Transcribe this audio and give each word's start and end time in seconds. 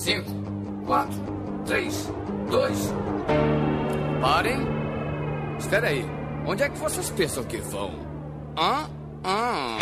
5, 0.00 0.24
4, 0.86 1.14
3, 1.66 2.08
2. 2.50 2.94
Parem. 4.22 4.66
Espera 5.58 5.88
aí. 5.88 6.06
Onde 6.46 6.62
é 6.62 6.70
que 6.70 6.78
vocês 6.78 7.10
pensam 7.10 7.44
que 7.44 7.58
vão? 7.58 7.92
Hã? 8.56 8.88
Hã? 9.22 9.76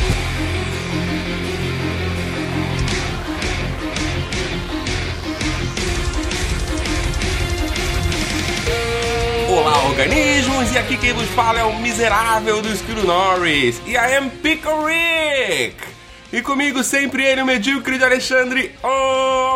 Olá, 9.56 9.84
organismos! 9.84 10.72
E 10.72 10.78
aqui 10.78 10.96
quem 10.96 11.12
vos 11.12 11.28
fala 11.28 11.60
é 11.60 11.64
o 11.64 11.78
miserável 11.78 12.60
do 12.60 12.72
Esquilo 12.72 13.04
Norris. 13.04 13.80
E 13.86 13.92
I 13.92 14.16
am 14.16 14.30
Pickle 14.30 14.84
Rick! 14.84 15.98
E 16.30 16.42
comigo 16.42 16.84
sempre 16.84 17.24
ele, 17.24 17.40
o 17.40 17.46
medíocre 17.46 17.96
de 17.96 18.04
Alexandre 18.04 18.74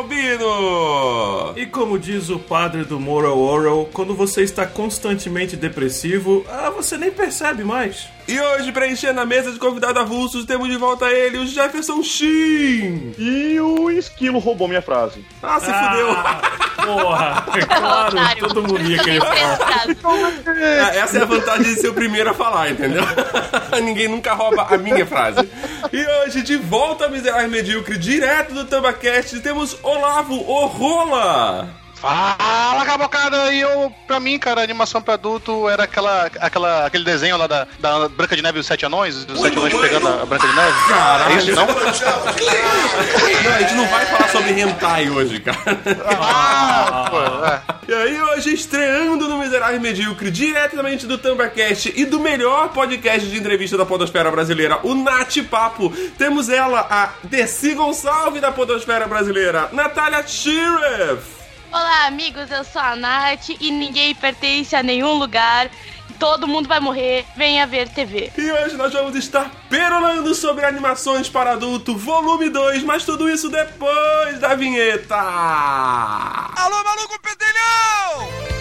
Albino! 0.02 1.52
E 1.56 1.65
como 1.66 1.98
diz 1.98 2.29
o 2.29 2.38
padre 2.38 2.84
do 2.84 2.98
Moral 2.98 3.38
Oral, 3.38 3.88
quando 3.92 4.15
você 4.15 4.42
está 4.42 4.66
constantemente 4.66 5.56
depressivo, 5.56 6.45
ah, 6.51 6.70
você 6.70 6.98
nem 6.98 7.11
percebe 7.11 7.62
mais. 7.62 8.09
E 8.27 8.41
hoje, 8.41 8.70
preenchendo 8.73 9.20
a 9.20 9.27
mesa 9.27 9.52
de 9.52 9.59
convidado 9.59 9.98
avulsos, 9.98 10.45
temos 10.45 10.69
de 10.69 10.77
volta 10.77 11.11
ele, 11.11 11.38
o 11.38 11.47
Jefferson 11.47 12.02
Shin! 12.02 13.15
E 13.19 13.61
o 13.61 13.91
esquilo 13.91 14.38
roubou 14.38 14.69
minha 14.69 14.83
frase. 14.83 15.25
Ah, 15.42 15.59
se 15.61 15.66
fudeu! 15.66 16.16
Porra, 16.84 17.45
é 17.55 17.64
claro, 17.64 18.16
Otário. 18.16 18.48
todo 18.48 18.62
mundo 18.62 18.83
ia 18.91 18.98
querer 18.98 19.20
falar. 19.20 19.87
É, 20.59 20.98
Essa 20.98 21.19
é 21.19 21.23
a 21.23 21.25
vantagem 21.25 21.75
de 21.75 21.80
ser 21.80 21.89
o 21.89 21.95
primeiro 21.95 22.30
a 22.30 22.34
falar, 22.34 22.70
entendeu? 22.70 23.03
Ninguém 23.83 24.09
nunca 24.09 24.33
rouba 24.34 24.66
a 24.69 24.77
minha 24.77 25.06
frase. 25.06 25.48
E 25.92 26.06
hoje, 26.06 26.42
de 26.42 26.56
volta 26.56 27.05
ao 27.05 27.11
Miserável 27.11 27.48
Medíocre, 27.50 27.97
direto 27.98 28.53
do 28.55 28.64
Tambacast, 28.64 29.39
temos 29.41 29.77
Olavo 29.92 30.41
o 30.48 30.66
Rola! 30.69 31.81
Fala, 32.03 32.84
cabocada! 32.84 33.53
E 33.53 33.61
eu, 33.61 33.95
pra 34.08 34.19
mim, 34.19 34.36
cara, 34.36 34.61
a 34.61 34.64
animação 34.64 35.00
pra 35.00 35.14
adulto 35.14 35.69
era 35.69 35.84
aquela, 35.84 36.28
aquela, 36.41 36.86
aquele 36.86 37.05
desenho 37.05 37.36
lá 37.36 37.47
da, 37.47 37.64
da 37.78 38.09
Branca 38.09 38.34
de 38.34 38.42
Neve 38.42 38.59
e 38.59 38.61
os 38.61 38.67
Sete 38.67 38.84
Anões, 38.84 39.25
dos 39.25 39.41
Sete 39.41 39.56
Anões 39.56 39.72
pegando 39.72 40.09
a 40.09 40.27
Branca 40.27 40.48
de 40.48 40.53
Neve. 40.53 40.78
Caralho. 40.89 41.33
É 41.33 41.36
isso, 41.36 41.53
não? 41.53 41.67
Não, 41.69 43.55
a 43.55 43.59
gente 43.61 43.75
não 43.75 43.86
vai 43.86 44.05
falar 44.06 44.28
sobre 44.31 44.61
hentai 44.61 45.11
hoje, 45.11 45.39
cara. 45.39 45.61
Ah, 46.20 47.06
pô, 47.09 47.47
é. 47.47 47.62
E 47.86 47.94
aí, 47.94 48.20
hoje, 48.20 48.53
estreando 48.53 49.28
no 49.28 49.39
Miserável 49.39 49.81
Medíocre, 49.81 50.28
diretamente 50.33 51.06
do 51.06 51.19
Tambacast 51.19 51.92
e 51.94 52.05
do 52.05 52.19
melhor 52.19 52.70
podcast 52.70 53.28
de 53.28 53.39
entrevista 53.39 53.77
da 53.77 53.87
Podosfera 53.87 54.28
Brasileira, 54.28 54.81
o 54.83 54.92
Nat 54.97 55.39
Papo, 55.44 55.89
temos 56.19 56.48
ela, 56.48 56.84
a 56.91 57.11
Desi 57.22 57.75
Gonçalves 57.75 58.42
da 58.42 58.50
Podosfera 58.50 59.06
Brasileira, 59.06 59.69
Natália 59.72 60.27
Sheriff. 60.27 61.41
Olá, 61.73 62.06
amigos, 62.06 62.51
eu 62.51 62.62
sou 62.65 62.83
a 62.83 62.95
Nath 62.95 63.48
e 63.59 63.70
ninguém 63.70 64.15
pertence 64.15 64.77
a 64.77 64.83
nenhum 64.83 65.15
lugar. 65.15 65.70
Todo 66.19 66.47
mundo 66.47 66.69
vai 66.69 66.78
morrer. 66.78 67.25
Venha 67.34 67.67
ver 67.67 67.89
TV. 67.89 68.31
E 68.37 68.53
hoje 68.53 68.77
nós 68.77 68.92
vamos 68.92 69.17
estar 69.17 69.51
perolando 69.70 70.34
sobre 70.34 70.67
animações 70.67 71.31
para 71.31 71.53
adulto, 71.53 71.97
volume 71.97 72.50
2, 72.50 72.83
mas 72.83 73.06
tudo 73.06 73.27
isso 73.27 73.48
depois 73.48 74.39
da 74.39 74.55
vinheta. 74.55 75.17
Alô, 75.17 76.84
maluco 76.84 77.19
pedelhão! 77.23 78.53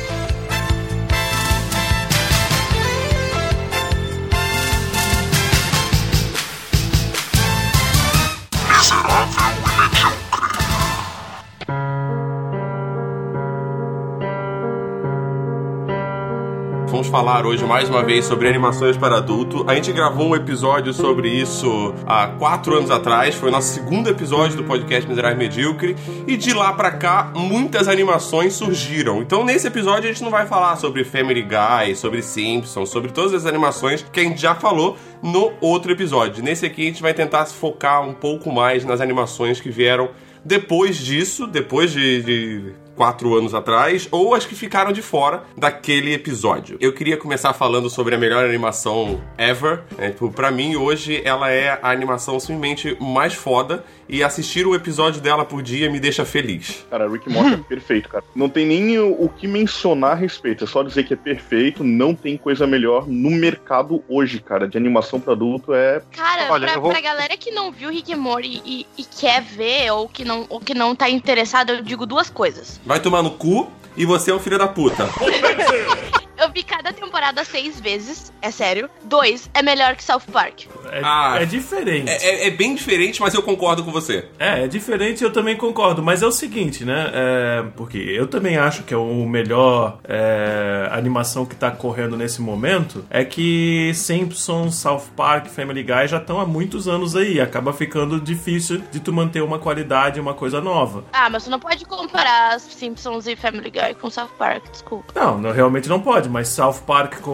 Vamos 17.01 17.11
falar 17.11 17.47
hoje 17.47 17.65
mais 17.65 17.89
uma 17.89 18.03
vez 18.03 18.25
sobre 18.25 18.47
animações 18.47 18.95
para 18.95 19.17
adulto. 19.17 19.65
A 19.67 19.73
gente 19.73 19.91
gravou 19.91 20.27
um 20.27 20.35
episódio 20.35 20.93
sobre 20.93 21.29
isso 21.29 21.95
há 22.05 22.27
quatro 22.27 22.77
anos 22.77 22.91
atrás. 22.91 23.33
Foi 23.33 23.49
o 23.49 23.51
nosso 23.51 23.73
segundo 23.73 24.07
episódio 24.07 24.55
do 24.55 24.63
podcast 24.63 25.09
Miserável 25.09 25.35
Medíocre. 25.35 25.95
E 26.27 26.37
de 26.37 26.53
lá 26.53 26.71
pra 26.73 26.91
cá, 26.91 27.33
muitas 27.35 27.87
animações 27.87 28.53
surgiram. 28.53 29.19
Então, 29.19 29.43
nesse 29.43 29.65
episódio, 29.65 30.11
a 30.11 30.13
gente 30.13 30.21
não 30.21 30.29
vai 30.29 30.45
falar 30.45 30.75
sobre 30.75 31.03
Family 31.03 31.41
Guy, 31.41 31.95
sobre 31.95 32.21
Simpsons, 32.21 32.89
sobre 32.89 33.11
todas 33.11 33.33
as 33.33 33.47
animações 33.47 34.05
que 34.13 34.19
a 34.19 34.23
gente 34.23 34.39
já 34.39 34.53
falou 34.53 34.95
no 35.23 35.53
outro 35.59 35.91
episódio. 35.91 36.43
Nesse 36.43 36.67
aqui, 36.67 36.83
a 36.83 36.85
gente 36.85 37.01
vai 37.01 37.15
tentar 37.15 37.47
se 37.47 37.55
focar 37.55 38.07
um 38.07 38.13
pouco 38.13 38.51
mais 38.51 38.85
nas 38.85 39.01
animações 39.01 39.59
que 39.59 39.71
vieram 39.71 40.11
depois 40.43 40.97
disso, 40.97 41.45
depois 41.45 41.91
de, 41.91 42.21
de 42.23 42.73
quatro 42.95 43.35
anos 43.35 43.53
atrás, 43.53 44.07
ou 44.11 44.33
as 44.35 44.45
que 44.45 44.55
ficaram 44.55 44.91
de 44.91 45.01
fora 45.01 45.43
daquele 45.57 46.13
episódio. 46.13 46.77
Eu 46.79 46.93
queria 46.93 47.17
começar 47.17 47.53
falando 47.53 47.89
sobre 47.89 48.15
a 48.15 48.17
melhor 48.17 48.45
animação 48.45 49.21
ever. 49.37 49.83
Né? 49.97 50.11
Tipo, 50.11 50.29
pra 50.29 50.51
mim, 50.51 50.75
hoje, 50.75 51.21
ela 51.25 51.49
é 51.49 51.79
a 51.81 51.91
animação 51.91 52.39
simplesmente 52.39 52.97
mais 52.99 53.33
foda 53.33 53.83
e 54.11 54.21
assistir 54.23 54.67
um 54.67 54.75
episódio 54.75 55.21
dela 55.21 55.45
por 55.45 55.63
dia 55.63 55.89
me 55.89 55.99
deixa 55.99 56.25
feliz. 56.25 56.85
Cara, 56.89 57.09
Rick 57.09 57.29
Morty 57.29 57.53
é 57.53 57.57
perfeito, 57.57 58.09
cara. 58.09 58.23
Não 58.35 58.49
tem 58.49 58.65
nem 58.65 58.99
o, 58.99 59.13
o 59.23 59.29
que 59.29 59.47
mencionar 59.47 60.11
a 60.11 60.15
respeito. 60.15 60.65
É 60.65 60.67
só 60.67 60.83
dizer 60.83 61.03
que 61.05 61.13
é 61.13 61.17
perfeito. 61.17 61.83
Não 61.83 62.13
tem 62.13 62.35
coisa 62.37 62.67
melhor 62.67 63.07
no 63.07 63.31
mercado 63.31 64.03
hoje, 64.09 64.39
cara. 64.41 64.67
De 64.67 64.77
animação 64.77 65.19
pra 65.19 65.31
adulto 65.33 65.73
é. 65.73 66.01
Cara, 66.11 66.51
Olha, 66.51 66.67
pra, 66.67 66.79
vou- 66.79 66.91
pra 66.91 66.99
galera 67.01 67.37
que 67.37 67.51
não 67.51 67.71
viu 67.71 67.89
Rick 67.89 68.13
Morty 68.15 68.61
e, 68.65 68.85
e 68.97 69.03
quer 69.05 69.41
ver, 69.41 69.89
ou 69.91 70.09
que, 70.09 70.25
não, 70.25 70.45
ou 70.49 70.59
que 70.59 70.73
não 70.73 70.93
tá 70.93 71.09
interessado, 71.09 71.71
eu 71.71 71.81
digo 71.81 72.05
duas 72.05 72.29
coisas. 72.29 72.81
Vai 72.85 72.99
tomar 72.99 73.23
no 73.23 73.31
cu 73.31 73.71
e 73.95 74.05
você 74.05 74.31
é 74.31 74.35
um 74.35 74.39
filho 74.39 74.57
da 74.57 74.67
puta. 74.67 75.07
Eu 76.41 76.49
vi 76.51 76.63
cada 76.63 76.91
temporada 76.91 77.43
seis 77.45 77.79
vezes, 77.79 78.33
é 78.41 78.49
sério. 78.49 78.89
Dois, 79.03 79.49
é 79.53 79.61
melhor 79.61 79.95
que 79.95 80.03
South 80.03 80.23
Park. 80.31 80.61
É, 80.91 81.01
Ah. 81.03 81.37
é 81.39 81.45
diferente. 81.45 82.09
É, 82.09 82.15
é- 82.45 82.47
é 82.47 82.49
bem 82.49 82.73
diferente, 82.73 83.21
mas 83.21 83.33
eu 83.33 83.43
concordo 83.43 83.83
com 83.83 83.91
você. 83.91 84.25
É, 84.39 84.63
é 84.63 84.67
diferente, 84.67 85.23
eu 85.23 85.31
também 85.31 85.55
concordo, 85.55 86.01
mas 86.01 86.21
é 86.23 86.25
o 86.27 86.31
seguinte, 86.31 86.83
né? 86.83 87.11
É, 87.13 87.63
porque 87.75 87.97
eu 87.97 88.27
também 88.27 88.57
acho 88.57 88.83
que 88.83 88.93
é 88.93 88.97
o 88.97 89.25
melhor 89.27 89.99
é, 90.07 90.89
animação 90.91 91.45
que 91.45 91.55
tá 91.55 91.69
correndo 91.71 92.17
nesse 92.17 92.41
momento 92.41 93.05
é 93.09 93.23
que 93.23 93.91
Simpsons, 93.93 94.75
South 94.75 95.03
Park, 95.15 95.47
Family 95.47 95.83
Guy 95.83 96.07
já 96.07 96.17
estão 96.17 96.39
há 96.39 96.45
muitos 96.45 96.87
anos 96.87 97.15
aí. 97.15 97.39
Acaba 97.39 97.71
ficando 97.71 98.19
difícil 98.19 98.81
de 98.91 98.99
tu 98.99 99.13
manter 99.13 99.41
uma 99.41 99.59
qualidade, 99.59 100.19
uma 100.19 100.33
coisa 100.33 100.59
nova. 100.59 101.03
Ah, 101.13 101.29
mas 101.29 101.43
você 101.43 101.49
não 101.49 101.59
pode 101.59 101.85
comparar 101.85 102.59
Simpsons 102.59 103.27
e 103.27 103.35
Family 103.35 103.69
Guy 103.69 103.93
com 104.01 104.09
South 104.09 104.29
Park, 104.39 104.63
desculpa. 104.71 105.13
Não, 105.15 105.37
não, 105.37 105.51
realmente 105.51 105.87
não 105.87 105.99
pode, 105.99 106.29
mas 106.31 106.47
South 106.47 106.79
Park 106.87 107.19
com 107.19 107.31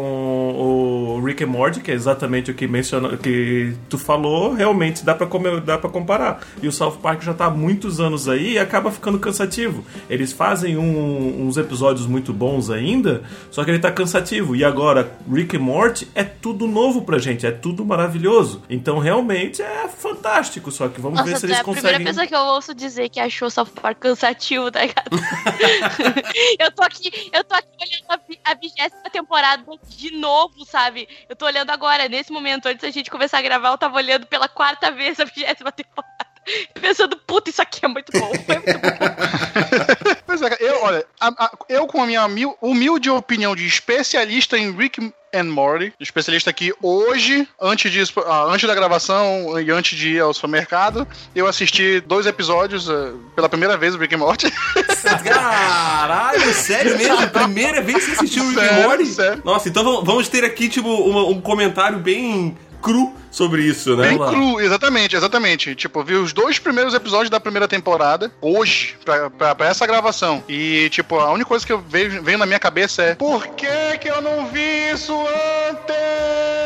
o 1.18 1.22
Rick 1.24 1.44
and 1.44 1.48
Morty, 1.48 1.80
que 1.80 1.92
é 1.92 1.94
exatamente 1.94 2.52
o 2.52 2.54
que 2.54 2.68
menciona, 2.68 3.16
que 3.18 3.74
tu 3.90 3.98
falou, 3.98 4.54
realmente 4.54 5.06
dá 5.06 5.14
pra 5.16 5.28
comparar. 5.28 6.42
E 6.62 6.68
o 6.68 6.72
South 6.72 6.98
Park 7.02 7.22
já 7.22 7.34
tá 7.34 7.46
há 7.46 7.50
muitos 7.50 8.00
anos 8.00 8.28
aí 8.28 8.54
e 8.54 8.60
acaba 8.60 8.92
ficando 8.92 9.20
cansativo. 9.20 9.86
Eles 10.10 10.32
fazem 10.34 10.78
um- 10.78 11.46
uns 11.48 11.58
episódios 11.58 12.06
muito 12.08 12.34
bons 12.34 12.70
ainda, 12.70 13.24
só 13.52 13.64
que 13.64 13.72
ele 13.72 13.80
tá 13.80 13.92
cansativo. 13.92 14.56
E 14.56 14.64
agora, 14.64 15.12
Rick 15.32 15.56
and 15.56 15.62
Morty 15.62 16.08
é 16.16 16.24
tudo 16.24 16.68
novo 16.68 17.04
pra 17.04 17.18
gente, 17.20 17.46
é 17.46 17.52
tudo 17.52 17.86
maravilhoso. 17.86 18.64
Então 18.70 19.00
realmente 19.00 19.62
é 19.62 19.88
fantástico, 19.88 20.72
só 20.72 20.88
que 20.88 21.00
vamos 21.00 21.22
ver 21.22 21.32
Nossa, 21.32 21.42
se 21.42 21.48
tu 21.48 21.50
é 21.52 21.56
eles 21.56 21.60
a 21.60 21.64
primeira 21.64 21.88
conseguem... 21.90 22.08
pessoa 22.08 22.28
que 22.28 22.36
eu 22.36 22.40
ouço 22.54 22.74
dizer 22.74 23.10
que 23.10 23.20
achou 23.20 23.50
South 23.50 23.68
Park 23.82 24.00
cansativo, 24.00 24.72
tá 24.72 24.82
ligado? 24.82 25.10
eu 26.60 26.72
tô 26.72 26.84
aqui, 26.84 27.12
eu 27.34 27.44
tô 27.44 27.56
aqui 27.56 27.68
olhando 27.82 28.06
a 28.12 28.52
a 28.52 28.56
vigésima 28.90 29.10
temporada 29.12 29.64
de 29.88 30.12
novo, 30.12 30.66
sabe? 30.66 31.08
Eu 31.30 31.36
tô 31.36 31.46
olhando 31.46 31.70
agora, 31.72 32.08
nesse 32.08 32.32
momento, 32.32 32.68
antes 32.68 32.82
da 32.82 32.90
gente 32.90 33.10
começar 33.12 33.40
a 33.40 33.42
gravar, 33.42 33.70
eu 33.70 33.78
tava 33.78 33.96
olhando 33.98 34.26
pela 34.26 34.48
quarta 34.48 34.92
vez 34.92 35.20
a 35.20 35.26
vigésima 35.26 35.72
temporada. 35.72 36.28
Pensando, 36.80 37.18
puta, 37.18 37.50
isso 37.50 37.62
aqui 37.62 37.84
é 37.84 37.88
muito 37.90 38.12
bom. 38.12 38.28
Muito 38.28 38.46
bom. 38.46 38.58
É, 40.40 40.64
eu, 40.70 40.84
olha, 40.84 41.06
a- 41.20 41.46
a- 41.46 41.52
eu 41.68 41.88
com 41.88 42.02
a 42.02 42.06
minha 42.06 42.28
mil- 42.28 42.56
humilde 42.62 43.10
opinião 43.10 43.56
de 43.56 43.66
especialista 43.66 44.56
em 44.58 44.72
Rick 44.72 45.12
and 45.34 45.46
Morty, 45.46 45.94
especialista 46.00 46.50
aqui 46.50 46.74
hoje, 46.82 47.48
antes, 47.62 47.92
de, 47.92 48.04
ah, 48.26 48.46
antes 48.50 48.68
da 48.68 48.74
gravação 48.76 49.60
e 49.60 49.70
antes 49.72 49.98
de 49.98 50.10
ir 50.16 50.20
ao 50.20 50.34
supermercado, 50.34 51.08
eu 51.36 51.48
assisti 51.48 52.00
dois 52.02 52.26
episódios 52.26 52.90
eh, 52.90 53.12
pela 53.36 53.50
primeira 53.50 53.78
vez 53.78 53.94
do 53.94 54.00
Rick 54.00 54.16
and 54.16 54.20
Morty. 54.20 54.52
Caralho, 55.24 56.54
sério 56.54 56.98
mesmo? 56.98 57.28
Primeira 57.30 57.82
vez 57.82 57.98
que 58.06 58.12
você 58.12 58.12
assistiu 58.24 58.44
o 58.44 58.50
Rick 58.50 58.62
and 58.62 58.84
Morty? 58.84 59.06
sério. 59.06 59.42
Nossa, 59.44 59.70
então 59.70 60.04
vamos- 60.04 60.28
ter 60.28 60.44
aqui, 60.44 60.68
tipo, 60.68 60.90
um 60.90 61.40
comentário 61.40 62.00
bem 62.00 62.58
cru 62.82 63.14
sobre 63.32 63.64
isso, 63.64 63.96
né? 63.96 64.10
Bem 64.10 64.18
cru, 64.18 64.60
exatamente, 64.60 65.16
exatamente. 65.16 65.76
Tipo, 65.76 66.00
eu 66.00 66.04
vi 66.04 66.14
os 66.16 66.34
dois 66.34 66.60
primeiros 66.60 66.94
episódios 66.94 67.30
da 67.30 67.40
primeira 67.40 67.68
temporada 67.68 68.32
hoje, 68.42 68.96
pra, 69.06 69.30
pra, 69.30 69.56
pra 69.56 69.68
essa 69.68 69.86
gravação. 69.86 70.44
E, 70.48 70.90
tipo, 70.90 71.20
a 71.20 71.32
única 71.32 71.48
coisa 71.48 71.66
que 71.66 71.72
eu 71.72 71.80
vejo, 71.80 72.22
veio 72.22 72.38
na 72.38 72.46
minha 72.46 72.60
cabeça 72.60 73.04
é: 73.04 73.16
Por 73.16 73.48
que 73.50 73.98
que 74.00 74.08
eu 74.08 74.22
não 74.22 74.48
vi 74.48 74.92
isso 74.92 75.14
antes? 75.70 76.57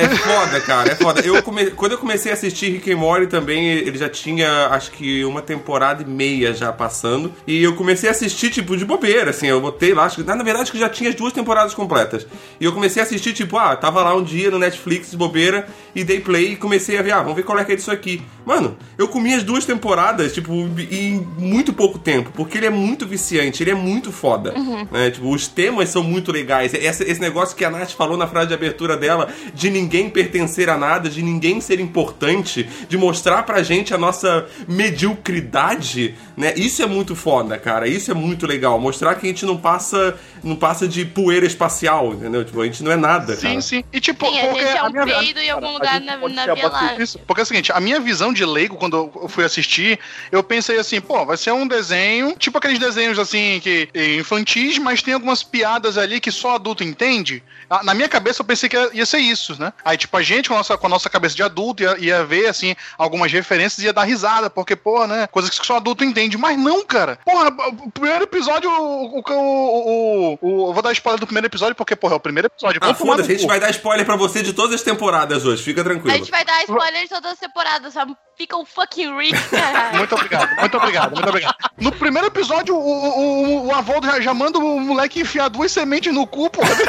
É, 0.00 0.08
foda, 0.08 0.60
cara, 0.60 0.92
é 0.92 0.94
foda. 0.94 1.20
Eu 1.20 1.42
come... 1.42 1.70
Quando 1.70 1.92
eu 1.92 1.98
comecei 1.98 2.30
a 2.30 2.34
assistir 2.34 2.70
Rick 2.72 2.92
and 2.92 2.96
Morty 2.96 3.26
também, 3.26 3.68
ele 3.68 3.98
já 3.98 4.08
tinha, 4.08 4.68
acho 4.68 4.90
que 4.92 5.24
uma 5.24 5.42
temporada 5.42 6.02
e 6.02 6.06
meia 6.06 6.52
já 6.54 6.72
passando. 6.72 7.32
E 7.46 7.62
eu 7.62 7.74
comecei 7.74 8.08
a 8.08 8.12
assistir, 8.12 8.50
tipo, 8.50 8.76
de 8.76 8.84
bobeira, 8.84 9.30
assim. 9.30 9.46
Eu 9.46 9.60
botei 9.60 9.92
lá, 9.92 10.04
acho 10.04 10.16
que, 10.16 10.22
na 10.22 10.36
verdade, 10.36 10.62
acho 10.62 10.72
que 10.72 10.78
já 10.78 10.88
tinha 10.88 11.10
as 11.10 11.16
duas 11.16 11.32
temporadas 11.32 11.74
completas. 11.74 12.26
E 12.60 12.64
eu 12.64 12.72
comecei 12.72 13.02
a 13.02 13.04
assistir, 13.04 13.32
tipo, 13.32 13.56
ah, 13.58 13.76
tava 13.76 14.02
lá 14.02 14.14
um 14.14 14.22
dia 14.22 14.50
no 14.50 14.58
Netflix 14.58 15.10
de 15.10 15.16
bobeira 15.16 15.66
e 15.94 16.04
dei 16.04 16.20
play 16.20 16.52
e 16.52 16.56
comecei 16.56 16.98
a 16.98 17.02
ver, 17.02 17.12
ah, 17.12 17.20
vamos 17.20 17.36
ver 17.36 17.42
qual 17.42 17.58
é 17.58 17.64
que 17.64 17.72
é 17.72 17.76
disso 17.76 17.90
aqui. 17.90 18.22
Mano, 18.44 18.76
eu 18.96 19.08
comi 19.08 19.34
as 19.34 19.42
duas 19.42 19.64
temporadas, 19.64 20.32
tipo, 20.32 20.52
em 20.90 21.26
muito 21.38 21.72
pouco 21.72 21.98
tempo, 21.98 22.30
porque 22.34 22.58
ele 22.58 22.66
é 22.66 22.70
muito 22.70 23.06
viciante, 23.06 23.62
ele 23.62 23.70
é 23.70 23.74
muito 23.74 24.10
foda. 24.10 24.54
Né? 24.90 25.10
Tipo, 25.10 25.32
os 25.32 25.46
temas 25.46 25.88
são 25.88 26.02
muito 26.02 26.32
legais. 26.32 26.72
Esse, 26.74 27.04
esse 27.04 27.20
negócio 27.20 27.56
que 27.56 27.64
a 27.64 27.70
Nath 27.70 27.92
falou 27.92 28.16
na 28.16 28.26
frase 28.26 28.48
de 28.48 28.54
abertura 28.54 28.96
dela, 28.96 29.28
de 29.54 29.70
ninguém 29.70 29.89
pertencer 30.10 30.68
a 30.68 30.76
nada, 30.76 31.08
de 31.08 31.22
ninguém 31.22 31.60
ser 31.60 31.80
importante, 31.80 32.68
de 32.88 32.96
mostrar 32.96 33.42
pra 33.42 33.62
gente 33.62 33.92
a 33.92 33.98
nossa 33.98 34.46
mediocridade, 34.68 36.14
né? 36.36 36.52
Isso 36.56 36.82
é 36.82 36.86
muito 36.86 37.16
foda, 37.16 37.58
cara. 37.58 37.88
Isso 37.88 38.10
é 38.10 38.14
muito 38.14 38.46
legal. 38.46 38.78
Mostrar 38.78 39.14
que 39.16 39.26
a 39.26 39.28
gente 39.28 39.44
não 39.44 39.56
passa, 39.56 40.16
não 40.42 40.54
passa 40.56 40.86
de 40.86 41.04
poeira 41.04 41.46
espacial, 41.46 42.12
entendeu? 42.14 42.44
Tipo, 42.44 42.60
a 42.60 42.64
gente 42.66 42.82
não 42.82 42.92
é 42.92 42.96
nada, 42.96 43.34
Sim, 43.34 43.48
cara. 43.48 43.60
sim. 43.60 43.84
E 43.92 44.00
tipo, 44.00 44.26
Sim, 44.26 44.38
a 44.38 44.42
porque 44.46 44.60
gente 44.60 44.68
é 44.76 44.78
a 44.78 44.84
um 44.86 44.90
minha, 44.92 45.04
peido 45.06 45.40
em 45.40 45.50
algum 45.50 45.66
a 45.68 45.72
lugar 45.72 46.00
na, 46.00 46.16
na 46.16 46.54
Via 46.54 46.68
Láctea. 46.68 47.02
Isso, 47.02 47.18
porque 47.26 47.40
é 47.40 47.44
o 47.44 47.46
seguinte, 47.46 47.72
a 47.72 47.80
minha 47.80 47.98
visão 48.00 48.32
de 48.32 48.44
leigo, 48.44 48.76
quando 48.76 49.10
eu 49.20 49.28
fui 49.28 49.44
assistir, 49.44 49.98
eu 50.30 50.42
pensei 50.42 50.78
assim, 50.78 51.00
pô, 51.00 51.24
vai 51.26 51.36
ser 51.36 51.52
um 51.52 51.66
desenho, 51.66 52.34
tipo 52.38 52.56
aqueles 52.58 52.78
desenhos 52.78 53.18
assim, 53.18 53.60
que 53.62 53.88
eh, 53.94 54.16
infantis, 54.16 54.78
mas 54.78 55.02
tem 55.02 55.14
algumas 55.14 55.42
piadas 55.42 55.98
ali 55.98 56.20
que 56.20 56.30
só 56.30 56.54
adulto 56.54 56.84
entende. 56.84 57.42
Ah, 57.68 57.82
Na 57.84 57.94
minha 57.94 58.08
cabeça 58.08 58.42
eu 58.42 58.46
pensei 58.46 58.68
que 58.68 58.76
ia 58.92 59.06
ser 59.06 59.18
isso, 59.18 59.56
né? 59.60 59.72
Aí, 59.84 59.96
tipo, 59.96 60.16
a 60.16 60.22
gente 60.22 60.48
com 60.48 60.54
a 60.54 60.58
nossa, 60.58 60.76
com 60.78 60.86
a 60.86 60.90
nossa 60.90 61.08
cabeça 61.10 61.34
de 61.34 61.42
adulto 61.42 61.82
ia, 61.82 61.96
ia 61.98 62.24
ver, 62.24 62.46
assim, 62.46 62.74
algumas 62.98 63.30
referências 63.32 63.78
e 63.82 63.86
ia 63.86 63.92
dar 63.92 64.04
risada, 64.04 64.48
porque, 64.50 64.74
pô, 64.76 65.06
né? 65.06 65.26
Coisas 65.26 65.58
que 65.58 65.66
só 65.66 65.76
adulto 65.76 66.04
entende. 66.04 66.36
Mas 66.38 66.58
não, 66.58 66.84
cara. 66.84 67.18
Porra, 67.24 67.48
o 67.84 67.90
primeiro 67.90 68.24
episódio, 68.24 68.70
o. 68.70 69.18
o, 69.18 69.22
o, 69.30 69.32
o- 69.32 70.38
o- 70.40 70.68
eu 70.70 70.72
vou 70.74 70.82
dar 70.82 70.92
spoiler 70.92 71.18
do 71.20 71.26
primeiro 71.26 71.46
episódio, 71.46 71.74
porque, 71.74 71.96
porra, 71.96 72.14
é 72.14 72.16
o 72.16 72.20
primeiro 72.20 72.46
episódio. 72.46 72.80
Ah, 72.82 72.94
foda-se, 72.94 73.30
a 73.32 73.34
gente 73.36 73.46
vai 73.46 73.60
dar 73.60 73.70
spoiler 73.70 74.04
pra 74.06 74.16
você 74.16 74.42
de 74.42 74.52
todas 74.52 74.74
as 74.74 74.82
temporadas 74.82 75.44
hoje, 75.44 75.62
fica 75.62 75.80
A 75.80 75.84
tranquilo. 75.84 76.16
gente 76.16 76.30
vai 76.30 76.44
dar 76.44 76.60
spoiler 76.62 77.02
de 77.02 77.08
todas 77.08 77.32
as 77.32 77.38
temporadas, 77.38 77.92
sabe? 77.92 78.14
Fica 78.40 78.56
um 78.56 78.64
fucking 78.64 79.14
Rick, 79.18 79.38
caralho. 79.50 79.98
Muito 80.00 80.14
obrigado, 80.14 80.56
muito 80.58 80.76
obrigado, 80.78 81.12
muito 81.14 81.28
obrigado. 81.28 81.56
No 81.78 81.92
primeiro 81.92 82.28
episódio, 82.28 82.74
o, 82.74 83.68
o, 83.68 83.68
o, 83.68 84.02
já, 84.02 84.18
já 84.18 84.32
manda 84.32 84.58
o 84.58 84.80
moleque 84.80 85.20
enfiar 85.20 85.50
duas 85.50 85.70
sementes 85.70 86.10
no 86.14 86.26
cu, 86.26 86.48
porra. 86.48 86.70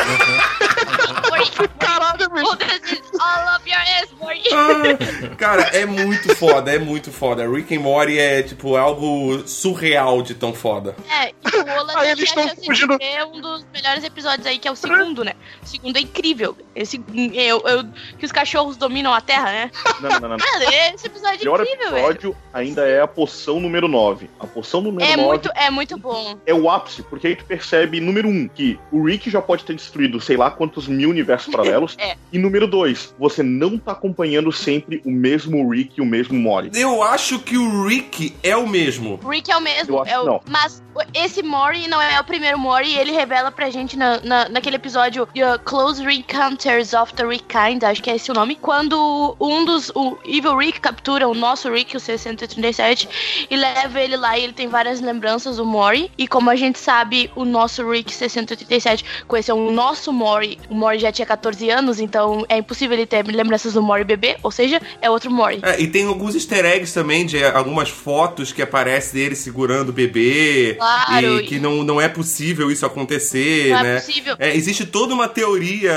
Caralho, 1.80 2.30
bicho. 2.30 2.46
Oh, 2.52 2.56
this 2.56 2.92
is 2.94 3.02
all 3.20 3.56
of 3.56 3.68
your 3.70 3.80
ass, 3.80 4.12
boy. 4.20 4.42
Ah, 4.54 5.36
Cara, 5.38 5.64
é 5.76 5.86
muito 5.86 6.36
foda, 6.36 6.74
é 6.74 6.80
muito 6.80 7.12
foda. 7.12 7.48
Rick 7.50 7.76
and 7.76 7.82
Morty 7.82 8.18
é, 8.18 8.44
tipo, 8.44 8.76
algo 8.76 9.46
surreal 9.48 10.22
de 10.22 10.34
tão 10.36 10.54
foda. 10.54 10.96
É, 11.10 11.30
e 11.30 11.34
o 11.58 11.80
Ola 11.80 11.94
Aí 12.00 12.12
eles 12.12 12.32
a 12.32 12.34
tão 12.36 12.48
chance 12.48 12.66
fugindo- 12.66 12.98
ver 12.98 13.26
um 13.26 13.42
dos 13.42 13.66
melhores 13.74 14.04
episódios 14.04 14.46
aí, 14.46 14.58
que 14.60 14.68
é 14.68 14.72
o 14.72 14.76
segundo, 14.76 15.24
né? 15.24 15.34
O 15.64 15.66
segundo 15.68 15.98
é 15.98 16.02
incrível. 16.02 16.56
Esse, 16.76 17.04
eu, 17.34 17.62
eu- 17.66 17.86
que 18.18 18.26
os 18.26 18.32
cachorros 18.32 18.78
dominam 18.78 19.14
a 19.14 19.22
Terra, 19.22 19.52
né? 19.52 19.72
Não, 20.00 20.10
não, 20.10 20.20
não. 20.22 20.30
não. 20.30 20.38
Cara, 20.38 20.94
esse 20.94 21.08
episódio 21.08 21.41
O 21.42 21.56
pior 21.56 21.62
incrível, 21.62 21.92
velho. 21.92 21.98
episódio 22.06 22.36
ainda 22.54 22.88
é 22.88 23.02
a 23.02 23.08
poção 23.08 23.60
número 23.60 23.88
9. 23.88 24.30
A 24.40 24.48
poção 24.48 24.82
número 24.82 25.04
É 25.10 25.16
9 25.16 25.28
muito, 25.30 25.50
é 25.56 25.70
muito 25.70 25.98
bom. 25.98 26.38
é 26.46 26.54
o 26.54 26.70
ápice, 26.70 27.04
porque 27.04 27.28
aí 27.28 27.36
tu 27.36 27.46
percebe, 27.46 28.00
número 28.00 28.28
um, 28.28 28.48
que 28.48 28.80
o 28.92 29.04
Rick 29.06 29.30
já 29.30 29.42
pode 29.42 29.64
ter 29.64 29.74
destruído 29.76 30.20
sei 30.22 30.38
lá 30.38 30.52
quantos 30.52 30.88
mil 30.88 31.10
universos 31.10 31.52
paralelos. 31.54 31.96
É. 32.00 32.16
E 32.32 32.38
número 32.38 32.68
dois, 32.68 33.14
você 33.20 33.42
não 33.44 33.78
tá 33.78 33.92
acompanhando 33.94 34.52
sempre 34.52 35.02
o 35.06 35.12
mesmo 35.12 35.70
Rick 35.70 35.94
e 35.98 36.02
o 36.02 36.06
mesmo 36.06 36.38
Morty. 36.40 36.80
Eu 36.80 37.02
acho 37.04 37.40
que 37.40 37.58
o 37.58 37.86
Rick 37.88 38.34
é 38.44 38.56
o 38.56 38.68
mesmo. 38.68 39.20
O 39.24 39.30
Rick 39.30 39.52
é 39.52 39.58
o 39.58 39.62
mesmo. 39.62 39.96
Eu 39.96 40.02
acho 40.02 40.12
é 40.12 40.20
o- 40.20 40.26
não. 40.26 40.42
Mas 40.50 40.82
esse 41.14 41.42
Mori 41.42 41.88
não 41.88 42.02
é 42.02 42.20
o 42.20 42.24
primeiro 42.24 42.60
Mori, 42.60 42.94
ele 42.98 43.12
revela 43.12 43.52
pra 43.52 43.70
gente 43.70 43.98
na, 43.98 44.20
na- 44.22 44.50
naquele 44.50 44.76
episódio 44.76 45.24
uh, 45.24 45.60
Close 45.64 46.04
Encounters 46.04 46.94
of 46.94 47.14
the 47.14 47.26
Rick 47.26 47.46
Kind, 47.46 47.84
acho 47.84 48.02
que 48.04 48.10
é 48.10 48.16
esse 48.16 48.32
o 48.32 48.34
nome, 48.34 48.56
quando 48.56 49.36
um 49.40 49.66
dos. 49.66 49.90
O 49.96 50.18
Evil 50.26 50.58
Rick 50.58 50.80
captura 50.80 51.28
o 51.32 51.36
nosso 51.36 51.70
Rick, 51.72 51.96
o 51.96 52.00
637, 52.00 53.48
e 53.50 53.56
leva 53.56 54.00
ele 54.00 54.16
lá 54.16 54.38
e 54.38 54.44
ele 54.44 54.54
tem 54.54 54.68
várias 54.68 55.02
lembranças 55.02 55.58
do 55.58 55.66
Mori. 55.66 56.12
E 56.18 56.28
como 56.28 56.50
a 56.50 56.56
gente 56.56 56.80
sabe, 56.80 57.30
o 57.36 57.46
nosso 57.46 57.90
Rick 57.90 58.14
637 58.14 59.04
conheceu 59.28 59.56
o 59.56 59.72
nosso 59.72 60.12
Mori. 60.12 60.58
O 60.70 60.76
Mori 60.76 61.00
já 61.00 61.12
tinha 61.12 61.26
14 61.26 61.70
anos, 61.70 62.00
então 62.00 62.46
é 62.50 62.58
impossível 62.58 62.98
ele 62.98 63.06
ter 63.06 63.26
lembranças 63.26 63.74
do 63.74 63.82
Mori 63.82 64.04
bebê, 64.04 64.38
ou 64.44 64.52
seja, 64.52 64.82
é 65.02 65.10
outro 65.10 65.32
Mori. 65.32 65.60
É, 65.64 65.82
e 65.82 65.88
tem 65.88 66.06
alguns 66.06 66.36
easter 66.36 66.66
eggs 66.66 66.94
também 66.94 67.26
de 67.26 67.44
algumas 67.44 67.90
fotos 67.90 68.52
que 68.52 68.62
aparece 68.62 69.14
dele 69.14 69.36
segurando 69.36 69.90
o 69.90 69.94
bebê. 69.94 70.76
Claro, 70.78 71.40
E 71.40 71.44
que 71.44 71.60
não, 71.60 71.84
não 71.84 72.00
é 72.00 72.08
possível 72.08 72.72
isso 72.72 72.86
acontecer, 72.86 73.70
Não 73.70 73.80
é 73.80 73.84
né? 73.84 74.00
possível. 74.00 74.36
É, 74.40 74.56
existe 74.56 74.86
toda 74.86 75.14
uma 75.14 75.28
teoria, 75.28 75.94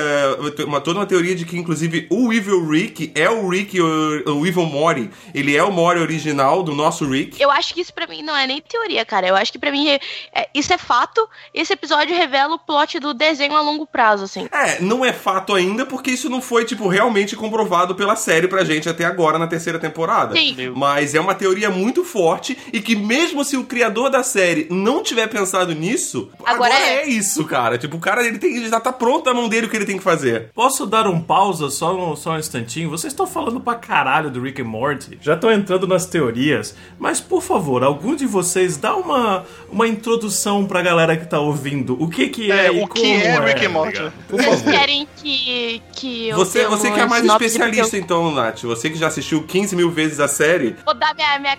uma, 0.67 0.81
toda 0.81 0.99
uma 1.01 1.07
teoria 1.07 1.35
de 1.35 1.45
que, 1.45 1.57
inclusive, 1.57 2.07
o 2.11 2.33
Evil 2.33 2.69
Rick 2.69 3.13
é 3.15 3.29
o 3.29 3.49
Rick, 3.49 3.81
o, 3.81 4.39
o 4.39 4.47
Evil 4.47 4.67
Mori. 4.67 5.11
Ele 5.35 5.57
é 5.57 5.63
o 5.63 5.71
Mori 5.71 6.01
original 6.01 6.63
do 6.63 6.75
nosso 6.75 7.09
Rick. 7.09 7.41
Eu 7.41 7.51
acho 7.51 7.75
que 7.75 7.81
isso 7.81 7.93
pra 7.93 8.07
mim 8.07 8.23
não 8.23 8.37
é 8.37 8.47
nem 8.47 8.61
teoria, 8.61 9.05
cara. 9.05 9.27
Eu 9.27 9.37
acho 9.37 9.53
que 9.53 9.59
pra 9.59 9.71
mim 9.71 9.89
é- 9.89 10.01
é- 10.33 10.49
isso 10.55 10.73
é 10.73 10.79
fato. 10.79 11.29
Esse 11.53 11.73
episódio 11.73 12.17
revela 12.17 12.55
o 12.55 12.59
plot 12.59 12.99
do 12.99 13.13
desenho 13.15 13.57
a 13.57 13.61
longo 13.61 13.87
prazo, 13.87 14.25
assim. 14.25 14.47
É, 14.53 14.81
não 14.81 15.05
é 15.05 15.13
fato 15.13 15.55
ainda, 15.55 15.85
porque 15.87 16.11
isso 16.11 16.29
não 16.29 16.41
foi, 16.43 16.65
tipo, 16.65 16.89
realmente 16.89 17.37
comprovado 17.37 17.95
pela 17.95 18.17
série 18.17 18.49
pra 18.49 18.65
gente 18.65 18.89
até 18.89 19.05
agora 19.05 19.39
na 19.39 19.47
terceira 19.47 19.79
temporada. 19.79 20.35
Sim. 20.35 20.55
Mas 20.75 21.15
é 21.15 21.21
uma 21.21 21.35
teoria 21.35 21.71
muito 21.71 22.05
forte 22.05 22.57
e 22.73 22.81
que 22.81 22.95
mesmo 22.97 23.45
se 23.45 23.57
o 23.57 23.65
criador 23.65 24.11
da 24.11 24.23
série 24.23 24.67
não 24.71 25.03
tiver 25.03 25.27
pensado 25.29 25.75
nisso, 25.75 26.31
agora, 26.45 26.75
Agora 26.75 26.75
é. 26.75 27.03
é. 27.03 27.09
isso, 27.09 27.45
cara. 27.45 27.77
Tipo, 27.79 27.97
o 27.97 28.01
cara 28.01 28.25
ele, 28.25 28.39
tem, 28.39 28.57
ele 28.57 28.69
já 28.69 28.81
tá 28.81 28.93
pronto 28.93 29.27
na 29.27 29.35
mão 29.35 29.49
dele 29.49 29.67
o 29.67 29.71
que 29.71 29.77
ele 29.77 29.85
tem 29.87 29.97
que 29.99 30.03
fazer. 30.03 30.51
Posso 30.55 30.87
dar 30.87 31.07
um 31.07 31.21
pausa 31.21 31.69
só 31.71 31.95
um, 31.95 32.17
só 32.17 32.33
um 32.33 32.39
instantinho? 32.39 32.91
Vocês 32.91 33.13
estão 33.13 33.27
falando 33.27 33.61
pra 33.61 33.75
caralho 33.75 34.31
do 34.31 34.41
Rick 34.41 34.61
and 34.63 34.67
Morty, 34.67 35.04
já 35.21 35.35
estão 35.35 35.51
entrando 35.51 35.87
nas 35.87 36.07
teorias, 36.07 36.75
mas 36.99 37.21
por 37.21 37.43
favor, 37.43 37.83
algum 37.83 38.15
de 38.15 38.27
vocês 38.27 38.77
dá 38.77 38.97
uma, 38.97 39.45
uma 39.71 39.87
introdução 39.87 40.67
pra 40.67 40.83
galera 40.83 41.17
que 41.17 41.27
tá 41.27 41.41
ouvindo. 41.41 42.01
O 42.03 42.09
que 42.09 42.29
que 42.29 42.51
é, 42.51 42.67
É, 42.67 42.73
e 42.73 42.83
o 42.83 42.89
que 42.89 43.01
como 43.01 43.15
é 43.15 43.53
Rick 43.53 43.67
and 43.67 43.71
Morty, 43.71 44.13
Vocês 44.29 44.63
querem 44.63 45.09
que, 45.17 45.83
que 45.93 46.29
eu 46.29 46.37
Você, 46.37 46.67
você 46.67 46.91
que 46.91 47.01
é 47.01 47.07
mais 47.07 47.25
especialista, 47.25 47.83
porque 47.83 47.97
então, 47.99 48.31
Nath. 48.33 48.63
Você 48.63 48.91
que 48.91 48.99
já 48.99 49.09
assistiu 49.09 49.43
15 49.43 49.77
mil 49.77 49.91
vezes 49.91 50.21
a 50.21 50.29
série. 50.29 50.77
eu 50.79 50.85
Vou 50.85 50.95
dar 50.95 51.15
minha, 51.15 51.39
minha, 51.39 51.59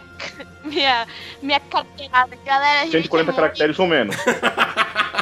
minha, 0.65 1.07
minha 1.41 1.60
carteirada. 1.60 2.36
Galera, 2.45 2.81
Rick 2.81 2.91
140 2.91 3.22
and 3.22 3.25
Morty- 3.25 3.36
caracteres 3.41 3.79
ou 3.79 3.88
menos. 3.88 4.15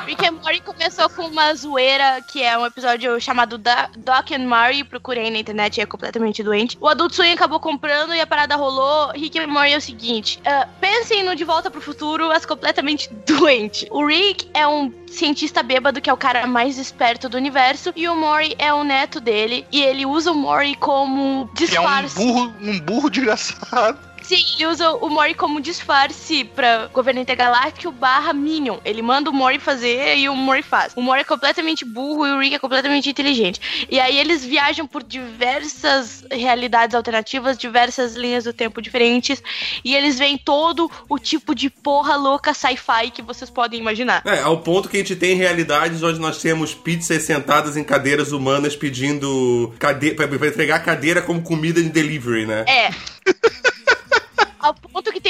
Rick 0.05 0.25
and 0.27 0.33
Morty 0.33 0.61
começou 0.61 1.09
com 1.09 1.23
uma 1.27 1.53
zoeira, 1.55 2.21
que 2.29 2.43
é 2.43 2.57
um 2.57 2.65
episódio 2.65 3.19
chamado 3.21 3.57
Da- 3.57 3.89
Doc 3.97 4.31
and 4.31 4.39
Mary, 4.45 4.83
procurei 4.83 5.29
na 5.31 5.37
internet, 5.37 5.79
é 5.79 5.85
completamente 5.85 6.43
doente. 6.43 6.77
O 6.81 6.87
Adult 6.87 7.13
Swim 7.13 7.31
acabou 7.31 7.59
comprando 7.59 8.13
e 8.13 8.19
a 8.19 8.27
parada 8.27 8.55
rolou. 8.55 9.11
Rick 9.11 9.39
and 9.39 9.47
Morty 9.47 9.71
é 9.73 9.77
o 9.77 9.81
seguinte, 9.81 10.41
ah, 10.45 10.67
pensem 10.81 11.23
no 11.23 11.35
De 11.35 11.43
Volta 11.45 11.71
pro 11.71 11.79
Futuro, 11.79 12.27
mas 12.27 12.45
completamente 12.45 13.09
doente. 13.25 13.87
O 13.91 14.05
Rick 14.05 14.49
é 14.53 14.67
um 14.67 14.91
cientista 15.07 15.63
bêbado, 15.63 16.01
que 16.01 16.09
é 16.09 16.13
o 16.13 16.17
cara 16.17 16.45
mais 16.47 16.77
esperto 16.77 17.29
do 17.29 17.37
universo, 17.37 17.93
e 17.95 18.07
o 18.09 18.15
Mori 18.15 18.55
é 18.57 18.73
o 18.73 18.83
neto 18.83 19.21
dele, 19.21 19.65
e 19.71 19.81
ele 19.81 20.05
usa 20.05 20.31
o 20.31 20.35
Mori 20.35 20.75
como 20.75 21.47
Que 21.55 21.63
é 21.63 21.79
um 21.79 21.83
disfarce. 21.85 22.15
burro, 22.15 22.53
um 22.59 22.79
burro 22.79 23.09
desgraçado. 23.09 23.97
Sim, 24.23 24.43
ele 24.55 24.67
usa 24.67 24.91
o 24.91 25.09
Mori 25.09 25.33
como 25.33 25.61
disfarce 25.61 26.43
pra 26.45 26.87
governo 26.87 27.19
intergaláctico 27.19 27.91
barra 27.91 28.33
Minion. 28.33 28.77
Ele 28.85 29.01
manda 29.01 29.29
o 29.29 29.33
Mori 29.33 29.59
fazer 29.59 30.17
e 30.17 30.29
o 30.29 30.35
Mori 30.35 30.63
faz. 30.63 30.93
O 30.95 31.01
Mori 31.01 31.21
é 31.21 31.23
completamente 31.23 31.85
burro 31.85 32.25
e 32.25 32.31
o 32.31 32.39
Rick 32.39 32.55
é 32.55 32.59
completamente 32.59 33.09
inteligente. 33.09 33.85
E 33.89 33.99
aí 33.99 34.17
eles 34.17 34.43
viajam 34.45 34.87
por 34.87 35.03
diversas 35.03 36.23
realidades 36.31 36.95
alternativas, 36.95 37.57
diversas 37.57 38.15
linhas 38.15 38.45
do 38.45 38.53
tempo 38.53 38.81
diferentes, 38.81 39.43
e 39.83 39.95
eles 39.95 40.17
veem 40.17 40.37
todo 40.37 40.89
o 41.09 41.19
tipo 41.19 41.53
de 41.53 41.69
porra 41.69 42.15
louca 42.15 42.53
sci-fi 42.53 43.11
que 43.11 43.21
vocês 43.21 43.49
podem 43.49 43.79
imaginar. 43.79 44.23
É, 44.25 44.39
ao 44.39 44.59
ponto 44.59 44.87
que 44.87 44.97
a 44.97 44.99
gente 44.99 45.15
tem 45.15 45.35
realidades 45.35 46.01
onde 46.01 46.19
nós 46.19 46.37
temos 46.39 46.73
pizzas 46.73 47.23
sentadas 47.23 47.75
em 47.75 47.83
cadeiras 47.83 48.31
humanas 48.31 48.75
pedindo 48.75 49.73
cade 49.77 50.11
pra, 50.11 50.25
entregar 50.25 50.79
cadeira 50.79 51.21
como 51.21 51.41
comida 51.41 51.81
de 51.81 51.89
delivery, 51.89 52.45
né? 52.45 52.65
É. 52.67 53.12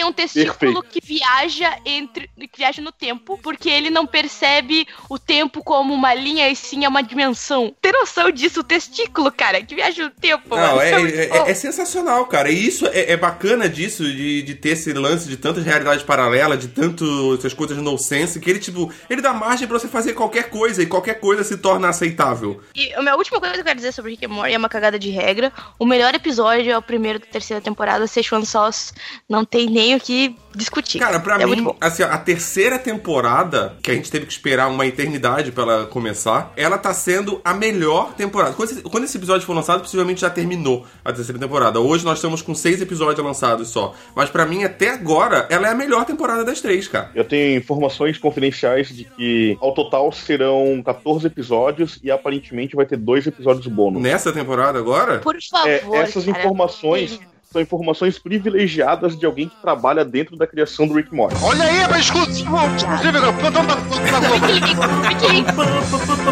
Tem 0.04 0.10
um 0.10 0.14
testículo 0.14 0.82
Perfeito. 0.82 0.84
que 0.84 1.00
viaja 1.06 1.80
entre. 1.86 2.30
Que 2.54 2.60
viaja 2.60 2.82
no 2.82 2.92
tempo, 2.92 3.38
porque 3.42 3.68
ele 3.70 3.90
não 3.90 4.06
percebe 4.06 4.88
o 5.10 5.18
tempo 5.18 5.64
como 5.64 5.94
uma 5.94 6.14
linha 6.14 6.48
e 6.50 6.56
sim 6.56 6.86
é 6.86 6.88
uma 6.88 7.02
dimensão. 7.02 7.74
Tem 7.82 7.92
noção 7.92 8.30
disso? 8.32 8.60
O 8.60 8.64
testículo, 8.64 9.32
cara, 9.32 9.62
que 9.64 9.74
viaja 9.76 10.04
no 10.04 10.10
tempo. 10.12 10.56
Não, 10.56 10.76
mano. 10.76 10.82
é, 10.82 10.92
é, 10.92 11.30
é- 11.48 11.52
é 11.52 11.54
sensacional, 11.54 12.26
cara. 12.28 12.50
E 12.52 12.66
isso 12.68 12.86
é, 12.88 13.12
é 13.12 13.18
bacana 13.18 13.68
disso, 13.68 14.04
de, 14.04 14.44
de 14.44 14.56
ter 14.56 14.70
esse 14.70 14.94
lance 14.94 15.28
de 15.28 15.36
tantas 15.36 15.64
realidades 15.66 16.04
paralelas, 16.04 16.60
de 16.60 16.68
tanto 16.68 17.36
essas 17.38 17.54
coisas 17.54 17.78
no 17.78 17.98
sense, 17.98 18.40
que 18.40 18.50
ele, 18.50 18.60
tipo, 18.60 18.94
ele 19.10 19.22
dá 19.22 19.34
margem 19.34 19.68
pra 19.68 19.80
você 19.80 19.88
fazer 19.88 20.14
qualquer 20.14 20.50
coisa 20.50 20.84
e 20.84 20.86
qualquer 20.86 21.16
coisa 21.20 21.44
se 21.44 21.58
torna 21.58 21.90
aceitável. 21.90 22.62
E 22.76 22.94
a 22.94 23.02
minha 23.02 23.16
última 23.16 23.40
coisa 23.40 23.56
que 23.56 23.62
eu 23.62 23.66
quero 23.66 23.78
dizer 23.78 23.92
sobre 23.94 24.12
Rick 24.12 24.26
and 24.26 24.30
Morty 24.30 24.54
é 24.54 24.58
uma 24.58 24.70
cagada 24.70 25.00
de 25.00 25.10
regra. 25.10 25.52
O 25.80 25.86
melhor 25.86 26.14
episódio 26.14 26.72
é 26.72 26.78
o 26.78 26.82
primeiro 26.82 27.18
da 27.20 27.26
terceira 27.26 27.60
temporada, 27.62 28.06
Szechuan 28.06 28.46
Sauce. 28.46 28.94
Não 29.28 29.44
tem 29.44 29.68
nem 29.70 29.96
o 29.96 30.00
que 30.00 30.36
discutir. 30.56 31.00
Cara, 31.00 31.20
pra 31.20 31.42
é 31.42 31.46
mim, 31.46 31.68
assim, 31.80 32.04
a 32.04 32.18
terceira 32.18 32.80
temporada, 32.80 33.76
que 33.82 33.92
a 33.92 33.94
gente 33.94 34.12
teve 34.12 34.26
que 34.26 34.32
esperar 34.32 34.70
uma 34.70 34.86
eternidade 34.86 35.52
pra 35.52 35.64
ela 35.64 35.86
começar, 35.86 36.54
ela 36.56 36.78
tá 36.78 36.94
sendo 36.94 37.42
a 37.44 37.54
melhor 37.54 38.14
temporada. 38.14 38.54
Quando 38.54 38.72
esse, 38.72 38.82
quando 38.82 39.04
esse 39.04 39.18
episódio 39.18 39.46
for 39.46 39.54
lançado, 39.54 39.82
possivelmente 39.82 40.22
já 40.22 40.30
terminou 40.30 40.86
a 41.04 41.12
terceira 41.12 41.40
temporada. 41.40 41.80
Hoje 41.80 42.06
nós 42.06 42.18
estamos 42.18 42.42
com 42.42 42.54
seis 42.54 42.82
episódios 42.82 43.24
lançados 43.26 43.70
só. 43.70 43.94
Mas 44.16 44.30
pra 44.30 44.46
mim, 44.46 44.64
até 44.64 44.90
agora, 44.90 45.48
ela 45.50 45.68
é 45.68 45.72
a 45.72 45.76
melhor 45.76 46.06
temporada 46.06 46.44
das 46.44 46.62
três, 46.62 46.88
cara. 46.88 47.12
Eu 47.16 47.24
tenho 47.24 47.58
informações 47.58 48.18
confidenciais 48.18 48.90
de 48.90 49.06
que 49.06 49.58
ao 49.62 49.74
total 49.74 50.12
serão 50.12 50.82
14 50.84 51.28
episódios 51.28 52.00
e 52.04 52.12
aparentemente 52.12 52.76
vai 52.76 52.86
ter 52.86 52.98
dois 52.98 53.26
episódios 53.28 53.68
bônus. 53.68 54.02
Nessa 54.02 54.32
temporada 54.32 54.80
agora, 54.80 55.20
Por 55.20 55.36
favor. 55.42 55.68
É, 55.68 55.84
essas 56.02 56.26
cara. 56.26 56.40
informações 56.40 57.20
são 57.54 57.62
informações 57.62 58.18
privilegiadas 58.18 59.18
de 59.18 59.26
alguém 59.28 59.48
que 59.48 59.56
trabalha 59.62 60.04
dentro 60.04 60.36
da 60.36 60.48
criação 60.48 60.88
do 60.88 60.96
Rick 60.96 61.14
Morty. 61.14 61.36
Olha 61.44 61.64
aí, 61.64 61.88
mas 61.88 62.06
exclusivo, 62.06 62.58
exclusivo, 62.76 63.34
plantão 63.40 63.66
da 63.66 63.78
plantão 63.78 64.12
da 64.12 64.28
Globo. 64.28 64.46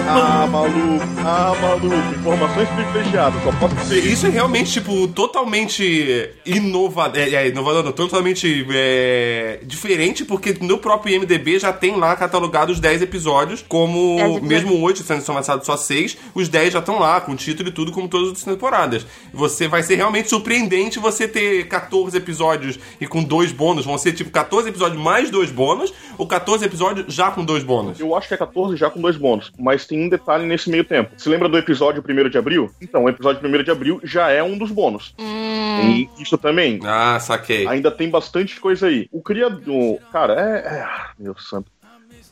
Ah, 0.09 0.47
maluco, 0.47 1.05
ah, 1.19 1.53
maluco, 1.61 2.15
informações 2.19 2.69
privilegiadas, 2.69 3.43
só 3.43 3.51
posso 3.51 3.75
dizer 3.75 3.99
isso. 3.99 4.07
Isso 4.07 4.25
é 4.25 4.29
realmente, 4.29 4.71
tipo, 4.71 5.07
totalmente 5.09 6.31
inovador. 6.43 7.21
É, 7.21 7.29
é, 7.35 7.47
inovador, 7.49 7.83
não, 7.83 7.91
totalmente 7.91 8.65
é, 8.71 9.59
diferente, 9.63 10.25
porque 10.25 10.57
no 10.59 10.79
próprio 10.79 11.15
IMDB 11.15 11.59
já 11.59 11.71
tem 11.71 11.95
lá 11.97 12.15
catalogado 12.15 12.71
os 12.71 12.79
10 12.79 13.03
episódios, 13.03 13.63
como 13.67 14.15
10 14.17 14.19
episódios. 14.19 14.49
mesmo 14.49 14.83
hoje, 14.83 15.03
sendo 15.03 15.21
são 15.21 15.35
lançados 15.35 15.67
só 15.67 15.77
6, 15.77 16.17
os 16.33 16.49
10 16.49 16.73
já 16.73 16.79
estão 16.79 16.97
lá, 16.97 17.21
com 17.21 17.35
título 17.35 17.69
e 17.69 17.71
tudo, 17.71 17.91
como 17.91 18.07
todas 18.07 18.23
as 18.23 18.29
outras 18.29 18.45
temporadas. 18.45 19.05
Você 19.31 19.67
vai 19.67 19.83
ser 19.83 19.95
realmente 19.95 20.29
surpreendente 20.29 20.97
você 20.97 21.10
ter 21.27 21.67
14 21.67 22.15
episódios 22.17 22.79
e 22.99 23.07
com 23.07 23.23
dois 23.23 23.51
bônus. 23.51 23.85
Vão 23.85 23.97
ser, 23.97 24.13
tipo, 24.13 24.29
14 24.31 24.69
episódios 24.69 25.01
mais 25.01 25.29
dois 25.29 25.51
bônus, 25.51 25.93
ou 26.17 26.27
14 26.27 26.65
episódios 26.65 27.13
já 27.13 27.31
com 27.31 27.43
dois 27.43 27.63
bônus. 27.63 27.99
Eu 27.99 28.15
acho 28.15 28.27
que 28.27 28.33
é 28.33 28.37
14 28.37 28.75
já 28.77 28.89
com 28.89 29.01
dois 29.01 29.17
bônus, 29.17 29.51
mas 29.59 29.85
tem 29.85 30.03
um 30.05 30.09
detalhe 30.09 30.45
nesse 30.45 30.69
meio 30.69 30.83
tempo. 30.83 31.11
Se 31.17 31.29
lembra 31.29 31.49
do 31.49 31.57
episódio 31.57 32.03
1 32.07 32.29
de 32.29 32.37
abril? 32.37 32.69
Então, 32.81 33.03
o 33.03 33.09
episódio 33.09 33.47
1 33.47 33.63
de 33.63 33.71
abril 33.71 33.99
já 34.03 34.29
é 34.29 34.41
um 34.43 34.57
dos 34.57 34.71
bônus. 34.71 35.13
Hum, 35.19 35.77
Tem 35.81 36.09
isso 36.19 36.37
também. 36.37 36.79
Ah, 36.83 37.19
saquei. 37.19 37.67
Ainda 37.67 37.91
tem 37.91 38.09
bastante 38.09 38.59
coisa 38.59 38.87
aí. 38.87 39.07
O 39.11 39.21
criador. 39.21 39.99
Cara, 40.11 40.33
é. 40.33 40.79
é- 40.79 40.87
meu 41.19 41.37
santo. 41.37 41.71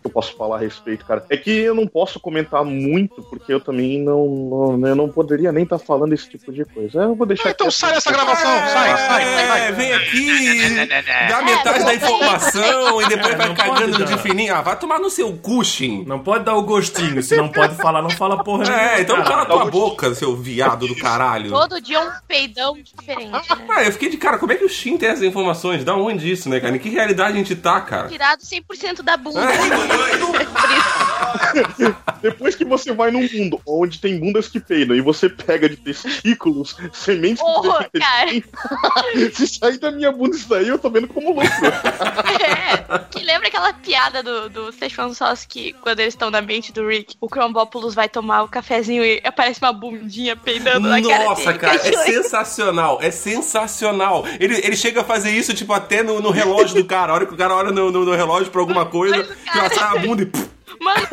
Que 0.02 0.08
eu 0.08 0.12
posso 0.12 0.34
falar 0.38 0.56
a 0.56 0.60
respeito, 0.60 1.06
cara? 1.06 1.26
É 1.30 1.36
que 1.36 1.52
eu 1.52 1.76
não 1.76 1.86
posso 1.86 2.20
comentar 2.22 2.64
muito, 2.64 3.22
porque 3.24 3.54
eu 3.54 3.60
também 3.60 4.02
não. 4.02 4.78
não 4.80 4.88
eu 4.88 4.96
não 4.96 5.10
poderia 5.10 5.52
nem 5.52 5.64
estar 5.64 5.78
falando 5.78 6.14
esse 6.14 6.30
tipo 6.30 6.54
de 6.54 6.64
coisa. 6.64 7.02
Eu 7.04 7.16
vou 7.16 7.28
deixar 7.28 7.50
Então 7.50 7.68
quieto. 7.68 7.76
sai 7.78 7.94
dessa 7.94 8.10
gravação, 8.12 8.50
sai, 8.50 8.98
sai, 8.98 9.24
É, 9.24 9.48
sai. 9.48 9.72
vem 9.74 9.94
aqui, 9.94 10.86
dá 11.28 11.42
metade 11.42 11.84
da 11.84 11.94
informação 11.96 13.02
e 13.02 13.08
depois 13.10 13.34
É, 13.34 13.38
vai 13.38 13.54
cagando 13.54 14.06
de 14.06 14.18
fininho. 14.20 14.56
Ah, 14.56 14.62
vai 14.62 14.80
tomar 14.80 15.00
no 15.00 15.10
seu 15.10 15.36
Cushing. 15.38 16.06
Não 16.06 16.20
pode 16.20 16.46
dar 16.46 16.56
o 16.56 16.64
gostinho. 16.64 17.22
Se 17.22 17.36
não 17.36 17.50
pode 17.50 17.76
falar, 17.76 18.02
não 18.02 18.10
fala 18.10 18.42
porra 18.44 18.64
nenhuma. 18.64 18.82
É, 18.82 19.02
então 19.02 19.22
cala 19.24 19.46
tua 19.46 19.66
boca, 19.66 20.16
seu 20.16 20.36
viado 20.36 20.88
do 20.88 20.96
caralho. 20.96 21.50
todo 21.52 21.82
dia 21.82 22.00
um 22.00 22.10
peidão 22.28 22.78
diferente, 22.82 23.32
né? 23.32 23.66
Ah, 23.70 23.84
eu 23.84 23.92
fiquei 23.92 24.10
de 24.10 24.18
cara, 24.18 24.38
como 24.38 24.52
é 24.52 24.56
que 24.56 24.64
o 24.64 24.70
Shin 24.70 24.98
tem 24.98 25.10
essas 25.10 25.24
informações? 25.24 25.84
Da 25.84 25.96
onde 25.96 26.32
isso, 26.32 26.48
né, 26.50 26.60
cara? 26.62 26.74
Em 26.76 26.80
que 26.80 26.90
realidade 26.90 27.34
a 27.34 27.36
gente 27.36 27.56
tá, 27.56 27.82
cara? 27.82 28.08
Tirado 28.08 28.42
100% 28.42 29.02
da 29.02 29.18
bunda. 29.18 29.42
É. 29.42 29.89
noite. 29.90 30.99
Depois 32.22 32.56
que 32.56 32.66
você 32.66 32.92
vai 32.94 33.12
num 33.12 33.28
mundo 33.32 33.62
onde 33.66 34.00
tem 34.00 34.20
bundas 34.20 34.48
que 34.48 34.60
peidam 34.60 34.96
e 34.96 35.02
você 35.02 35.30
pega 35.30 35.70
de 35.70 35.78
testículos, 35.78 36.76
sementes 36.94 37.42
que 37.42 37.50
Horror, 37.50 37.86
devem 37.94 38.42
ter- 38.42 39.36
Se 39.36 39.48
sair 39.48 39.78
da 39.78 39.92
minha 39.92 40.12
bunda 40.12 40.36
isso 40.36 40.50
daí, 40.50 40.68
eu 40.68 40.78
tô 40.78 40.90
vendo 40.90 41.08
como 41.08 41.34
louco. 41.34 41.42
É, 41.48 43.00
que 43.12 43.24
lembra 43.24 43.48
aquela 43.48 43.74
piada 43.74 44.22
do, 44.22 44.50
do 44.50 44.72
Szechuan 44.72 45.14
Sauce 45.14 45.48
que 45.48 45.74
quando 45.74 46.00
eles 46.02 46.14
estão 46.14 46.30
na 46.30 46.42
mente 46.42 46.72
do 46.74 46.86
Rick, 46.88 47.16
o 47.22 47.28
Crombopoulos 47.30 47.94
vai 47.96 48.10
tomar 48.10 48.44
o 48.44 48.48
cafezinho 48.48 49.04
e 49.04 49.22
aparece 49.24 49.60
uma 49.62 49.72
bundinha 49.74 50.36
peidando 50.36 50.88
na 50.88 51.02
cara 51.02 51.24
Nossa, 51.26 51.54
cara, 51.54 51.76
é 51.76 51.80
sensacional, 52.06 53.00
é 53.02 53.12
sensacional. 53.12 54.26
Ele, 54.40 54.56
ele 54.64 54.76
chega 54.76 55.02
a 55.02 55.04
fazer 55.04 55.32
isso, 55.32 55.54
tipo, 55.54 55.74
até 55.74 56.04
no, 56.04 56.20
no 56.22 56.32
relógio 56.32 56.76
do 56.76 56.86
cara. 56.86 57.12
A 57.12 57.16
hora 57.16 57.26
que 57.26 57.34
o 57.34 57.38
cara 57.38 57.56
olha 57.56 57.72
no, 57.72 57.92
no- 57.92 58.06
no 58.06 58.16
relógio 58.16 58.52
pra 58.52 58.62
alguma 58.62 58.86
coisa, 58.86 59.24
que 59.24 59.34
cara- 59.46 59.60
ela 59.66 59.70
sai 59.74 59.98
a 59.98 60.02
bunda 60.02 60.24
e. 60.24 60.26
pff, 60.26 60.50
Mano, 60.80 61.08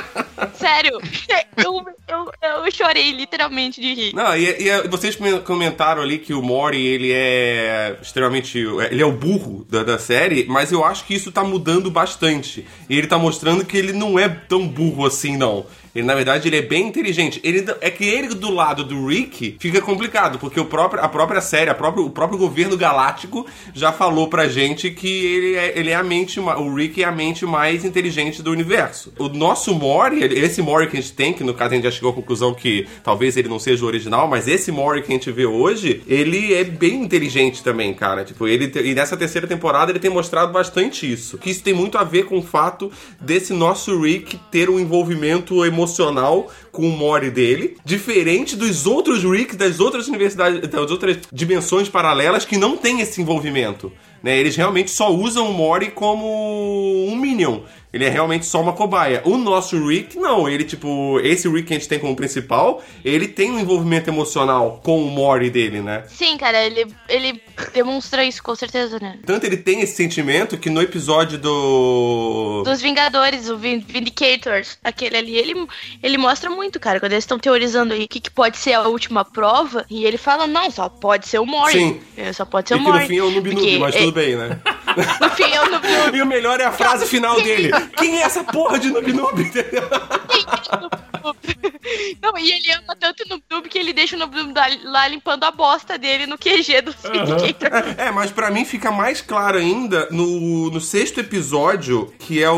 sério, 0.54 0.98
eu, 1.56 1.84
eu, 2.08 2.32
eu 2.64 2.70
chorei 2.72 3.12
literalmente 3.12 3.80
de 3.80 3.94
rir. 3.94 4.14
Não, 4.14 4.36
e, 4.36 4.46
e 4.46 4.88
vocês 4.88 5.16
comentaram 5.44 6.02
ali 6.02 6.18
que 6.18 6.32
o 6.32 6.42
Mori, 6.42 6.84
ele 6.84 7.12
é 7.12 7.96
extremamente... 8.00 8.58
Ele 8.58 9.02
é 9.02 9.06
o 9.06 9.12
burro 9.12 9.66
da, 9.68 9.82
da 9.82 9.98
série, 9.98 10.44
mas 10.48 10.72
eu 10.72 10.84
acho 10.84 11.04
que 11.04 11.14
isso 11.14 11.30
tá 11.30 11.44
mudando 11.44 11.90
bastante. 11.90 12.66
E 12.88 12.96
ele 12.96 13.06
tá 13.06 13.18
mostrando 13.18 13.64
que 13.64 13.76
ele 13.76 13.92
não 13.92 14.18
é 14.18 14.28
tão 14.28 14.66
burro 14.66 15.06
assim, 15.06 15.36
não. 15.36 15.66
Ele, 15.94 16.06
na 16.06 16.14
verdade, 16.14 16.48
ele 16.48 16.56
é 16.56 16.62
bem 16.62 16.86
inteligente. 16.86 17.40
Ele, 17.42 17.64
é 17.80 17.90
que 17.90 18.04
ele 18.04 18.28
do 18.34 18.50
lado 18.50 18.84
do 18.84 19.06
Rick 19.06 19.56
fica 19.58 19.80
complicado, 19.80 20.38
porque 20.38 20.60
o 20.60 20.64
próprio, 20.64 21.02
a 21.02 21.08
própria 21.08 21.40
série, 21.40 21.70
a 21.70 21.74
própria, 21.74 22.04
o 22.04 22.10
próprio 22.10 22.38
governo 22.38 22.76
galáctico 22.76 23.46
já 23.74 23.92
falou 23.92 24.28
pra 24.28 24.48
gente 24.48 24.90
que 24.90 25.08
ele 25.08 25.54
é, 25.56 25.78
ele 25.78 25.90
é 25.90 25.94
a 25.94 26.02
mente, 26.02 26.38
o 26.38 26.74
Rick 26.74 27.02
é 27.02 27.06
a 27.06 27.12
mente 27.12 27.44
mais 27.44 27.84
inteligente 27.84 28.42
do 28.42 28.50
universo. 28.50 29.12
O 29.18 29.28
nosso 29.28 29.74
Mori, 29.74 30.22
esse 30.22 30.62
Mori 30.62 30.86
que 30.86 30.96
a 30.96 31.00
gente 31.00 31.12
tem, 31.12 31.32
que 31.32 31.42
no 31.42 31.54
caso 31.54 31.72
a 31.72 31.74
gente 31.74 31.84
já 31.84 31.90
chegou 31.90 32.10
à 32.10 32.14
conclusão 32.14 32.54
que 32.54 32.86
talvez 33.02 33.36
ele 33.36 33.48
não 33.48 33.58
seja 33.58 33.84
o 33.84 33.88
original, 33.88 34.28
mas 34.28 34.46
esse 34.46 34.70
Mori 34.70 35.02
que 35.02 35.12
a 35.12 35.14
gente 35.14 35.30
vê 35.32 35.46
hoje, 35.46 36.02
ele 36.06 36.54
é 36.54 36.62
bem 36.62 37.02
inteligente 37.02 37.62
também, 37.62 37.92
cara. 37.92 38.24
Tipo, 38.24 38.46
ele 38.46 38.70
e 38.84 38.94
nessa 38.94 39.16
terceira 39.16 39.46
temporada 39.46 39.90
ele 39.90 39.98
tem 39.98 40.10
mostrado 40.10 40.52
bastante 40.52 41.10
isso. 41.10 41.36
Que 41.36 41.50
isso 41.50 41.62
tem 41.62 41.74
muito 41.74 41.98
a 41.98 42.04
ver 42.04 42.26
com 42.26 42.38
o 42.38 42.42
fato 42.42 42.92
desse 43.20 43.52
nosso 43.52 44.00
Rick 44.00 44.38
ter 44.50 44.70
um 44.70 44.78
envolvimento 44.78 45.64
emocional 45.64 45.79
com 46.72 46.88
o 46.88 46.96
Mori 46.96 47.30
dele, 47.30 47.76
diferente 47.84 48.56
dos 48.56 48.86
outros 48.86 49.22
Ricks 49.22 49.56
das 49.56 49.80
outras 49.80 50.08
universidades, 50.08 50.68
das 50.68 50.90
outras 50.90 51.18
dimensões 51.32 51.88
paralelas 51.88 52.44
que 52.44 52.56
não 52.56 52.76
tem 52.76 53.00
esse 53.00 53.20
envolvimento. 53.20 53.92
Né? 54.22 54.38
Eles 54.38 54.56
realmente 54.56 54.90
só 54.90 55.10
usam 55.10 55.48
o 55.50 55.52
Mori 55.54 55.90
como 55.90 56.26
um 57.08 57.16
Minion. 57.16 57.60
Ele 57.92 58.04
é 58.04 58.08
realmente 58.08 58.46
só 58.46 58.60
uma 58.60 58.72
cobaia. 58.72 59.20
O 59.24 59.36
nosso 59.36 59.84
Rick, 59.88 60.16
não. 60.16 60.48
Ele, 60.48 60.62
tipo, 60.62 61.18
esse 61.24 61.48
Rick 61.48 61.64
que 61.66 61.74
a 61.74 61.76
gente 61.76 61.88
tem 61.88 61.98
como 61.98 62.14
principal, 62.14 62.80
ele 63.04 63.26
tem 63.26 63.50
um 63.50 63.58
envolvimento 63.58 64.08
emocional 64.08 64.80
com 64.84 65.02
o 65.02 65.10
Mori 65.10 65.50
dele, 65.50 65.80
né? 65.80 66.04
Sim, 66.06 66.36
cara, 66.38 66.64
ele, 66.64 66.86
ele 67.08 67.42
demonstra 67.74 68.24
isso 68.24 68.44
com 68.44 68.54
certeza, 68.54 69.00
né? 69.02 69.18
Tanto 69.26 69.44
ele 69.44 69.56
tem 69.56 69.80
esse 69.80 69.96
sentimento 69.96 70.56
que 70.56 70.70
no 70.70 70.80
episódio 70.80 71.36
do. 71.80 72.62
Dos 72.64 72.80
Vingadores, 72.80 73.48
o 73.48 73.56
Vin- 73.56 73.80
Vindicators, 73.80 74.78
aquele 74.84 75.16
ali, 75.16 75.36
ele, 75.36 75.66
ele 76.00 76.16
mostra 76.16 76.48
muito, 76.48 76.78
cara. 76.78 77.00
Quando 77.00 77.12
eles 77.12 77.24
estão 77.24 77.40
teorizando 77.40 77.92
aí 77.92 78.04
o 78.04 78.08
que, 78.08 78.20
que 78.20 78.30
pode 78.30 78.56
ser 78.56 78.74
a 78.74 78.82
última 78.86 79.24
prova, 79.24 79.84
e 79.90 80.04
ele 80.04 80.16
fala, 80.16 80.46
não, 80.46 80.70
só 80.70 80.88
pode 80.88 81.26
ser 81.26 81.40
o 81.40 81.46
Mori. 81.46 81.72
Sim. 81.72 82.00
É, 82.16 82.32
Só 82.32 82.44
pode 82.44 82.68
ser 82.68 82.74
E 82.74 82.76
o 82.76 82.80
que 82.80 82.86
no 82.86 82.92
Mori. 82.92 83.06
fim 83.08 83.18
é 83.18 83.22
o 83.22 83.30
Noob 83.30 83.52
Noob, 83.54 83.78
mas 83.78 83.96
é, 83.96 84.09
tudo 84.10 84.14
bem, 84.14 84.36
né? 84.36 84.60
No 85.20 85.30
fim 85.30 85.44
é 85.52 85.60
o 85.62 85.70
Noob 85.70 85.88
Noob. 85.88 86.18
E 86.18 86.22
o 86.22 86.26
melhor 86.26 86.60
é 86.60 86.64
a 86.64 86.72
frase 86.72 87.06
final 87.06 87.40
dele. 87.40 87.70
Quem 87.96 88.18
é 88.18 88.22
essa 88.22 88.42
porra 88.44 88.78
de 88.78 88.90
Noob 88.90 89.12
Noob? 89.12 89.42
Entendeu? 89.42 89.88
Não, 92.22 92.36
e 92.38 92.50
ele 92.52 92.70
ama 92.72 92.96
tanto 92.98 93.24
o 93.24 93.28
Noob 93.28 93.42
Noob 93.50 93.68
que 93.68 93.78
ele 93.78 93.92
deixa 93.92 94.16
o 94.16 94.18
Noob 94.18 94.34
Noob 94.36 94.52
lá- 94.84 95.08
limpando 95.08 95.44
a 95.44 95.50
bosta 95.50 95.98
dele 95.98 96.26
no 96.26 96.36
QG 96.38 96.82
do 96.82 96.92
Vindicator. 96.92 97.94
É, 97.98 98.10
mas 98.10 98.30
pra 98.30 98.50
mim 98.50 98.64
fica 98.64 98.90
mais 98.90 99.20
claro 99.20 99.58
ainda 99.58 100.06
no, 100.10 100.70
no 100.70 100.80
sexto 100.80 101.20
episódio, 101.20 102.12
que 102.18 102.42
é 102.42 102.50
o, 102.50 102.56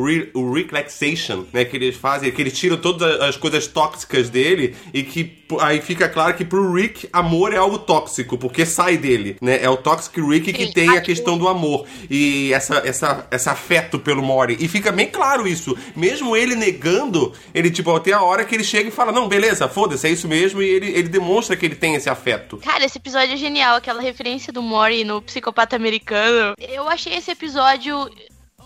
o, 0.00 0.04
re, 0.04 0.30
o 0.34 0.52
Relaxation, 0.52 1.44
né? 1.52 1.64
Que 1.64 1.76
eles 1.76 1.96
fazem, 1.96 2.30
que 2.30 2.40
eles 2.40 2.56
tiram 2.56 2.76
todas 2.76 3.20
as 3.20 3.36
coisas 3.36 3.66
tóxicas 3.66 4.28
dele 4.30 4.76
e 4.92 5.02
que 5.02 5.44
aí 5.60 5.80
fica 5.80 6.08
claro 6.08 6.34
que 6.34 6.44
pro 6.44 6.72
Rick, 6.72 7.08
amor 7.12 7.52
é 7.52 7.56
algo 7.56 7.78
tóxico, 7.78 8.36
porque 8.38 8.64
sai 8.66 8.96
dele, 8.96 9.36
né? 9.40 9.62
É 9.62 9.68
o 9.68 9.76
Toxic 9.76 10.20
Rick 10.20 10.52
que 10.52 10.63
Sim, 10.66 10.72
tem 10.72 10.90
a 10.90 11.00
questão 11.00 11.38
do 11.38 11.48
amor 11.48 11.86
e 12.10 12.52
essa, 12.52 12.82
essa, 12.84 13.26
esse 13.30 13.48
afeto 13.48 13.98
pelo 13.98 14.22
Mori. 14.22 14.56
E 14.60 14.68
fica 14.68 14.90
bem 14.92 15.08
claro 15.08 15.46
isso. 15.46 15.76
Mesmo 15.94 16.36
ele 16.36 16.54
negando 16.54 17.32
ele, 17.52 17.70
tipo, 17.70 17.98
tem 18.00 18.12
a 18.12 18.22
hora 18.22 18.44
que 18.44 18.54
ele 18.54 18.64
chega 18.64 18.88
e 18.88 18.92
fala, 18.92 19.12
não, 19.12 19.28
beleza, 19.28 19.68
foda-se, 19.68 20.06
é 20.06 20.10
isso 20.10 20.28
mesmo, 20.28 20.62
e 20.62 20.68
ele, 20.68 20.90
ele 20.90 21.08
demonstra 21.08 21.56
que 21.56 21.64
ele 21.64 21.76
tem 21.76 21.94
esse 21.94 22.08
afeto. 22.08 22.56
Cara, 22.58 22.84
esse 22.84 22.98
episódio 22.98 23.34
é 23.34 23.36
genial, 23.36 23.76
aquela 23.76 24.00
referência 24.00 24.52
do 24.52 24.62
Mori 24.62 25.04
no 25.04 25.22
Psicopata 25.22 25.76
Americano. 25.76 26.54
Eu 26.58 26.88
achei 26.88 27.14
esse 27.14 27.30
episódio 27.30 28.08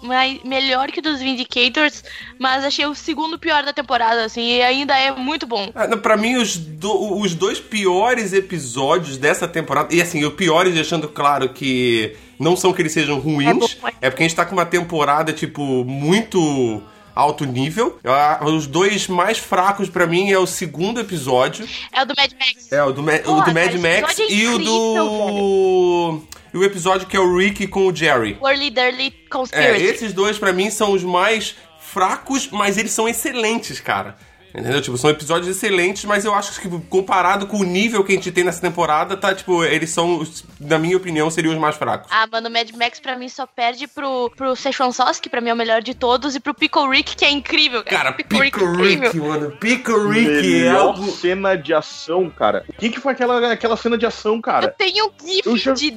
mais, 0.03 0.43
melhor 0.45 0.89
que 0.91 1.01
o 1.01 1.03
dos 1.03 1.21
Vindicators, 1.21 2.05
mas 2.39 2.65
achei 2.65 2.87
o 2.87 2.95
segundo 2.95 3.39
pior 3.39 3.63
da 3.65 3.73
temporada, 3.73 4.25
assim, 4.25 4.43
e 4.57 4.63
ainda 4.63 4.97
é 4.97 5.11
muito 5.13 5.47
bom. 5.47 5.71
Ah, 5.75 5.97
Pra 5.97 6.17
mim, 6.17 6.37
os, 6.37 6.57
do- 6.57 7.19
os 7.21 7.35
dois 7.35 7.59
piores 7.59 8.33
episódios 8.33 9.17
dessa 9.17 9.47
temporada, 9.49 9.95
e 9.95 10.01
assim, 10.01 10.25
o 10.25 10.31
piores 10.31 10.75
deixando 10.75 11.09
claro 11.09 11.49
que 11.51 12.15
não 12.39 12.57
são 12.57 12.73
que 12.73 12.83
eles 12.83 12.93
sejam 12.93 13.19
ruins, 13.19 13.49
É 13.49 13.55
bom. 13.55 13.67
é 14.01 14.11
porque 14.11 14.23
a 14.23 14.27
gente 14.29 14.37
tá 14.37 14.45
com 14.47 14.53
uma 14.55 14.67
temporada, 14.67 15.33
tipo, 15.33 15.85
muito 15.85 16.81
alto 17.15 17.45
nível. 17.45 17.99
Ah, 18.05 18.39
Os 18.45 18.69
dois 18.69 19.09
mais 19.09 19.39
fracos 19.39 19.89
pra 19.91 20.07
mim 20.07 20.31
é 20.31 20.39
o 20.39 20.47
segundo 20.47 21.01
episódio, 21.01 21.67
É 21.93 22.03
o 22.03 22.07
do 22.07 22.15
Mad 22.17 22.31
Max. 22.39 22.71
é 22.73 22.83
o 22.85 22.93
do, 22.93 23.03
Ma- 23.03 23.15
o 23.15 23.23
Porra, 23.25 23.45
do 23.47 23.55
Mad 23.55 23.73
cara, 23.81 24.03
Max 24.03 24.19
é 24.21 24.33
e 24.33 24.47
o 24.47 24.59
do... 24.59 26.23
E 26.53 26.57
o 26.59 26.65
episódio 26.65 27.07
que 27.07 27.17
é 27.17 27.21
o 27.21 27.37
Rick 27.37 27.67
com 27.67 27.87
o 27.87 27.95
Jerry. 27.95 28.39
Whirly 28.41 28.71
Dirly 28.71 29.07
É, 29.09 29.29
Conspiracy. 29.29 29.85
esses 29.85 30.13
dois 30.13 30.39
pra 30.39 30.53
mim 30.53 30.71
são 30.71 30.93
os 30.93 31.03
mais 31.05 31.55
fracos, 31.81 32.49
mas 32.51 32.77
eles 32.77 32.93
são 32.93 33.09
excelentes, 33.09 33.81
cara. 33.81 34.17
Entendeu? 34.55 34.81
Tipo, 34.81 34.97
são 34.97 35.11
episódios 35.11 35.47
excelentes, 35.55 36.07
mas 36.07 36.25
eu 36.25 36.35
acho 36.35 36.55
que 36.55 36.63
tipo, 36.63 36.81
comparado 36.89 37.47
com 37.47 37.59
o 37.59 37.63
nível 37.65 38.03
que 38.03 38.13
a 38.13 38.15
gente 38.15 38.33
tem 38.33 38.43
nessa 38.43 38.63
temporada, 38.63 39.15
tá, 39.15 39.35
tipo, 39.35 39.63
eles 39.63 39.91
são, 39.91 40.27
na 40.59 40.79
minha 40.79 40.97
opinião, 40.97 41.31
seriam 41.31 41.53
os 41.53 41.61
mais 41.61 41.77
fracos. 41.77 42.09
Ah, 42.11 42.27
mano, 42.33 42.49
o 42.49 42.51
Mad 42.53 42.69
Max 42.73 42.99
pra 42.99 43.15
mim 43.17 43.29
só 43.29 43.47
perde 43.47 43.87
pro, 43.87 44.31
pro 44.35 44.57
Szechuan 44.57 44.91
Sauce, 44.91 45.21
que 45.21 45.29
pra 45.29 45.43
mim 45.43 45.51
é 45.51 45.53
o 45.53 45.57
melhor 45.57 45.83
de 45.83 45.95
todos, 45.95 46.35
e 46.35 46.41
pro 46.41 46.55
Pickle 46.55 46.89
Rick, 46.89 47.15
que 47.15 47.27
é 47.27 47.31
incrível, 47.31 47.85
cara. 47.85 47.97
Cara, 48.05 48.13
Pickle 48.13 48.41
Rick 48.41 48.59
Pickle 48.59 48.69
é 48.69 48.73
incrível. 48.73 49.11
Rick, 49.13 49.19
mano. 49.21 49.51
Pickle 49.61 50.09
Rick 50.11 50.31
é 50.31 50.59
Melhor 50.65 50.81
algo... 50.81 51.11
cena 51.13 51.55
de 51.55 51.75
ação, 51.75 52.31
cara. 52.31 52.65
O 52.71 52.73
que, 52.73 52.89
que 52.89 53.01
foi 53.01 53.13
aquela, 53.13 53.53
aquela 53.53 53.77
cena 53.77 53.99
de 53.99 54.07
ação, 54.07 54.37
Eu 54.37 54.43
cara? 54.43 54.69
tenho 54.77 55.09
um 55.09 55.27
gif 55.27 55.47
Eu 55.47 55.57
já- 55.59 55.75
de, 55.75 55.91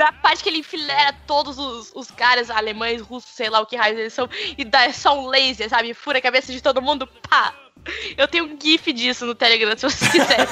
da 0.00 0.10
parte 0.10 0.42
que 0.42 0.48
ele 0.48 0.58
enfilera 0.58 1.12
todos 1.26 1.58
os, 1.58 1.92
os 1.94 2.10
caras 2.10 2.48
alemães, 2.48 3.02
russos, 3.02 3.32
sei 3.32 3.50
lá 3.50 3.60
o 3.60 3.66
que 3.66 3.76
raios 3.76 3.98
eles 3.98 4.14
são, 4.14 4.26
e 4.56 4.64
dá 4.64 4.90
só 4.94 5.20
um 5.20 5.26
laser, 5.26 5.68
sabe? 5.68 5.92
Fura 5.92 6.16
a 6.16 6.22
cabeça 6.22 6.50
de 6.50 6.62
todo 6.62 6.80
mundo, 6.80 7.06
pá! 7.06 7.54
Eu 8.16 8.28
tenho 8.28 8.44
um 8.44 8.56
gif 8.60 8.92
disso 8.92 9.26
no 9.26 9.34
Telegram, 9.34 9.76
se 9.76 9.82
vocês 9.82 10.10
quiserem. 10.10 10.46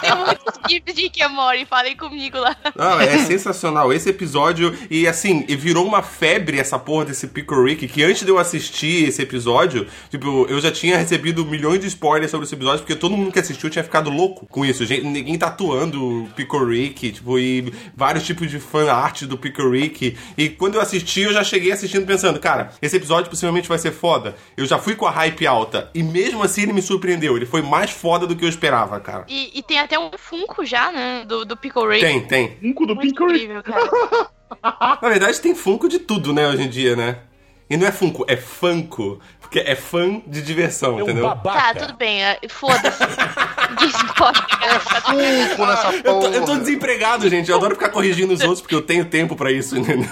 Tem 0.00 0.14
muitos 0.16 0.54
gifs 0.68 0.94
de 0.94 1.28
Morty, 1.28 1.66
falem 1.66 1.96
comigo 1.96 2.38
lá. 2.38 2.56
Não, 2.76 3.00
é 3.00 3.18
sensacional. 3.18 3.92
Esse 3.92 4.10
episódio, 4.10 4.76
e 4.90 5.06
assim, 5.06 5.44
virou 5.48 5.86
uma 5.86 6.02
febre 6.02 6.58
essa 6.58 6.78
porra 6.78 7.06
desse 7.06 7.28
Pickle 7.28 7.64
Rick, 7.64 7.88
que 7.88 8.02
antes 8.02 8.22
de 8.22 8.30
eu 8.30 8.38
assistir 8.38 9.08
esse 9.08 9.22
episódio, 9.22 9.86
tipo, 10.10 10.46
eu 10.48 10.60
já 10.60 10.70
tinha 10.70 10.96
recebido 10.96 11.44
milhões 11.44 11.80
de 11.80 11.86
spoilers 11.86 12.30
sobre 12.30 12.46
esse 12.46 12.54
episódio, 12.54 12.80
porque 12.80 12.96
todo 12.96 13.16
mundo 13.16 13.32
que 13.32 13.38
assistiu 13.38 13.68
tinha 13.70 13.84
ficado 13.84 14.10
louco 14.10 14.46
com 14.46 14.64
isso. 14.64 14.84
Gente, 14.84 15.04
ninguém 15.04 15.38
tatuando 15.38 16.24
o 16.24 16.28
Pickle 16.30 16.66
Rick, 16.66 17.12
tipo, 17.12 17.38
e 17.38 17.72
vários 17.96 18.24
tipos 18.24 18.50
de 18.50 18.58
fan 18.58 18.90
art 18.90 19.22
do 19.24 19.36
Pickle 19.36 19.70
Rick. 19.70 20.16
E 20.36 20.48
quando 20.48 20.76
eu 20.76 20.80
assisti, 20.80 21.22
eu 21.22 21.32
já 21.32 21.44
cheguei 21.44 21.72
assistindo 21.72 22.06
pensando, 22.06 22.38
cara, 22.38 22.72
esse 22.80 22.96
episódio 22.96 23.30
possivelmente 23.30 23.68
vai 23.68 23.78
ser 23.78 23.92
foda. 23.92 24.34
Eu 24.56 24.66
já 24.66 24.78
fui 24.78 24.94
com 24.94 25.06
a 25.06 25.10
hype 25.10 25.46
alta. 25.46 25.90
E 25.94 26.02
mesmo 26.02 26.42
assim 26.42 26.53
ele 26.62 26.72
me 26.72 26.82
surpreendeu. 26.82 27.36
Ele 27.36 27.46
foi 27.46 27.62
mais 27.62 27.90
foda 27.90 28.26
do 28.26 28.34
que 28.36 28.44
eu 28.44 28.48
esperava, 28.48 28.98
cara. 29.00 29.24
E, 29.28 29.50
e 29.58 29.62
tem 29.62 29.78
até 29.78 29.98
um 29.98 30.10
Funko 30.16 30.64
já, 30.64 30.90
né? 30.92 31.24
Do, 31.26 31.44
do 31.44 31.56
Pickle 31.56 31.86
Rick. 31.88 32.00
Tem, 32.04 32.20
tem. 32.26 32.56
Funko 32.60 32.86
do 32.86 32.94
Muito 32.94 33.08
Pickle 33.08 33.26
Rick. 33.32 33.44
incrível, 33.44 33.62
cara. 33.62 34.28
Na 35.02 35.08
verdade, 35.08 35.40
tem 35.40 35.54
Funko 35.54 35.88
de 35.88 35.98
tudo, 35.98 36.32
né, 36.32 36.46
hoje 36.48 36.62
em 36.62 36.68
dia, 36.68 36.94
né? 36.94 37.18
E 37.68 37.76
não 37.76 37.86
é 37.86 37.92
Funko, 37.92 38.24
é 38.28 38.36
Funko. 38.36 39.18
Porque 39.40 39.58
é 39.58 39.74
fã 39.74 40.20
de 40.26 40.42
diversão, 40.42 41.00
entendeu? 41.00 41.30
Tá, 41.42 41.74
tudo 41.74 41.94
bem. 41.96 42.22
é, 42.24 42.38
Foda-se. 42.48 43.02
Importa, 44.04 44.42
cara. 44.58 44.80
Funko 44.80 45.66
nessa 45.66 45.92
Eu 45.96 46.02
tô, 46.02 46.20
porra. 46.20 46.34
eu 46.34 46.44
tô 46.44 46.56
desempregado, 46.56 47.28
gente. 47.28 47.50
Eu 47.50 47.56
adoro 47.56 47.74
ficar 47.74 47.88
corrigindo 47.90 48.32
os 48.34 48.40
outros 48.40 48.60
porque 48.60 48.74
eu 48.74 48.82
tenho 48.82 49.04
tempo 49.04 49.34
pra 49.36 49.50
isso, 49.52 49.76
entendeu? 49.76 50.08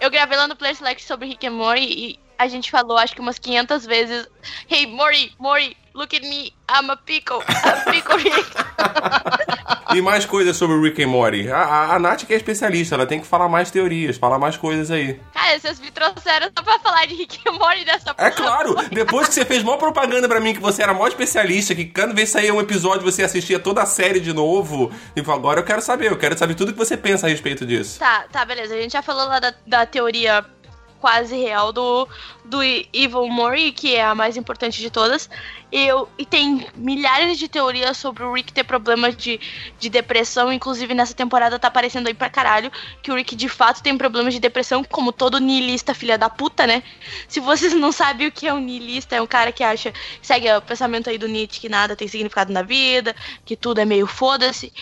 Eu 0.00 0.10
gravei 0.10 0.36
lá 0.36 0.46
no 0.48 0.56
Player 0.56 0.74
Select 0.76 1.04
sobre 1.04 1.28
Rick 1.28 1.46
and 1.46 1.52
Morty 1.52 1.82
e 1.82 2.18
a 2.40 2.48
gente 2.48 2.70
falou, 2.70 2.96
acho 2.96 3.14
que 3.14 3.20
umas 3.20 3.38
500 3.38 3.84
vezes 3.84 4.26
Hey, 4.66 4.86
Morty, 4.86 5.34
Morty, 5.38 5.76
look 5.94 6.16
at 6.16 6.22
me, 6.22 6.54
I'm 6.70 6.90
a 6.90 6.96
pickle, 6.96 7.40
I'm 7.46 7.68
a 7.68 7.90
pickle 7.92 8.16
Rick. 8.16 8.50
E 9.92 10.00
mais 10.00 10.24
coisas 10.24 10.56
sobre 10.56 10.76
o 10.76 10.82
Rick 10.82 11.02
and 11.02 11.08
Morty. 11.08 11.50
A, 11.50 11.58
a, 11.58 11.96
a 11.96 11.98
Nath 11.98 12.24
que 12.24 12.32
é 12.32 12.36
especialista, 12.36 12.94
ela 12.94 13.06
tem 13.06 13.18
que 13.20 13.26
falar 13.26 13.48
mais 13.48 13.72
teorias, 13.72 14.16
falar 14.16 14.38
mais 14.38 14.56
coisas 14.56 14.88
aí. 14.88 15.20
Cara, 15.34 15.58
vocês 15.58 15.80
me 15.80 15.90
trouxeram 15.90 16.48
só 16.56 16.62
pra 16.62 16.78
falar 16.78 17.06
de 17.06 17.14
Rick 17.14 17.40
and 17.48 17.54
Morty 17.54 17.84
dessa 17.84 18.14
É 18.16 18.30
claro, 18.30 18.76
depois 18.92 19.26
que 19.26 19.34
você 19.34 19.44
fez 19.44 19.64
mó 19.64 19.76
propaganda 19.76 20.28
pra 20.28 20.38
mim 20.38 20.54
que 20.54 20.60
você 20.60 20.84
era 20.84 20.94
mó 20.94 21.08
especialista, 21.08 21.74
que 21.74 21.86
cada 21.86 22.14
vez 22.14 22.28
saía 22.28 22.54
um 22.54 22.60
episódio 22.60 23.02
você 23.02 23.24
assistia 23.24 23.58
toda 23.58 23.82
a 23.82 23.86
série 23.86 24.20
de 24.20 24.32
novo. 24.32 24.92
Tipo, 25.12 25.32
agora 25.32 25.58
eu 25.58 25.64
quero 25.64 25.82
saber, 25.82 26.12
eu 26.12 26.16
quero 26.16 26.38
saber 26.38 26.54
tudo 26.54 26.72
que 26.72 26.78
você 26.78 26.96
pensa 26.96 27.26
a 27.26 27.28
respeito 27.28 27.66
disso. 27.66 27.98
Tá, 27.98 28.26
tá, 28.30 28.44
beleza. 28.44 28.76
A 28.76 28.80
gente 28.80 28.92
já 28.92 29.02
falou 29.02 29.26
lá 29.26 29.40
da, 29.40 29.52
da 29.66 29.84
teoria 29.84 30.46
quase 31.00 31.34
real 31.36 31.72
do, 31.72 32.06
do 32.44 32.62
Evil 32.62 33.26
Mori, 33.28 33.72
que 33.72 33.94
é 33.94 34.04
a 34.04 34.14
mais 34.14 34.36
importante 34.36 34.80
de 34.80 34.90
todas. 34.90 35.30
Eu, 35.72 36.08
e 36.18 36.26
tem 36.26 36.66
milhares 36.74 37.38
de 37.38 37.48
teorias 37.48 37.96
sobre 37.96 38.22
o 38.22 38.32
Rick 38.32 38.52
ter 38.52 38.64
problemas 38.64 39.16
de, 39.16 39.40
de 39.78 39.88
depressão. 39.88 40.52
Inclusive, 40.52 40.92
nessa 40.94 41.14
temporada 41.14 41.58
tá 41.58 41.68
aparecendo 41.68 42.08
aí 42.08 42.14
pra 42.14 42.28
caralho 42.28 42.70
que 43.02 43.10
o 43.10 43.14
Rick 43.14 43.34
de 43.34 43.48
fato 43.48 43.82
tem 43.82 43.96
problemas 43.96 44.34
de 44.34 44.40
depressão, 44.40 44.84
como 44.84 45.12
todo 45.12 45.38
niilista 45.38 45.94
filha 45.94 46.18
da 46.18 46.28
puta, 46.28 46.66
né? 46.66 46.82
Se 47.28 47.40
vocês 47.40 47.72
não 47.72 47.92
sabem 47.92 48.26
o 48.26 48.32
que 48.32 48.46
é 48.46 48.52
um 48.52 48.60
niilista, 48.60 49.16
é 49.16 49.22
um 49.22 49.26
cara 49.26 49.52
que 49.52 49.62
acha, 49.62 49.92
segue 50.20 50.52
o 50.52 50.60
pensamento 50.60 51.08
aí 51.08 51.16
do 51.16 51.28
Nietzsche, 51.28 51.60
que 51.60 51.68
nada 51.68 51.96
tem 51.96 52.08
significado 52.08 52.52
na 52.52 52.62
vida, 52.62 53.14
que 53.44 53.56
tudo 53.56 53.80
é 53.80 53.84
meio 53.84 54.06
foda-se. 54.06 54.72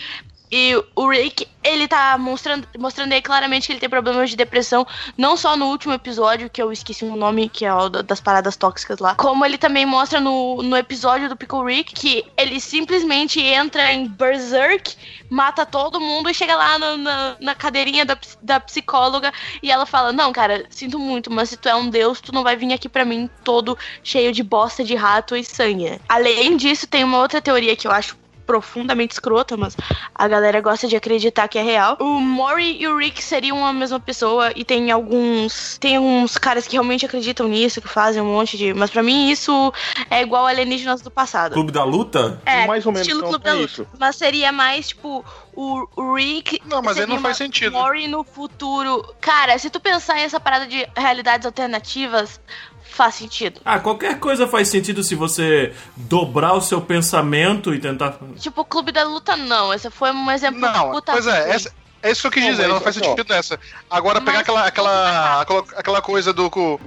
E 0.51 0.75
o 0.95 1.07
Rick, 1.07 1.47
ele 1.63 1.87
tá 1.87 2.17
mostrando, 2.17 2.67
mostrando 2.77 3.13
aí 3.13 3.21
claramente 3.21 3.67
que 3.67 3.73
ele 3.73 3.79
tem 3.79 3.89
problemas 3.89 4.31
de 4.31 4.35
depressão, 4.35 4.85
não 5.15 5.37
só 5.37 5.55
no 5.55 5.67
último 5.67 5.93
episódio, 5.93 6.49
que 6.49 6.61
eu 6.61 6.71
esqueci 6.71 7.05
o 7.05 7.15
nome, 7.15 7.47
que 7.49 7.65
é 7.65 7.73
o 7.73 7.87
da- 7.87 8.01
das 8.01 8.19
paradas 8.19 8.57
tóxicas 8.57 8.97
lá, 8.99 9.13
como 9.15 9.45
ele 9.45 9.57
também 9.59 9.85
mostra 9.85 10.19
no, 10.19 10.63
no 10.63 10.75
episódio 10.75 11.29
do 11.29 11.35
Pickle 11.35 11.63
Rick, 11.65 11.93
que 11.93 12.25
ele 12.35 12.59
simplesmente 12.59 13.39
entra 13.39 13.93
em 13.93 14.07
Berserk, 14.07 14.95
mata 15.29 15.65
todo 15.65 15.99
mundo 16.01 16.29
e 16.29 16.33
chega 16.33 16.55
lá 16.55 16.79
no- 16.79 16.97
na, 16.97 17.35
na 17.39 17.53
cadeirinha 17.55 18.03
da, 18.05 18.17
da 18.41 18.59
psicóloga 18.59 19.31
e 19.61 19.71
ela 19.71 19.85
fala: 19.85 20.11
Não, 20.11 20.31
cara, 20.31 20.65
sinto 20.69 20.97
muito, 20.97 21.31
mas 21.31 21.49
se 21.49 21.57
tu 21.57 21.69
é 21.69 21.75
um 21.75 21.89
deus, 21.89 22.19
tu 22.21 22.33
não 22.33 22.41
vai 22.43 22.55
vir 22.55 22.73
aqui 22.73 22.89
pra 22.89 23.05
mim 23.05 23.29
todo 23.43 23.77
cheio 24.03 24.31
de 24.31 24.41
bosta 24.41 24.83
de 24.83 24.95
rato 24.95 25.35
e 25.35 25.43
sangue. 25.43 25.99
Além 26.09 26.57
disso, 26.57 26.87
tem 26.87 27.03
uma 27.03 27.19
outra 27.19 27.39
teoria 27.41 27.75
que 27.75 27.85
eu 27.87 27.91
acho 27.91 28.17
profundamente 28.49 29.13
escrota, 29.13 29.55
mas 29.55 29.77
a 30.15 30.27
galera 30.27 30.59
gosta 30.59 30.87
de 30.87 30.95
acreditar 30.95 31.47
que 31.47 31.59
é 31.59 31.61
real. 31.61 31.95
O 31.99 32.19
Mori 32.19 32.81
e 32.81 32.87
o 32.87 32.97
Rick 32.97 33.23
seriam 33.23 33.63
a 33.63 33.71
mesma 33.71 33.99
pessoa 33.99 34.51
e 34.55 34.65
tem 34.65 34.89
alguns 34.89 35.77
tem 35.77 35.99
uns 35.99 36.35
caras 36.35 36.65
que 36.65 36.73
realmente 36.73 37.05
acreditam 37.05 37.47
nisso, 37.47 37.79
que 37.79 37.87
fazem 37.87 38.19
um 38.23 38.33
monte 38.33 38.57
de, 38.57 38.73
mas 38.73 38.89
pra 38.89 39.03
mim 39.03 39.29
isso 39.29 39.71
é 40.09 40.23
igual 40.23 40.47
alienígenas 40.47 40.99
do 40.99 41.11
passado. 41.11 41.53
Clube 41.53 41.71
da 41.71 41.83
Luta? 41.83 42.41
É, 42.43 42.65
Mais 42.65 42.83
ou 42.87 42.91
menos, 42.91 43.07
estilo 43.07 43.27
Clube 43.27 43.43
da 43.43 43.53
Luta. 43.53 43.65
isso. 43.65 43.87
Mas 43.99 44.15
seria 44.15 44.51
mais, 44.51 44.87
tipo, 44.87 45.23
o, 45.53 46.15
Rick. 46.15 46.59
Não, 46.65 46.81
mas 46.81 46.97
aí 46.97 47.05
não 47.05 47.19
faz 47.19 47.37
sentido. 47.37 47.73
Mori 47.73 48.07
no 48.07 48.23
futuro. 48.23 49.05
Cara, 49.21 49.59
se 49.59 49.69
tu 49.69 49.79
pensar 49.79 50.17
em 50.17 50.23
essa 50.23 50.39
parada 50.39 50.65
de 50.65 50.87
realidades 50.97 51.45
alternativas, 51.45 52.41
faz 52.89 53.15
sentido. 53.15 53.61
Ah, 53.63 53.79
qualquer 53.79 54.19
coisa 54.19 54.47
faz 54.47 54.67
sentido 54.67 55.03
se 55.03 55.15
você 55.15 55.73
dobrar 55.95 56.53
o 56.53 56.61
seu 56.61 56.81
pensamento 56.81 57.73
e 57.73 57.79
tentar. 57.79 58.17
Tipo, 58.37 58.61
o 58.61 58.65
Clube 58.65 58.91
da 58.91 59.03
Luta, 59.03 59.35
não. 59.37 59.73
Esse 59.73 59.89
foi 59.89 60.11
um 60.11 60.29
exemplo 60.31 60.59
Não, 60.59 60.91
puta 60.91 61.13
pois 61.13 61.27
é, 61.27 61.51
essa, 61.51 61.71
é 62.01 62.11
isso 62.11 62.21
que 62.21 62.27
eu 62.27 62.31
quis 62.31 62.43
Não, 62.43 62.51
dizer, 62.51 62.67
não 62.67 62.79
faz 62.81 62.97
assim, 62.97 63.05
sentido 63.09 63.33
nessa. 63.33 63.59
Agora, 63.89 64.19
pegar 64.19 64.31
Mas- 64.33 64.41
aquela, 64.41 64.65
aquela, 64.65 65.41
aquela, 65.41 65.63
aquela 65.75 66.01
coisa 66.01 66.31
do. 66.33 66.49
que 66.49 66.59
o- 66.59 66.79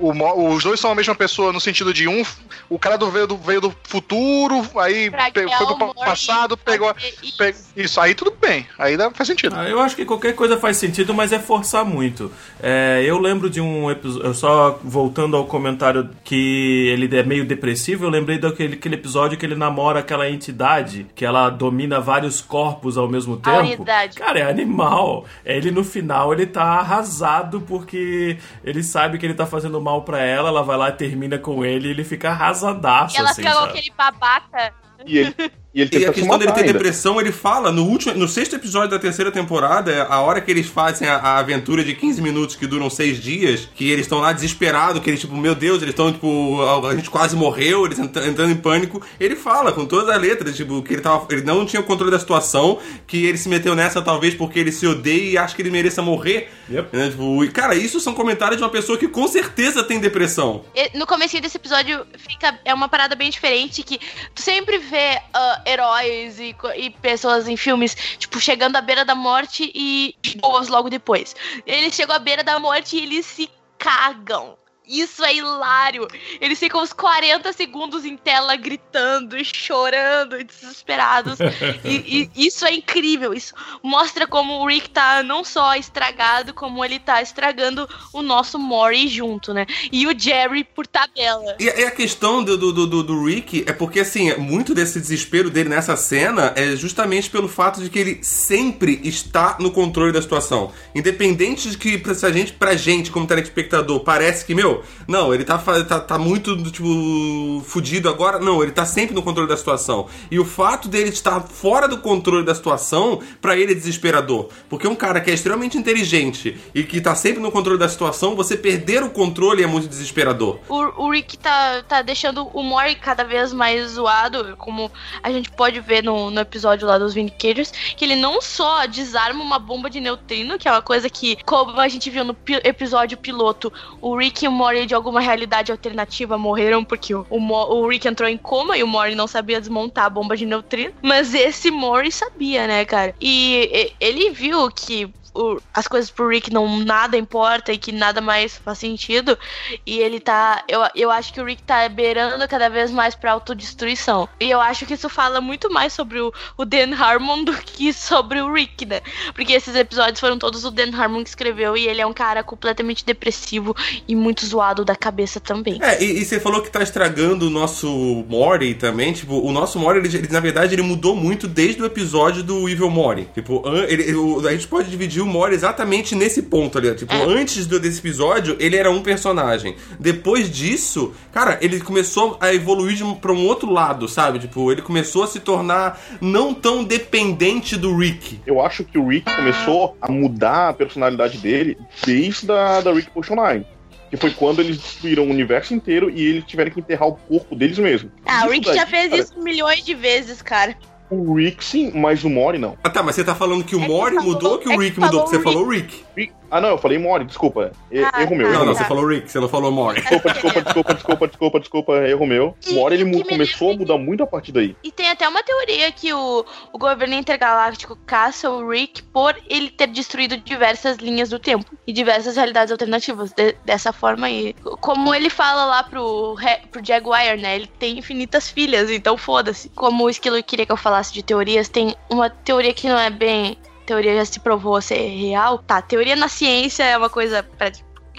os 0.55 0.63
dois 0.65 0.79
são 0.81 0.91
a 0.91 0.95
mesma 0.95 1.15
pessoa 1.15 1.53
no 1.53 1.61
sentido 1.61 1.93
de 1.93 2.09
um. 2.09 2.23
O 2.69 2.79
cara 2.79 2.97
do, 2.97 3.11
veio, 3.11 3.27
do, 3.27 3.37
veio 3.37 3.61
do 3.61 3.75
futuro, 3.85 4.67
aí 4.77 5.11
pe- 5.11 5.47
foi 5.57 5.67
pro 5.77 5.95
passado, 5.95 6.57
pegou. 6.57 6.95
isso. 7.23 7.37
pe- 7.37 7.55
isso, 7.77 8.01
aí 8.01 8.15
tudo 8.15 8.35
bem. 8.41 8.67
Aí 8.79 8.97
dá, 8.97 9.11
faz 9.11 9.27
sentido. 9.29 9.55
Ah, 9.59 9.69
eu 9.69 9.81
acho 9.81 9.95
que 9.97 10.05
qualquer 10.05 10.35
coisa 10.35 10.59
faz 10.59 10.77
sentido, 10.77 11.13
mas 11.15 11.33
é 11.33 11.39
forçar 11.39 11.85
muito. 11.85 12.31
É, 12.63 13.03
eu 13.05 13.19
lembro 13.19 13.51
de 13.51 13.61
um 13.61 13.91
episódio, 13.91 14.33
só 14.35 14.79
voltando 14.83 15.37
ao 15.37 15.47
comentário 15.47 16.09
que 16.25 16.89
ele 16.93 17.15
é 17.17 17.23
meio 17.23 17.45
depressivo, 17.45 18.05
eu 18.05 18.11
lembrei 18.11 18.39
daquele 18.39 18.75
aquele 18.75 18.95
episódio 18.95 19.37
que 19.39 19.45
ele 19.45 19.55
namora 19.55 20.01
aquela 20.01 20.29
entidade, 20.29 21.07
que 21.15 21.25
ela 21.25 21.51
domina 21.51 22.01
vários 22.01 22.41
corpos 22.41 22.97
ao 22.97 23.09
mesmo 23.09 23.37
tempo. 23.37 23.59
unidade. 23.59 24.17
Cara, 24.19 24.39
é 24.39 24.43
animal. 24.51 25.02
Ele 25.45 25.71
no 25.71 25.83
final 25.85 26.33
ele 26.33 26.47
tá 26.47 26.63
arrasado 26.65 27.61
porque 27.63 28.39
ele 28.65 28.83
sabe 28.83 29.19
que 29.19 29.27
ele 29.27 29.35
tá 29.35 29.47
fazendo 29.47 29.81
mal 29.81 30.03
pra 30.03 30.21
ela, 30.23 30.49
ela 30.49 30.63
vai 30.63 30.77
lá 30.77 30.89
e 30.89 30.93
termina 30.93 31.39
com 31.39 31.65
ele 31.65 31.89
e 31.89 31.91
ele 31.91 32.05
fica 32.05 32.31
arrasadaço, 32.31 33.17
E 33.17 33.19
ela 33.19 33.31
assim, 33.31 33.43
fica 33.43 33.55
com 33.55 33.61
sabe? 33.61 33.71
aquele 33.79 33.93
babaca. 33.97 34.75
E 35.07 35.19
ele, 35.19 35.35
E 35.75 35.81
ele 35.81 35.91
E 35.99 36.05
a 36.07 36.13
questão 36.13 36.39
dele 36.39 36.53
ter 36.53 36.61
ainda. 36.61 36.73
depressão, 36.75 37.19
ele 37.21 37.33
fala 37.33 37.73
no 37.73 37.85
último, 37.87 38.15
no 38.15 38.29
sexto 38.29 38.57
episódio 38.57 38.91
da 38.91 38.99
terceira 38.99 39.31
temporada, 39.33 40.05
a 40.05 40.21
hora 40.21 40.41
que 40.41 40.51
eles 40.51 40.67
fazem 40.67 41.09
a, 41.09 41.17
a 41.17 41.39
aventura 41.39 41.83
de 41.83 41.95
15 41.95 42.21
minutos 42.21 42.57
que 42.57 42.67
duram 42.67 42.91
seis 42.91 43.23
dias, 43.23 43.69
que 43.75 43.91
eles 43.91 44.05
estão 44.05 44.19
lá 44.19 44.33
desesperados, 44.33 45.01
que 45.03 45.09
eles, 45.09 45.21
tipo, 45.21 45.35
meu 45.37 45.55
Deus, 45.55 45.79
eles 45.81 45.93
estão, 45.93 46.13
tipo, 46.13 46.61
a, 46.63 46.91
a 46.91 46.97
gente 46.97 47.09
quase 47.09 47.35
morreu, 47.35 47.87
eles 47.87 47.99
entra- 47.99 48.27
entrando 48.27 48.53
em 48.53 48.57
pânico. 48.57 49.01
Ele 49.19 49.35
fala 49.35 49.73
com 49.73 49.87
todas 49.87 50.09
as 50.15 50.21
letras, 50.21 50.55
tipo, 50.57 50.83
que 50.83 50.93
ele, 50.93 51.01
tava, 51.03 51.27
ele 51.31 51.43
não 51.43 51.65
tinha 51.65 51.81
o 51.81 51.85
controle 51.85 52.11
da 52.13 52.19
situação, 52.19 52.79
que 53.07 53.25
ele 53.25 53.39
se 53.39 53.49
meteu 53.49 53.75
nessa 53.75 54.03
talvez 54.03 54.35
porque 54.35 54.59
ele 54.59 54.73
se 54.73 54.87
odeia 54.87 55.31
e 55.31 55.39
acha 55.39 55.57
que 55.57 55.63
ele 55.63 55.71
mereça 55.71 56.03
morrer. 56.03 56.51
Yep. 56.71 56.89
Né, 56.97 57.09
tipo, 57.11 57.45
e, 57.45 57.51
cara, 57.51 57.75
isso 57.75 57.99
são 57.99 58.13
comentários 58.15 58.59
de 58.59 58.63
uma 58.63 58.71
pessoa 58.71 58.99
que 58.99 59.09
com 59.09 59.27
certeza 59.27 59.83
tem 59.83 59.99
depressão. 60.01 60.65
E 60.75 60.97
No 60.99 61.07
começo 61.07 61.41
desse 61.41 61.57
episódio 61.57 62.05
fica 62.19 62.59
é 62.65 62.75
uma 62.75 62.89
parada 62.89 63.15
bem 63.17 63.31
diferente 63.31 63.83
que 63.83 63.99
tu 64.35 64.43
sempre 64.43 64.77
vê 64.79 65.19
ah, 65.33 65.62
heróis 65.65 66.39
e, 66.39 66.55
e 66.77 66.91
pessoas 66.91 67.49
em 67.49 67.57
filmes 67.57 67.95
tipo 68.19 68.41
chegando 68.41 68.77
à 68.77 68.81
beira 68.81 69.05
da 69.05 69.15
morte 69.15 69.71
e 69.75 70.15
boas 70.41 70.69
logo 70.69 70.89
depois. 70.89 71.35
Eles 71.67 71.95
chegam 71.95 72.17
à 72.17 72.19
beira 72.19 72.43
da 72.43 72.59
morte 72.59 72.97
e 72.97 73.03
eles 73.03 73.27
se 73.27 73.51
cagam. 73.79 74.57
Isso 74.87 75.25
é 75.25 75.35
hilário. 75.35 76.09
Eles 76.41 76.59
ficam 76.59 76.83
uns 76.83 76.93
40 76.93 77.53
segundos 77.53 78.05
em 78.05 78.17
tela 78.17 78.57
gritando, 78.57 79.39
e 79.39 79.45
chorando, 79.45 80.39
e 80.39 80.45
desesperados. 80.45 81.39
e, 81.85 82.29
e 82.35 82.47
isso 82.47 82.65
é 82.65 82.75
incrível. 82.75 83.33
Isso 83.33 83.55
mostra 83.83 84.27
como 84.27 84.61
o 84.61 84.67
Rick 84.67 84.91
tá 84.91 85.23
não 85.23 85.45
só 85.45 85.75
estragado, 85.77 86.53
como 86.53 86.85
ele 86.85 86.99
tá 86.99 87.23
estragando 87.23 87.89
o 88.13 88.23
nosso 88.23 88.59
Mori 88.59 89.07
junto, 89.09 89.55
né? 89.55 89.67
E 89.91 90.07
o 90.07 90.19
Jerry 90.19 90.65
por 90.65 90.87
tabela. 90.87 91.57
E, 91.61 91.65
e 91.65 91.85
a 91.85 91.91
questão 91.91 92.43
do, 92.43 92.57
do, 92.57 92.87
do, 92.87 93.03
do 93.03 93.25
Rick 93.25 93.65
é 93.67 93.73
porque, 93.73 94.01
assim, 94.01 94.35
muito 94.37 94.75
desse 94.75 95.01
desespero 95.01 95.51
dele 95.51 95.69
nessa 95.69 95.97
cena 95.97 96.53
é 96.57 96.75
justamente 96.77 97.31
pelo 97.31 97.49
fato 97.49 97.83
de 97.83 97.89
que 97.89 97.99
ele 97.99 98.19
sempre 98.23 99.01
está 99.05 99.57
no 99.61 99.71
controle 99.71 100.13
da 100.13 100.21
situação. 100.21 100.73
Independente 100.95 101.71
de 101.71 101.79
que, 101.79 102.15
se 102.15 102.27
a 102.27 102.33
gente, 102.33 102.53
pra 102.53 102.75
gente, 102.75 103.11
como 103.11 103.27
telespectador, 103.27 104.01
parece 104.01 104.45
que, 104.45 104.55
meu, 104.55 104.72
não, 105.07 105.33
ele 105.35 105.45
tá, 105.45 105.59
tá, 105.59 106.01
tá 106.01 106.19
muito, 106.19 106.57
tipo, 106.71 107.63
fudido 107.67 108.09
agora. 108.09 108.39
Não, 108.39 108.63
ele 108.63 108.73
tá 108.73 108.85
sempre 108.85 109.15
no 109.15 109.23
controle 109.23 109.49
da 109.49 109.57
situação. 109.57 110.07
E 110.31 110.39
o 110.39 110.45
fato 110.45 110.89
dele 110.89 111.11
estar 111.11 111.41
fora 111.41 111.87
do 111.89 111.99
controle 111.99 112.45
da 112.45 112.55
situação, 112.55 113.21
pra 113.41 113.57
ele 113.57 113.73
é 113.73 113.75
desesperador. 113.75 114.49
Porque 114.69 114.87
um 114.87 114.95
cara 114.95 115.21
que 115.21 115.31
é 115.31 115.35
extremamente 115.35 115.77
inteligente 115.77 116.61
e 116.75 116.83
que 116.85 117.01
tá 117.01 117.15
sempre 117.15 117.43
no 117.43 117.51
controle 117.51 117.79
da 117.79 117.89
situação, 117.89 118.35
você 118.37 118.57
perder 118.57 119.03
o 119.03 119.11
controle 119.11 119.63
é 119.63 119.67
muito 119.67 119.89
desesperador. 119.89 120.59
O, 120.69 121.05
o 121.05 121.11
Rick 121.11 121.37
tá, 121.39 121.83
tá 121.83 122.03
deixando 122.03 122.49
o 122.53 122.63
Mori 122.63 122.95
cada 122.95 123.25
vez 123.25 123.53
mais 123.53 123.93
zoado, 123.93 124.57
como 124.57 124.91
a 125.23 125.31
gente 125.31 125.51
pode 125.51 125.81
ver 125.81 126.03
no, 126.03 126.31
no 126.31 126.41
episódio 126.41 126.87
lá 126.87 126.99
dos 126.99 127.15
Vindicators, 127.15 127.73
que 127.97 128.05
ele 128.05 128.17
não 128.17 128.41
só 128.41 128.87
desarma 128.87 129.43
uma 129.43 129.59
bomba 129.59 129.89
de 129.91 130.01
neutrino, 130.01 130.59
que 130.59 130.69
é 130.69 130.71
uma 130.71 130.83
coisa 130.83 131.09
que, 131.11 131.37
como 131.45 131.79
a 131.81 131.89
gente 131.89 132.09
viu 132.11 132.25
no 132.25 132.35
pi- 132.35 132.61
episódio 132.65 133.17
piloto, 133.19 133.73
o 134.01 134.17
Rick 134.17 134.45
e 134.45 134.49
o 134.49 134.53
Mori 134.63 134.87
de 134.87 134.95
alguma 134.95 135.21
realidade 135.21 135.73
alternativa 135.73 136.39
morreram 136.39 136.85
porque 136.85 137.13
o, 137.15 137.27
o, 137.29 137.89
Rick 137.89 138.07
entrou 138.07 138.29
em 138.29 138.39
coma 138.39 138.77
e 138.77 138.83
o 138.83 138.87
Mori 138.87 139.17
não 139.17 139.27
sabia 139.27 139.61
desmontar 139.61 140.05
a 140.05 140.11
bomba 140.11 140.37
de 140.37 140.47
neutrino, 140.47 140.93
mas 141.03 141.35
esse 141.35 141.69
Mori 141.71 142.13
sabia, 142.13 142.67
né, 142.69 142.85
cara? 142.85 143.13
E- 143.21 143.93
ele 144.01 144.31
viu 144.31 144.71
que 144.71 145.13
o- 145.35 145.59
as 145.73 145.87
coisas 145.89 146.11
pro 146.11 146.29
Rick 146.29 146.53
não 146.53 146.79
nada 146.81 147.17
importa 147.17 147.73
e 147.73 147.79
que 147.79 147.93
nada 147.93 148.21
mais 148.21 148.59
faz 148.59 148.79
sentido. 148.79 149.39
E 149.87 149.99
ele 149.99 150.21
tá. 150.21 150.63
Eu, 150.69 150.81
eu 150.95 151.11
acho 151.11 151.33
que 151.33 151.41
o 151.41 151.45
Rick 151.45 151.63
tá 151.63 151.89
beirando 151.89 152.47
cada 152.49 152.69
vez 152.69 152.91
mais 152.91 153.15
pra 153.15 153.33
autodestruição. 153.33 154.29
E 154.41 154.51
eu 154.51 154.61
acho 154.61 154.87
que 154.87 154.95
isso 154.95 155.09
fala 155.09 155.41
muito 155.41 155.71
mais 155.73 155.93
sobre 155.93 156.21
o, 156.21 156.33
o 156.57 156.65
Dan 156.65 156.95
Harmon 156.99 157.45
do 157.45 157.53
que 157.55 157.93
sobre 157.93 158.41
o 158.41 158.53
Rick, 158.53 158.85
né? 158.87 159.01
Porque 159.35 159.53
esses 159.53 159.75
episódios 159.75 160.21
foram 160.21 160.39
todos 160.39 160.65
o 160.65 160.71
Dan 160.71 160.95
Harmon 160.97 161.23
que 161.23 161.29
escreveu 161.31 161.77
e 161.77 161.87
ele 161.87 162.01
é 162.01 162.07
um 162.07 162.13
cara 162.13 162.43
completamente 162.43 163.05
depressivo 163.05 163.75
e 164.07 164.15
muito 164.15 164.45
zoado 164.47 164.85
da 164.85 164.95
cabeça 164.97 165.41
também. 165.41 165.79
É, 165.83 166.03
e, 166.03 166.21
e 166.21 166.25
você 166.25 166.39
falou 166.41 166.63
que 166.63 166.71
tá 166.71 166.83
estragando 166.83 167.47
o 167.47 167.51
nosso 167.51 167.89
Mori 168.29 168.75
também. 168.75 169.13
Tipo, 169.13 169.35
o 169.41 169.53
nosso 169.53 169.79
Mori, 169.79 169.99
ele, 169.99 170.17
ele, 170.17 170.29
na 170.29 170.41
verdade, 170.41 170.75
ele 170.75 170.83
mudou 170.83 171.15
muito 171.17 171.47
desde 171.49 171.81
o 171.83 171.87
episódio 171.87 172.43
do 172.43 172.69
Evil 172.69 172.91
Mori. 172.91 173.29
Tipo, 173.35 173.63
ele- 173.89 174.15
o- 174.15 174.47
a 174.47 174.53
gente 174.53 174.67
pode 174.67 174.91
dividir 174.91 175.22
o 175.23 175.27
Mori 175.27 175.55
exatamente 175.55 176.15
nesse 176.15 176.43
ponto 176.43 176.77
ali. 176.79 176.91
ó. 176.91 176.95
Tipo, 176.95 177.13
É. 177.15 177.23
antes 177.23 177.67
do- 177.67 177.81
desse 177.81 177.99
episódio, 178.01 178.57
ele 178.61 178.77
era 178.77 178.91
um 178.91 179.03
personagem. 179.03 179.77
Depois 179.99 180.51
disso, 180.51 181.13
cara, 181.33 181.59
ele 181.63 181.81
começou 181.81 182.37
a 182.41 182.53
evoluir 182.53 182.97
de 182.97 183.05
um, 183.05 183.15
pra 183.15 183.33
um 183.33 183.47
outro 183.47 183.71
lado, 183.71 184.09
sabe? 184.09 184.39
Tipo, 184.39 184.71
ele 184.71 184.83
começou 184.83 185.23
a 185.25 185.27
se 185.27 185.41
tornar 185.41 186.01
não 186.21 186.53
tão 186.53 186.85
dependente 186.85 187.77
do 187.77 187.97
Rick. 187.97 188.41
Eu 188.47 188.61
acho 188.61 188.85
que 188.85 188.99
o 188.99 189.09
Rick 189.09 189.35
começou 189.35 189.97
a 190.01 190.11
mudar 190.11 190.69
a 190.71 190.73
personalidade 190.73 191.39
dele 191.39 191.77
desde 192.05 192.51
a 192.51 192.81
da 192.81 192.93
Rick 192.93 193.11
Potion 193.11 193.37
9. 193.37 193.65
Que 194.11 194.17
foi 194.19 194.31
quando 194.31 194.61
eles 194.61 194.77
destruíram 194.77 195.25
o 195.27 195.31
universo 195.31 195.73
inteiro 195.73 196.11
e 196.11 196.23
eles 196.23 196.45
tiveram 196.45 196.71
que 196.71 196.81
enterrar 196.81 197.09
o 197.09 197.15
corpo 197.15 197.57
deles 197.57 197.79
mesmo. 197.79 198.11
Ah, 198.27 198.45
o 198.47 198.51
Rick 198.51 198.67
daí, 198.67 198.77
já 198.77 198.87
fez 198.87 199.09
cara, 199.09 199.23
isso 199.23 199.43
milhões 199.43 199.83
de 199.85 199.95
vezes, 199.95 200.43
cara. 200.43 200.77
O 201.15 201.35
Rick 201.35 201.63
sim, 201.63 201.93
mas 201.95 202.25
o 202.25 202.31
Mori 202.31 202.57
não. 202.59 202.75
Ah, 202.83 202.89
tá, 202.89 203.03
mas 203.03 203.15
você 203.15 203.23
tá 203.23 203.35
falando 203.35 203.63
que 203.63 203.77
o 203.77 203.83
É 203.85 203.87
Mori 203.87 204.17
mudou 204.17 204.53
ou 204.53 204.59
que 204.59 204.67
o 204.69 204.73
é 204.73 204.77
Rick 204.77 204.99
mudou? 204.99 205.21
falou 205.21 205.25
Porque 205.25 205.37
você 205.37 205.37
Rick. 205.37 205.53
falou 205.53 205.69
Rick. 205.69 206.05
Rick- 206.17 206.33
Ah, 206.55 206.61
não, 206.61 206.69
eu 206.69 206.77
falei 206.79 206.99
Mori, 206.99 207.25
desculpa. 207.25 207.73
E- 207.91 208.05
Ah, 208.05 208.21
erro 208.21 208.37
meu. 208.37 208.47
tá. 208.47 208.53
Não, 208.53 208.59
erro 208.59 208.59
não, 208.59 208.65
meu. 208.67 208.75
você 208.75 208.85
falou 208.85 209.07
Rick, 209.09 209.31
você 209.31 209.41
não 209.41 209.49
falou 209.49 209.73
Mori. 209.73 210.01
Desculpa, 210.03 210.31
desculpa, 210.35 210.61
desculpa, 210.63 210.95
desculpa, 210.95 211.27
desculpa, 211.29 211.61
desculpa, 211.61 211.93
erro 212.07 212.27
meu. 212.27 212.55
E- 212.69 212.75
Mori 212.75 212.95
ele 212.97 213.05
me 213.05 213.25
começou 213.25 213.73
a 213.73 213.77
mudar 213.77 213.97
muito 213.97 214.23
a 214.23 214.27
partir 214.27 214.53
daí. 214.53 214.77
E 214.85 214.93
tem 214.93 215.09
até 215.09 215.27
uma 215.27 215.43
teoria 215.43 215.91
que 215.91 216.13
o, 216.13 216.45
o 216.71 216.79
governo 216.79 217.15
intergaláctico 217.15 217.97
caça 218.05 218.51
o 218.51 218.69
Rick 218.69 219.03
por 219.05 219.35
ele 219.49 219.71
ter 219.71 219.87
destruído 219.87 220.37
diversas 220.37 220.99
linhas 220.99 221.31
do 221.31 221.39
tempo 221.39 221.65
e 221.87 221.93
diversas 221.93 222.37
realidades 222.37 222.71
alternativas. 222.71 223.33
de- 223.33 223.57
dessa 223.65 223.91
forma 223.91 224.27
aí. 224.27 224.55
Como 224.81 225.15
ele 225.15 225.31
fala 225.31 225.65
lá 225.65 225.83
pro, 225.83 226.37
pro 226.71 226.85
Jaguar, 226.85 227.39
né? 227.39 227.57
Ele 227.57 227.67
tem 227.67 227.99
infinitas 227.99 228.51
filhas, 228.51 228.91
então 228.91 229.17
foda-se. 229.17 229.71
Como 229.71 230.05
o 230.05 230.11
Esquilo 230.11 230.43
queria 230.43 230.67
que 230.67 230.73
eu 230.73 230.77
falasse 230.77 231.15
de 231.15 231.23
teorias, 231.23 231.69
tem 231.71 231.95
uma 232.11 232.29
teoria 232.29 232.75
que 232.75 232.87
não 232.89 232.99
é 232.99 233.09
bem. 233.09 233.57
Teoria 233.87 234.17
já 234.17 234.25
se 234.25 234.41
provou 234.41 234.81
ser 234.81 235.07
real. 235.09 235.59
Tá, 235.59 235.83
teoria 235.83 236.17
na 236.17 236.29
ciência 236.29 236.85
é 236.85 236.97
uma 236.97 237.11
coisa 237.11 237.43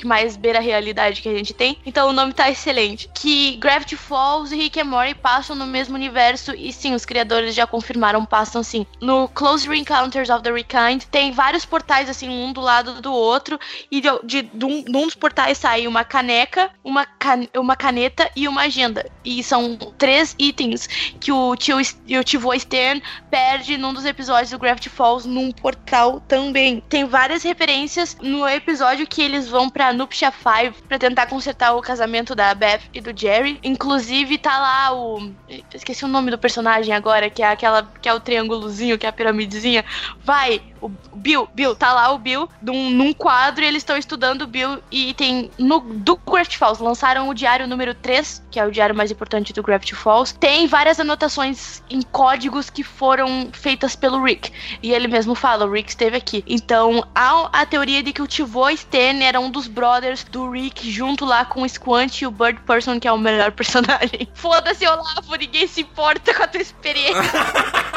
que 0.04 0.08
mais 0.08 0.36
beira 0.36 0.60
a 0.60 0.62
realidade 0.62 1.22
que 1.22 1.30
a 1.30 1.34
gente 1.34 1.54
tem. 1.54 1.78
Então 1.86 2.10
o 2.10 2.13
nome 2.13 2.34
tá 2.34 2.52
excelente. 2.52 3.10
Que 3.13 3.56
Gravity 3.56 3.96
Falls 3.96 4.54
e 4.54 4.58
Rick 4.58 4.80
and 4.80 4.86
Morty 4.86 5.16
passam 5.16 5.56
no 5.56 5.66
mesmo 5.66 5.96
universo 5.96 6.54
e 6.54 6.72
sim, 6.74 6.94
os 6.94 7.06
criadores 7.06 7.56
já 7.56 7.66
confirmaram, 7.66 8.26
passam 8.26 8.62
sim. 8.62 8.86
No 9.02 9.30
Close 9.30 9.68
Encounters 9.74 10.30
of 10.30 10.44
the 10.44 10.52
Rekind 10.52 11.04
tem 11.10 11.32
vários 11.32 11.63
portais 11.66 12.10
assim, 12.10 12.30
um 12.30 12.52
do 12.52 12.60
lado 12.60 13.02
do 13.02 13.13
outro 13.13 13.58
e 13.89 14.02
de, 14.02 14.10
de, 14.24 14.42
de 14.42 14.66
um, 14.66 14.84
de 14.84 14.96
um 14.96 15.06
dos 15.06 15.16
portais 15.16 15.58
sai 15.58 15.88
uma 15.88 16.04
caneca, 16.04 16.70
uma, 16.84 17.06
can, 17.06 17.48
uma 17.56 17.76
caneta 17.76 18.30
e 18.36 18.48
uma 18.48 18.63
agenda. 18.63 19.10
E 19.24 19.42
são 19.42 19.78
três 19.98 20.36
itens 20.38 20.88
que 21.20 21.32
o 21.32 21.56
tio, 21.56 21.78
o 21.78 22.24
Tivô 22.24 22.58
Stern 22.60 23.02
perde 23.32 23.78
num 23.78 23.94
dos 23.94 24.04
episódios 24.04 24.50
do 24.50 24.60
Gravity 24.60 24.89
Falls 24.89 25.28
num 25.28 25.52
portal 25.52 26.20
também. 26.20 26.84
Tem 26.89 27.06
várias 27.06 27.44
referências 27.44 28.18
no 28.22 28.46
episódio 28.48 29.08
que 29.08 29.22
eles 29.22 29.48
vão 29.48 29.70
pra 29.70 29.92
Nuptia 29.93 30.32
5 30.32 30.84
pra 30.88 30.99
tentar 30.99 31.27
consertar 31.27 31.73
o 31.75 31.82
casamento 31.82 32.36
da 32.36 32.53
Beth 32.53 32.82
e 32.93 33.01
do 33.01 33.17
Jerry. 33.17 33.60
Inclusive 33.63 34.38
tá 34.38 34.58
lá 34.60 34.93
o. 34.93 35.32
Esqueci 35.73 36.03
o 36.03 36.08
nome 36.08 36.32
do 36.32 36.38
personagem 36.38 36.93
agora, 36.93 37.29
que 37.29 37.41
é 37.43 37.47
aquela. 37.47 37.84
que 38.01 38.10
é 38.10 38.13
o 38.13 38.19
triângulozinho, 38.19 38.97
que 38.97 39.06
é 39.06 39.10
a 39.10 39.13
piramidezinha. 39.13 39.86
Vai! 40.23 40.72
O 40.84 41.15
Bill, 41.15 41.48
Bill, 41.54 41.76
tá 41.76 41.93
lá 41.93 42.12
o 42.12 42.17
Bill 42.17 42.50
num, 42.62 42.89
num 42.89 43.13
quadro 43.13 43.63
e 43.63 43.67
eles 43.67 43.82
estão 43.82 43.98
estudando 43.98 44.43
o 44.43 44.48
Bill 44.48 44.80
e 44.91 45.13
tem 45.13 45.50
no 45.58 45.80
do 45.80 46.17
Gravity 46.17 46.58
Falls 46.58 46.84
lançaram 46.84 47.30
o 47.30 47.34
diário 47.34 47.67
número 47.67 47.93
3, 47.96 48.43
que 48.52 48.60
é 48.60 48.65
o 48.65 48.72
diário 48.72 48.96
mais 48.96 49.12
importante 49.12 49.54
do 49.54 49.63
Gravity 49.63 49.96
Falls. 49.96 50.36
Tem 50.38 50.67
várias 50.67 51.00
anotações 51.00 51.82
em 51.89 52.02
códigos 52.02 52.69
que 52.69 52.84
foram 52.84 53.50
feitas 53.52 53.96
pelo 53.96 54.22
Rick. 54.24 54.52
E 54.82 54.91
ele 54.91 55.08
mesmo 55.08 55.36
fala, 55.36 55.65
o 55.65 55.72
Rick 55.72 55.89
esteve 55.89 56.17
aqui. 56.17 56.43
Então, 56.48 57.06
há 57.15 57.62
a 57.62 57.65
teoria 57.65 58.04
de 58.04 58.12
que 58.12 58.22
o 58.22 58.28
Tivô 58.28 58.69
Stan 58.69 59.24
era 59.24 59.39
um 59.39 59.50
dos 59.50 59.67
brothers 59.67 60.24
do 60.26 60.50
Rick, 60.50 60.91
junto 60.91 61.26
lá 61.26 61.46
com 61.46 61.62
o 61.62 61.69
Squant 61.69 62.22
e 62.22 62.28
o 62.28 62.32
Bird 62.32 62.60
Person, 62.62 63.00
que 63.00 63.08
é 63.08 63.12
o 63.12 63.17
melhor 63.17 63.52
personagem. 63.54 64.28
Foda-se, 64.34 64.86
Olavo, 64.88 65.36
ninguém 65.36 65.67
se 65.67 65.82
importa 65.82 66.34
com 66.34 66.43
a 66.43 66.48
tua 66.48 66.62
experiência. 66.62 67.24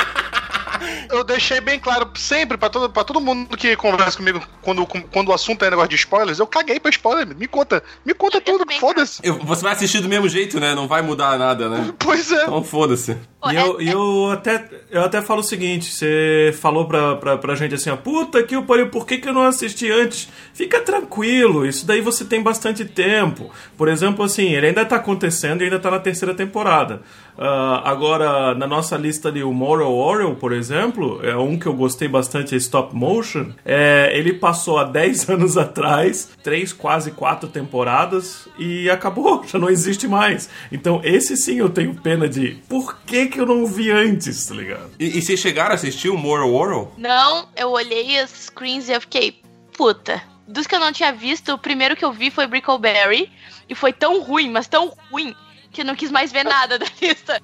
eu 1.11 1.25
deixei 1.25 1.61
bem 1.61 1.79
claro 1.79 2.11
sempre 2.17 2.57
pra 2.57 2.69
todo, 2.69 2.91
pra 2.91 3.05
todo 3.05 3.21
mundo 3.21 3.57
que 3.57 3.77
conversa 3.77 4.17
comigo 4.17 4.43
quando, 4.63 4.87
quando 4.87 5.29
o 5.29 5.33
assunto 5.33 5.65
é 5.65 5.71
negócio 5.71 5.91
de 5.91 5.97
spoilers, 5.97 6.39
eu 6.39 6.47
caguei 6.47 6.79
pra 6.81 6.91
spoiler. 6.91 7.37
Me 7.37 7.47
conta, 7.47 7.83
me 8.05 8.15
conta 8.15 8.39
Eu 8.39 8.41
tudo, 8.41 8.65
foda-se. 8.75 9.21
Você 9.45 9.63
vai 9.63 9.73
assistir 9.73 10.01
do 10.01 10.09
mesmo 10.09 10.29
jeito, 10.29 10.59
né? 10.61 10.75
Não 10.75 10.89
vai 10.89 11.03
mudar 11.03 11.39
nada, 11.39 11.69
né? 11.69 11.93
Pois 11.99 12.31
é. 12.31 12.43
Então 12.43 12.63
foda-se. 12.63 13.17
E 13.53 13.57
é- 13.57 13.63
eu, 13.63 13.81
e 13.81 13.89
eu 13.89 14.31
até, 14.33 14.69
eu 14.91 15.03
até 15.05 15.23
falo 15.23 15.41
o 15.41 15.45
seguinte: 15.45 15.93
você 15.93 16.55
falou 16.61 16.87
pra, 16.87 17.17
pra, 17.17 17.37
pra 17.39 17.55
gente 17.55 17.75
assim, 17.75 17.91
ó, 17.91 17.97
puta 17.97 18.43
que 18.43 18.57
eu 18.57 18.63
pariu, 18.65 18.89
por 18.91 19.07
que, 19.07 19.19
que 19.19 19.29
eu 19.29 19.33
não 19.33 19.43
assisti 19.43 19.91
antes? 19.91 20.29
Fica 20.53 20.81
tranquilo, 20.81 21.67
isso 21.67 21.87
daí 21.87 22.01
você 22.01 22.25
tem 22.25 22.43
bastante 22.43 22.85
tempo. 22.85 23.51
Por 23.77 23.89
exemplo, 23.89 24.25
assim, 24.25 24.53
ele 24.55 24.67
ainda 24.69 24.85
tá 24.85 24.97
acontecendo 24.97 25.61
e 25.61 25.65
ainda 25.65 25.79
tá 25.79 25.91
na 25.91 25.99
terceira 26.01 26.35
temporada. 26.35 27.03
Ah, 27.39 27.83
agora, 27.85 28.55
na 28.55 28.67
nossa 28.67 28.97
lista 28.97 29.29
ali, 29.29 29.43
o 29.43 29.53
Moral 29.53 29.95
Orel, 29.95 30.35
por 30.37 30.53
exemplo, 30.53 31.21
é 31.23 31.37
um 31.37 31.59
que 31.59 31.67
eu 31.67 31.75
gostei 31.75 32.09
bastante, 32.09 32.55
é 32.55 32.59
Stop 32.59 32.95
Motion. 32.95 33.53
É, 33.65 34.11
ele 34.15 34.33
passou 34.33 34.79
há 34.79 34.85
10 34.85 35.29
anos 35.31 35.57
atrás, 35.57 36.31
três, 36.43 36.73
quase 36.73 37.11
quatro 37.11 37.49
temporadas, 37.49 38.49
e 38.59 38.89
acabou, 38.91 39.45
já 39.49 39.59
não 39.59 39.69
existe 39.69 40.09
mais. 40.09 40.49
Então, 40.73 41.01
esse 41.05 41.37
sim 41.37 41.57
eu 41.57 41.69
tenho 41.69 41.95
pena 41.95 42.29
de 42.29 42.59
por 42.69 42.99
que, 43.07 43.27
que 43.27 43.41
eu 43.41 43.47
não 43.47 43.67
vi 43.67 43.91
antes, 43.91 44.47
tá 44.47 44.55
ligado? 44.55 44.91
E, 44.99 45.19
e 45.19 45.23
vocês 45.23 45.39
chegaram 45.41 45.73
a 45.73 45.75
assistir 45.75 46.09
o 46.09 46.17
Moral 46.17 46.51
World? 46.51 46.91
Não, 46.97 47.49
eu 47.57 47.71
olhei 47.71 48.19
as 48.19 48.31
screens 48.31 48.89
e 48.89 48.93
eu 48.93 49.01
fiquei, 49.01 49.41
puta. 49.77 50.23
Dos 50.49 50.67
que 50.67 50.77
eu 50.77 50.81
não 50.81 50.93
tinha 50.93 51.13
visto, 51.13 51.53
o 51.53 51.59
primeiro 51.59 51.97
que 51.97 52.05
eu 52.05 52.13
vi 52.13 52.31
foi 52.31 52.47
Brickleberry. 52.47 53.31
E 53.69 53.75
foi 53.75 53.93
tão 53.93 54.23
ruim, 54.23 54.49
mas 54.49 54.69
tão 54.69 54.93
ruim, 55.11 55.35
que 55.77 55.85
não 55.85 55.95
quis 55.95 56.11
mais 56.11 56.33
ver 56.33 56.43
nada 56.43 56.79
da 56.79 56.87
lista. 57.03 57.39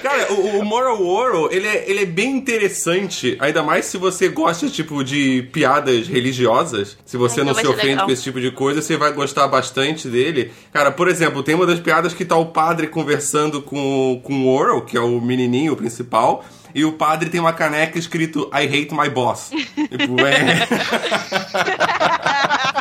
Cara, 0.00 0.32
o, 0.32 0.60
o 0.60 0.64
Moral 0.64 1.02
World, 1.02 1.52
ele 1.54 1.66
é, 1.66 1.90
ele 1.90 2.02
é 2.02 2.06
bem 2.06 2.36
interessante, 2.36 3.36
ainda 3.40 3.64
mais 3.64 3.86
se 3.86 3.96
você 3.98 4.28
gosta, 4.28 4.68
tipo, 4.68 5.02
de 5.02 5.48
piadas 5.52 6.06
religiosas. 6.06 6.96
Se 7.04 7.16
você 7.16 7.40
Então 7.40 7.52
não 7.52 7.60
se 7.60 7.66
ofende 7.66 7.88
legal. 7.88 8.06
com 8.06 8.12
esse 8.12 8.22
tipo 8.22 8.40
de 8.40 8.52
coisa, 8.52 8.80
você 8.80 8.96
vai 8.96 9.12
gostar 9.12 9.48
bastante 9.48 10.06
dele. 10.06 10.52
Cara, 10.72 10.92
por 10.92 11.08
exemplo, 11.08 11.42
tem 11.42 11.56
uma 11.56 11.66
das 11.66 11.80
piadas 11.80 12.14
que 12.14 12.24
tá 12.24 12.36
o 12.36 12.46
padre 12.46 12.86
conversando 12.86 13.60
com, 13.60 14.20
com 14.22 14.34
o 14.34 14.46
World, 14.46 14.86
que 14.86 14.96
é 14.96 15.00
o 15.00 15.20
menininho 15.20 15.74
principal, 15.74 16.44
e 16.72 16.84
o 16.84 16.92
padre 16.92 17.28
tem 17.28 17.40
uma 17.40 17.52
caneca 17.52 17.98
escrito 17.98 18.48
I 18.52 18.66
hate 18.66 18.94
my 18.94 19.08
boss. 19.08 19.50
tipo, 19.74 20.20
é... 20.20 20.68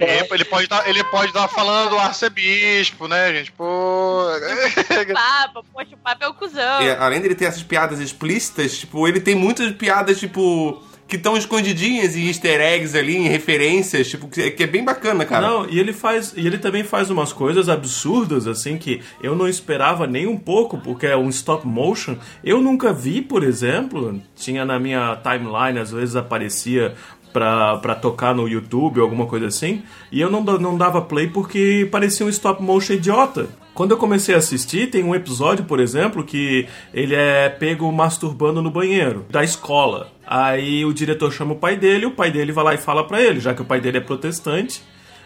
É, 0.00 0.26
ele 0.32 0.44
pode 0.44 0.64
estar 0.64 0.84
pode 1.10 1.26
estar 1.28 1.48
falando 1.48 1.90
do 1.90 1.98
arcebispo, 1.98 3.08
né, 3.08 3.34
gente? 3.34 3.52
Pô. 3.52 4.24
Papa, 5.12 5.64
poxa, 5.72 5.94
o 5.94 5.98
Papa 5.98 6.24
é 6.24 6.28
o 6.28 6.34
cuzão. 6.34 6.80
É, 6.80 6.96
além 6.98 7.20
dele 7.20 7.34
ter 7.34 7.46
essas 7.46 7.62
piadas 7.62 8.00
explícitas, 8.00 8.78
tipo, 8.78 9.06
ele 9.08 9.20
tem 9.20 9.34
muitas 9.34 9.72
piadas, 9.72 10.18
tipo, 10.18 10.82
que 11.06 11.16
estão 11.16 11.36
escondidinhas 11.36 12.16
em 12.16 12.26
easter 12.28 12.60
eggs 12.60 12.96
ali, 12.96 13.16
em 13.16 13.28
referências, 13.28 14.08
tipo, 14.08 14.26
que, 14.28 14.50
que 14.50 14.62
é 14.62 14.66
bem 14.66 14.84
bacana, 14.84 15.24
cara. 15.24 15.46
Não, 15.46 15.68
e 15.68 15.78
ele 15.78 15.92
faz. 15.92 16.32
E 16.36 16.46
ele 16.46 16.58
também 16.58 16.82
faz 16.82 17.10
umas 17.10 17.32
coisas 17.32 17.68
absurdas, 17.68 18.46
assim, 18.46 18.78
que 18.78 19.02
eu 19.22 19.34
não 19.34 19.46
esperava 19.46 20.06
nem 20.06 20.26
um 20.26 20.36
pouco, 20.36 20.78
porque 20.78 21.06
é 21.06 21.16
um 21.16 21.28
stop 21.28 21.66
motion. 21.66 22.16
Eu 22.42 22.60
nunca 22.60 22.92
vi, 22.92 23.20
por 23.20 23.42
exemplo, 23.42 24.20
tinha 24.34 24.64
na 24.64 24.78
minha 24.78 25.16
timeline, 25.16 25.78
às 25.78 25.90
vezes 25.90 26.16
aparecia 26.16 26.94
pra 27.34 27.96
tocar 27.96 28.32
no 28.32 28.48
YouTube 28.48 29.00
ou 29.00 29.04
alguma 29.04 29.26
coisa 29.26 29.46
assim, 29.46 29.82
e 30.12 30.20
eu 30.20 30.30
não, 30.30 30.42
não 30.42 30.78
dava 30.78 31.02
play 31.02 31.26
porque 31.26 31.88
parecia 31.90 32.24
um 32.24 32.28
stop 32.28 32.62
motion 32.62 32.94
idiota. 32.94 33.48
Quando 33.74 33.90
eu 33.90 33.96
comecei 33.96 34.36
a 34.36 34.38
assistir, 34.38 34.88
tem 34.88 35.02
um 35.02 35.16
episódio, 35.16 35.64
por 35.64 35.80
exemplo, 35.80 36.22
que 36.22 36.68
ele 36.92 37.12
é 37.12 37.48
pego 37.48 37.90
masturbando 37.90 38.62
no 38.62 38.70
banheiro 38.70 39.26
da 39.28 39.42
escola. 39.42 40.12
Aí 40.24 40.84
o 40.84 40.94
diretor 40.94 41.32
chama 41.32 41.54
o 41.54 41.58
pai 41.58 41.76
dele, 41.76 42.06
o 42.06 42.12
pai 42.12 42.30
dele 42.30 42.52
vai 42.52 42.64
lá 42.64 42.74
e 42.74 42.78
fala 42.78 43.04
pra 43.04 43.20
ele, 43.20 43.40
já 43.40 43.52
que 43.52 43.62
o 43.62 43.64
pai 43.64 43.80
dele 43.80 43.98
é 43.98 44.00
protestante, 44.00 44.80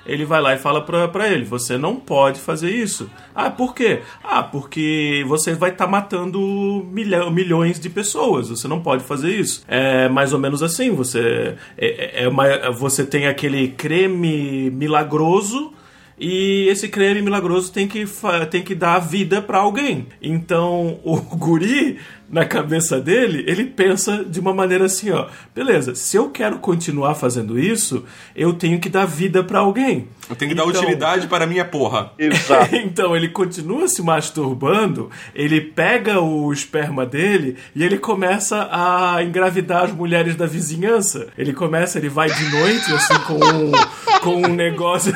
ele 0.09 0.25
vai 0.25 0.41
lá 0.41 0.55
e 0.55 0.59
fala 0.59 0.81
pra, 0.81 1.07
pra 1.09 1.29
ele: 1.29 1.45
Você 1.45 1.77
não 1.79 1.97
pode 1.97 2.41
fazer 2.41 2.71
isso. 2.71 3.09
Ah, 3.35 3.51
por 3.51 3.75
quê? 3.75 4.01
Ah, 4.25 4.43
porque 4.43 5.25
você 5.29 5.55
vai 5.55 5.71
estar 5.71 5.87
matando 5.87 6.85
milha- 6.91 7.31
milhões 7.31 7.79
de 7.79 7.89
pessoas. 7.91 8.49
Você 8.49 8.67
não 8.67 8.81
pode 8.81 9.05
fazer 9.05 9.31
isso. 9.31 9.63
É 9.69 10.09
mais 10.09 10.33
ou 10.33 10.39
menos 10.39 10.63
assim: 10.63 10.91
você, 10.91 11.55
é, 11.77 12.25
é 12.25 12.29
uma- 12.29 12.71
você 12.73 13.05
tem 13.05 13.27
aquele 13.27 13.69
creme 13.69 14.71
milagroso. 14.71 15.73
E 16.21 16.67
esse 16.69 16.89
creme 16.89 17.23
milagroso 17.23 17.73
tem 17.73 17.87
que, 17.87 18.05
tem 18.51 18.63
que 18.63 18.75
dar 18.75 18.99
vida 18.99 19.41
pra 19.41 19.59
alguém. 19.59 20.07
Então, 20.21 20.99
o 21.05 21.17
guri, 21.37 21.99
na 22.29 22.45
cabeça 22.45 23.01
dele, 23.01 23.45
ele 23.47 23.65
pensa 23.65 24.25
de 24.25 24.39
uma 24.41 24.53
maneira 24.53 24.85
assim, 24.85 25.11
ó. 25.11 25.27
Beleza, 25.55 25.95
se 25.95 26.17
eu 26.17 26.29
quero 26.29 26.59
continuar 26.59 27.15
fazendo 27.15 27.59
isso, 27.59 28.05
eu 28.37 28.53
tenho 28.53 28.79
que 28.79 28.89
dar 28.89 29.07
vida 29.07 29.43
pra 29.43 29.61
alguém. 29.61 30.09
Eu 30.29 30.37
tenho 30.37 30.51
que 30.51 30.55
dar 30.57 30.67
Então- 30.67 30.81
utilidade 30.83 31.27
para 31.27 31.45
a 31.45 31.47
minha 31.47 31.65
porra. 31.65 32.13
Exato. 32.19 32.75
então 32.77 33.17
ele 33.17 33.29
continua 33.29 33.89
se 33.89 34.03
masturbando, 34.03 35.11
ele 35.35 35.61
pega 35.61 36.21
o 36.21 36.53
esperma 36.53 37.07
dele 37.07 37.57
e 37.75 37.83
ele 37.83 37.97
começa 37.99 38.69
a 38.71 39.23
engravidar 39.23 39.85
as 39.85 39.93
mulheres 39.93 40.37
da 40.37 40.47
vizinhança. 40.47 41.29
Ele 41.39 41.53
começa, 41.55 41.99
ele 41.99 42.09
vai 42.11 42.29
de 42.31 42.45
noite 42.51 42.93
assim 42.93 43.19
com 43.21 43.35
um, 43.37 43.73
com 44.21 44.37
um 44.51 44.55
negócio 44.55 45.15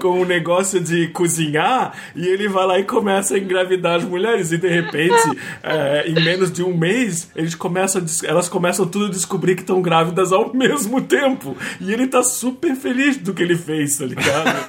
com 0.00 0.20
um 0.20 0.24
negócio 0.24 0.80
de 0.80 1.08
cozinhar 1.08 1.92
e 2.14 2.26
ele 2.26 2.48
vai 2.48 2.66
lá 2.66 2.78
e 2.78 2.84
começa 2.84 3.34
a 3.34 3.38
engravidar 3.38 3.96
as 3.96 4.04
mulheres 4.04 4.52
e 4.52 4.58
de 4.58 4.68
repente 4.68 5.38
é, 5.62 6.08
em 6.08 6.14
menos 6.14 6.52
de 6.52 6.62
um 6.62 6.76
mês 6.76 7.30
eles 7.34 7.54
começam 7.54 8.04
elas 8.24 8.48
começam 8.48 8.86
tudo 8.86 9.06
a 9.06 9.10
descobrir 9.10 9.54
que 9.54 9.62
estão 9.62 9.82
grávidas 9.82 10.32
ao 10.32 10.52
mesmo 10.54 11.00
tempo 11.00 11.56
e 11.80 11.92
ele 11.92 12.06
tá 12.06 12.22
super 12.22 12.74
feliz 12.74 13.16
do 13.16 13.34
que 13.34 13.42
ele 13.42 13.56
fez, 13.56 13.98
tá 13.98 14.04
ligado? 14.04 14.52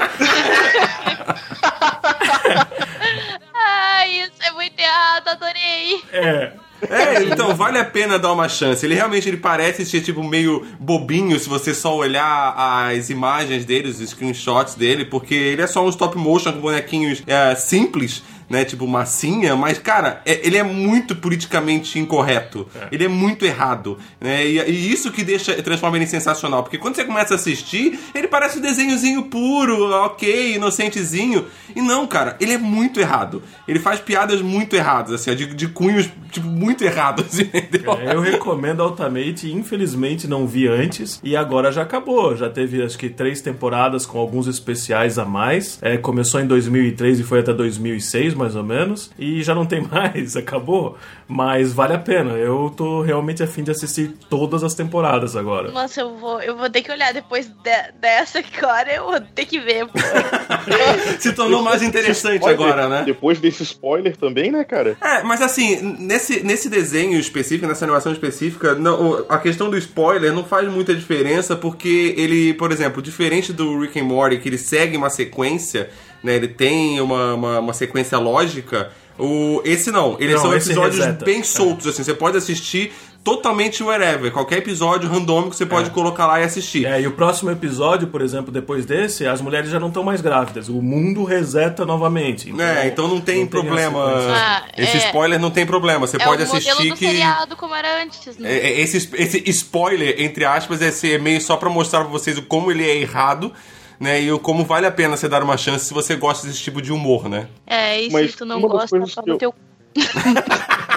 Ai, 3.54 4.21
isso 4.21 4.41
é 4.41 4.52
muito 4.52 4.80
errado, 4.80 5.28
adorei. 5.30 6.02
É. 6.12 6.54
É, 6.89 7.24
então 7.24 7.56
vale 7.56 7.78
a 7.78 7.86
pena 7.86 8.19
dar 8.19 8.32
uma 8.32 8.50
chance. 8.50 8.86
Ele 8.86 8.96
realmente 8.96 9.28
ele 9.28 9.38
parece 9.38 9.86
ser 9.86 10.02
tipo 10.02 10.24
meio 10.24 10.65
bobinho 10.80 11.39
se 11.39 11.48
você 11.48 11.74
só 11.74 11.96
olhar 11.96 12.54
as 12.56 13.10
imagens 13.10 13.65
dele, 13.65 13.89
os 13.89 13.98
screenshots 13.98 14.76
dele, 14.76 15.06
porque 15.06 15.34
ele 15.34 15.62
é 15.62 15.67
só 15.67 15.86
um 15.86 15.89
stop 15.89 16.17
motion 16.17 16.54
com 16.54 16.60
bonequinhos 16.60 17.24
é, 17.28 17.56
simples. 17.56 18.24
Né, 18.49 18.65
tipo 18.65 18.88
massinha, 18.88 19.56
mas 19.56 19.77
cara, 19.79 20.21
é- 20.25 20.45
ele 20.45 20.58
é 20.58 20.63
muito 20.63 21.15
politicamente 21.15 21.97
incorreto. 21.97 22.67
Ele 22.91 23.06
é 23.06 23.08
muito 23.08 23.45
errado. 23.45 23.97
Né, 24.19 24.45
e, 24.45 24.60
e 24.60 24.91
isso 24.91 25.12
que 25.12 25.23
deixa 25.23 25.53
transforma 25.62 25.97
ele 25.97 26.06
em 26.06 26.08
sensacional. 26.08 26.62
Porque 26.63 26.77
quando 26.77 26.95
você 26.95 27.03
começa 27.06 27.34
a 27.34 27.38
assistir, 27.38 27.99
ele 28.13 28.27
parece 28.27 28.60
um 28.60 28.62
desenhozinho 28.62 29.23
puro, 29.23 29.89
ok, 30.06 30.56
inocentezinho. 30.56 31.45
E 31.75 31.82
não, 31.82 32.06
cara, 32.06 32.36
ele 32.39 32.53
é 32.53 32.58
muito 32.58 32.99
errado. 32.99 33.41
Ele 33.67 33.79
faz 33.79 33.99
piadas 33.99 34.41
muito 34.41 34.75
erradas, 34.75 35.13
assim, 35.13 35.36
de, 35.36 35.47
de 35.53 35.67
cunhos, 35.67 36.10
tipo, 36.32 36.47
muito 36.47 36.84
errados, 36.84 37.39
entendeu? 37.39 37.93
É, 37.93 38.13
eu 38.13 38.21
recomendo 38.21 38.82
altamente, 38.84 39.51
infelizmente 39.51 40.27
não 40.27 40.45
vi 40.45 40.67
antes 40.67 41.19
e 41.23 41.36
agora 41.36 41.71
já 41.71 41.82
acabou. 41.82 42.36
Já 42.36 42.49
teve 42.49 42.84
acho 42.84 42.97
que 42.97 43.10
três 43.10 43.41
temporadas 43.41 44.06
com 44.06 44.19
alguns 44.19 44.47
especiais 44.47 45.17
a 45.17 45.25
mais. 45.25 45.79
É, 45.82 45.97
começou 45.97 46.39
em 46.41 46.45
2003 46.47 47.19
e 47.19 47.23
foi 47.23 47.39
até 47.39 47.53
2006 47.53 48.33
mais 48.36 48.56
ou 48.56 48.63
menos 48.63 49.12
e 49.17 49.41
já 49.43 49.54
não 49.56 49.65
tem 49.65 49.82
mais, 49.88 50.36
acabou. 50.36 50.98
Mas 51.28 51.72
vale 51.74 51.93
a 51.93 51.98
pena. 52.00 52.32
Eu 52.34 52.74
tô 52.76 53.02
realmente 53.02 53.41
afim 53.41 53.63
de 53.63 53.72
assistir 53.72 54.13
todas 54.30 54.63
as 54.63 54.74
temporadas 54.76 55.36
agora. 55.36 55.72
Nossa, 55.72 56.02
eu 56.02 56.15
vou, 56.17 56.41
eu 56.41 56.56
vou 56.56 56.69
ter 56.69 56.82
que 56.82 56.91
olhar 56.91 57.13
depois 57.13 57.48
de- 57.48 57.91
dessa 58.00 58.39
agora, 58.39 58.93
eu 58.93 59.06
vou 59.06 59.19
ter 59.22 59.46
que 59.46 59.60
ver. 59.60 59.86
Se 61.19 61.34
tornou 61.34 61.62
mais 61.62 61.82
interessante 61.82 62.38
Spoiler, 62.39 62.62
agora, 62.74 62.89
né? 62.89 63.04
Depois 63.06 63.39
desse 63.39 63.63
spoiler 63.63 64.15
também, 64.17 64.52
né, 64.52 64.63
cara? 64.63 64.98
É, 65.02 65.24
mas 65.24 65.41
assim, 65.41 65.82
nesse, 66.00 66.43
nesse 66.43 66.69
desenho 66.69 67.17
específico, 67.19 67.67
nessa 67.67 67.86
animação 67.86 68.12
específica, 68.12 68.76
não- 68.76 69.26
a 69.30 69.38
questão 69.38 69.69
do 69.69 69.78
spoiler 69.78 70.34
não 70.34 70.43
faz 70.43 70.69
muita 70.69 70.93
diferença, 70.96 71.56
porque 71.56 72.13
ele, 72.17 72.54
por 72.54 72.72
exemplo, 72.72 73.02
diferente 73.02 73.52
do 73.54 73.80
Rick 73.80 74.00
and 74.00 74.04
Morty, 74.06 74.38
que 74.39 74.50
ele 74.50 74.58
segue 74.58 74.98
uma 74.98 75.10
sequência, 75.10 75.89
né? 76.23 76.36
Ele 76.36 76.47
tem 76.47 77.01
uma, 77.01 77.33
uma, 77.33 77.59
uma 77.59 77.73
sequência 77.73 78.17
lógica. 78.17 78.91
O, 79.17 79.62
esse 79.63 79.91
não, 79.91 80.17
eles 80.19 80.36
Não, 80.36 80.41
são 80.41 80.55
esse 80.55 80.69
episódios 80.71 80.97
reseta. 80.97 81.23
bem 81.23 81.43
soltos, 81.43 81.86
assim, 81.86 82.03
você 82.03 82.15
pode 82.15 82.36
assistir 82.36 82.91
totalmente 83.23 83.81
wherever, 83.81 84.31
qualquer 84.31 84.57
episódio 84.57 85.07
randômico 85.09 85.55
você 85.55 85.65
pode 85.65 85.91
colocar 85.91 86.27
lá 86.27 86.41
e 86.41 86.43
assistir. 86.43 86.86
É, 86.86 86.99
e 86.99 87.07
o 87.07 87.12
próximo 87.12 87.49
episódio, 87.49 88.07
por 88.07 88.21
exemplo, 88.21 88.51
depois 88.51 88.86
desse, 88.86 89.25
as 89.25 89.39
mulheres 89.39 89.69
já 89.69 89.79
não 89.79 89.88
estão 89.88 90.03
mais 90.03 90.19
grávidas. 90.19 90.67
O 90.67 90.81
mundo 90.81 91.23
reseta 91.23 91.86
novamente. 91.86 92.53
É, 92.59 92.88
então 92.88 93.07
não 93.07 93.21
tem 93.21 93.41
não 93.41 93.47
tem 93.47 93.47
problema. 93.47 93.99
essa 93.99 94.19
sequência. 94.19 94.36
Ah, 94.36 94.63
esse 94.75 94.97
é. 94.97 95.05
spoiler 95.05 95.39
não 95.39 95.51
tem 95.51 95.65
problema. 95.65 96.05
Você 96.05 96.17
é 96.17 96.25
pode 96.25 96.43
assistir 96.43 96.89
do 96.89 96.95
que. 96.95 97.07
seriado 97.07 97.55
como 97.55 97.73
era 97.73 98.01
antes, 98.01 98.38
né? 98.38 98.51
É, 98.51 98.71
é, 98.71 98.81
Esse, 98.81 99.09
esse 99.13 99.49
spoiler, 99.51 100.15
entre 100.17 100.43
aspas, 100.43 100.81
é 100.81 100.91
ser 100.91 101.19
meio 101.19 101.39
só 101.39 101.55
pra 101.55 101.69
mostrar 101.69 102.01
pra 102.01 102.09
vocês 102.09 102.38
o 102.38 102.41
como 102.41 102.71
ele 102.71 102.83
é 102.83 102.97
errado. 102.97 103.53
Né? 103.99 104.21
E 104.21 104.39
como 104.39 104.63
vale 104.65 104.86
a 104.86 104.91
pena 104.91 105.15
você 105.17 105.27
dar 105.29 105.43
uma 105.43 105.58
chance 105.58 105.86
se 105.86 105.93
você 105.93 106.15
gosta 106.15 106.47
desse 106.47 106.60
tipo 106.62 106.82
de 106.82 106.91
humor, 106.91 107.27
né? 107.29 107.47
É, 107.65 108.03
e 108.03 108.12
Mas 108.12 108.32
se 108.32 108.38
tu 108.38 108.45
não 108.45 108.60
gosta, 108.62 108.89
coisas 108.89 109.12
só 109.12 109.21
que 109.21 109.29
eu- 109.29 109.34
no 109.34 109.39
teu. 109.39 109.53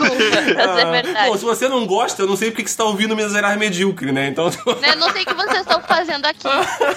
Mas 0.00 0.78
é 0.78 0.84
Bom, 0.84 0.90
verdade. 0.92 1.38
se 1.38 1.44
você 1.44 1.68
não 1.68 1.86
gosta, 1.86 2.22
eu 2.22 2.26
não 2.26 2.36
sei 2.36 2.50
porque 2.50 2.64
que 2.64 2.70
você 2.70 2.76
tá 2.76 2.84
ouvindo 2.84 3.16
Miserável 3.16 3.58
Medíocre, 3.58 4.12
né? 4.12 4.28
Então. 4.28 4.50
Eu 4.66 4.96
não 4.98 5.10
sei 5.10 5.22
o 5.22 5.26
que 5.26 5.34
vocês 5.34 5.60
estão 5.60 5.80
fazendo 5.82 6.24
aqui. 6.26 6.48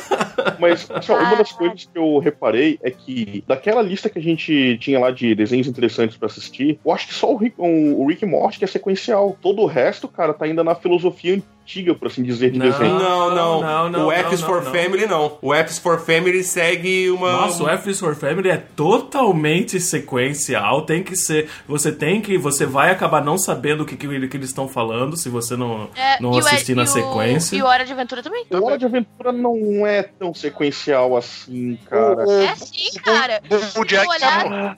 Mas 0.59 0.89
assim, 0.91 1.11
ó, 1.11 1.17
uma 1.19 1.35
das 1.35 1.51
Ah. 1.51 1.55
coisas 1.57 1.83
que 1.91 1.97
eu 1.97 2.19
reparei 2.19 2.79
é 2.83 2.89
que 2.91 3.43
daquela 3.47 3.81
lista 3.81 4.09
que 4.09 4.19
a 4.19 4.21
gente 4.21 4.77
tinha 4.79 4.99
lá 4.99 5.11
de 5.11 5.33
desenhos 5.35 5.67
interessantes 5.67 6.17
pra 6.17 6.27
assistir, 6.27 6.79
eu 6.85 6.91
acho 6.91 7.07
que 7.07 7.13
só 7.13 7.31
o 7.31 7.37
Rick, 7.37 7.55
o, 7.57 8.01
o 8.01 8.07
Rick 8.07 8.25
Morty 8.25 8.59
que 8.59 8.65
é 8.65 8.67
sequencial. 8.67 9.37
Todo 9.41 9.61
o 9.61 9.65
resto, 9.65 10.07
cara, 10.07 10.33
tá 10.33 10.45
ainda 10.45 10.63
na 10.63 10.75
filosofia 10.75 11.41
antiga, 11.65 11.95
por 11.95 12.07
assim 12.07 12.23
dizer, 12.23 12.51
de 12.51 12.59
Não. 12.59 12.65
desenho. 12.69 12.93
Não, 12.99 13.29
não. 13.33 13.61
não, 13.61 13.89
não, 13.89 14.07
o 14.07 14.11
F 14.11 14.37
for 14.37 14.61
não, 14.61 14.63
não. 14.65 14.71
Family 14.71 15.05
não. 15.07 15.37
O 15.41 15.53
F 15.53 15.71
is 15.71 15.79
for 15.79 15.99
Family 15.99 16.43
segue 16.43 17.09
uma. 17.11 17.31
Nossa, 17.31 17.63
o 17.63 17.69
F 17.69 17.89
is 17.89 17.99
for 17.99 18.15
Family 18.15 18.49
é 18.49 18.57
totalmente 18.57 19.79
sequencial. 19.79 20.81
Tem 20.83 21.01
que 21.03 21.15
ser. 21.15 21.49
Você 21.67 21.91
tem 21.91 22.21
que. 22.21 22.37
Você 22.37 22.65
vai 22.65 22.82
acabar 22.91 23.23
não 23.23 23.37
sabendo 23.37 23.83
o 23.83 23.85
que, 23.85 23.95
que, 23.95 24.07
que 24.27 24.37
eles 24.37 24.49
estão 24.49 24.67
falando 24.67 25.15
se 25.17 25.29
você 25.29 25.55
não, 25.55 25.89
É, 25.95 26.19
não 26.21 26.31
e 26.33 26.35
o- 26.35 26.39
assistir 26.39 26.75
na 26.75 26.83
e 26.83 26.85
o- 26.85 26.87
sequência. 26.87 27.55
E 27.55 27.61
o 27.61 27.65
Hora 27.65 27.85
de 27.85 27.93
Aventura 27.93 28.21
também. 28.23 28.45
O 28.51 28.63
Hora 28.65 28.77
de 28.77 28.85
Aventura 28.85 29.31
não 29.31 29.85
é 29.85 30.03
tão 30.03 30.33
sequencial 30.33 31.15
assim, 31.17 31.77
cara. 31.89 32.23
É 32.43 32.55
sim, 32.55 32.99
cara. 33.03 33.41
O 33.49 33.49
Bojack, 33.79 34.01
Se 34.01 34.05
tu 34.05 34.09
olhar- 34.09 34.77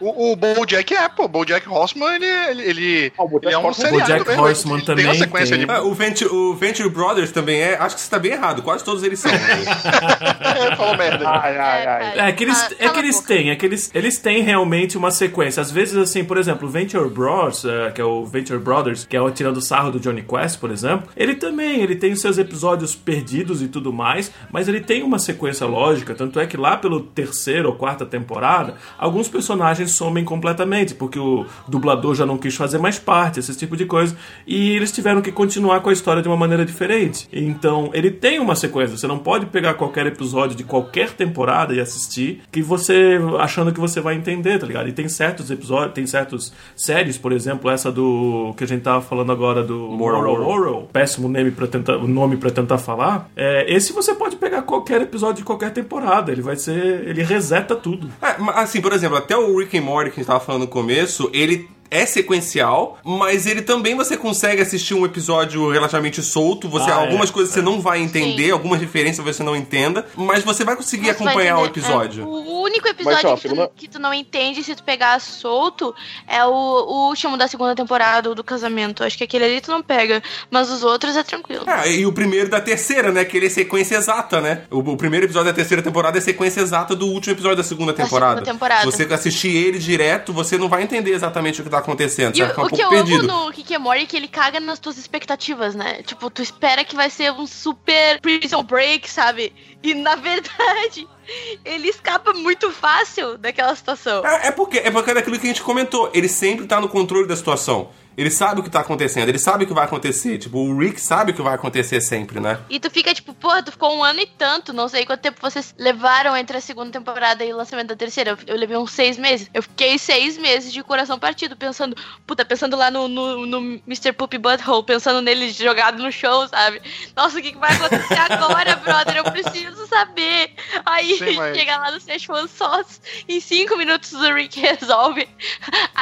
o, 0.00 0.32
o 0.32 0.36
Bojack 0.36 0.94
é, 0.94 1.08
pô. 1.08 1.24
O 1.24 1.28
Bojack 1.28 1.68
Horseman, 1.68 2.14
ele, 2.16 2.26
ele, 2.26 2.62
ele, 2.62 3.12
Ah, 3.18 3.24
o 3.24 3.40
ele 3.42 3.54
é 3.54 3.58
um 3.58 3.64
Horseman- 3.66 3.90
seriado 3.90 4.12
Bojack 4.12 4.28
mesmo, 4.28 4.42
Horseman 4.44 4.74
ele 4.76 4.84
Tem 4.86 4.94
também 4.96 5.06
uma 5.06 5.14
sequência 5.14 5.56
tem. 5.56 5.64
ali. 5.64 5.72
Ah, 5.72 5.82
o, 5.82 5.94
Venture, 5.94 6.30
o 6.34 6.54
Venture 6.54 6.88
Brothers 6.88 7.30
também 7.32 7.60
é. 7.62 7.76
Acho 7.76 7.94
que 7.96 8.00
você 8.02 8.10
tá 8.10 8.18
bem 8.18 8.32
errado. 8.32 8.62
Quase 8.62 8.84
todos 8.84 9.02
eles 9.02 9.18
são. 9.20 9.30
né? 9.32 10.76
Falou 10.76 10.96
merda. 10.96 11.28
Ai, 11.28 11.56
ai, 11.58 11.86
ai. 11.86 12.14
cara. 12.16 12.28
É 12.28 12.32
que 12.32 12.44
eles, 12.44 12.60
Ah, 12.62 12.68
é 12.78 12.88
que 12.88 12.98
eles 12.98 13.20
têm, 13.20 13.50
é 13.50 13.56
que 13.56 13.66
eles, 13.66 13.90
eles 13.94 14.18
têm 14.18 14.42
realmente 14.42 14.96
uma 14.96 15.10
sequência. 15.10 15.60
Às 15.60 15.70
vezes, 15.70 15.96
assim, 15.96 16.24
por 16.24 16.36
exemplo, 16.38 16.66
o 16.68 16.70
Venture 16.70 17.08
Bros, 17.30 17.64
eh, 17.64 17.92
que 17.94 18.00
é 18.00 18.04
o 18.04 18.26
Venture 18.26 18.58
Brothers, 18.58 19.04
que 19.04 19.16
é 19.16 19.20
o 19.20 19.30
tirando 19.30 19.60
sarro 19.60 19.92
do 19.92 20.00
Johnny 20.00 20.22
Quest, 20.22 20.58
por 20.58 20.70
exemplo, 20.70 21.08
ele 21.16 21.36
também, 21.36 21.80
ele 21.80 21.94
tem 21.94 22.14
seus 22.16 22.38
episódios 22.38 22.96
perdidos 22.96 23.62
e 23.62 23.68
tudo 23.68 23.92
mais, 23.92 24.32
mas 24.50 24.66
ele 24.66 24.80
tem 24.80 25.04
uma 25.04 25.18
sequência 25.18 25.64
lógica, 25.64 26.12
tanto 26.12 26.40
é 26.40 26.46
que 26.46 26.56
lá 26.56 26.76
pelo 26.76 27.00
terceiro 27.00 27.68
ou 27.68 27.76
quarta 27.76 28.04
temporada, 28.04 28.74
alguns 28.98 29.28
personagens 29.28 29.94
somem 29.94 30.24
completamente, 30.24 30.92
porque 30.92 31.20
o 31.20 31.46
dublador 31.68 32.16
já 32.16 32.26
não 32.26 32.36
quis 32.36 32.56
fazer 32.56 32.78
mais 32.78 32.98
parte, 32.98 33.38
esse 33.38 33.56
tipo 33.56 33.76
de 33.76 33.86
coisa, 33.86 34.16
e 34.44 34.70
eles 34.72 34.90
tiveram 34.90 35.22
que 35.22 35.30
continuar 35.30 35.80
com 35.80 35.90
a 35.90 35.92
história 35.92 36.22
de 36.22 36.28
uma 36.28 36.36
maneira 36.36 36.64
diferente. 36.64 37.28
Então, 37.32 37.90
ele 37.94 38.10
tem 38.10 38.40
uma 38.40 38.56
sequência, 38.56 38.96
você 38.96 39.06
não 39.06 39.18
pode 39.18 39.46
pegar 39.46 39.74
qualquer 39.74 40.04
episódio 40.06 40.56
de 40.56 40.64
qualquer 40.64 41.12
temporada 41.12 41.72
e 41.72 41.80
assistir 41.80 42.42
que 42.50 42.60
você 42.60 43.20
achando 43.38 43.72
que 43.72 43.78
você 43.78 44.00
vai 44.00 44.16
entender, 44.16 44.58
tá 44.58 44.66
ligado? 44.66 44.88
E 44.88 44.92
tem 44.92 45.08
certos 45.08 45.48
episódios, 45.48 45.94
tem 45.94 46.06
certas 46.06 46.52
séries, 46.74 47.19
por 47.20 47.32
exemplo, 47.32 47.70
essa 47.70 47.92
do 47.92 48.52
que 48.56 48.64
a 48.64 48.66
gente 48.66 48.82
tava 48.82 49.00
falando 49.00 49.30
agora 49.30 49.62
do 49.62 49.76
Moral 49.76 50.42
Oral. 50.42 50.88
Péssimo 50.92 51.28
nome 51.28 51.50
para 51.50 51.66
tentar 51.66 51.98
nome 51.98 52.36
para 52.36 52.50
tentar 52.50 52.78
falar. 52.78 53.30
É, 53.36 53.72
esse 53.72 53.92
você 53.92 54.14
pode 54.14 54.36
pegar 54.36 54.62
qualquer 54.62 55.02
episódio 55.02 55.36
de 55.36 55.44
qualquer 55.44 55.72
temporada, 55.72 56.32
ele 56.32 56.42
vai 56.42 56.56
ser, 56.56 57.06
ele 57.06 57.22
reseta 57.22 57.76
tudo. 57.76 58.08
É, 58.22 58.36
assim, 58.54 58.80
por 58.80 58.92
exemplo, 58.92 59.16
até 59.16 59.36
o 59.36 59.58
Rick 59.58 59.78
and 59.78 59.82
Morty 59.82 60.10
que 60.10 60.20
a 60.20 60.22
gente 60.22 60.26
tava 60.26 60.40
falando 60.40 60.62
no 60.62 60.68
começo, 60.68 61.30
ele 61.32 61.68
é 61.90 62.06
sequencial, 62.06 62.98
mas 63.04 63.46
ele 63.46 63.62
também 63.62 63.94
você 63.94 64.16
consegue 64.16 64.62
assistir 64.62 64.94
um 64.94 65.04
episódio 65.04 65.70
relativamente 65.70 66.22
solto. 66.22 66.68
Você, 66.68 66.90
Ah, 66.90 66.94
é, 66.94 66.98
algumas 67.06 67.30
coisas 67.30 67.50
é. 67.52 67.54
você 67.54 67.62
não 67.62 67.80
vai 67.80 68.00
entender, 68.00 68.46
Sim. 68.46 68.50
algumas 68.52 68.80
referências 68.80 69.24
você 69.24 69.42
não 69.42 69.56
entenda, 69.56 70.06
mas 70.16 70.44
você 70.44 70.64
vai 70.64 70.76
conseguir 70.76 71.06
Você 71.06 71.12
vai 71.14 71.26
acompanhar 71.28 71.58
o 71.58 71.66
episódio. 71.66 72.22
É, 72.22 72.26
o 72.26 72.62
único 72.62 72.86
episódio 72.88 73.30
ó, 73.30 73.34
que, 73.36 73.42
tu, 73.42 73.48
segunda- 73.48 73.70
que 73.76 73.88
tu 73.88 73.98
não 73.98 74.14
entende 74.14 74.62
se 74.62 74.74
tu 74.74 74.82
pegar 74.82 75.20
solto 75.20 75.94
é 76.28 76.44
o, 76.44 76.50
o 76.50 77.08
último 77.08 77.36
da 77.36 77.48
segunda 77.48 77.74
temporada, 77.74 78.30
o 78.30 78.34
do 78.34 78.44
casamento. 78.44 79.02
Acho 79.04 79.16
que 79.18 79.24
aquele 79.24 79.44
ali 79.44 79.60
tu 79.60 79.70
não 79.70 79.82
pega, 79.82 80.22
mas 80.50 80.70
os 80.70 80.82
outros 80.82 81.16
é 81.16 81.22
tranquilo. 81.22 81.64
É, 81.68 81.90
e 81.92 82.06
o 82.06 82.12
primeiro 82.12 82.48
da 82.48 82.60
terceira, 82.60 83.10
né? 83.12 83.24
Que 83.24 83.36
ele 83.36 83.46
é 83.46 83.50
sequência 83.50 83.96
exata, 83.96 84.40
né? 84.40 84.62
O, 84.70 84.78
o 84.78 84.96
primeiro 84.96 85.26
episódio 85.26 85.50
da 85.50 85.54
terceira 85.56 85.82
temporada 85.82 86.18
é 86.18 86.20
sequência 86.20 86.60
exata 86.60 86.94
do 86.94 87.06
último 87.06 87.34
episódio 87.34 87.56
da 87.56 87.64
segunda 87.64 87.92
Da 87.92 88.04
temporada. 88.04 88.34
segunda 88.36 88.52
temporada. 88.52 88.90
Se 88.90 88.96
você 89.06 89.14
assistir 89.14 89.48
ele 89.56 89.78
direto, 89.78 90.32
você 90.32 90.56
não 90.56 90.68
vai 90.68 90.82
entender 90.82 91.12
exatamente 91.12 91.60
o 91.60 91.64
que 91.64 91.70
tá 91.70 91.79
acontecendo. 91.80 92.34
Você 92.34 92.42
E 92.42 92.44
vai 92.44 92.50
ficar 92.50 92.62
o, 92.62 92.66
um 92.66 92.68
que 92.68 92.80
eu 92.82 92.88
perdido. 92.90 93.30
amo 93.30 93.50
no 93.50 93.92
é 93.92 94.06
que 94.06 94.16
ele 94.16 94.28
caga 94.28 94.60
nas 94.60 94.78
tuas 94.78 94.96
expectativas, 94.96 95.74
né? 95.74 96.02
Tipo, 96.02 96.30
tu 96.30 96.42
espera 96.42 96.84
que 96.84 96.96
vai 96.96 97.10
ser 97.10 97.32
um 97.32 97.46
super 97.46 98.20
prison 98.20 98.62
break, 98.62 99.08
sabe? 99.08 99.52
E 99.82 99.94
na 99.94 100.14
verdade, 100.16 101.08
ele 101.64 101.88
escapa 101.88 102.32
muito 102.32 102.70
fácil 102.70 103.36
daquela 103.38 103.74
situação. 103.74 104.24
É, 104.26 104.48
é 104.48 104.50
porque 104.50 104.78
é 104.78 104.90
porque 104.90 105.10
é 105.10 105.14
daquilo 105.14 105.38
que 105.38 105.46
a 105.46 105.50
gente 105.50 105.62
comentou. 105.62 106.10
Ele 106.14 106.28
sempre 106.28 106.66
tá 106.66 106.80
no 106.80 106.88
controle 106.88 107.26
da 107.26 107.36
situação. 107.36 107.90
Ele 108.16 108.30
sabe 108.30 108.60
o 108.60 108.62
que 108.62 108.70
tá 108.70 108.80
acontecendo, 108.80 109.28
ele 109.28 109.38
sabe 109.38 109.64
o 109.64 109.66
que 109.66 109.72
vai 109.72 109.84
acontecer. 109.84 110.38
Tipo, 110.38 110.58
o 110.58 110.78
Rick 110.78 111.00
sabe 111.00 111.32
o 111.32 111.34
que 111.34 111.40
vai 111.42 111.54
acontecer 111.54 112.00
sempre, 112.00 112.40
né? 112.40 112.58
E 112.68 112.78
tu 112.78 112.90
fica 112.90 113.14
tipo, 113.14 113.32
porra, 113.32 113.62
tu 113.62 113.72
ficou 113.72 113.96
um 113.96 114.04
ano 114.04 114.20
e 114.20 114.26
tanto, 114.26 114.72
não 114.72 114.88
sei 114.88 115.06
quanto 115.06 115.20
tempo 115.20 115.40
vocês 115.40 115.74
levaram 115.78 116.36
entre 116.36 116.56
a 116.56 116.60
segunda 116.60 116.90
temporada 116.90 117.44
e 117.44 117.52
o 117.52 117.56
lançamento 117.56 117.88
da 117.88 117.96
terceira. 117.96 118.30
Eu, 118.32 118.38
eu 118.54 118.56
levei 118.56 118.76
uns 118.76 118.92
seis 118.92 119.16
meses. 119.16 119.48
Eu 119.54 119.62
fiquei 119.62 119.98
seis 119.98 120.36
meses 120.36 120.72
de 120.72 120.82
coração 120.82 121.18
partido, 121.18 121.56
pensando, 121.56 121.96
puta, 122.26 122.44
pensando 122.44 122.76
lá 122.76 122.90
no, 122.90 123.08
no, 123.08 123.46
no 123.46 123.58
Mr. 123.86 124.12
Poopy 124.12 124.38
Butthole, 124.38 124.84
pensando 124.84 125.20
nele 125.22 125.50
jogado 125.50 126.02
no 126.02 126.10
chão, 126.12 126.46
sabe? 126.48 126.82
Nossa, 127.16 127.38
o 127.38 127.42
que, 127.42 127.52
que 127.52 127.58
vai 127.58 127.72
acontecer 127.74 128.18
agora, 128.30 128.76
brother? 128.76 129.16
Eu 129.16 129.24
preciso 129.24 129.86
saber. 129.86 130.54
Aí 130.84 131.16
Sim, 131.18 131.36
mas- 131.36 131.56
chega 131.56 131.76
lá 131.76 131.90
no 131.90 132.00
Szechuan 132.00 132.46
Sauce, 132.48 133.00
em 133.28 133.40
cinco 133.40 133.76
minutos 133.76 134.12
o 134.12 134.34
Rick 134.34 134.60
resolve. 134.60 135.28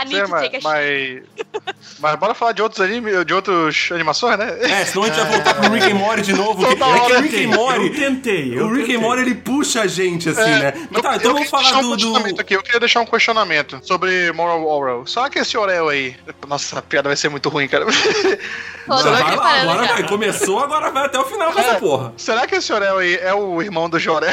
Need 0.09 0.25
Sim, 0.27 0.31
mas, 0.31 0.43
a 0.43 0.51
shit. 0.51 0.63
mas, 0.65 1.23
mas 2.01 2.17
bora 2.17 2.35
falar 2.35 2.53
de 2.53 2.63
outros 2.63 2.81
anime, 2.81 3.25
de 3.25 3.35
outros 3.35 3.89
animações, 3.93 4.39
né? 4.39 4.57
É, 4.61 4.85
senão 4.85 5.05
a 5.05 5.07
gente 5.09 5.17
vai 5.17 5.27
voltar 5.33 5.55
pro 5.55 5.71
Rick 5.75 5.91
and 5.91 5.95
Morty 5.95 6.23
de 6.23 6.33
novo. 6.33 6.65
Toda 6.65 6.87
é 6.87 7.01
que 7.01 7.13
o 7.13 7.21
Rick 7.21 7.37
and 7.37 7.41
Eu 7.41 7.49
Morty. 7.57 7.91
tentei, 7.91 8.59
eu 8.59 8.65
O 8.65 8.69
Rick 8.69 8.81
tentei. 8.83 8.97
and 8.97 9.01
Morty 9.01 9.23
ele 9.23 9.35
puxa 9.35 9.83
a 9.83 9.87
gente, 9.87 10.29
assim, 10.29 10.41
É, 10.41 10.59
né? 10.59 10.89
Mas 10.91 11.03
tá, 11.03 11.11
eu- 11.13 11.17
então 11.17 11.31
eu 11.31 11.35
vamos 11.35 11.51
falar 11.51 11.81
do. 11.83 11.93
um 11.93 11.97
do... 12.35 12.41
aqui. 12.41 12.55
Eu 12.55 12.63
queria 12.63 12.81
deixar 12.81 13.01
um 13.01 13.07
questionamento 13.07 13.81
sobre 13.83 14.33
Moral 14.33 14.67
Oral. 14.67 15.07
Só 15.07 15.29
que 15.29 15.39
esse 15.39 15.57
Orel 15.59 15.89
aí. 15.89 16.17
Nossa, 16.47 16.79
a 16.79 16.83
piada 16.83 17.09
vai 17.09 17.17
ser 17.17 17.29
muito 17.29 17.49
ruim, 17.49 17.67
cara. 17.69 17.85
Tô- 17.87 17.93
tô 17.93 19.03
Vai 19.03 19.13
lá, 19.13 19.25
preparando 19.27 19.71
agora 19.71 19.87
vai. 19.87 20.03
Começou, 20.09 20.59
agora 20.61 20.91
vai 20.91 21.05
até 21.07 21.19
o 21.19 21.25
final 21.25 21.53
com 21.53 21.59
essa 21.61 21.75
porra. 21.77 22.13
Será 22.17 22.47
que 22.47 22.55
esse 22.55 22.73
Orel 22.73 22.99
aí 22.99 23.17
é 23.17 23.35
o 23.35 23.61
irmão 23.63 23.89
do 23.91 23.99
Jorel? 23.99 24.33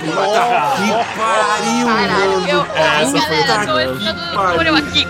Que 0.00 0.90
pariu, 1.18 1.86
Caralho, 1.86 2.48
eu, 2.48 2.60
Essa 2.74 3.10
foi 3.10 3.20
galera, 3.42 3.66
tô 3.66 3.78
entrando 3.80 4.20
no 4.22 4.42
aqui. 4.76 5.06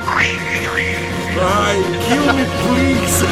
Ai, 1.43 1.77
kill 2.07 2.25
me, 2.35 2.45
please. 2.63 3.25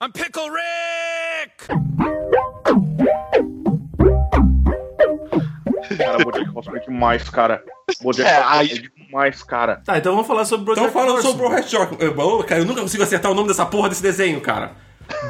I'm 0.00 0.12
Pickle 0.12 0.50
Rick! 0.50 1.68
Cara, 5.96 6.18
Bojack 6.24 6.50
Horseman 6.54 6.76
é 6.76 6.80
demais, 6.84 7.28
cara. 7.30 7.62
Bojack 8.02 8.28
É, 8.28 8.38
Horseman 8.38 8.58
aí- 8.58 8.70
é 8.70 8.74
demais, 8.74 9.03
cara. 9.46 9.80
Tá, 9.84 9.98
então 9.98 10.12
vamos 10.12 10.26
falar 10.26 10.44
sobre 10.44 10.70
Então 10.72 10.84
Bojack 10.84 10.92
fala 10.92 11.12
Horseman. 11.12 11.32
sobre 11.32 11.46
o 11.46 11.50
Bojack 11.50 11.76
Horseman. 11.76 11.98
Eu, 12.00 12.44
cara, 12.44 12.60
eu 12.60 12.64
nunca 12.66 12.80
consigo 12.80 13.02
acertar 13.02 13.30
o 13.30 13.34
nome 13.34 13.48
dessa 13.48 13.64
porra 13.64 13.88
desse 13.88 14.02
desenho, 14.02 14.40
cara. 14.40 14.72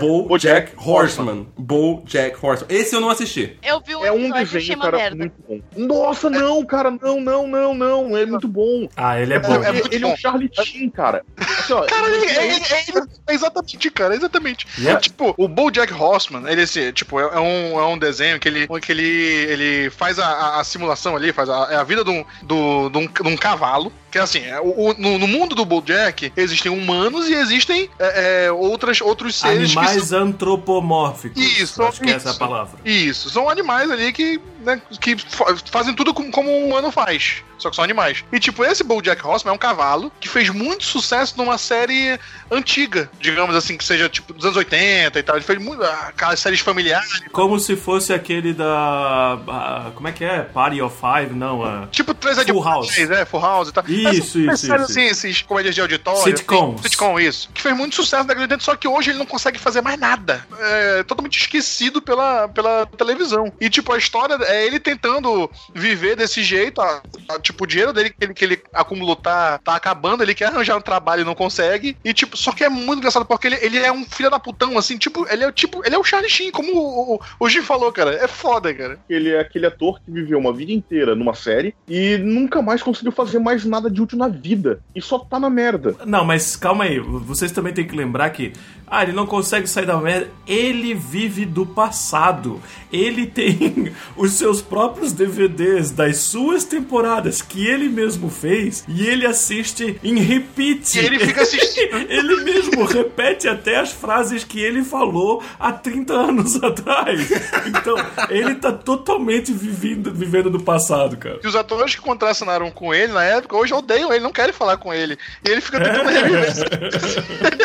BoJack 0.01 0.29
BoJack 0.29 0.73
Horseman. 0.77 1.47
BoJack 1.59 2.37
Horseman. 2.45 2.67
Esse 2.75 2.95
eu 2.95 3.01
não 3.01 3.11
assisti. 3.11 3.57
Eu 3.63 3.81
vi 3.81 3.95
um 3.97 4.05
É 4.05 4.13
um 4.13 4.31
desenho, 4.31 4.79
cara, 4.79 4.97
merda. 4.97 5.17
muito 5.17 5.35
bom. 5.49 5.61
Nossa, 5.77 6.29
não, 6.31 6.65
cara, 6.65 6.91
não, 6.91 7.21
não, 7.21 7.47
não, 7.47 7.75
não. 7.75 8.17
É 8.17 8.27
muito 8.27 8.49
bom. 8.49 8.89
Ah, 8.97 9.21
ele 9.21 9.35
é 9.35 9.39
bom. 9.39 9.55
É 9.55 9.69
Ele, 9.69 9.73
muito 9.73 9.95
ele 9.95 10.05
é 10.05 10.07
um 10.07 10.11
bom. 10.11 10.17
Charlie 10.17 10.51
Sheen, 10.53 10.91
cara. 10.91 11.25
Assim, 11.39 11.73
ó, 11.73 11.83
Cara, 11.87 12.07
ele, 12.09 12.27
ele- 12.27 12.39
é, 12.39 12.99
é- 12.99 13.03
é 13.29 13.35
exatamente, 13.35 13.91
cara, 13.91 14.15
exatamente. 14.15 14.67
Yeah. 14.79 15.01
Tipo, 15.01 15.35
o 15.37 15.49
BoJack 15.49 15.93
Horseman, 15.93 16.51
ele 16.51 16.63
assim, 16.63 16.93
tipo, 16.93 17.19
é, 17.21 17.23
é 17.25 17.41
um, 17.41 17.79
é 17.81 17.87
um 17.87 17.99
desenho 17.99 18.39
que 18.39 18.49
ele, 18.49 18.67
que 18.81 18.93
ele, 18.93 19.03
ele 19.05 19.91
faz 19.91 20.19
a, 20.19 20.27
a- 20.27 20.61
a 20.61 20.65
simulação 20.65 21.17
ali, 21.17 21.33
faz 21.33 21.49
a, 21.49 21.69
é 21.71 21.77
a 21.77 21.85
vida 21.85 22.05
de 22.05 22.11
um, 22.11 22.25
do, 22.43 22.89
de 22.91 22.99
um, 22.99 23.07
de 23.07 23.29
um 23.29 23.37
cavalo. 23.37 23.93
Que 24.11 24.19
é 24.19 24.21
assim, 24.21 24.45
é, 24.45 24.61
o, 24.61 24.91
o- 24.91 24.95
no, 24.97 25.19
no 25.19 25.27
mundo 25.27 25.57
do 25.57 25.65
BoJack 25.65 26.33
existem 26.37 26.71
humanos 26.71 27.29
e 27.29 27.35
existem 27.35 27.91
é, 27.99 28.45
é, 28.47 28.53
outras, 28.53 29.01
outros 29.01 29.35
seres 29.35 29.64
Animais 29.65 30.05
são, 30.05 30.23
antropomórficos. 30.23 31.43
Isso, 31.43 31.83
Acho 31.83 32.01
que 32.01 32.11
essa 32.11 32.29
é 32.29 32.29
a 32.29 32.31
isso. 32.31 32.39
palavra. 32.39 32.79
Isso, 32.85 33.31
são 33.31 33.49
animais 33.49 33.91
ali 33.91 34.13
que, 34.13 34.41
né, 34.65 34.81
que 35.01 35.17
fa- 35.17 35.55
fazem 35.71 35.95
tudo 35.95 36.13
como, 36.15 36.31
como 36.31 36.51
um 36.51 36.67
humano 36.69 36.91
faz. 36.91 37.43
Só 37.59 37.71
que 37.71 37.77
são 37.77 37.85
animais. 37.85 38.25
E 38.33 38.39
tipo, 38.41 38.65
esse 38.65 38.83
BoJack 38.83 39.25
Horseman 39.27 39.53
é 39.53 39.55
um 39.55 39.59
cavalo 39.59 40.13
que 40.21 40.29
fez 40.29 40.51
muito 40.51 40.85
sucesso 40.85 41.35
numa 41.39 41.45
uma 41.55 41.59
série 41.59 42.19
antiga, 42.51 43.09
digamos 43.21 43.55
assim, 43.55 43.77
que 43.77 43.85
seja 43.85 44.09
tipo 44.09 44.33
dos 44.33 44.45
anos 44.45 44.57
80 44.57 45.19
e 45.19 45.23
tal. 45.23 45.37
Ele 45.37 45.45
fez 45.45 45.59
muito, 45.63 45.83
aquelas 45.85 46.41
séries 46.41 46.59
familiares. 46.61 47.21
Como 47.31 47.59
se 47.61 47.77
fosse 47.77 48.13
aquele 48.13 48.53
da. 48.53 49.39
ah, 49.49 49.91
como 49.95 50.09
é 50.09 50.13
que 50.13 50.25
é? 50.25 50.41
Party 50.43 50.81
of 50.83 50.97
Five? 50.99 51.33
Não, 51.35 51.87
Tipo, 51.93 52.13
três 52.15 52.39
é 52.39 52.45
de 52.45 52.53
Full 52.53 52.63
House. 52.65 52.99
É, 52.99 53.25
Full 53.25 53.41
House 53.41 53.69
e 53.69 53.73
tal. 53.73 53.85
Isso, 53.87 54.09
Essas- 54.09 54.19
isso, 54.35 54.51
essas 54.51 54.61
séries, 54.61 54.83
isso. 54.91 54.99
assim, 54.99 55.07
esses 55.07 55.43
comédias 55.43 55.75
de 55.75 55.81
auditório. 55.81 56.23
Sitcoms. 56.23 56.81
assim, 56.81 56.89
sitcom, 56.89 57.21
isso. 57.21 57.49
Que 57.55 57.63
fez 57.63 57.77
muito 57.77 57.95
sucesso 57.95 58.23
na 58.25 58.29
década 58.35 58.47
de 58.49 58.53
80, 58.55 58.65
só 58.65 58.75
que 58.77 58.89
hoje 58.89 59.11
ele 59.11 59.19
não 59.19 59.27
consegue 59.27 59.59
fazer 59.59 59.81
mais 59.81 59.99
nada. 59.99 60.45
É 60.59 61.03
totalmente 61.05 61.39
esquecido 61.41 62.03
pela, 62.03 62.49
pela 62.49 62.87
televisão. 62.87 63.53
E, 63.61 63.71
tipo, 63.71 63.93
a 63.93 63.99
história 63.99 64.37
é 64.55 64.67
ele 64.67 64.79
tentando 64.81 65.51
viver 65.75 66.17
desse 66.17 66.43
jeito. 66.43 66.81
a- 66.81 67.03
a- 67.29 67.39
tipo, 67.41 67.65
o 67.65 67.67
dinheiro 67.67 67.93
dele 67.93 68.11
que 68.11 68.25
ele, 68.25 68.35
que 68.35 68.45
ele 68.45 68.63
acumulou 68.73 69.17
tá, 69.17 69.59
tá 69.59 69.75
acabando, 69.75 70.23
ele 70.23 70.35
quer 70.35 70.47
arranjar 70.47 70.77
um 70.77 70.81
trabalho 70.81 71.23
e 71.23 71.25
não 71.25 71.35
consegue. 71.35 71.97
E, 72.05 72.13
tipo, 72.13 72.37
só 72.37 72.53
que 72.53 72.65
é 72.65 72.69
muito 72.69 72.99
engraçado 72.99 73.25
porque 73.25 73.47
ele, 73.47 73.59
ele 73.61 73.79
é 73.79 73.93
um 73.93 74.05
filho 74.05 74.31
da 74.31 74.39
putão, 74.39 74.77
assim, 74.79 74.97
tipo, 74.97 75.27
ele 75.31 75.45
é 75.45 75.49
o 75.49 75.53
tipo, 75.53 75.83
ele 75.85 75.95
é 75.95 75.99
o 75.99 76.05
Charlie 76.05 76.31
Sheen, 76.31 76.51
como 76.51 76.73
o, 76.77 77.15
o, 77.15 77.21
o 77.41 77.49
Jim 77.49 77.63
falou, 77.63 77.91
cara. 77.93 78.13
É 78.15 78.29
foda, 78.29 78.73
cara. 78.75 78.99
Ele 79.09 79.31
é 79.31 79.41
aquele 79.41 79.67
ator 79.67 80.01
que 80.01 80.11
viveu 80.11 80.39
uma 80.39 80.53
vida 80.53 80.73
inteira 80.73 81.15
numa 81.15 81.35
série 81.35 81.75
e 81.89 82.17
nunca 82.19 82.61
mais 82.63 82.83
conseguiu 82.83 83.13
fazer 83.13 83.39
mais 83.39 83.65
nada 83.65 83.91
de 83.91 84.01
útil 84.03 84.19
na 84.19 84.29
vida. 84.29 84.81
E 84.95 85.01
só 85.03 85.19
tá 85.19 85.39
na 85.41 85.51
merda. 85.51 85.97
Não, 86.05 86.25
mas 86.25 86.57
calma 86.57 86.85
aí, 86.85 86.99
vocês 86.99 87.51
também 87.53 87.73
têm 87.73 87.87
que 87.87 87.97
lembrar 87.97 88.31
que. 88.31 88.53
Ah, 88.87 89.03
ele 89.03 89.13
não 89.13 89.27
consegue 89.27 89.67
sair 89.67 89.87
da 89.87 89.97
merda. 89.97 90.29
Ele 90.47 90.95
vive 90.95 91.47
do 91.47 91.65
passado. 91.65 92.61
Ele 92.93 93.27
tem 93.27 93.91
os 94.17 94.33
seus 94.45 94.61
próprios 94.61 95.15
DVDs 95.15 95.91
das 95.91 96.19
suas 96.19 96.65
temporadas 96.65 97.41
que 97.41 97.67
ele 97.67 97.89
mesmo 97.89 98.29
fez 98.29 98.85
e 98.87 99.07
ele 99.07 99.25
assiste 99.27 99.99
em 100.05 100.19
repeat. 100.19 100.99
E 100.99 101.07
ele 101.07 101.19
fica 101.19 101.41
assistindo. 101.41 101.97
ele 102.13 102.45
mesmo 102.45 102.85
repete 102.85 103.49
até 103.49 103.81
as 103.81 103.91
frases 103.91 104.45
que 104.45 104.61
ele 104.61 104.85
falou 104.85 105.43
há 105.59 105.73
30 105.73 106.13
anos 106.13 106.57
atrás. 106.63 107.27
Então, 107.67 107.97
ele 108.29 108.57
tá 108.57 108.71
totalmente 108.71 109.51
vivendo, 109.51 110.13
vivendo 110.13 110.51
do 110.51 110.61
passado, 110.61 111.17
cara. 111.17 111.41
E 111.43 111.49
os 111.49 111.57
atores 111.57 111.95
que 111.95 112.03
contracenaram 112.03 112.71
com 112.71 112.93
ele 112.93 113.15
na 113.15 113.25
época 113.25 113.57
hoje 113.57 113.73
odeiam 113.73 114.13
ele, 114.13 114.23
não 114.23 114.33
querem 114.33 114.53
falar 114.53 114.77
com 114.77 114.93
ele. 114.93 115.17
E 115.43 115.49
ele 115.49 115.63
fica 115.63 115.81
tentando 115.81 116.11
reviver. 116.11 116.53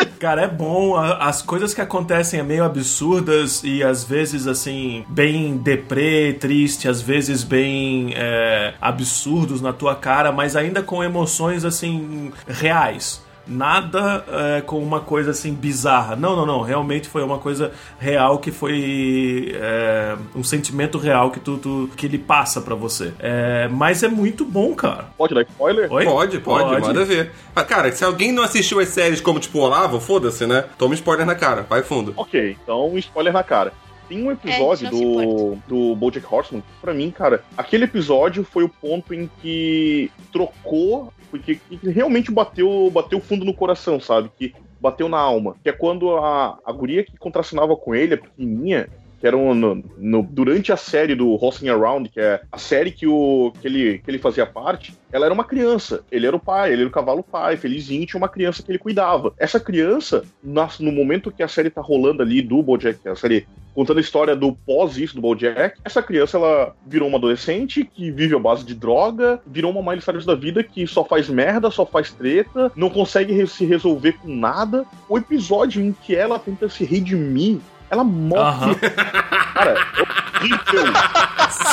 Cara, 0.20 0.42
é 0.42 0.48
bom. 0.48 0.96
As 0.96 1.40
coisas 1.40 1.72
que 1.72 1.80
acontecem 1.80 2.38
é 2.38 2.42
meio 2.42 2.62
absurdas 2.62 3.62
e 3.64 3.82
às 3.82 4.04
vezes, 4.04 4.46
assim, 4.46 5.02
bem 5.08 5.56
deprê, 5.56 6.36
triste, 6.38 6.69
às 6.88 7.00
vezes 7.00 7.42
bem 7.44 8.12
é, 8.16 8.74
absurdos 8.80 9.60
na 9.60 9.72
tua 9.72 9.94
cara, 9.94 10.30
mas 10.32 10.56
ainda 10.56 10.82
com 10.82 11.02
emoções, 11.02 11.64
assim, 11.64 12.32
reais. 12.46 13.22
Nada 13.46 14.24
é, 14.28 14.60
com 14.60 14.78
uma 14.80 15.00
coisa 15.00 15.32
assim 15.32 15.52
bizarra. 15.52 16.14
Não, 16.14 16.36
não, 16.36 16.46
não. 16.46 16.60
Realmente 16.60 17.08
foi 17.08 17.20
uma 17.24 17.38
coisa 17.38 17.72
real 17.98 18.38
que 18.38 18.52
foi 18.52 19.50
é, 19.56 20.14
um 20.36 20.44
sentimento 20.44 20.98
real 20.98 21.32
que 21.32 21.40
tu, 21.40 21.56
tu- 21.58 21.90
que 21.96 22.06
ele 22.06 22.18
passa 22.18 22.60
pra 22.60 22.76
você. 22.76 23.12
É, 23.18 23.66
mas 23.68 24.04
é 24.04 24.08
muito 24.08 24.44
bom, 24.44 24.72
cara. 24.74 25.06
Pode 25.18 25.34
dar 25.34 25.42
spoiler? 25.42 25.92
Oi? 25.92 26.04
Pode, 26.04 26.38
pode, 26.38 26.80
manda 26.80 27.04
ver. 27.04 27.32
Ah, 27.56 27.64
cara, 27.64 27.90
se 27.90 28.04
alguém 28.04 28.30
não 28.30 28.44
assistiu 28.44 28.78
as 28.78 28.88
séries 28.90 29.20
como, 29.20 29.40
tipo, 29.40 29.58
Olavo, 29.58 29.98
foda-se, 29.98 30.46
né? 30.46 30.64
Toma 30.78 30.94
spoiler 30.94 31.26
na 31.26 31.34
cara, 31.34 31.66
vai 31.68 31.82
fundo. 31.82 32.14
Ok, 32.16 32.56
então 32.62 32.96
spoiler 32.98 33.32
na 33.32 33.42
cara. 33.42 33.72
Tem 34.10 34.22
um 34.22 34.30
episódio 34.30 34.88
É, 34.88 34.90
gente 34.90 35.04
não 35.04 35.54
do, 35.66 35.90
do 35.90 35.94
Bojack 35.96 36.26
Horseman, 36.28 36.60
que 36.62 36.80
pra 36.82 36.92
mim, 36.92 37.10
cara, 37.10 37.44
aquele 37.56 37.84
episódio 37.84 38.42
foi 38.44 38.64
o 38.64 38.68
ponto 38.68 39.14
em 39.14 39.30
que 39.40 40.10
trocou, 40.32 41.12
porque 41.30 41.54
que 41.54 41.78
realmente 41.90 42.30
bateu, 42.32 42.90
bateu 42.92 43.20
fundo 43.20 43.44
no 43.44 43.54
coração, 43.54 44.00
sabe? 44.00 44.30
Que 44.36 44.52
bateu 44.80 45.08
na 45.08 45.18
alma. 45.18 45.54
Que 45.62 45.68
é 45.68 45.72
quando 45.72 46.10
a, 46.16 46.58
a 46.64 46.72
guria 46.72 47.04
que 47.04 47.16
contracenava 47.16 47.76
com 47.76 47.94
ele, 47.94 48.14
a 48.14 48.18
pequenininha, 48.18 48.88
que 49.20 49.26
era 49.26 49.36
um, 49.36 49.54
no, 49.54 49.84
no- 49.98 50.22
durante 50.22 50.72
a 50.72 50.76
série 50.78 51.14
do 51.14 51.34
Horsing 51.34 51.68
Around, 51.68 52.08
que 52.08 52.18
é 52.18 52.40
a 52.50 52.56
série 52.58 52.90
que, 52.90 53.06
o, 53.06 53.52
que, 53.60 53.68
ele, 53.68 53.98
que 53.98 54.10
ele 54.10 54.18
fazia 54.18 54.46
parte, 54.46 54.94
ela 55.12 55.26
era 55.26 55.34
uma 55.34 55.44
criança. 55.44 56.02
Ele 56.10 56.26
era 56.26 56.34
o 56.34 56.40
pai, 56.40 56.72
ele 56.72 56.80
era 56.82 56.88
o 56.88 56.92
cavalo 56.92 57.22
pai, 57.22 57.56
felizinho, 57.58 58.06
tinha 58.06 58.18
uma 58.18 58.28
criança 58.30 58.62
que 58.62 58.70
ele 58.72 58.78
cuidava. 58.78 59.32
Essa 59.38 59.60
criança, 59.60 60.24
nas- 60.42 60.80
no 60.80 60.90
momento 60.90 61.30
que 61.30 61.42
a 61.42 61.48
série 61.48 61.68
tá 61.70 61.82
rolando 61.82 62.22
ali 62.22 62.40
do 62.40 62.62
Bojack, 62.62 63.06
a 63.06 63.14
série 63.14 63.46
contando 63.74 63.98
a 63.98 64.00
história 64.00 64.36
do 64.36 64.52
pós 64.52 64.96
isso 64.96 65.14
do 65.14 65.20
Bojack, 65.20 65.78
essa 65.84 66.02
criança 66.02 66.36
ela 66.36 66.74
virou 66.86 67.08
uma 67.08 67.18
adolescente 67.18 67.84
que 67.84 68.10
vive 68.10 68.34
à 68.34 68.38
base 68.38 68.64
de 68.64 68.74
droga, 68.74 69.40
virou 69.46 69.70
uma 69.70 69.82
Miley 69.82 70.02
Cyrus 70.02 70.26
da 70.26 70.34
vida 70.34 70.62
que 70.62 70.86
só 70.86 71.04
faz 71.04 71.28
merda, 71.28 71.70
só 71.70 71.86
faz 71.86 72.12
treta, 72.12 72.70
não 72.76 72.90
consegue 72.90 73.46
se 73.46 73.64
resolver 73.64 74.12
com 74.14 74.28
nada. 74.28 74.84
O 75.08 75.18
episódio 75.18 75.82
em 75.82 75.92
que 75.92 76.14
ela 76.14 76.38
tenta 76.38 76.68
se 76.68 76.84
redimir, 76.84 77.58
ela 77.90 78.04
morre. 78.04 78.70
Aham. 78.70 78.74
Cara, 79.52 79.70
é 79.72 80.40
horrível. 80.40 80.92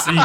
Sim. 0.04 0.16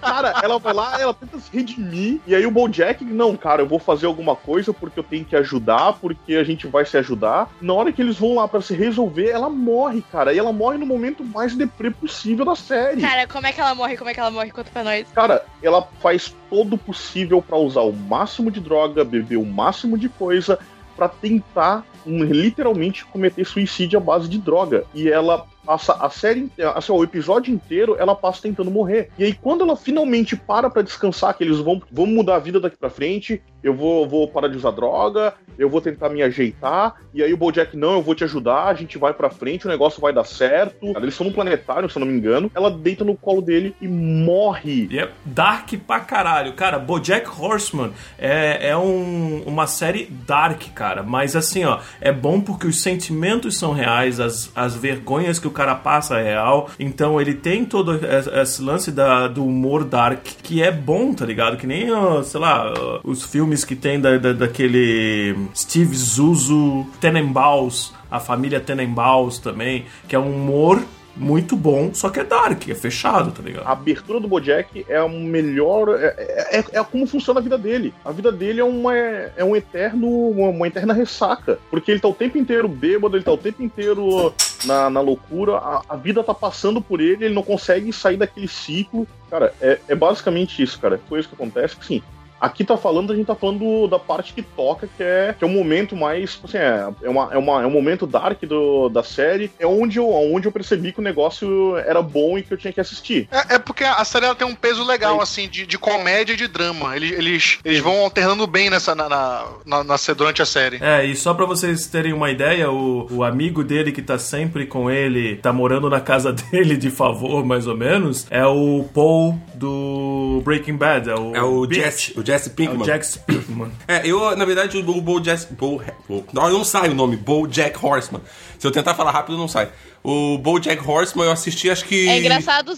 Cara, 0.00 0.40
ela 0.42 0.58
vai 0.58 0.72
lá, 0.72 1.00
ela 1.00 1.14
tenta 1.14 1.38
se 1.38 1.50
redimir, 1.52 2.20
e 2.26 2.34
aí 2.34 2.44
o 2.46 2.50
Bojack, 2.50 3.04
não, 3.04 3.36
cara, 3.36 3.62
eu 3.62 3.68
vou 3.68 3.78
fazer 3.78 4.06
alguma 4.06 4.34
coisa 4.34 4.72
porque 4.72 4.98
eu 4.98 5.04
tenho 5.04 5.24
que 5.24 5.36
ajudar, 5.36 5.92
porque 5.94 6.34
a 6.34 6.44
gente 6.44 6.66
vai 6.66 6.84
se 6.84 6.96
ajudar. 6.96 7.48
Na 7.60 7.72
hora 7.74 7.92
que 7.92 8.02
eles 8.02 8.18
vão 8.18 8.34
lá 8.34 8.48
pra 8.48 8.60
se 8.60 8.74
resolver, 8.74 9.28
ela 9.28 9.48
morre, 9.48 10.02
cara, 10.10 10.32
e 10.32 10.38
ela 10.38 10.52
morre 10.52 10.78
no 10.78 10.86
momento 10.86 11.24
mais 11.24 11.54
deprê 11.54 11.90
possível 11.90 12.44
da 12.44 12.56
série. 12.56 13.02
Cara, 13.02 13.26
como 13.26 13.46
é 13.46 13.52
que 13.52 13.60
ela 13.60 13.74
morre? 13.74 13.96
Como 13.96 14.10
é 14.10 14.14
que 14.14 14.20
ela 14.20 14.30
morre? 14.30 14.50
Conta 14.50 14.70
pra 14.72 14.82
nós. 14.84 15.06
Cara, 15.14 15.44
ela 15.62 15.86
faz 16.00 16.34
todo 16.50 16.74
o 16.74 16.78
possível 16.78 17.40
pra 17.42 17.56
usar 17.56 17.82
o 17.82 17.92
máximo 17.92 18.50
de 18.50 18.60
droga, 18.60 19.04
beber 19.04 19.36
o 19.36 19.46
máximo 19.46 19.96
de 19.96 20.08
coisa, 20.08 20.58
pra 20.96 21.08
tentar 21.08 21.84
literalmente 22.06 23.04
cometer 23.06 23.44
suicídio 23.44 23.98
à 23.98 24.00
base 24.00 24.28
de 24.28 24.38
droga. 24.38 24.84
E 24.94 25.08
ela 25.08 25.46
passa 25.64 25.94
a 25.94 26.10
série 26.10 26.50
assim, 26.74 26.92
ó, 26.92 26.96
o 26.96 27.04
episódio 27.04 27.54
inteiro, 27.54 27.96
ela 27.98 28.14
passa 28.14 28.42
tentando 28.42 28.70
morrer. 28.70 29.10
E 29.18 29.24
aí, 29.24 29.32
quando 29.32 29.62
ela 29.62 29.76
finalmente 29.76 30.36
para 30.36 30.68
pra 30.68 30.82
descansar, 30.82 31.36
que 31.36 31.44
eles 31.44 31.58
vão, 31.58 31.80
vão 31.90 32.06
mudar 32.06 32.36
a 32.36 32.40
vida 32.40 32.58
daqui 32.58 32.76
pra 32.76 32.90
frente, 32.90 33.42
eu 33.62 33.74
vou, 33.74 34.08
vou 34.08 34.28
parar 34.28 34.48
de 34.48 34.56
usar 34.56 34.70
droga, 34.72 35.34
eu 35.58 35.68
vou 35.68 35.80
tentar 35.80 36.08
me 36.08 36.22
ajeitar, 36.22 36.94
e 37.14 37.22
aí 37.22 37.32
o 37.32 37.36
Bojack, 37.36 37.76
não, 37.76 37.92
eu 37.94 38.02
vou 38.02 38.14
te 38.14 38.24
ajudar, 38.24 38.64
a 38.66 38.74
gente 38.74 38.96
vai 38.98 39.12
pra 39.12 39.28
frente, 39.30 39.66
o 39.66 39.68
negócio 39.70 40.00
vai 40.00 40.12
dar 40.12 40.24
certo. 40.24 40.92
Eles 40.96 41.14
são 41.14 41.26
num 41.26 41.32
planetário, 41.32 41.88
se 41.90 41.96
eu 41.96 42.00
não 42.00 42.06
me 42.06 42.16
engano. 42.18 42.50
Ela 42.54 42.70
deita 42.70 43.04
no 43.04 43.14
colo 43.14 43.42
dele 43.42 43.74
e 43.80 43.86
morre. 43.86 44.88
E 44.90 44.98
é 44.98 45.10
dark 45.24 45.72
pra 45.86 46.00
caralho. 46.00 46.54
Cara, 46.54 46.78
Bojack 46.78 47.28
Horseman 47.38 47.90
é, 48.18 48.70
é 48.70 48.76
um- 48.76 49.42
uma 49.46 49.66
série 49.66 50.06
dark, 50.26 50.62
cara. 50.74 51.02
Mas 51.02 51.36
assim, 51.36 51.64
ó, 51.64 51.80
é 52.00 52.10
bom 52.12 52.40
porque 52.40 52.66
os 52.66 52.80
sentimentos 52.82 53.56
são 53.58 53.72
reais, 53.72 54.18
as, 54.20 54.50
as 54.56 54.74
vergonhas 54.74 55.38
que 55.38 55.46
o 55.46 55.50
cara 55.50 55.74
passa 55.74 56.18
é 56.18 56.22
real. 56.22 56.70
Então 56.78 57.20
ele 57.20 57.34
tem 57.34 57.64
todo 57.64 58.00
esse 58.40 58.62
lance 58.62 58.90
da, 58.90 59.28
do 59.28 59.44
humor 59.44 59.84
dark, 59.84 60.24
que 60.42 60.62
é 60.62 60.70
bom, 60.70 61.12
tá 61.12 61.26
ligado? 61.26 61.56
Que 61.56 61.66
nem, 61.66 61.86
sei 62.24 62.40
lá, 62.40 62.72
os 63.04 63.22
filmes 63.24 63.51
que 63.64 63.76
tem 63.76 64.00
da, 64.00 64.16
da- 64.18 64.32
daquele 64.32 65.36
Steve 65.54 65.94
Zuzu, 65.94 66.86
Tenenbaums, 67.00 67.92
a 68.10 68.18
família 68.20 68.60
Tenenbaums 68.60 69.38
também, 69.38 69.86
que 70.08 70.14
é 70.16 70.18
um 70.18 70.34
humor 70.34 70.82
muito 71.14 71.54
bom, 71.54 71.90
só 71.92 72.08
que 72.08 72.20
é 72.20 72.24
dark, 72.24 72.66
é 72.70 72.74
fechado, 72.74 73.32
tá 73.32 73.42
ligado? 73.42 73.66
A 73.66 73.72
abertura 73.72 74.18
do 74.18 74.26
Bojack 74.26 74.86
é 74.88 74.98
o 75.02 75.10
melhor. 75.10 75.90
É, 76.00 76.56
é, 76.58 76.64
é 76.72 76.82
como 76.84 77.06
funciona 77.06 77.38
a 77.38 77.42
vida 77.42 77.58
dele. 77.58 77.92
A 78.02 78.10
vida 78.10 78.32
dele 78.32 78.60
é, 78.60 78.64
uma, 78.64 78.96
é 78.96 79.44
um 79.44 79.54
eterno. 79.54 80.08
Uma, 80.08 80.48
uma 80.48 80.66
eterna 80.66 80.94
ressaca. 80.94 81.58
Porque 81.70 81.90
ele 81.90 82.00
tá 82.00 82.08
o 82.08 82.14
tempo 82.14 82.38
inteiro 82.38 82.66
bêbado, 82.66 83.14
ele 83.14 83.24
tá 83.24 83.30
o 83.30 83.36
tempo 83.36 83.62
inteiro 83.62 84.32
na, 84.64 84.88
na 84.88 85.02
loucura. 85.02 85.56
A, 85.58 85.82
a 85.86 85.96
vida 85.96 86.24
tá 86.24 86.32
passando 86.32 86.80
por 86.80 86.98
ele, 86.98 87.26
ele 87.26 87.34
não 87.34 87.42
consegue 87.42 87.92
sair 87.92 88.16
daquele 88.16 88.48
ciclo. 88.48 89.06
Cara, 89.28 89.52
é, 89.60 89.80
é 89.88 89.94
basicamente 89.94 90.62
isso, 90.62 90.80
cara. 90.80 90.98
Coisa 91.10 91.28
que 91.28 91.34
acontece 91.34 91.76
que 91.76 91.84
sim. 91.84 92.02
Aqui 92.42 92.64
tá 92.64 92.76
falando, 92.76 93.12
a 93.12 93.16
gente 93.16 93.26
tá 93.26 93.36
falando 93.36 93.86
da 93.86 93.98
parte 94.00 94.32
que 94.34 94.42
toca, 94.42 94.88
que 94.96 95.02
é, 95.02 95.32
que 95.38 95.44
é 95.44 95.46
um 95.46 95.52
momento 95.52 95.94
mais. 95.94 96.40
Assim, 96.42 96.58
é, 96.58 96.88
é, 97.04 97.08
uma, 97.08 97.28
é, 97.32 97.38
uma, 97.38 97.62
é 97.62 97.66
um 97.66 97.70
momento 97.70 98.04
dark 98.06 98.42
do, 98.42 98.88
da 98.88 99.02
série. 99.04 99.48
É 99.60 99.66
onde 99.66 99.98
eu, 99.98 100.10
onde 100.10 100.48
eu 100.48 100.52
percebi 100.52 100.92
que 100.92 100.98
o 100.98 101.02
negócio 101.02 101.76
era 101.76 102.02
bom 102.02 102.36
e 102.36 102.42
que 102.42 102.52
eu 102.52 102.58
tinha 102.58 102.72
que 102.72 102.80
assistir. 102.80 103.28
É, 103.30 103.54
é 103.54 103.58
porque 103.60 103.84
a 103.84 104.04
série 104.04 104.24
ela 104.26 104.34
tem 104.34 104.46
um 104.46 104.54
peso 104.56 104.84
legal, 104.84 105.14
Aí. 105.16 105.22
assim, 105.22 105.48
de, 105.48 105.64
de 105.66 105.78
comédia 105.78 106.32
e 106.32 106.36
de 106.36 106.48
drama. 106.48 106.96
Eles, 106.96 107.12
eles, 107.12 107.58
eles 107.64 107.78
vão 107.80 108.00
alternando 108.00 108.44
bem 108.46 108.68
nessa, 108.68 108.92
na, 108.94 109.08
na, 109.08 109.44
na- 109.64 109.84
na- 109.84 109.96
durante 110.16 110.42
a 110.42 110.46
série. 110.46 110.78
É, 110.82 111.06
e 111.06 111.14
só 111.14 111.32
pra 111.34 111.46
vocês 111.46 111.86
terem 111.86 112.12
uma 112.12 112.28
ideia, 112.30 112.68
o, 112.70 113.06
o 113.10 113.22
amigo 113.22 113.62
dele 113.62 113.92
que 113.92 114.02
tá 114.02 114.18
sempre 114.18 114.66
com 114.66 114.90
ele, 114.90 115.36
tá 115.36 115.52
morando 115.52 115.88
na 115.88 116.00
casa 116.00 116.32
dele 116.50 116.76
de 116.76 116.90
favor, 116.90 117.44
mais 117.46 117.68
ou 117.68 117.76
menos, 117.76 118.26
é 118.30 118.44
o 118.44 118.84
Paul 118.92 119.38
do 119.54 120.40
Breaking 120.44 120.76
Bad. 120.76 121.08
É 121.08 121.14
o, 121.14 121.36
É 121.36 121.42
o. 121.42 121.70
Jesse, 121.72 122.18
o 122.18 122.24
Jesse 122.24 122.31
É 122.34 122.48
Pinkman. 122.48 122.82
o 122.82 122.84
Jack 122.84 123.18
Pinkman. 123.20 123.72
É, 123.86 124.06
eu, 124.06 124.36
na 124.36 124.44
verdade, 124.44 124.78
o 124.78 125.00
Bo 125.00 125.20
Jack. 125.20 125.52
Bo, 125.54 125.82
Bo, 126.08 126.24
não, 126.32 126.50
não 126.50 126.64
sai 126.64 126.88
o 126.88 126.94
nome, 126.94 127.16
Bo 127.16 127.46
Jack 127.46 127.84
Horseman. 127.84 128.20
Se 128.58 128.66
eu 128.66 128.70
tentar 128.70 128.94
falar 128.94 129.10
rápido, 129.10 129.36
não 129.36 129.48
sai. 129.48 129.68
O 130.02 130.38
Bo 130.38 130.58
Jack 130.58 130.88
Horseman 130.88 131.26
eu 131.26 131.32
assisti, 131.32 131.70
acho 131.70 131.84
que. 131.84 132.08
É 132.08 132.18
engraçado 132.18 132.72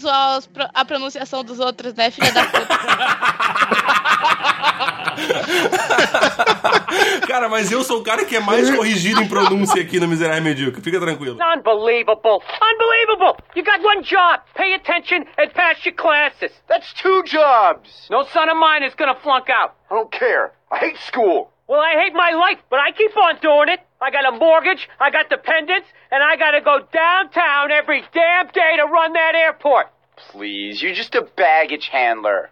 a 0.73 0.85
pronunciação 0.85 1.43
dos 1.43 1.59
outros, 1.59 1.93
né, 1.93 2.11
filha 2.11 2.31
da 2.31 2.45
puta? 2.45 2.67
cara, 7.27 7.49
mas 7.49 7.71
eu 7.71 7.83
sou 7.83 7.99
o 7.99 8.03
cara 8.03 8.25
que 8.25 8.35
é 8.35 8.39
mais 8.39 8.69
corrigido 8.75 9.21
em 9.21 9.27
pronúncia 9.27 9.81
aqui 9.81 9.99
no 9.99 10.07
Miserável 10.07 10.43
Medíocre. 10.43 10.81
Fica 10.81 10.99
tranquilo. 10.99 11.37
Unbelievable! 11.55 12.41
Unbelievable! 12.61 13.37
You 13.55 13.63
got 13.63 13.83
one 13.83 14.03
job. 14.03 14.41
Pay 14.55 14.73
attention 14.75 15.25
and 15.37 15.53
pass 15.53 15.83
your 15.85 15.95
classes. 15.95 16.51
That's 16.67 16.93
two 16.93 17.23
jobs. 17.23 18.07
No 18.09 18.23
son 18.23 18.49
of 18.49 18.57
mine 18.57 18.83
is 18.83 18.93
gonna 18.95 19.15
flunk 19.15 19.49
out. 19.49 19.75
I 19.89 19.95
don't 19.95 20.11
care. 20.11 20.51
I 20.71 20.77
hate 20.77 20.97
school. 20.97 21.51
Well, 21.67 21.79
I 21.79 21.95
hate 21.99 22.13
my 22.13 22.31
life, 22.31 22.59
but 22.69 22.79
I 22.79 22.91
keep 22.91 23.15
on 23.17 23.39
doing 23.41 23.69
it. 23.69 23.79
I 24.01 24.11
got 24.11 24.31
a 24.31 24.37
mortgage, 24.37 24.87
I 24.99 25.09
got 25.09 25.29
dependents, 25.29 25.87
and 26.11 26.21
I 26.21 26.35
gotta 26.35 26.61
go 26.61 26.79
downtown 26.93 27.71
every 27.71 28.03
damn 28.13 28.47
day 28.47 28.75
to 28.77 28.85
run 28.85 29.13
that 29.13 29.33
airport. 29.33 29.87
Please, 30.15 30.81
you're 30.81 30.93
just 30.93 31.15
a 31.15 31.23
baggage 31.35 31.87
handler. 31.87 32.51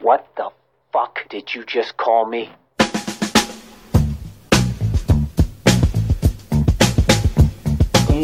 What 0.00 0.26
the 0.36 0.50
fuck 0.92 1.28
did 1.28 1.54
you 1.54 1.64
just 1.64 1.96
call 1.96 2.26
me? 2.26 2.50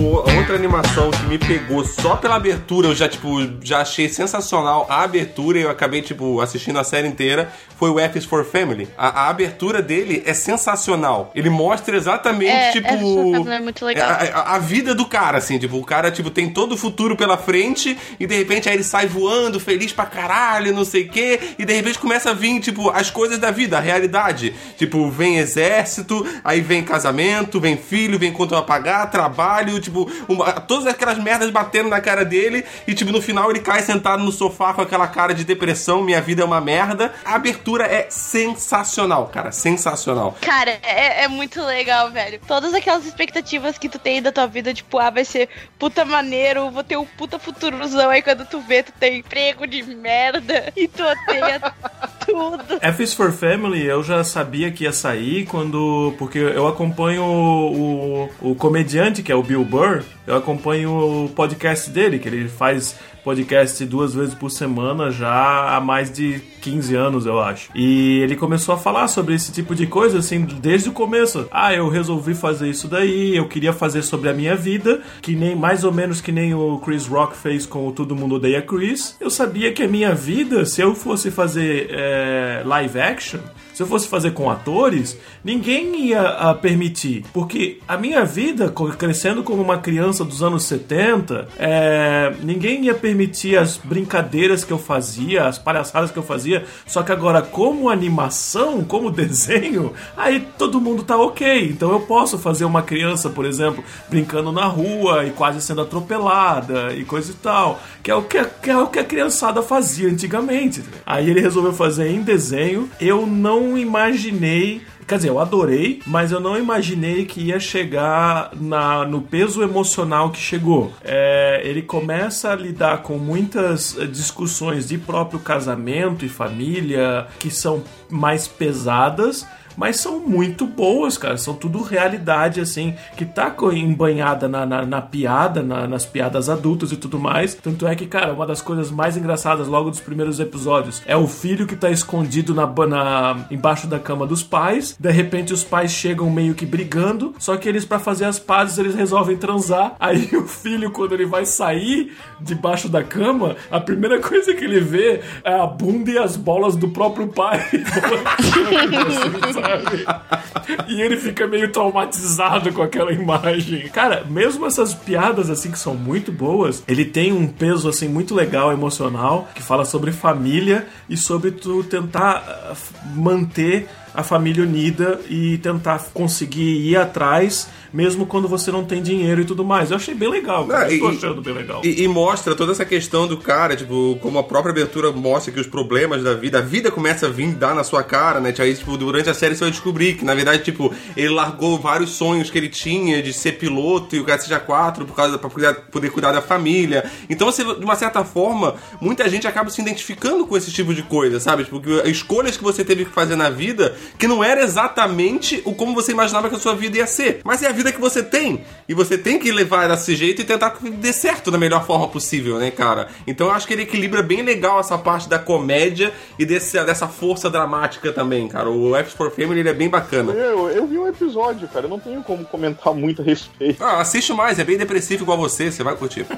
Outra 0.09 0.54
animação 0.54 1.11
que 1.11 1.22
me 1.24 1.38
pegou 1.38 1.84
só 1.84 2.16
pela 2.16 2.36
abertura, 2.36 2.88
eu 2.88 2.94
já, 2.94 3.09
tipo, 3.09 3.28
já 3.62 3.80
achei 3.80 4.09
sensacional 4.09 4.86
a 4.88 5.02
abertura 5.02 5.59
e 5.59 5.62
eu 5.62 5.70
acabei, 5.70 6.02
tipo, 6.02 6.40
assistindo 6.40 6.78
a 6.78 6.84
série 6.84 7.09
inteira, 7.09 7.50
foi 7.78 7.90
o 7.90 7.98
F 7.98 8.18
is 8.18 8.24
for 8.24 8.44
Family. 8.44 8.88
A, 8.96 9.22
a 9.24 9.28
abertura 9.30 9.82
dele 9.82 10.22
é 10.26 10.32
sensacional. 10.34 11.30
Ele 11.34 11.50
mostra 11.50 11.96
exatamente, 11.96 12.50
É, 12.50 12.72
tipo... 12.72 12.88
For 12.88 13.32
Family 13.32 13.54
é 13.54 13.61
muito 13.61 13.84
legal. 13.84 14.09
A, 14.11 14.12
a- 14.14 14.54
a 14.57 14.59
vida 14.59 14.94
do 14.94 15.04
cara, 15.07 15.38
assim, 15.38 15.59
tipo, 15.59 15.76
o 15.76 15.84
cara, 15.84 16.11
tipo, 16.11 16.30
tem 16.30 16.50
todo 16.50 16.72
o 16.72 16.76
futuro 16.76 17.16
pela 17.16 17.36
frente 17.36 17.96
e 18.18 18.26
de 18.26 18.34
repente 18.36 18.68
aí 18.68 18.74
ele 18.76 18.84
sai 18.84 19.07
voando, 19.07 19.59
feliz 19.61 19.92
pra 19.92 20.07
caralho, 20.07 20.72
não 20.74 20.84
sei 20.84 21.02
o 21.04 21.09
quê, 21.09 21.38
e 21.59 21.64
de 21.64 21.72
repente 21.72 21.98
começa 21.98 22.30
a 22.30 22.34
vir, 22.34 22.61
tipo, 22.61 22.90
as 22.90 23.11
coisas 23.11 23.38
da 23.38 23.50
vida, 23.50 23.76
a 23.76 23.80
realidade. 23.80 24.54
Tipo, 24.76 25.11
vem 25.11 25.38
exército, 25.38 26.26
aí 26.44 26.61
vem 26.61 26.82
casamento, 26.82 27.61
vem 27.61 27.76
filho, 27.76 28.18
vem 28.18 28.32
conta 28.32 28.61
pagar, 28.62 29.07
trabalho, 29.11 29.78
tipo, 29.80 29.95
uma- 30.28 30.53
todas 30.61 30.86
aquelas 30.86 31.18
merdas 31.18 31.51
batendo 31.51 31.88
na 31.88 32.01
cara 32.01 32.24
dele 32.24 32.64
e, 32.86 32.94
tipo, 32.94 33.11
no 33.12 33.22
final 33.22 33.51
ele 33.51 33.61
cai 33.61 33.82
sentado 33.82 34.22
no 34.22 34.32
sofá 34.32 34.72
com 34.74 34.82
aquela 34.82 35.07
cara 35.07 35.32
de 35.34 35.44
depressão, 35.44 36.03
minha 36.03 36.20
vida 36.20 36.42
é 36.42 36.44
uma 36.44 36.61
merda. 36.61 37.12
A 37.24 37.34
abertura 37.34 37.84
é 37.86 38.07
sensacional, 38.11 39.26
cara, 39.28 39.53
sensacional. 39.53 40.36
Cara, 40.40 40.78
é, 40.82 41.24
é 41.24 41.28
muito 41.28 41.62
legal, 41.62 42.11
velho. 42.11 42.40
Todas 42.47 42.74
aquelas 42.74 43.05
expectativas 43.07 43.78
que 43.78 43.88
tu 43.88 43.99
tem 43.99 44.20
da 44.22 44.32
tua 44.32 44.47
vida, 44.47 44.72
tipo, 44.74 44.99
ah, 44.99 45.11
vai 45.11 45.24
ser 45.24 45.49
puta 45.78 46.05
maneiro, 46.05 46.70
vou 46.70 46.82
ter 46.84 46.97
um 46.97 47.05
puta 47.05 47.38
futurozão. 47.38 48.11
Aí 48.11 48.22
quando 48.22 48.44
tu 48.47 48.61
vê, 48.61 48.82
tu 48.82 48.92
tem 48.92 49.18
emprego 49.18 49.66
de 49.66 49.82
merda 49.82 50.72
e 50.76 50.88
tu 50.88 51.03
odeia 51.05 51.61
tudo. 52.27 52.64
F 52.83 53.03
is 53.03 53.14
for 53.14 53.33
Family 53.33 53.85
eu 53.85 54.03
já 54.03 54.22
sabia 54.24 54.70
que 54.70 54.85
ia 54.85 54.93
sair 54.93 55.47
quando. 55.47 56.14
Porque 56.18 56.39
eu 56.39 56.66
acompanho 56.66 57.22
o, 57.22 58.29
o, 58.41 58.55
comediante, 58.55 59.22
que 59.22 59.33
é 59.33 59.35
o 59.35 59.43
Bill 59.43 59.64
Burr, 59.64 60.03
eu 60.27 60.37
acompanho 60.37 61.24
o 61.24 61.29
podcast 61.31 61.89
dele, 61.91 62.18
que 62.18 62.29
ele 62.29 62.49
faz 62.49 62.97
podcast 63.27 63.85
duas 63.85 64.14
vezes 64.14 64.35
por 64.35 64.51
semana 64.51 65.11
já 65.11 65.77
há 65.77 65.81
mais 65.81 66.12
de 66.12 66.41
15 66.61 66.95
anos, 66.95 67.27
eu 67.27 67.41
acho. 67.41 67.70
E 67.74 68.20
ele 68.20 68.37
começou 68.37 68.72
a 68.72 68.79
falar 68.79 69.09
sobre 69.09 69.35
esse 69.35 69.51
tipo 69.51 69.74
de 69.74 69.85
coisa, 69.85 70.18
assim, 70.18 70.43
desde 70.45 70.89
o 70.89 70.93
começo. 70.93 71.49
Ah, 71.51 71.74
eu 71.74 71.89
resolvi 71.89 72.35
fazer 72.35 72.70
isso 72.70 72.87
daí, 72.87 73.37
eu 73.37 73.49
queria 73.49 73.72
fazer 73.72 74.03
sobre 74.03 74.29
a 74.29 74.33
minha 74.33 74.55
vida, 74.55 75.01
que 75.20 75.35
nem 75.35 75.57
mais 75.57 75.83
ou 75.83 75.93
menos 75.93 76.20
que 76.20 76.31
nem 76.31 76.55
o 76.55 76.79
Chris 76.79 77.09
Rock 77.09 77.37
fez 77.37 77.66
com 77.66 77.89
o 77.89 77.91
Todo 77.91 78.14
Mundo 78.14 78.37
Odeia 78.37 78.62
Chris. 78.62 79.16
Eu 79.20 79.29
sabia 79.29 79.72
que 79.72 79.83
a 79.83 79.89
minha 79.89 80.14
vida, 80.14 80.64
se 80.64 80.81
eu 80.81 80.95
fosse 80.95 81.29
fazer 81.33 81.89
é, 81.91 82.16
live 82.64 82.97
action, 82.97 83.43
se 83.77 83.83
eu 83.83 83.87
fosse 83.87 84.09
fazer 84.09 84.31
com 84.31 84.51
atores, 84.51 85.18
ninguém 85.45 86.07
ia 86.07 86.22
ah, 86.22 86.55
permitir. 86.55 87.27
Porque 87.31 87.79
a 87.87 87.99
minha 87.99 88.24
vida, 88.24 88.72
crescendo 88.97 89.43
como 89.43 89.61
uma 89.61 89.77
criança 89.77 90.24
dos 90.24 90.43
anos 90.43 90.64
70, 90.64 91.47
é, 91.59 92.33
ninguém 92.43 92.87
ia 92.87 92.95
permitir 92.95 93.59
as 93.59 93.77
brincadeiras 93.77 94.64
que 94.64 94.72
eu 94.72 94.79
fazia, 94.79 95.45
as 95.45 95.59
palhaçadas 95.59 96.11
que 96.11 96.16
eu 96.16 96.22
fazia. 96.22 96.64
Só 96.87 97.03
que 97.03 97.12
agora, 97.12 97.43
como 97.43 97.91
animação, 97.91 98.83
como 98.83 99.11
desenho, 99.12 99.93
aí 100.16 100.41
todo 100.57 100.81
mundo 100.81 101.03
tá 101.03 101.18
ok. 101.18 101.68
Então 101.68 101.93
eu 101.93 102.01
posso 102.01 102.39
fazer 102.39 102.64
uma 102.64 102.81
criança, 102.81 103.29
por 103.29 103.45
exemplo, 103.45 103.85
brincando 104.09 104.51
na 104.53 104.64
rua 104.64 105.27
e 105.27 105.33
quase 105.33 105.61
sendo 105.61 105.83
atropelada 105.83 106.95
e 106.95 107.05
coisa 107.05 107.31
e 107.31 107.35
tal. 107.35 107.79
Que 108.03 108.11
é 108.11 108.14
o 108.14 108.22
que, 108.22 108.43
que 108.43 108.70
é 108.70 108.79
o 108.79 108.87
que 108.87 109.01
a 109.01 109.05
criançada 109.05 109.61
fazia 109.61 110.09
antigamente. 110.09 110.83
Aí 111.05 111.29
ele 111.29 111.43
resolveu 111.43 111.74
fazer 111.74 112.09
em 112.09 112.22
desenho. 112.22 112.89
Eu 112.99 113.27
não 113.27 113.66
imaginei. 113.79 114.83
Quer 115.07 115.17
dizer, 115.17 115.29
eu 115.29 115.39
adorei, 115.39 116.03
mas 116.07 116.33
eu 116.33 116.41
não 116.41 116.59
imaginei 116.59 117.25
que 117.25 117.41
ia 117.41 117.59
chegar 117.59 118.51
na, 118.61 119.07
no 119.07 119.23
peso 119.23 119.62
emocional 119.62 120.31
que 120.31 120.39
chegou. 120.39 120.93
É, 121.03 121.62
ele 121.64 121.81
começa 121.81 122.51
a 122.51 122.57
lidar 122.57 123.03
com 123.03 123.17
muitas 123.17 123.97
eh, 123.97 124.05
discussões 124.05 124.89
de 124.89 124.99
próprio 124.99 125.39
casamento 125.39 126.25
e 126.25 126.29
família 126.29 127.29
que 127.39 127.51
são 127.51 127.85
mais 128.11 128.49
pesadas 128.49 129.47
mas 129.77 129.97
são 129.97 130.20
muito 130.20 130.66
boas, 130.66 131.18
cara. 131.18 131.37
São 131.37 131.55
tudo 131.55 131.83
realidade, 131.83 132.61
assim, 132.61 132.95
que 133.16 133.24
tá 133.24 133.55
embanhada 133.72 134.49
na, 134.49 134.64
na, 134.66 134.85
na 134.85 135.01
piada, 135.03 135.62
na- 135.62 135.87
nas 135.87 136.07
piadas 136.07 136.49
adultas 136.49 136.93
e 136.93 136.97
tudo 136.97 137.18
mais. 137.18 137.55
Tanto 137.55 137.87
é 137.87 137.95
que, 137.95 138.07
cara, 138.07 138.33
uma 138.33 138.47
das 138.47 138.61
coisas 138.62 138.91
mais 138.91 139.16
engraçadas 139.16 139.66
logo 139.68 139.91
dos 139.91 140.01
primeiros 140.01 140.41
episódios 140.41 141.03
é 141.07 141.16
o 141.16 141.27
filho 141.27 141.66
que 141.66 141.77
tá 141.77 141.91
escondido 141.91 142.55
na, 142.55 142.66
na 142.87 143.47
embaixo 143.51 143.87
da 143.87 143.99
cama 143.99 144.27
dos 144.27 144.43
pais. 144.43 144.97
De 144.99 145.11
repente 145.11 145.53
os 145.53 145.64
pais 145.64 145.91
chegam 145.91 146.31
meio 146.31 146.55
que 146.55 146.66
brigando, 146.66 147.35
só 147.39 147.57
que 147.57 147.68
eles, 147.68 147.85
para 147.85 147.99
fazer 147.99 148.24
as 148.24 148.39
pazes, 148.39 148.79
eles 148.79 148.95
resolvem 148.95 149.37
transar. 149.37 149.95
Aí 150.01 150.29
o 150.37 150.47
filho, 150.47 150.91
quando 150.91 151.12
ele 151.12 151.27
vai 151.27 151.45
sair 151.45 152.16
debaixo 152.41 152.89
da 152.89 153.03
cama, 153.03 153.57
a 153.70 153.81
primeira 153.81 154.20
coisa 154.20 154.55
que 154.55 154.64
ele 154.64 154.81
vê 154.81 155.20
é 155.45 155.55
a 155.55 155.66
bunda 155.66 156.11
e 156.11 156.18
as 156.18 156.37
bolas 156.37 156.77
do 156.77 156.89
próprio 156.89 157.29
pai. 157.29 157.64
E 160.89 161.01
ele 161.01 161.17
fica 161.17 161.47
meio 161.47 161.71
traumatizado 161.71 162.73
com 162.73 162.83
aquela 162.83 163.12
imagem. 163.12 163.89
Cara, 163.89 164.25
mesmo 164.29 164.67
essas 164.67 164.95
piadas 164.95 165.51
assim 165.51 165.71
que 165.71 165.79
são 165.79 165.95
muito 165.95 166.33
boas, 166.33 166.83
ele 166.89 167.05
tem 167.05 167.33
um 167.33 167.47
peso 167.47 167.89
assim 167.89 168.09
muito 168.09 168.35
legal 168.35 168.73
emocional 168.73 169.49
que 169.55 169.62
fala 169.62 169.85
sobre 169.85 170.12
família 170.12 170.87
e 171.09 171.17
sobre 171.17 171.51
tu 171.53 171.85
tentar 171.85 172.43
ah, 172.47 172.75
manter 173.14 173.89
a 174.17 174.23
família 174.23 174.62
unida 174.64 175.21
e 175.29 175.59
tentar 175.59 176.05
conseguir 176.14 176.89
ir 176.89 176.97
atrás 176.97 177.69
mesmo 177.93 178.27
quando 178.27 178.47
você 178.47 178.71
não 178.71 178.85
tem 178.85 179.01
dinheiro 179.03 179.41
e 179.41 179.45
tudo 179.45 179.64
mais. 179.64 179.91
Eu 179.91 179.97
achei 179.97 180.12
bem 180.14 180.29
legal, 180.29 180.67
cara. 180.67 180.87
Ah, 180.87 180.93
e- 180.93 181.01
achando 181.07 181.41
bem 181.41 181.55
legal. 181.55 181.81
E, 181.83 182.03
e 182.03 182.09
mostra 182.09 182.55
toda 182.55 182.73
essa 182.73 182.85
questão 182.85 183.27
do 183.27 183.39
cara, 183.39 183.75
tipo, 183.75 184.19
como 184.21 184.39
a 184.39 184.43
própria 184.45 184.71
abertura 184.71 185.11
mostra 185.12 185.51
que 185.53 185.59
os 185.61 185.67
problemas 185.67 186.23
da 186.23 186.35
vida, 186.35 186.59
a 186.59 186.61
vida 186.61 186.91
começa 186.91 187.27
a 187.27 187.31
vir 187.31 187.55
dar 187.55 187.75
na 187.75 187.83
sua 187.85 188.03
cara, 188.03 188.39
né? 188.39 188.53
Aí, 188.59 188.75
tipo, 188.75 188.99
durante 188.99 189.31
a 189.31 189.35
série 189.35 189.55
você 189.55 189.64
vai 189.64 189.71
descobrir 189.71 190.14
que, 190.17 190.25
na 190.27 190.35
verdade, 190.35 190.62
tipo, 190.62 190.93
ele 191.17 191.31
largou 191.31 191.79
vários 191.79 192.11
sonhos 192.11 192.51
que 192.51 192.59
ele 192.59 192.69
tinha 192.69 193.23
de 193.23 193.33
ser 193.33 193.53
piloto 193.53 194.14
e 194.14 194.21
o 194.21 194.25
cara 194.25 194.39
seja 194.41 194.59
quatro 194.61 195.07
por 195.07 195.14
causa 195.17 195.39
pra 195.39 195.49
cuidar- 195.49 195.75
poder 195.91 196.11
cuidar 196.11 196.33
da 196.33 196.43
família. 196.43 197.09
Então, 197.31 197.51
você, 197.51 197.64
de 197.64 197.85
uma 197.85 197.97
certa 197.97 198.25
forma, 198.25 198.75
muita 199.01 199.27
gente 199.31 199.47
acaba 199.47 199.71
se 199.71 199.81
identificando 199.81 200.47
com 200.47 200.55
esse 200.57 200.71
tipo 200.71 200.93
de 200.93 201.03
coisa, 201.03 201.41
sabe? 201.41 201.64
Tipo, 201.64 201.81
que 201.81 201.91
escolhas 202.11 202.59
que 202.59 202.62
você 202.64 202.85
teve 202.85 203.07
que 203.07 203.11
fazer 203.12 203.37
na 203.37 203.49
vida 203.49 203.97
que 204.18 204.26
não 204.26 204.42
era 204.42 204.62
exatamente 204.62 205.62
o 205.64 205.74
como 205.74 205.94
você 205.94 206.12
imaginava 206.12 206.48
que 206.48 206.57
a 206.57 206.59
sua 206.59 206.74
vida 206.74 206.98
ia 206.98 207.07
ser. 207.07 207.40
Mas 207.44 207.62
é 207.62 207.68
a 207.68 207.72
vida 207.72 207.92
que 207.92 208.00
você 208.00 208.22
tem. 208.22 208.64
E 208.88 208.94
você 208.94 209.18
tem 209.18 209.38
que 209.38 209.50
levar 209.50 209.88
desse 209.88 210.14
jeito 210.14 210.42
e 210.42 210.44
tentar 210.44 210.70
que 210.70 210.90
dê 210.90 211.12
certo 211.12 211.50
da 211.50 211.59
melhor 211.59 211.84
forma 211.86 212.09
possível, 212.09 212.59
né, 212.59 212.70
cara? 212.70 213.09
Então 213.26 213.48
eu 213.48 213.52
acho 213.52 213.66
que 213.66 213.72
ele 213.72 213.82
equilibra 213.82 214.22
bem 214.22 214.42
legal 214.42 214.80
essa 214.80 214.96
parte 214.96 215.28
da 215.28 215.38
comédia 215.38 216.12
e 216.38 216.44
desse, 216.44 216.82
dessa 216.84 217.09
força 217.09 217.50
dramática 217.50 218.12
também, 218.12 218.48
cara. 218.48 218.70
O 218.70 218.94
F 218.96 219.16
for 219.16 219.30
Family 219.30 219.61
ele 219.61 219.68
é 219.68 219.74
bem 219.74 219.88
bacana. 219.88 220.32
Eu, 220.32 220.68
eu 220.70 220.86
vi 220.86 220.98
um 220.98 221.07
episódio, 221.07 221.68
cara, 221.68 221.86
eu 221.86 221.90
não 221.90 221.98
tenho 221.98 222.22
como 222.22 222.44
comentar 222.44 222.94
muito 222.94 223.22
a 223.22 223.24
respeito. 223.24 223.82
Ah, 223.82 224.00
assiste 224.00 224.32
mais, 224.32 224.59
é 224.59 224.64
bem 224.64 224.76
depressivo 224.76 225.24
igual 225.24 225.38
você, 225.38 225.70
você 225.70 225.82
vai 225.82 225.96
curtir. 225.96 226.26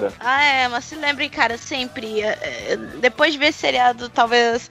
Cara. 0.00 0.12
Ah, 0.20 0.42
é, 0.42 0.68
mas 0.68 0.84
se 0.84 0.94
lembrem, 0.94 1.28
cara, 1.28 1.58
sempre. 1.58 2.22
é, 2.22 2.38
é, 2.72 2.76
depois 3.00 3.32
de 3.32 3.38
ver 3.38 3.46
esse 3.48 3.58
seriado, 3.58 4.08
talvez 4.08 4.70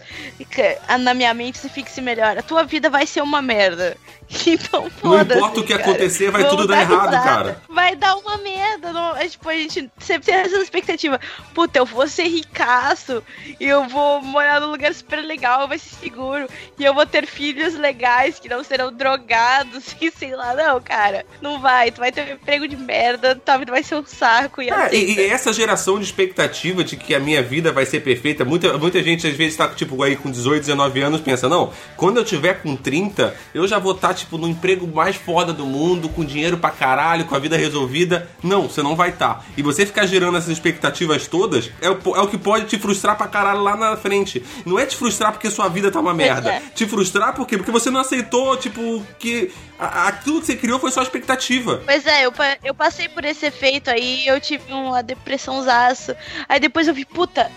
na 0.99 1.13
minha 1.13 1.33
mente 1.33 1.57
se 1.57 1.69
fixe 1.69 2.01
melhor. 2.01 2.37
A 2.37 2.41
tua 2.43 2.63
vida 2.63 2.89
vai 2.89 3.05
ser 3.05 3.21
uma 3.21 3.41
merda. 3.41 3.95
Então, 4.49 4.89
Não 5.03 5.21
importa 5.21 5.59
o 5.59 5.63
que 5.63 5.73
cara. 5.77 5.83
acontecer, 5.89 6.31
vai 6.31 6.43
Vamos 6.43 6.57
tudo 6.57 6.67
dar 6.67 6.75
dar 6.75 6.81
errado, 6.81 7.05
risada. 7.09 7.23
cara. 7.23 7.61
Vai 7.69 7.95
dar 7.95 8.15
uma 8.15 8.37
merda. 8.37 8.91
Não, 8.91 9.15
é, 9.17 9.27
tipo, 9.27 9.49
a 9.49 9.53
gente 9.53 9.89
sempre 9.99 10.25
tem 10.25 10.35
essa 10.35 10.57
expectativa. 10.57 11.19
Puta, 11.53 11.79
eu 11.79 11.85
vou 11.85 12.07
ser 12.07 12.23
ricaço 12.27 13.23
e 13.59 13.65
eu 13.65 13.87
vou 13.87 14.21
morar 14.21 14.59
num 14.59 14.71
lugar 14.71 14.93
super 14.93 15.21
legal, 15.21 15.67
vai 15.67 15.77
ser 15.79 15.95
seguro. 15.95 16.47
E 16.77 16.83
eu 16.85 16.93
vou 16.93 17.05
ter 17.05 17.25
filhos 17.25 17.75
legais 17.75 18.39
que 18.39 18.47
não 18.49 18.63
serão 18.63 18.91
drogados 18.91 19.95
e 20.01 20.11
sei 20.11 20.35
lá. 20.35 20.53
Não, 20.53 20.79
cara, 20.81 21.25
não 21.41 21.59
vai. 21.59 21.91
Tu 21.91 21.99
vai 21.99 22.11
ter 22.11 22.29
um 22.29 22.33
emprego 22.33 22.67
de 22.67 22.75
merda, 22.75 23.35
tua 23.35 23.57
vida 23.57 23.71
vai 23.71 23.83
ser 23.83 23.95
um 23.95 24.05
saco. 24.05 24.61
E, 24.61 24.69
aceita. 24.69 24.95
e, 24.95 25.15
e 25.15 25.25
essa 25.29 25.51
geração 25.51 25.97
de 25.99 26.05
expectativa 26.05 26.83
de 26.83 26.95
que 26.95 27.13
a 27.15 27.19
minha 27.19 27.41
vida 27.41 27.71
vai 27.71 27.85
ser 27.85 28.01
perfeita, 28.01 28.45
muita, 28.45 28.77
muita 28.77 29.01
gente 29.03 29.27
às 29.27 29.35
vezes 29.35 29.57
tá 29.57 29.67
tipo 29.69 30.01
aí 30.03 30.15
com 30.15 30.29
18, 30.29 30.61
19 30.61 31.01
anos, 31.01 31.21
pensa, 31.21 31.47
não, 31.49 31.71
quando 31.95 32.17
eu 32.17 32.25
tiver 32.25 32.61
com 32.61 32.75
30, 32.75 33.35
eu 33.53 33.67
já 33.67 33.79
vou 33.79 33.93
estar 33.93 34.13
tipo 34.19 34.37
no 34.37 34.47
emprego 34.47 34.87
mais 34.87 35.15
foda 35.15 35.51
do 35.53 35.65
mundo, 35.65 36.09
com 36.09 36.23
dinheiro 36.23 36.57
pra 36.57 36.69
caralho, 36.69 37.25
com 37.25 37.35
a 37.35 37.39
vida 37.39 37.57
resolvida. 37.57 38.29
Não, 38.43 38.69
você 38.69 38.81
não 38.81 38.95
vai 38.95 39.09
estar. 39.09 39.45
E 39.57 39.61
você 39.61 39.85
ficar 39.85 40.05
gerando 40.05 40.37
essas 40.37 40.49
expectativas 40.49 41.27
todas 41.27 41.71
é 41.81 41.89
o, 41.89 41.97
é 42.15 42.21
o 42.21 42.27
que 42.27 42.37
pode 42.37 42.65
te 42.65 42.77
frustrar 42.77 43.17
pra 43.17 43.27
caralho 43.27 43.61
lá 43.61 43.75
na 43.75 43.97
frente. 43.97 44.43
Não 44.65 44.77
é 44.79 44.85
te 44.85 44.95
frustrar 44.95 45.31
porque 45.31 45.49
sua 45.49 45.67
vida 45.67 45.91
tá 45.91 45.99
uma 45.99 46.13
merda. 46.13 46.53
é. 46.53 46.61
Te 46.73 46.85
frustrar 46.85 47.33
por 47.33 47.47
quê? 47.47 47.57
Porque 47.57 47.71
você 47.71 47.89
não 47.89 48.01
aceitou, 48.01 48.55
tipo, 48.57 49.03
que 49.17 49.51
aquilo 49.79 50.39
que 50.41 50.47
você 50.47 50.55
criou 50.55 50.79
foi 50.79 50.91
só 50.91 51.01
expectativa. 51.01 51.81
Pois 51.85 52.05
é, 52.05 52.25
eu, 52.25 52.33
eu 52.63 52.73
passei 52.73 53.07
por 53.09 53.23
esse 53.25 53.45
efeito 53.45 53.89
aí, 53.89 54.27
eu 54.27 54.39
tive 54.39 54.71
uma 54.71 55.01
depressãozaço. 55.01 56.15
Aí 56.47 56.59
depois 56.59 56.87
eu 56.87 56.93
vi, 56.93 57.05
puta, 57.05 57.49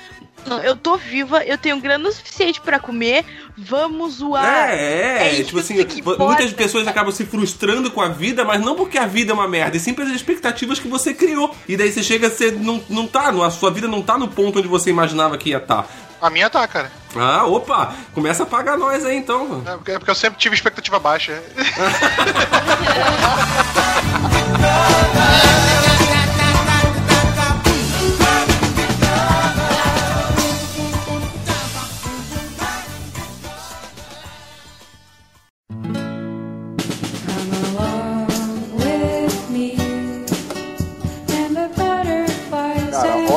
eu 0.65 0.77
tô 0.77 0.97
viva, 0.97 1.45
eu 1.45 1.57
tenho 1.57 1.81
grana 1.81 2.09
o 2.09 2.13
suficiente 2.13 2.61
pra 2.61 2.79
comer, 2.79 3.25
vamos 3.57 4.15
zoar. 4.15 4.71
É, 4.71 5.29
é, 5.29 5.33
isso 5.35 5.45
tipo 5.45 5.59
assim, 5.59 5.77
muitas 6.19 6.53
pessoas 6.53 6.87
acabam 6.87 7.13
se 7.13 7.25
frustrando 7.25 7.91
com 7.91 8.01
a 8.01 8.09
vida, 8.09 8.45
mas 8.45 8.61
não 8.61 8.75
porque 8.75 8.99
a 8.99 9.07
vida 9.07 9.33
é 9.33 9.35
uma 9.35 9.49
merda, 9.49 9.77
e 9.77 9.81
sim 9.81 9.95
pelas 9.95 10.13
expectativas 10.13 10.79
que 10.79 10.89
você 10.89 11.15
criou. 11.15 11.55
E 11.69 11.77
daí 11.77 11.93
você 11.93 12.03
chega 12.03 12.27
a 12.27 12.31
ser. 12.31 12.53
Não, 12.53 12.83
não 12.89 13.07
tá, 13.07 13.31
a 13.31 13.51
sua 13.51 13.71
vida 13.71 13.89
não 13.89 14.03
tá 14.03 14.19
no 14.19 14.29
ponto 14.29 14.59
onde 14.59 14.69
você 14.69 14.91
imaginava 14.91 15.39
que 15.39 15.51
ia 15.51 15.59
estar. 15.59 15.87
A 16.21 16.31
minha 16.31 16.49
tá, 16.49 16.67
cara. 16.69 16.93
Ah, 17.17 17.45
opa! 17.47 17.95
Começa 18.15 18.45
a 18.45 18.47
pagar 18.47 18.79
nós 18.79 19.05
aí 19.05 19.17
então. 19.17 19.63
É 19.67 19.73
porque, 19.73 19.91
é 19.91 19.99
porque 19.99 20.11
eu 20.11 20.15
sempre 20.15 20.39
tive 20.39 20.55
expectativa 20.55 21.01
baixa. 21.01 21.43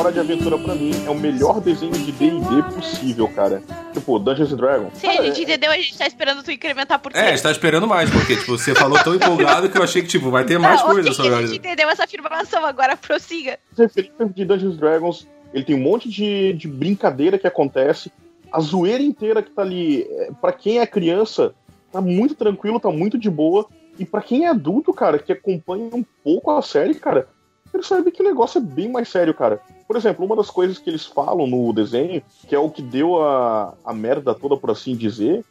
Hora 0.06 0.12
de 0.14 0.20
Aventura 0.20 0.56
pra 0.56 0.72
mim 0.76 0.92
é 1.04 1.10
o 1.10 1.16
melhor 1.16 1.60
desenho 1.60 1.90
de 1.90 2.12
D&D 2.12 2.62
possível, 2.76 3.26
cara. 3.26 3.60
Tipo, 3.92 4.20
Dungeons 4.20 4.52
and 4.52 4.56
Dragons. 4.56 4.92
Sim, 4.94 5.08
a 5.08 5.12
Cara, 5.16 5.24
gente 5.24 5.42
entendeu, 5.42 5.70
a 5.72 5.76
gente 5.76 5.98
tá 5.98 6.06
esperando 6.06 6.44
tu 6.44 6.52
incrementar 6.52 7.00
por 7.00 7.10
É, 7.12 7.28
quê? 7.30 7.34
está 7.34 7.50
esperando 7.50 7.88
mais, 7.88 8.08
porque 8.08 8.36
tipo, 8.36 8.56
você 8.56 8.72
falou 8.72 8.96
tão 9.02 9.16
empolgado 9.16 9.68
que 9.68 9.76
eu 9.76 9.82
achei 9.82 10.02
que 10.02 10.06
tipo, 10.08 10.30
vai 10.30 10.44
ter 10.44 10.56
Ah, 10.56 10.60
mais 10.60 10.80
ok, 10.80 10.92
coisas 10.94 11.16
sobre 11.16 11.34
a 11.34 11.38
a 11.38 11.42
gente 11.42 11.56
entendeu 11.58 11.88
essa 11.90 12.04
afirmação, 12.04 12.64
agora 12.64 12.96
prossiga. 12.96 13.58
as 13.72 13.78
referências 13.78 14.32
de 14.32 14.44
Dungeons 14.44 14.74
and 14.74 14.76
Dragons, 14.78 15.26
ele 15.52 15.64
tem 15.64 15.74
um 15.74 15.80
monte 15.82 16.08
de, 16.08 16.52
de 16.52 16.68
brincadeira 16.68 17.36
que 17.36 17.46
acontece. 17.48 18.12
A 18.52 18.60
zoeira 18.60 19.02
inteira 19.02 19.42
que 19.42 19.50
tá 19.50 19.62
ali, 19.62 20.02
é, 20.08 20.30
pra 20.40 20.52
quem 20.52 20.78
é 20.78 20.86
criança, 20.86 21.52
tá 21.90 22.00
muito 22.00 22.36
tranquilo, 22.36 22.78
tá 22.78 22.90
muito 22.92 23.18
de 23.18 23.28
boa. 23.28 23.66
E 23.98 24.04
pra 24.04 24.22
quem 24.22 24.44
é 24.44 24.48
adulto, 24.50 24.92
cara, 24.92 25.18
que 25.18 25.32
acompanha 25.32 25.90
um 25.92 26.04
pouco 26.22 26.52
a 26.52 26.62
série, 26.62 26.94
cara, 26.94 27.26
percebe 27.72 28.10
que 28.10 28.22
o 28.22 28.24
negócio 28.24 28.58
é 28.58 28.60
bem 28.60 28.88
mais 28.88 29.08
sério, 29.08 29.34
cara. 29.34 29.60
Por 29.86 29.96
exemplo, 29.96 30.24
uma 30.24 30.36
das 30.36 30.50
coisas 30.50 30.78
que 30.78 30.90
eles 30.90 31.06
falam 31.06 31.46
no 31.46 31.72
desenho, 31.72 32.22
que 32.48 32.54
é 32.54 32.58
o 32.58 32.70
que 32.70 32.82
deu 32.82 33.22
a, 33.22 33.74
a 33.84 33.92
merda 33.92 34.34
toda, 34.34 34.56
por 34.56 34.70
assim 34.70 34.96
dizer, 34.96 35.44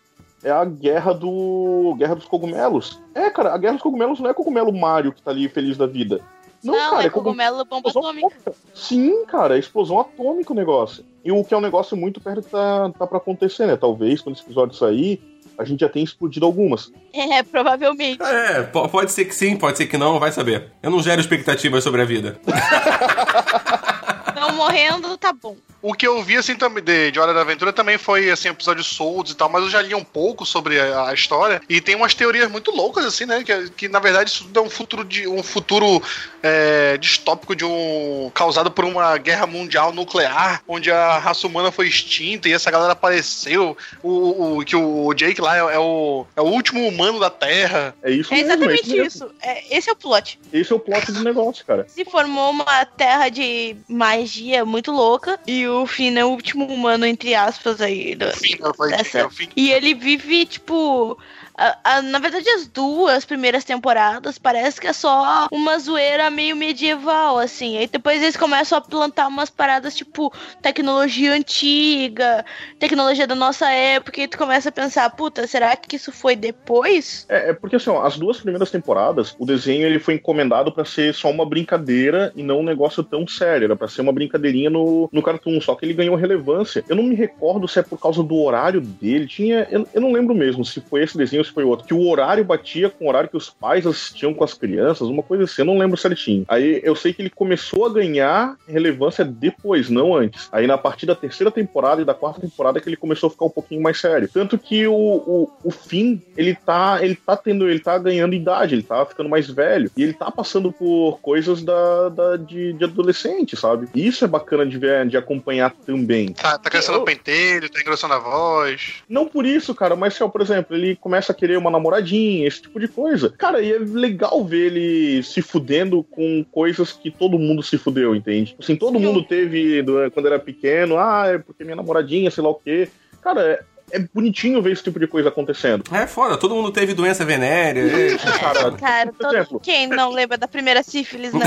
é 0.44 0.52
a 0.52 0.64
guerra 0.66 1.14
do. 1.14 1.96
Guerra 1.98 2.16
dos 2.16 2.26
cogumelos. 2.26 3.02
É, 3.14 3.30
cara, 3.30 3.54
a 3.54 3.58
guerra 3.58 3.74
dos 3.74 3.82
cogumelos 3.82 4.20
não 4.20 4.30
é 4.30 4.34
cogumelo 4.34 4.72
Mario 4.72 5.12
que 5.12 5.22
tá 5.22 5.32
ali 5.32 5.50
feliz 5.50 5.78
da 5.78 5.88
vida. 5.88 6.22
Não, 6.64 6.74
Não, 6.74 6.92
cara, 6.92 7.04
é 7.04 7.10
cogumelo 7.10 7.64
bomba 7.66 7.90
explosão 7.90 8.10
atômica. 8.10 8.54
Sim, 8.74 9.26
cara, 9.26 9.56
é 9.56 9.60
explosão 9.60 10.00
atômica 10.00 10.52
o 10.52 10.56
negócio. 10.56 11.06
E 11.24 11.32
o 11.32 11.44
que 11.44 11.54
é 11.54 11.58
um 11.58 11.62
negócio 11.62 11.96
muito 11.96 12.20
perto 12.20 12.50
tá, 12.50 12.92
tá 12.98 13.08
pra 13.08 13.18
acontecer, 13.18 13.68
né? 13.68 13.76
Talvez 13.76 14.22
quando 14.22 14.36
esse 14.36 14.44
episódio 14.44 14.76
sair, 14.76 15.22
a 15.58 15.64
gente 15.64 15.80
já 15.82 15.90
tenha 15.90 16.04
explodido 16.06 16.46
algumas. 16.46 16.92
É, 17.14 17.42
provavelmente. 17.44 18.22
É, 18.22 18.64
po- 18.64 18.88
pode 18.90 19.12
ser 19.12 19.26
que 19.26 19.34
sim, 19.36 19.56
pode 19.56 19.78
ser 19.78 19.88
que 19.88 19.98
não, 19.98 20.20
vai 20.20 20.32
saber. 20.32 20.72
Eu 20.84 20.92
não 20.92 21.02
gero 21.02 21.20
expectativas 21.22 21.84
sobre 21.84 22.02
a 22.02 22.06
vida. 22.06 22.40
Não 24.36 24.54
morrendo, 24.56 25.18
tá 25.18 25.34
bom. 25.34 25.56
O 25.88 25.94
que 25.94 26.08
eu 26.08 26.24
vi, 26.24 26.36
assim, 26.36 26.56
também 26.56 26.84
de, 26.84 27.12
de 27.12 27.20
Hora 27.20 27.32
da 27.32 27.42
Aventura 27.42 27.72
também 27.72 27.96
foi, 27.98 28.32
assim, 28.32 28.48
episódio 28.50 28.84
Souls 28.84 29.30
e 29.30 29.36
tal, 29.36 29.48
mas 29.50 29.62
eu 29.64 29.70
já 29.70 29.84
li 29.84 29.94
um 29.94 30.04
pouco 30.04 30.44
sobre 30.44 30.80
a, 30.80 31.10
a 31.10 31.14
história 31.14 31.62
e 31.70 31.80
tem 31.80 31.94
umas 31.96 32.16
teorias 32.16 32.50
muito 32.50 32.72
loucas, 32.72 33.06
assim, 33.06 33.26
né? 33.28 33.44
Que, 33.44 33.70
que 33.70 33.88
na 33.88 34.00
verdade 34.00 34.32
isso 34.32 34.46
tudo 34.46 34.60
é 34.60 34.64
um 34.64 34.70
futuro, 34.70 35.04
de, 35.06 35.28
um 35.28 35.44
futuro 35.44 36.02
é, 36.42 36.98
distópico 36.98 37.56
de 37.56 37.64
um. 37.64 38.32
causado 38.34 38.72
por 38.72 38.84
uma 38.84 39.16
guerra 39.20 39.46
mundial 39.46 39.94
nuclear, 39.94 40.64
onde 40.68 40.90
a 40.92 41.20
raça 41.20 41.46
humana 41.46 41.72
foi 41.72 41.88
extinta 41.88 42.50
e 42.50 42.54
essa 42.54 42.72
galera 42.72 42.94
apareceu. 42.94 43.78
O, 44.02 44.58
o- 44.58 44.66
que 44.66 44.76
o 44.76 45.14
Jake 45.14 45.40
lá 45.40 45.56
é, 45.56 45.76
é 45.76 45.80
o, 45.80 46.26
é 46.36 46.42
o 46.42 46.46
último 46.46 46.88
humano 46.88 47.20
da 47.20 47.30
Terra. 47.30 47.94
É 48.02 48.10
isso 48.10 48.34
É 48.34 48.40
exatamente 48.40 48.90
mesmo. 48.90 49.06
isso. 49.06 49.32
É, 49.40 49.78
esse 49.78 49.88
é 49.88 49.94
o 49.94 49.96
plot. 49.96 50.40
Esse 50.52 50.72
é 50.74 50.76
o 50.76 50.80
plot 50.80 51.12
do 51.12 51.24
negócio, 51.24 51.64
cara. 51.64 51.86
Se 51.88 52.04
formou 52.06 52.50
uma 52.50 52.86
terra 52.86 53.30
de 53.30 53.76
magia 53.88 54.66
muito 54.66 54.92
louca 54.92 55.40
e 55.46 55.68
o 55.68 55.75
Finn 55.88 56.16
é 56.16 56.24
o 56.24 56.30
último 56.30 56.66
humano, 56.68 57.06
entre 57.08 57.34
aspas, 57.34 57.82
aí. 57.82 58.14
do- 58.16 58.32
Fim, 58.38 58.56
né? 58.62 58.72
Foi- 58.78 58.94
Essa- 58.94 59.20
é 59.20 59.26
o. 59.26 59.32
E 59.56 59.72
ele 59.72 59.96
vive, 59.96 60.46
tipo. 60.46 61.18
A- 61.58 61.78
a- 61.84 62.02
na 62.02 62.20
verdade, 62.20 62.50
as 62.50 62.68
duas 62.68 63.26
primeiras 63.26 63.64
temporadas 63.64 64.38
parece 64.38 64.80
que 64.80 64.88
é 64.88 64.94
só 64.94 65.48
uma 65.52 65.78
zoeira 65.80 66.30
meio 66.30 66.56
medieval, 66.56 67.40
assim. 67.40 67.78
Aí 67.78 67.88
depois 67.88 68.22
eles 68.22 68.36
começam 68.38 68.78
a 68.78 68.82
plantar 68.82 69.28
umas 69.28 69.50
paradas 69.50 69.96
tipo 69.96 70.34
tecnologia 70.62 71.34
antiga, 71.34 72.44
tecnologia 72.80 73.26
da 73.26 73.36
nossa 73.36 73.70
época, 73.70 74.22
e 74.22 74.28
tu 74.28 74.38
começa 74.38 74.70
a 74.70 74.72
pensar, 74.72 75.10
puta, 75.12 75.48
será 75.48 75.76
que 75.76 75.96
isso 75.96 76.12
foi 76.12 76.36
depois? 76.36 77.26
É, 77.30 77.52
é 77.52 77.54
porque 77.54 77.76
assim, 77.78 77.90
ó, 77.90 78.06
as 78.06 78.18
duas 78.18 78.38
primeiras 78.38 78.70
temporadas, 78.72 79.36
o 79.40 79.46
desenho 79.46 79.86
ele 79.86 80.00
foi 80.00 80.16
encomendado 80.16 80.72
pra 80.72 80.84
ser 80.86 81.14
só 81.14 81.30
uma 81.30 81.46
brincadeira 81.46 82.32
e 82.36 82.44
não 82.44 82.60
um 82.60 82.64
negócio 82.64 83.04
tão 83.04 83.28
sério. 83.28 83.66
Era 83.66 83.76
pra 83.76 83.88
ser 83.88 84.02
uma 84.02 84.12
brincadeirinha 84.12 84.70
no, 84.70 85.10
no 85.12 85.22
cartoon, 85.24 85.62
só 85.62 85.76
que 85.76 85.86
ele 85.86 85.94
ganhou 85.94 86.16
relevância. 86.16 86.84
Eu 86.90 86.96
não 86.96 87.04
me 87.04 87.16
recordo 87.16 87.68
se 87.68 87.80
é 87.80 87.84
por 87.84 88.00
causa 88.00 88.22
do 88.24 88.36
horário 88.36 88.82
dele. 88.82 89.28
Tinha. 89.28 89.68
Eu, 89.72 89.88
eu 89.94 90.02
não 90.02 90.12
lembro 90.12 90.36
mesmo 90.36 90.66
se 90.66 90.82
foi 90.82 91.04
esse 91.04 91.18
desenho 91.18 91.45
foi 91.52 91.64
outro. 91.64 91.86
Que 91.88 91.94
o 91.94 92.08
horário 92.10 92.44
batia 92.44 92.90
com 92.90 93.06
o 93.06 93.10
horário 93.10 93.30
que 93.30 93.38
os 93.38 93.50
pais 93.50 93.86
assistiam 93.86 94.34
com 94.34 94.44
as 94.44 94.54
crianças, 94.54 95.08
uma 95.08 95.24
coisa 95.24 95.44
assim, 95.46 95.62
eu 95.62 95.66
não 95.66 95.78
lembro 95.78 95.98
certinho. 95.98 96.46
Aí 96.48 96.82
eu 96.84 96.96
sei 96.96 97.14
que 97.14 97.22
ele 97.22 97.30
começou 97.30 97.86
a 97.86 97.90
ganhar 97.94 98.56
relevância 98.68 99.24
depois, 99.26 99.90
não 99.90 100.16
antes. 100.16 100.48
Aí 100.52 100.68
na 100.68 100.78
partir 100.78 101.06
da 101.06 101.16
terceira 101.16 101.52
temporada 101.52 102.02
e 102.02 102.06
da 102.06 102.14
quarta 102.14 102.42
temporada 102.42 102.80
que 102.80 102.88
ele 102.90 102.96
começou 102.98 103.28
a 103.28 103.32
ficar 103.32 103.46
um 103.46 103.50
pouquinho 103.50 103.82
mais 103.82 104.00
sério. 104.00 104.30
Tanto 104.32 104.58
que 104.58 104.88
o, 104.88 104.94
o, 104.94 105.52
o 105.64 105.72
fim, 105.72 106.22
ele 106.38 106.56
tá, 106.56 107.00
ele 107.02 107.16
tá 107.16 107.36
tendo, 107.38 107.70
ele 107.70 107.80
tá 107.80 107.98
ganhando 107.98 108.34
idade, 108.36 108.76
ele 108.76 108.84
tá 108.84 109.06
ficando 109.06 109.30
mais 109.30 109.48
velho. 109.50 109.90
E 109.96 110.04
ele 110.04 110.14
tá 110.14 110.30
passando 110.32 110.72
por 110.72 111.20
coisas 111.22 111.64
da, 111.64 112.10
da- 112.10 112.38
de, 112.38 112.74
de 112.74 112.84
adolescente, 112.84 113.56
sabe? 113.56 113.88
E 113.96 114.06
isso 114.08 114.24
é 114.26 114.28
bacana 114.28 114.66
de 114.66 114.78
ver, 114.78 115.08
de 115.08 115.18
acompanhar 115.18 115.72
também. 115.86 116.34
Tá, 116.34 116.58
tá 116.58 116.70
crescendo 116.70 116.98
Eu- 116.98 117.02
o 117.02 117.06
pentelho, 117.06 117.70
tá 117.70 117.80
engrossando 117.80 118.14
a 118.14 118.20
voz. 118.20 118.96
Não 119.10 119.28
por 119.28 119.46
isso, 119.46 119.74
cara, 119.76 119.96
mas, 119.96 120.14
assim, 120.16 120.30
por 120.30 120.42
exemplo, 120.42 120.76
ele 120.76 120.96
começa 120.96 121.32
a 121.32 121.35
querer 121.36 121.58
uma 121.58 121.70
namoradinha, 121.70 122.48
esse 122.48 122.62
tipo 122.62 122.80
de 122.80 122.88
coisa. 122.88 123.30
Cara, 123.38 123.62
e 123.62 123.72
é 123.72 123.78
legal 123.80 124.44
ver 124.44 124.72
ele 124.74 125.22
se 125.24 125.42
fudendo 125.42 126.04
com 126.04 126.44
coisas 126.52 126.92
que 126.94 127.12
todo 127.12 127.38
mundo 127.38 127.62
se 127.62 127.78
fudeu, 127.78 128.16
entende? 128.16 128.56
Assim, 128.60 128.76
todo 128.76 129.00
mundo 129.00 129.22
teve, 129.24 129.82
do- 129.82 130.10
quando 130.12 130.26
era 130.28 130.40
pequeno, 130.40 130.98
ah, 130.98 131.26
é 131.28 131.38
porque 131.38 131.64
minha 131.64 131.76
namoradinha, 131.76 132.32
sei 132.32 132.44
lá 132.44 132.50
o 132.50 132.56
quê. 132.56 132.88
Cara, 133.22 133.66
é, 133.92 134.00
bonitinho 134.14 134.62
ver 134.62 134.72
esse 134.74 134.84
tipo 134.84 135.00
de 135.00 135.08
coisa 135.08 135.30
acontecendo. 135.30 135.84
É 135.94 136.08
foda, 136.08 136.38
todo 136.38 136.56
mundo 136.56 136.72
teve 136.72 136.94
doença 136.94 137.24
venérea. 137.26 137.82
é. 137.82 138.18
Cara, 138.40 138.72
Cara, 138.72 139.14
todo- 139.18 139.36
exemplo, 139.36 139.60
quem 139.60 139.88
não 139.88 140.12
lembra 140.12 140.38
da 140.38 140.48
primeira 140.48 140.82
sífilis, 140.84 141.34
né? 141.34 141.46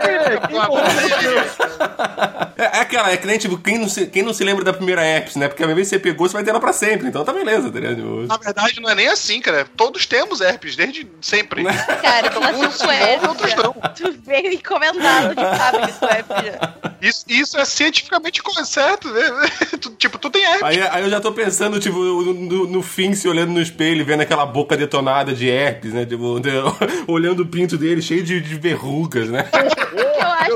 é, 0.00 0.46
quem 0.46 0.58
É, 2.56 2.78
é 2.78 2.80
aquela, 2.80 3.10
é 3.10 3.16
que 3.16 3.26
nem 3.26 3.38
tipo, 3.38 3.56
quem 3.58 3.78
não, 3.78 3.88
se, 3.88 4.06
quem 4.06 4.22
não 4.22 4.32
se 4.34 4.44
lembra 4.44 4.64
da 4.64 4.72
primeira 4.72 5.02
herpes, 5.04 5.36
né? 5.36 5.48
Porque 5.48 5.62
a 5.62 5.66
vez 5.66 5.88
que 5.88 5.96
você 5.96 5.98
pegou, 5.98 6.28
você 6.28 6.34
vai 6.34 6.44
ter 6.44 6.50
ela 6.50 6.60
pra 6.60 6.72
sempre. 6.72 7.08
Então 7.08 7.24
tá 7.24 7.32
beleza, 7.32 7.70
tá 7.70 7.78
ligado? 7.80 7.96
Tipo, 7.96 8.26
Na 8.26 8.36
verdade, 8.36 8.80
não 8.80 8.90
é 8.90 8.94
nem 8.94 9.08
assim, 9.08 9.40
cara. 9.40 9.66
Todos 9.76 10.06
temos 10.06 10.40
herpes, 10.40 10.76
desde 10.76 11.06
sempre. 11.20 11.64
Cara, 12.02 12.30
tu 12.30 12.40
nasceu 12.40 12.68
Uns 12.68 12.76
com 12.78 12.84
morrem, 12.86 13.28
outros 13.28 13.54
não. 13.54 13.72
Tu 13.94 14.12
veio 14.24 14.52
encomendado 14.52 15.34
de 15.34 15.42
fábrica 15.42 15.92
com 15.98 16.06
herpes 16.06 16.52
já. 16.52 16.92
Isso, 17.00 17.24
isso 17.28 17.58
é 17.58 17.64
cientificamente 17.64 18.42
co- 18.42 18.52
certo, 18.64 19.08
né? 19.08 19.22
Tipo, 19.98 20.18
tu 20.18 20.30
tem 20.30 20.42
herpes. 20.44 20.62
Aí, 20.62 20.80
aí 20.82 21.02
eu 21.02 21.08
já 21.12 21.20
tô 21.20 21.30
pensando, 21.30 21.78
tipo, 21.78 21.98
no, 21.98 22.66
no, 22.66 22.82
fim, 22.82 23.14
se 23.14 23.28
olhando 23.28 23.52
no 23.52 23.60
espelho, 23.60 24.02
vendo 24.04 24.22
aquela 24.22 24.46
boca 24.46 24.74
detonada 24.76 25.34
de 25.34 25.46
herpes, 25.46 25.92
né? 25.92 26.06
Tipo, 26.06 26.40
de- 26.40 26.50
olhando 27.06 27.40
o 27.40 27.46
pinto 27.46 27.76
dele 27.76 28.00
cheio 28.00 28.22
de, 28.22 28.40
de 28.40 28.54
verrugas, 28.54 29.28
né? 29.28 29.44
O 29.52 29.52
que 29.92 30.00
eu 30.00 30.26
acho, 30.26 30.52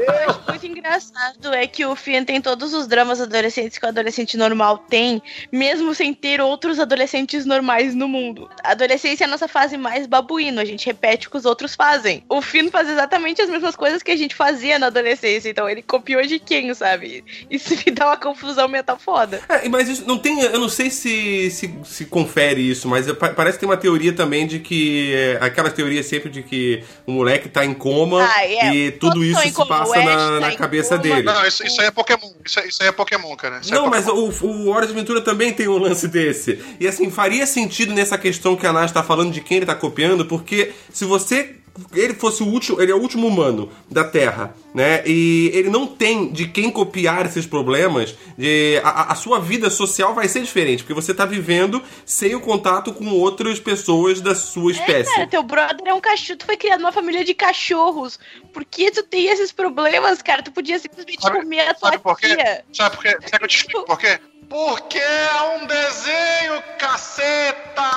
eu 0.00 0.30
acho 0.30 0.40
muito 0.48 0.66
engraçado 0.66 1.52
é 1.52 1.66
que 1.66 1.84
o 1.84 1.94
Finn 1.94 2.24
tem 2.24 2.40
todos 2.40 2.72
os 2.72 2.86
dramas 2.86 3.20
adolescentes 3.20 3.76
que 3.76 3.84
o 3.84 3.88
adolescente 3.88 4.38
normal 4.38 4.78
tem, 4.78 5.22
mesmo 5.52 5.94
sem 5.94 6.14
ter 6.14 6.40
outros 6.40 6.78
adolescentes 6.80 7.44
normais 7.44 7.94
no 7.94 8.08
mundo. 8.08 8.48
A 8.64 8.70
adolescência 8.70 9.24
é 9.24 9.26
a 9.26 9.30
nossa 9.30 9.48
fase 9.48 9.76
mais 9.76 10.06
babuíno, 10.06 10.60
a 10.60 10.64
gente 10.64 10.86
repete 10.86 11.28
o 11.28 11.30
que 11.30 11.36
os 11.36 11.44
outros 11.44 11.74
fazem. 11.74 12.24
O 12.26 12.40
Finn 12.40 12.70
faz 12.70 12.88
exatamente 12.88 13.42
as 13.42 13.50
mesmas 13.50 13.76
coisas 13.76 14.02
que 14.02 14.10
a 14.10 14.16
gente 14.16 14.34
fazia 14.34 14.78
na 14.78 14.86
adolescência, 14.86 15.50
então 15.50 15.68
ele 15.68 15.82
copiou 15.82 16.22
de 16.22 16.38
quem, 16.38 16.72
sabe? 16.72 17.22
Isso 17.50 17.74
me 17.84 17.92
dá 17.92 18.06
uma 18.06 18.16
confusão 18.16 18.66
mental 18.66 18.98
foda. 18.98 19.42
É, 19.46 19.68
mas 19.68 19.89
isso 19.90 20.04
não 20.06 20.16
tem. 20.18 20.40
Eu 20.40 20.58
não 20.58 20.68
sei 20.68 20.90
se, 20.90 21.50
se, 21.50 21.74
se 21.84 22.04
confere 22.06 22.60
isso, 22.60 22.88
mas 22.88 23.06
parece 23.36 23.56
que 23.56 23.60
tem 23.60 23.68
uma 23.68 23.76
teoria 23.76 24.12
também 24.12 24.46
de 24.46 24.58
que. 24.58 25.12
é, 25.14 25.38
aquela 25.40 25.70
teoria 25.70 26.02
sempre 26.02 26.30
de 26.30 26.42
que 26.42 26.82
o 27.06 27.12
moleque 27.12 27.48
tá 27.48 27.64
em 27.64 27.74
coma 27.74 28.22
Ah, 28.24 28.44
é. 28.46 28.74
e 28.74 28.90
tudo 28.92 29.12
Todos 29.14 29.26
isso 29.28 29.40
se 29.42 29.52
coma. 29.52 29.66
passa 29.78 29.96
na, 30.02 30.16
tá 30.16 30.40
na 30.40 30.56
cabeça 30.56 30.90
coma. 30.98 31.02
dele. 31.02 31.22
Não, 31.22 31.46
isso, 31.46 31.66
isso 31.66 31.80
aí 31.80 31.86
é 31.88 31.90
Pokémon. 31.90 32.30
Isso, 32.44 32.60
é- 32.60 32.66
isso 32.68 32.82
aí 32.82 32.88
é 32.88 32.92
Pokémon, 32.92 33.34
cara. 33.36 33.58
Isso 33.60 33.72
é 33.72 33.76
Não, 33.76 33.88
mas 33.88 34.04
Pokémon. 34.06 34.30
o, 34.42 34.66
o 34.66 34.68
Hora 34.70 34.86
de 34.86 34.92
Aventura 34.92 35.20
também 35.20 35.52
tem 35.52 35.68
um 35.68 35.78
lance 35.78 36.06
desse. 36.08 36.58
E 36.78 36.86
assim, 36.86 37.10
faria 37.10 37.46
sentido 37.46 37.92
nessa 37.92 38.16
questão 38.16 38.56
que 38.56 38.66
a 38.66 38.72
Nath 38.72 38.92
tá 38.92 39.02
falando 39.02 39.32
de 39.32 39.40
quem 39.40 39.58
ele 39.58 39.66
tá 39.66 39.74
copiando, 39.74 40.24
porque 40.26 40.72
se 40.92 41.04
você. 41.04 41.56
Ele 41.94 42.14
fosse 42.14 42.42
o 42.42 42.46
último. 42.46 42.80
Ele 42.80 42.92
é 42.92 42.94
o 42.94 42.98
último 43.00 43.26
humano 43.26 43.70
da 43.90 44.04
Terra, 44.04 44.54
né? 44.74 45.02
E 45.06 45.50
ele 45.54 45.68
não 45.70 45.86
tem 45.86 46.30
de 46.32 46.46
quem 46.48 46.70
copiar 46.70 47.26
esses 47.26 47.46
problemas. 47.46 48.14
De, 48.36 48.80
a, 48.84 49.12
a 49.12 49.14
sua 49.14 49.40
vida 49.40 49.70
social 49.70 50.14
vai 50.14 50.28
ser 50.28 50.42
diferente, 50.42 50.82
porque 50.82 50.94
você 50.94 51.12
tá 51.14 51.24
vivendo 51.24 51.82
sem 52.04 52.34
o 52.34 52.40
contato 52.40 52.92
com 52.92 53.08
outras 53.10 53.58
pessoas 53.60 54.20
da 54.20 54.34
sua 54.34 54.72
espécie. 54.72 55.10
Cara, 55.12 55.26
teu 55.26 55.42
brother 55.42 55.86
é 55.86 55.94
um 55.94 56.00
cachorro, 56.00 56.38
tu 56.38 56.46
foi 56.46 56.56
criado 56.56 56.80
numa 56.80 56.92
família 56.92 57.24
de 57.24 57.34
cachorros. 57.34 58.18
Por 58.52 58.64
que 58.64 58.90
tu 58.90 59.02
tem 59.02 59.26
esses 59.26 59.52
problemas, 59.52 60.20
cara? 60.22 60.42
Tu 60.42 60.50
podia 60.52 60.78
simplesmente 60.78 61.22
Sabe- 61.22 61.40
comer 61.40 61.60
a 61.60 61.74
tua 61.74 61.90
Sabe 61.90 62.02
por 62.02 62.18
quê? 62.18 62.34
tia. 62.36 62.64
Sabe 62.72 62.96
por 62.96 63.02
quê? 63.02 63.10
Sabe 63.10 63.38
que 63.38 63.44
eu 63.44 63.48
te 63.48 63.56
explico 63.56 63.84
por 63.84 63.98
quê? 63.98 64.18
Porque 64.50 64.98
é 64.98 65.62
um 65.62 65.64
desenho, 65.64 66.60
caceta! 66.76 67.88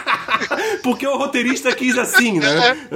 Porque 0.82 1.06
o 1.06 1.18
roteirista 1.18 1.70
quis 1.74 1.98
assim, 1.98 2.40
né? 2.40 2.88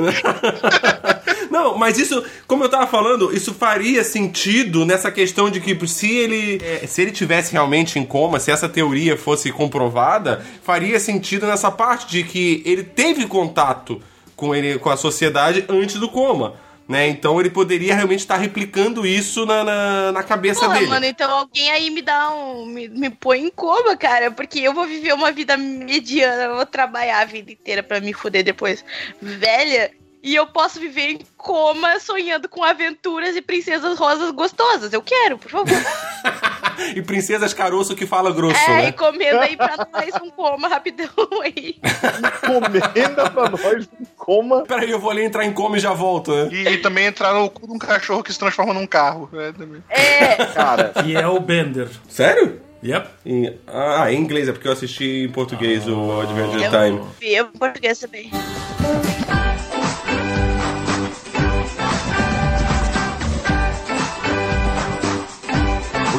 Não, 1.53 1.77
mas 1.77 1.99
isso, 1.99 2.25
como 2.47 2.65
eu 2.65 2.71
tava 2.71 2.87
falando, 2.87 3.37
isso 3.37 3.53
faria 3.53 4.03
sentido 4.03 4.87
nessa 4.87 5.13
questão 5.13 5.51
de 5.51 5.61
que 5.61 5.87
se 5.87 6.11
ele 6.11 6.59
é, 6.65 6.87
se 6.87 7.03
ele 7.03 7.13
tivesse 7.13 7.53
realmente 7.53 7.99
em 7.99 8.05
coma, 8.07 8.41
se 8.41 8.51
essa 8.51 8.67
teoria 8.67 9.15
fosse 9.15 9.53
comprovada, 9.53 10.43
faria 10.63 10.99
sentido 10.99 11.47
nessa 11.47 11.71
parte 11.71 12.07
de 12.07 12.25
que 12.25 12.63
ele 12.65 12.83
teve 12.83 13.27
contato 13.27 14.01
com 14.35 14.55
ele 14.55 14.79
com 14.79 14.89
a 14.89 14.97
sociedade 14.97 15.67
antes 15.69 15.97
do 15.97 16.09
coma. 16.09 16.55
Né? 16.87 17.09
Então 17.09 17.41
ele 17.41 17.49
poderia 17.49 17.95
realmente 17.95 18.21
estar 18.21 18.37
replicando 18.37 19.07
isso 19.07 19.47
na, 19.47 19.65
na, 19.65 20.13
na 20.13 20.23
cabeça 20.23 20.67
Pô, 20.67 20.73
dele. 20.73 20.87
mano, 20.87 21.07
então 21.07 21.31
alguém 21.31 21.71
aí 21.71 21.89
me 21.89 22.03
dá 22.03 22.31
um. 22.35 22.67
Me, 22.67 22.89
me 22.89 23.09
põe 23.09 23.41
em 23.41 23.51
coma, 23.51 23.97
cara. 23.97 24.31
Porque 24.31 24.61
eu 24.61 24.75
vou 24.75 24.87
viver 24.87 25.15
uma 25.15 25.33
vida 25.33 25.57
mediana, 25.57 26.43
eu 26.43 26.57
vou 26.57 26.67
trabalhar 26.67 27.21
a 27.21 27.25
vida 27.25 27.51
inteira 27.53 27.83
pra 27.83 28.01
me 28.01 28.13
fuder 28.13 28.45
depois. 28.45 28.85
Velha. 29.21 29.91
E 30.23 30.35
eu 30.35 30.47
posso 30.47 30.81
viver 30.81 31.11
em 31.11 31.19
coma 31.37 32.01
sonhando 32.01 32.49
com 32.49 32.65
aventuras 32.65 33.37
e 33.37 33.43
princesas 33.43 33.99
rosas 33.99 34.31
gostosas. 34.31 34.93
Eu 34.93 35.03
quero, 35.03 35.37
por 35.37 35.51
favor. 35.51 35.69
E 36.95 37.03
princesas 37.03 37.53
caroço 37.55 37.95
que 37.97 38.07
fala 38.07 38.31
grosso, 38.33 38.61
é, 38.71 38.77
né? 38.77 38.89
e 38.89 38.93
comendo 38.93 39.39
aí 39.41 39.57
pra 39.57 39.77
nós 39.93 40.15
um 40.23 40.31
coma 40.31 40.69
rapidão 40.69 41.09
aí. 41.43 41.77
Comenda 42.41 43.31
pra 43.31 43.49
nós 43.51 43.89
um 44.01 44.05
coma. 44.17 44.63
Peraí, 44.65 44.91
eu 44.91 44.99
vou 45.01 45.11
ali 45.11 45.23
entrar 45.25 45.45
em 45.45 45.53
coma 45.53 45.77
e 45.77 45.81
já 45.81 45.93
volto, 45.93 46.33
né? 46.35 46.49
E, 46.53 46.69
e 46.69 46.79
também 46.79 47.07
entrar 47.07 47.33
no 47.35 47.49
cu 47.51 47.67
de 47.67 47.73
um 47.73 47.79
cachorro 47.79 48.23
que 48.23 48.33
se 48.33 48.39
transforma 48.39 48.73
num 48.75 48.87
carro. 48.87 49.29
né, 49.33 49.53
também. 49.57 49.83
É, 49.89 50.37
Cara, 50.47 50.93
E 51.05 51.17
é 51.17 51.27
o 51.27 51.41
Bender. 51.41 51.89
Sério? 52.09 52.61
Yep. 52.85 53.09
Em- 53.25 53.59
ah, 53.67 54.13
em 54.13 54.19
inglês, 54.21 54.47
é 54.49 54.53
porque 54.53 54.69
eu 54.69 54.73
assisti 54.73 55.25
em 55.25 55.29
português 55.31 55.89
o 55.89 56.21
Adventure 56.21 56.63
eu 56.63 56.71
Time. 56.71 57.01
vi 57.19 57.35
em 57.37 57.45
português 57.47 57.99
também. 57.99 58.31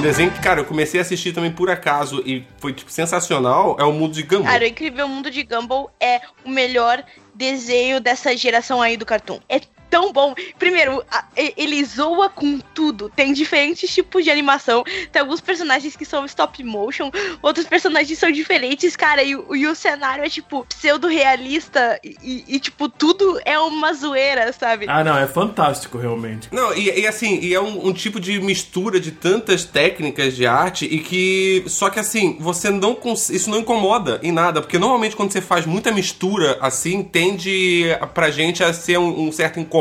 Desenho 0.05 0.29
que, 0.29 0.39
cara, 0.39 0.59
eu 0.59 0.65
comecei 0.65 0.99
a 0.99 1.01
assistir 1.01 1.33
também 1.33 1.51
por 1.51 1.67
acaso 1.67 2.21
e 2.27 2.45
foi, 2.59 2.73
tipo, 2.73 2.91
sensacional, 2.91 3.75
é 3.79 3.83
o 3.83 3.91
Mundo 3.91 4.13
de 4.13 4.21
Gumball. 4.21 4.45
Cara, 4.45 4.63
o 4.63 4.67
Incrível 4.67 5.07
Mundo 5.07 5.31
de 5.31 5.41
Gumball 5.41 5.91
é 5.99 6.21
o 6.45 6.49
melhor 6.49 7.03
desenho 7.33 7.99
dessa 7.99 8.37
geração 8.37 8.83
aí 8.83 8.97
do 8.97 9.05
cartoon. 9.05 9.39
É 9.49 9.59
tão 9.89 10.11
bom. 10.11 10.33
Primeiro, 10.59 11.03
a- 11.11 11.25
ele 11.35 11.83
zoa 11.83 12.29
com 12.29 12.59
tudo. 12.73 13.09
Tem 13.15 13.33
diferentes 13.33 13.93
tipos 13.93 14.23
de 14.23 14.29
animação. 14.31 14.83
Tem 15.11 15.21
alguns 15.21 15.41
personagens 15.41 15.95
que 15.95 16.05
são 16.05 16.25
stop 16.25 16.63
motion, 16.63 17.11
outros 17.41 17.65
personagens 17.67 18.17
são 18.17 18.31
diferentes, 18.31 18.95
cara. 18.95 19.23
E, 19.23 19.35
o- 19.35 19.55
e 19.55 19.67
o 19.67 19.75
cenário 19.75 20.23
é, 20.23 20.29
tipo, 20.29 20.65
pseudo-realista 20.65 21.99
e, 22.03 22.43
e, 22.47 22.59
tipo, 22.59 22.89
tudo 22.89 23.39
é 23.45 23.57
uma 23.59 23.93
zoeira, 23.93 24.51
sabe? 24.53 24.85
Ah, 24.87 25.03
não, 25.03 25.17
é 25.17 25.27
fantástico, 25.27 25.97
realmente. 25.97 26.47
Não, 26.51 26.73
e, 26.75 26.89
e 27.01 27.07
assim, 27.07 27.39
e 27.41 27.53
é 27.53 27.61
um, 27.61 27.87
um 27.87 27.93
tipo 27.93 28.19
de 28.19 28.39
mistura 28.39 28.99
de 28.99 29.11
tantas 29.11 29.63
técnicas 29.65 30.35
de 30.35 30.45
arte 30.45 30.85
e 30.85 30.99
que. 30.99 31.63
Só 31.67 31.89
que 31.89 31.99
assim, 31.99 32.37
você 32.39 32.69
não. 32.69 32.95
cons- 32.95 33.29
Isso 33.29 33.49
não 33.49 33.59
incomoda 33.59 34.19
em 34.23 34.31
nada, 34.31 34.61
porque 34.61 34.77
normalmente 34.77 35.15
quando 35.15 35.31
você 35.31 35.41
faz 35.41 35.65
muita 35.65 35.91
mistura 35.91 36.57
assim, 36.61 37.03
tende 37.03 37.85
a- 37.99 38.07
pra 38.07 38.29
gente 38.31 38.63
a 38.63 38.73
ser 38.73 38.97
um, 38.97 39.27
um 39.27 39.31
certo 39.31 39.59
incômodo, 39.59 39.75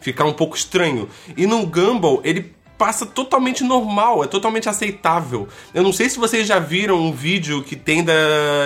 ficar 0.00 0.24
um 0.24 0.32
pouco 0.32 0.56
estranho. 0.56 1.08
E 1.36 1.46
no 1.46 1.66
Gumball, 1.66 2.20
ele 2.24 2.52
passa 2.82 3.06
totalmente 3.06 3.62
normal, 3.62 4.24
é 4.24 4.26
totalmente 4.26 4.68
aceitável. 4.68 5.46
Eu 5.72 5.84
não 5.84 5.92
sei 5.92 6.08
se 6.08 6.18
vocês 6.18 6.48
já 6.48 6.58
viram 6.58 6.96
um 7.00 7.12
vídeo 7.12 7.62
que 7.62 7.76
tem 7.76 8.02
da 8.02 8.12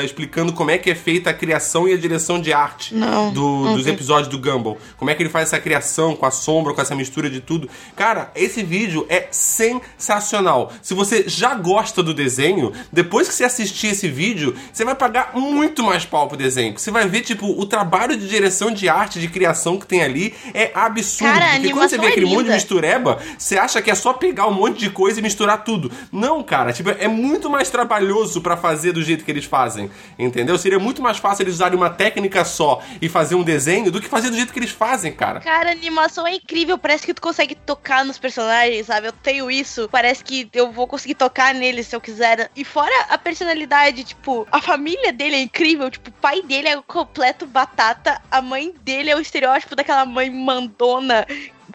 explicando 0.02 0.54
como 0.54 0.70
é 0.70 0.78
que 0.78 0.90
é 0.90 0.94
feita 0.94 1.28
a 1.28 1.34
criação 1.34 1.86
e 1.86 1.92
a 1.92 1.98
direção 1.98 2.40
de 2.40 2.50
arte 2.50 2.94
Não. 2.94 3.30
do- 3.30 3.74
dos 3.74 3.86
episódios 3.86 4.28
do 4.28 4.38
Gumball. 4.38 4.78
Como 4.96 5.10
é 5.10 5.14
que 5.14 5.22
ele 5.22 5.28
faz 5.28 5.48
essa 5.48 5.60
criação 5.60 6.16
com 6.16 6.24
a 6.24 6.30
sombra, 6.30 6.72
com 6.72 6.80
essa 6.80 6.94
mistura 6.94 7.28
de 7.28 7.42
tudo. 7.42 7.68
Cara, 7.94 8.30
esse 8.34 8.62
vídeo 8.62 9.04
é 9.10 9.28
sensacional. 9.30 10.72
Se 10.80 10.94
você 10.94 11.24
já 11.26 11.54
gosta 11.54 12.02
do 12.02 12.14
desenho, 12.14 12.72
depois 12.90 13.28
que 13.28 13.34
você 13.34 13.44
assistir 13.44 13.88
esse 13.88 14.08
vídeo, 14.08 14.54
você 14.72 14.82
vai 14.82 14.94
pagar 14.94 15.32
muito 15.34 15.82
mais 15.82 16.06
pau 16.06 16.26
pro 16.26 16.38
desenho. 16.38 16.72
Você 16.78 16.90
vai 16.90 17.06
ver, 17.06 17.20
tipo, 17.20 17.46
o 17.60 17.66
trabalho 17.66 18.16
de 18.16 18.26
direção 18.26 18.70
de 18.70 18.88
arte, 18.88 19.20
de 19.20 19.28
criação 19.28 19.78
que 19.78 19.86
tem 19.86 20.02
ali 20.02 20.32
é 20.54 20.70
absurdo. 20.74 21.32
Cara, 21.34 21.52
Porque 21.56 21.70
quando 21.72 21.90
você 21.90 21.98
vê 21.98 22.06
é 22.06 22.08
aquele 22.08 22.26
monte 22.26 22.46
de 22.46 22.52
mistureba, 22.52 23.18
você 23.38 23.58
acha 23.58 23.82
que 23.82 23.90
é 23.90 23.94
só 23.94 24.05
pegar 24.14 24.46
um 24.46 24.52
monte 24.52 24.78
de 24.78 24.90
coisa 24.90 25.20
e 25.20 25.22
misturar 25.22 25.64
tudo. 25.64 25.90
Não, 26.12 26.42
cara, 26.42 26.72
tipo, 26.72 26.90
é 26.90 27.08
muito 27.08 27.48
mais 27.50 27.70
trabalhoso 27.70 28.40
pra 28.40 28.56
fazer 28.56 28.92
do 28.92 29.02
jeito 29.02 29.24
que 29.24 29.30
eles 29.30 29.44
fazem, 29.44 29.90
entendeu? 30.18 30.58
Seria 30.58 30.78
muito 30.78 31.02
mais 31.02 31.18
fácil 31.18 31.42
eles 31.42 31.54
usarem 31.54 31.76
uma 31.76 31.90
técnica 31.90 32.44
só 32.44 32.82
e 33.00 33.08
fazer 33.08 33.34
um 33.34 33.42
desenho 33.42 33.90
do 33.90 34.00
que 34.00 34.08
fazer 34.08 34.30
do 34.30 34.36
jeito 34.36 34.52
que 34.52 34.58
eles 34.58 34.70
fazem, 34.70 35.12
cara. 35.12 35.40
Cara, 35.40 35.70
a 35.70 35.72
animação 35.72 36.26
é 36.26 36.34
incrível. 36.34 36.78
Parece 36.78 37.06
que 37.06 37.14
tu 37.14 37.22
consegue 37.22 37.54
tocar 37.54 38.04
nos 38.04 38.18
personagens, 38.18 38.86
sabe? 38.86 39.08
Eu 39.08 39.12
tenho 39.12 39.50
isso. 39.50 39.88
Parece 39.90 40.22
que 40.22 40.48
eu 40.52 40.70
vou 40.70 40.86
conseguir 40.86 41.14
tocar 41.14 41.54
neles 41.54 41.86
se 41.86 41.96
eu 41.96 42.00
quiser. 42.00 42.50
E 42.54 42.64
fora 42.64 42.94
a 43.08 43.18
personalidade, 43.18 44.04
tipo, 44.04 44.46
a 44.50 44.60
família 44.60 45.12
dele 45.12 45.36
é 45.36 45.40
incrível. 45.40 45.90
Tipo, 45.90 46.10
o 46.10 46.12
pai 46.14 46.42
dele 46.42 46.68
é 46.68 46.76
o 46.76 46.82
completo 46.82 47.46
batata. 47.46 48.20
A 48.30 48.42
mãe 48.42 48.74
dele 48.82 49.10
é 49.10 49.16
o 49.16 49.20
estereótipo 49.20 49.76
daquela 49.76 50.04
mãe 50.04 50.30
mandona. 50.30 51.26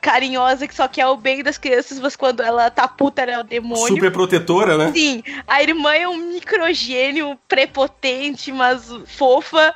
Carinhosa 0.02 0.68
que 0.68 0.74
só 0.74 0.88
quer 0.88 1.06
o 1.08 1.16
bem 1.16 1.44
das 1.44 1.58
crianças, 1.58 2.00
mas 2.00 2.16
quando 2.16 2.42
ela 2.42 2.70
tá 2.72 2.88
puta, 2.88 3.22
ela 3.22 3.34
é 3.34 3.40
o 3.40 3.44
demônio. 3.44 3.88
Super 3.88 4.12
protetora, 4.12 4.78
né? 4.78 4.92
Sim, 4.94 5.24
a 5.48 5.62
irmã 5.62 5.94
é 5.94 6.08
um 6.08 6.18
microgênio 6.34 7.38
prepotente, 7.48 8.52
mas 8.52 8.92
fofa. 9.06 9.74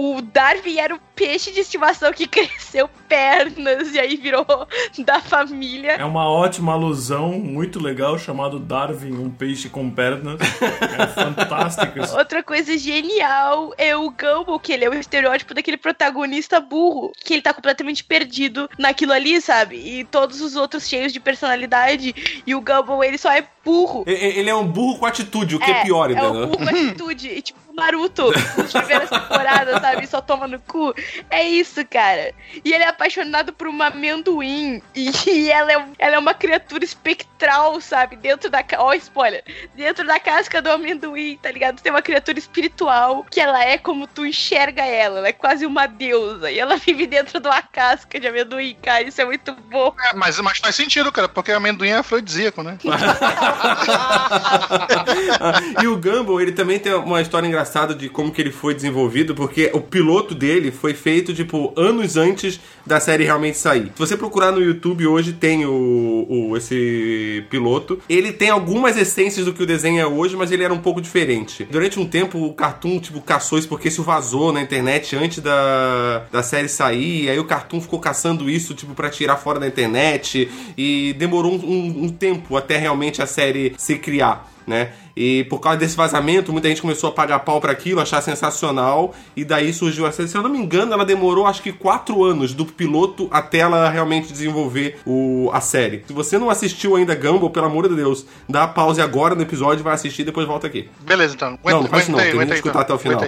O 0.00 0.22
Darwin 0.22 0.78
era 0.78 0.94
o 0.94 1.00
peixe 1.16 1.50
de 1.50 1.58
estimação 1.58 2.12
que 2.12 2.24
cresceu 2.30 2.88
pernas 3.08 3.92
e 3.92 3.98
aí 3.98 4.16
virou 4.16 4.46
da 5.04 5.20
família. 5.20 5.94
É 5.94 6.04
uma 6.04 6.30
ótima 6.30 6.72
alusão, 6.72 7.32
muito 7.32 7.80
legal, 7.82 8.16
chamado 8.16 8.60
Darwin, 8.60 9.14
um 9.18 9.28
peixe 9.28 9.68
com 9.68 9.90
pernas. 9.90 10.38
É 10.40 11.06
fantástico 11.20 11.98
isso. 11.98 12.16
Outra 12.16 12.44
coisa 12.44 12.78
genial 12.78 13.74
é 13.76 13.96
o 13.96 14.08
Gumball, 14.08 14.60
que 14.60 14.72
ele 14.72 14.84
é 14.84 14.88
o 14.88 14.94
estereótipo 14.94 15.52
daquele 15.52 15.76
protagonista 15.76 16.60
burro, 16.60 17.10
que 17.18 17.34
ele 17.34 17.42
tá 17.42 17.52
completamente 17.52 18.04
perdido 18.04 18.70
naquilo 18.78 19.12
ali, 19.12 19.40
sabe? 19.40 19.78
E 19.78 20.04
todos 20.04 20.40
os 20.40 20.54
outros 20.54 20.86
cheios 20.88 21.12
de 21.12 21.18
personalidade. 21.18 22.42
E 22.46 22.54
o 22.54 22.60
Gumball, 22.60 23.02
ele 23.02 23.18
só 23.18 23.32
é 23.32 23.44
burro. 23.64 24.04
Ele 24.06 24.48
é 24.48 24.54
um 24.54 24.68
burro 24.68 25.00
com 25.00 25.06
atitude, 25.06 25.56
o 25.56 25.58
que 25.58 25.68
é, 25.68 25.82
pior, 25.82 26.08
É 26.08 26.12
entendeu? 26.12 26.44
o 26.44 26.46
burro 26.46 26.58
com 26.58 26.68
atitude. 26.68 27.28
E, 27.30 27.42
tipo, 27.42 27.67
Naruto 27.78 28.32
nas 28.56 28.72
primeiras 28.72 29.08
temporadas, 29.08 29.80
sabe? 29.80 30.06
Só 30.06 30.20
toma 30.20 30.48
no 30.48 30.58
cu. 30.58 30.92
É 31.30 31.44
isso, 31.44 31.86
cara. 31.86 32.34
E 32.64 32.72
ele 32.72 32.82
é 32.82 32.88
apaixonado 32.88 33.52
por 33.52 33.68
uma 33.68 33.86
amendoim. 33.86 34.82
E 34.94 35.10
ela 35.50 35.72
é, 35.72 35.86
ela 35.98 36.16
é 36.16 36.18
uma 36.18 36.34
criatura 36.34 36.84
espectral, 36.84 37.80
sabe? 37.80 38.16
Dentro 38.16 38.50
da. 38.50 38.64
Ó, 38.78 38.88
oh, 38.88 38.94
spoiler. 38.94 39.44
Dentro 39.76 40.04
da 40.06 40.18
casca 40.18 40.60
do 40.60 40.70
amendoim, 40.70 41.38
tá 41.40 41.52
ligado? 41.52 41.80
Tem 41.80 41.92
uma 41.92 42.02
criatura 42.02 42.38
espiritual 42.38 43.24
que 43.30 43.40
ela 43.40 43.64
é 43.64 43.78
como 43.78 44.08
tu 44.08 44.26
enxerga 44.26 44.84
ela. 44.84 45.20
Ela 45.20 45.28
é 45.28 45.32
quase 45.32 45.64
uma 45.64 45.86
deusa. 45.86 46.50
E 46.50 46.58
ela 46.58 46.76
vive 46.76 47.06
dentro 47.06 47.38
de 47.38 47.46
uma 47.46 47.62
casca 47.62 48.18
de 48.18 48.26
amendoim, 48.26 48.76
cara. 48.82 49.04
Isso 49.04 49.20
é 49.20 49.24
muito 49.24 49.54
bom. 49.70 49.94
É, 50.06 50.14
mas, 50.14 50.40
mas 50.40 50.58
faz 50.58 50.74
sentido, 50.74 51.12
cara, 51.12 51.28
porque 51.28 51.52
amendoim 51.52 51.90
é 51.90 51.98
afrodisíaco, 51.98 52.64
né? 52.64 52.76
e 55.80 55.86
o 55.86 55.96
Gumball, 55.96 56.40
ele 56.40 56.50
também 56.52 56.80
tem 56.80 56.92
uma 56.94 57.22
história 57.22 57.46
engraçada 57.46 57.67
de 57.94 58.08
como 58.08 58.32
que 58.32 58.40
ele 58.40 58.50
foi 58.50 58.74
desenvolvido, 58.74 59.34
porque 59.34 59.70
o 59.72 59.80
piloto 59.80 60.34
dele 60.34 60.70
foi 60.70 60.94
feito, 60.94 61.34
tipo, 61.34 61.72
anos 61.76 62.16
antes 62.16 62.60
da 62.86 62.98
série 63.00 63.24
realmente 63.24 63.58
sair. 63.58 63.92
Se 63.94 63.98
você 63.98 64.16
procurar 64.16 64.52
no 64.52 64.62
YouTube 64.62 65.06
hoje, 65.06 65.32
tem 65.32 65.66
o, 65.66 66.26
o 66.28 66.56
esse 66.56 67.44
piloto. 67.50 68.00
Ele 68.08 68.32
tem 68.32 68.50
algumas 68.50 68.96
essências 68.96 69.44
do 69.44 69.52
que 69.52 69.62
o 69.62 69.66
desenho 69.66 70.00
é 70.00 70.06
hoje, 70.06 70.36
mas 70.36 70.50
ele 70.50 70.64
era 70.64 70.72
um 70.72 70.78
pouco 70.78 71.00
diferente. 71.00 71.66
Durante 71.70 71.98
um 72.00 72.06
tempo, 72.06 72.38
o 72.38 72.52
Cartoon, 72.52 72.98
tipo, 72.98 73.20
caçou 73.20 73.58
isso 73.58 73.68
porque 73.68 73.88
isso 73.88 74.02
vazou 74.02 74.52
na 74.52 74.60
internet 74.60 75.14
antes 75.16 75.40
da, 75.40 76.24
da 76.32 76.42
série 76.42 76.68
sair, 76.68 77.24
e 77.24 77.30
aí 77.30 77.38
o 77.38 77.44
Cartoon 77.44 77.80
ficou 77.80 78.00
caçando 78.00 78.48
isso, 78.48 78.74
tipo, 78.74 78.94
para 78.94 79.10
tirar 79.10 79.36
fora 79.36 79.60
da 79.60 79.66
internet, 79.66 80.50
e 80.76 81.14
demorou 81.18 81.52
um, 81.52 81.56
um, 81.56 82.04
um 82.04 82.08
tempo 82.08 82.56
até 82.56 82.76
realmente 82.76 83.20
a 83.20 83.26
série 83.26 83.74
se 83.76 83.96
criar 83.96 84.48
né? 84.68 84.92
E 85.20 85.42
por 85.42 85.58
causa 85.58 85.76
desse 85.80 85.96
vazamento, 85.96 86.52
muita 86.52 86.68
gente 86.68 86.80
começou 86.80 87.10
a 87.10 87.12
pagar 87.12 87.40
pau 87.40 87.60
para 87.60 87.72
aquilo, 87.72 88.00
achar 88.00 88.22
sensacional, 88.22 89.12
e 89.34 89.44
daí 89.44 89.72
surgiu 89.72 90.06
a 90.06 90.12
série. 90.12 90.28
Se 90.28 90.36
eu 90.36 90.42
não 90.44 90.48
me 90.48 90.58
engano, 90.58 90.92
ela 90.92 91.04
demorou 91.04 91.44
acho 91.44 91.60
que 91.60 91.72
quatro 91.72 92.22
anos 92.22 92.54
do 92.54 92.64
piloto 92.64 93.26
até 93.28 93.58
ela 93.58 93.90
realmente 93.90 94.32
desenvolver 94.32 95.00
o, 95.04 95.50
a 95.52 95.60
série. 95.60 96.04
Se 96.06 96.12
você 96.12 96.38
não 96.38 96.48
assistiu 96.48 96.94
ainda 96.94 97.16
Gumball, 97.16 97.50
pelo 97.50 97.66
amor 97.66 97.88
de 97.88 97.96
Deus, 97.96 98.26
dá 98.48 98.68
pause 98.68 99.00
agora 99.00 99.34
no 99.34 99.42
episódio, 99.42 99.82
vai 99.82 99.94
assistir 99.94 100.22
e 100.22 100.26
depois 100.26 100.46
volta 100.46 100.68
aqui. 100.68 100.88
Beleza, 101.00 101.34
então. 101.34 101.58
Aguenta, 101.64 101.70
não, 101.72 101.82
não 101.82 101.88
faz 101.88 102.08
não, 102.08 102.18
tem 102.20 102.46
que 102.46 102.54
escutar 102.54 102.82
então. 102.82 102.82
até 102.82 102.94
o 102.94 102.98
final. 102.98 103.20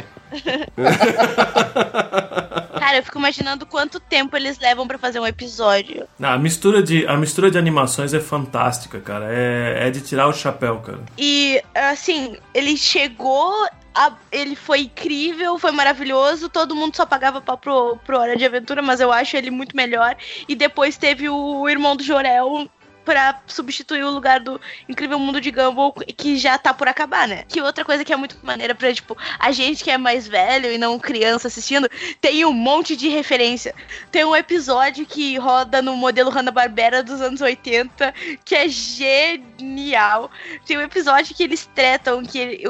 Cara, 2.90 2.98
eu 2.98 3.04
fico 3.04 3.20
imaginando 3.20 3.64
quanto 3.64 4.00
tempo 4.00 4.36
eles 4.36 4.58
levam 4.58 4.84
para 4.84 4.98
fazer 4.98 5.20
um 5.20 5.26
episódio. 5.26 6.08
a 6.20 6.36
mistura 6.36 6.82
de 6.82 7.06
a 7.06 7.16
mistura 7.16 7.48
de 7.48 7.56
animações 7.56 8.12
é 8.12 8.18
fantástica, 8.18 8.98
cara. 8.98 9.26
É, 9.30 9.86
é 9.86 9.90
de 9.90 10.00
tirar 10.00 10.26
o 10.26 10.32
chapéu, 10.32 10.80
cara. 10.80 10.98
E 11.16 11.62
assim, 11.72 12.36
ele 12.52 12.76
chegou 12.76 13.54
a, 13.94 14.12
ele 14.32 14.56
foi 14.56 14.80
incrível, 14.80 15.56
foi 15.56 15.70
maravilhoso. 15.70 16.48
Todo 16.48 16.74
mundo 16.74 16.96
só 16.96 17.06
pagava 17.06 17.40
pau 17.40 17.56
pro, 17.56 17.96
pro 18.04 18.18
Hora 18.18 18.36
de 18.36 18.44
Aventura, 18.44 18.82
mas 18.82 18.98
eu 18.98 19.12
acho 19.12 19.36
ele 19.36 19.52
muito 19.52 19.76
melhor. 19.76 20.16
E 20.48 20.56
depois 20.56 20.96
teve 20.96 21.28
o 21.28 21.68
irmão 21.68 21.94
do 21.94 22.02
Jorel, 22.02 22.68
para 23.04 23.40
substituir 23.46 24.04
o 24.04 24.10
lugar 24.10 24.40
do 24.40 24.60
Incrível 24.88 25.18
Mundo 25.18 25.40
de 25.40 25.50
Gumball, 25.50 25.92
que 26.16 26.36
já 26.36 26.58
tá 26.58 26.72
por 26.72 26.88
acabar, 26.88 27.26
né? 27.26 27.44
Que 27.48 27.60
outra 27.60 27.84
coisa 27.84 28.04
que 28.04 28.12
é 28.12 28.16
muito 28.16 28.38
maneira 28.42 28.74
pra, 28.74 28.92
tipo, 28.92 29.16
a 29.38 29.50
gente 29.52 29.82
que 29.82 29.90
é 29.90 29.98
mais 29.98 30.28
velho 30.28 30.70
e 30.70 30.78
não 30.78 30.98
criança 30.98 31.48
assistindo, 31.48 31.88
tem 32.20 32.44
um 32.44 32.52
monte 32.52 32.96
de 32.96 33.08
referência. 33.08 33.74
Tem 34.10 34.24
um 34.24 34.36
episódio 34.36 35.06
que 35.06 35.36
roda 35.38 35.82
no 35.82 35.96
modelo 35.96 36.30
Hanna-Barbera 36.30 37.02
dos 37.02 37.20
anos 37.20 37.40
80, 37.40 38.14
que 38.44 38.54
é 38.54 38.68
genial. 38.68 40.30
Tem 40.66 40.78
um 40.78 40.82
episódio 40.82 41.34
que 41.34 41.42
eles 41.42 41.68
tretam 41.74 42.22
que 42.22 42.62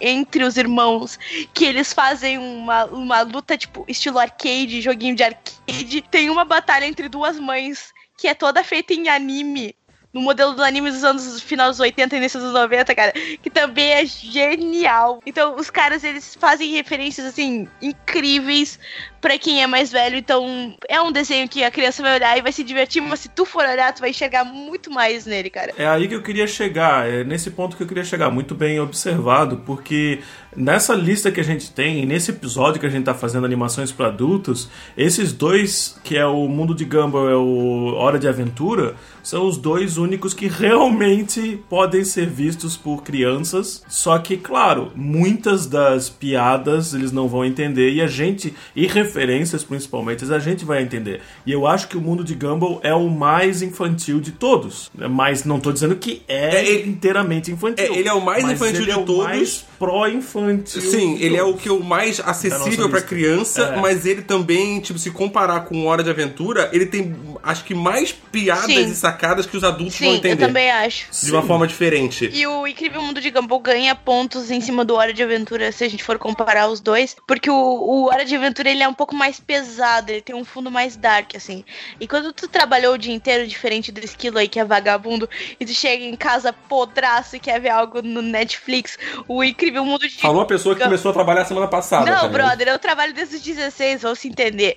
entre 0.00 0.44
os 0.44 0.56
irmãos, 0.56 1.18
que 1.52 1.64
eles 1.64 1.92
fazem 1.92 2.38
uma, 2.38 2.84
uma 2.86 3.20
luta, 3.22 3.56
tipo, 3.56 3.84
estilo 3.88 4.18
arcade, 4.18 4.80
joguinho 4.80 5.16
de 5.16 5.22
arcade. 5.22 6.02
Tem 6.10 6.30
uma 6.30 6.44
batalha 6.44 6.86
entre 6.86 7.08
duas 7.08 7.38
mães 7.38 7.92
que 8.22 8.28
é 8.28 8.34
toda 8.34 8.62
feita 8.62 8.94
em 8.94 9.08
anime. 9.08 9.74
No 10.14 10.20
modelo 10.20 10.52
do 10.52 10.62
anime 10.62 10.92
dos 10.92 11.02
anos 11.02 11.40
final 11.42 11.70
dos 11.70 11.80
80 11.80 12.14
e 12.14 12.18
início 12.18 12.38
dos 12.38 12.52
90, 12.52 12.94
cara, 12.94 13.12
que 13.12 13.50
também 13.50 13.90
é 13.90 14.06
genial. 14.06 15.20
Então, 15.26 15.56
os 15.56 15.70
caras 15.70 16.04
eles 16.04 16.36
fazem 16.36 16.70
referências 16.70 17.26
assim 17.26 17.66
incríveis 17.80 18.78
para 19.20 19.36
quem 19.38 19.60
é 19.60 19.66
mais 19.66 19.90
velho. 19.90 20.16
Então, 20.16 20.76
é 20.88 21.00
um 21.00 21.10
desenho 21.10 21.48
que 21.48 21.64
a 21.64 21.70
criança 21.70 22.00
vai 22.00 22.14
olhar 22.14 22.38
e 22.38 22.42
vai 22.42 22.52
se 22.52 22.62
divertir, 22.62 23.02
mas 23.02 23.20
se 23.20 23.28
tu 23.28 23.44
for 23.44 23.64
olhar, 23.64 23.92
tu 23.92 24.00
vai 24.00 24.10
enxergar 24.10 24.44
muito 24.44 24.88
mais 24.88 25.26
nele, 25.26 25.50
cara. 25.50 25.72
É 25.76 25.86
aí 25.86 26.06
que 26.06 26.14
eu 26.14 26.22
queria 26.22 26.46
chegar, 26.46 27.08
é 27.08 27.24
nesse 27.24 27.50
ponto 27.50 27.76
que 27.76 27.82
eu 27.82 27.88
queria 27.88 28.04
chegar, 28.04 28.30
muito 28.30 28.54
bem 28.54 28.78
observado, 28.78 29.62
porque 29.66 30.20
nessa 30.56 30.94
lista 30.94 31.30
que 31.30 31.40
a 31.40 31.44
gente 31.44 31.70
tem, 31.70 32.04
nesse 32.06 32.30
episódio 32.30 32.80
que 32.80 32.86
a 32.86 32.90
gente 32.90 33.04
tá 33.04 33.14
fazendo 33.14 33.44
animações 33.46 33.90
para 33.92 34.08
adultos, 34.08 34.68
esses 34.96 35.32
dois, 35.32 35.98
que 36.04 36.16
é 36.16 36.26
o 36.26 36.46
Mundo 36.48 36.74
de 36.74 36.84
Gumball 36.84 37.28
e 37.28 37.32
é 37.32 37.36
o 37.36 37.94
Hora 37.94 38.18
de 38.18 38.28
Aventura, 38.28 38.94
são 39.22 39.46
os 39.46 39.56
dois 39.56 39.98
únicos 39.98 40.34
que 40.34 40.48
realmente 40.48 41.62
podem 41.68 42.04
ser 42.04 42.26
vistos 42.26 42.76
por 42.76 43.02
crianças. 43.02 43.82
Só 43.88 44.18
que, 44.18 44.36
claro, 44.36 44.92
muitas 44.94 45.66
das 45.66 46.10
piadas 46.10 46.92
eles 46.92 47.12
não 47.12 47.28
vão 47.28 47.44
entender 47.44 47.90
e 47.90 48.00
a 48.00 48.06
gente, 48.06 48.54
e 48.74 48.86
referências 48.86 49.62
principalmente, 49.64 50.32
a 50.32 50.38
gente 50.38 50.64
vai 50.64 50.82
entender. 50.82 51.20
E 51.46 51.52
eu 51.52 51.66
acho 51.66 51.88
que 51.88 51.96
o 51.96 52.00
mundo 52.00 52.24
de 52.24 52.34
Gumball 52.34 52.80
é 52.82 52.94
o 52.94 53.08
mais 53.08 53.62
infantil 53.62 54.20
de 54.20 54.32
todos. 54.32 54.90
Mas 55.10 55.44
não 55.44 55.60
tô 55.60 55.72
dizendo 55.72 55.96
que 55.96 56.22
é, 56.26 56.56
é 56.56 56.68
ele, 56.68 56.90
inteiramente 56.90 57.50
infantil. 57.50 57.84
É, 57.84 57.98
ele 57.98 58.08
é 58.08 58.12
o 58.12 58.20
mais 58.20 58.44
infantil 58.44 58.84
de 58.84 58.90
é 58.90 58.94
todos. 58.94 59.24
Mais 59.24 59.66
pró-infantil. 59.82 60.80
Sim, 60.80 61.18
ele 61.18 61.36
é 61.36 61.42
o 61.42 61.54
que 61.54 61.68
é 61.68 61.72
o 61.72 61.82
mais 61.82 62.20
acessível 62.20 62.88
para 62.88 63.02
criança, 63.02 63.62
é. 63.62 63.80
mas 63.80 64.06
ele 64.06 64.22
também, 64.22 64.78
tipo, 64.78 64.96
se 64.96 65.10
comparar 65.10 65.64
com 65.64 65.86
Hora 65.86 66.04
de 66.04 66.10
Aventura, 66.10 66.70
ele 66.72 66.86
tem 66.86 67.16
acho 67.42 67.64
que 67.64 67.74
mais 67.74 68.12
piadas 68.12 68.66
Sim. 68.66 68.84
e 68.84 68.94
sacadas 68.94 69.44
que 69.44 69.56
os 69.56 69.64
adultos 69.64 69.96
Sim, 69.96 70.04
vão 70.04 70.14
entender. 70.14 70.44
Eu 70.44 70.46
também 70.46 70.70
acho. 70.70 71.08
De 71.10 71.32
uma 71.32 71.42
Sim. 71.42 71.48
forma 71.48 71.66
diferente. 71.66 72.30
E 72.32 72.46
o 72.46 72.64
Incrível 72.64 73.02
Mundo 73.02 73.20
de 73.20 73.28
Gumball 73.28 73.58
ganha 73.58 73.92
pontos 73.96 74.52
em 74.52 74.60
cima 74.60 74.84
do 74.84 74.94
Hora 74.94 75.12
de 75.12 75.20
Aventura, 75.20 75.72
se 75.72 75.82
a 75.82 75.88
gente 75.88 76.04
for 76.04 76.16
comparar 76.16 76.68
os 76.68 76.78
dois, 76.78 77.16
porque 77.26 77.50
o, 77.50 77.54
o 77.56 78.06
Hora 78.06 78.24
de 78.24 78.36
Aventura 78.36 78.70
ele 78.70 78.84
é 78.84 78.88
um 78.88 78.94
pouco 78.94 79.16
mais 79.16 79.40
pesado, 79.40 80.12
ele 80.12 80.22
tem 80.22 80.36
um 80.36 80.44
fundo 80.44 80.70
mais 80.70 80.96
dark, 80.96 81.34
assim. 81.34 81.64
E 81.98 82.06
quando 82.06 82.32
tu 82.32 82.46
trabalhou 82.46 82.94
o 82.94 82.98
dia 82.98 83.12
inteiro, 83.12 83.48
diferente 83.48 83.90
do 83.90 83.98
esquilo 83.98 84.38
aí 84.38 84.46
que 84.46 84.60
é 84.60 84.64
vagabundo, 84.64 85.28
e 85.58 85.66
tu 85.66 85.74
chega 85.74 86.04
em 86.04 86.14
casa 86.14 86.52
podraço 86.52 87.34
e 87.34 87.40
quer 87.40 87.60
ver 87.60 87.70
algo 87.70 88.00
no 88.00 88.22
Netflix, 88.22 88.96
o 89.26 89.42
Incrível 89.42 89.71
Mundo 89.80 90.08
de 90.08 90.20
Falou 90.20 90.42
a 90.42 90.46
pessoa 90.46 90.74
que 90.74 90.82
começou 90.82 91.10
a 91.10 91.14
trabalhar 91.14 91.44
semana 91.44 91.68
passada. 91.68 92.10
Não, 92.10 92.22
também. 92.22 92.32
brother, 92.32 92.68
eu 92.68 92.78
trabalho 92.78 93.12
desde 93.14 93.36
os 93.36 93.42
16, 93.42 94.02
vamos 94.02 94.18
se 94.18 94.28
entender. 94.28 94.76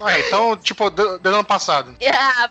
Ah, 0.00 0.18
então, 0.18 0.56
tipo, 0.56 0.90
do, 0.90 1.18
do 1.18 1.28
ano 1.28 1.44
passado. 1.44 1.94
Ah, 2.14 2.48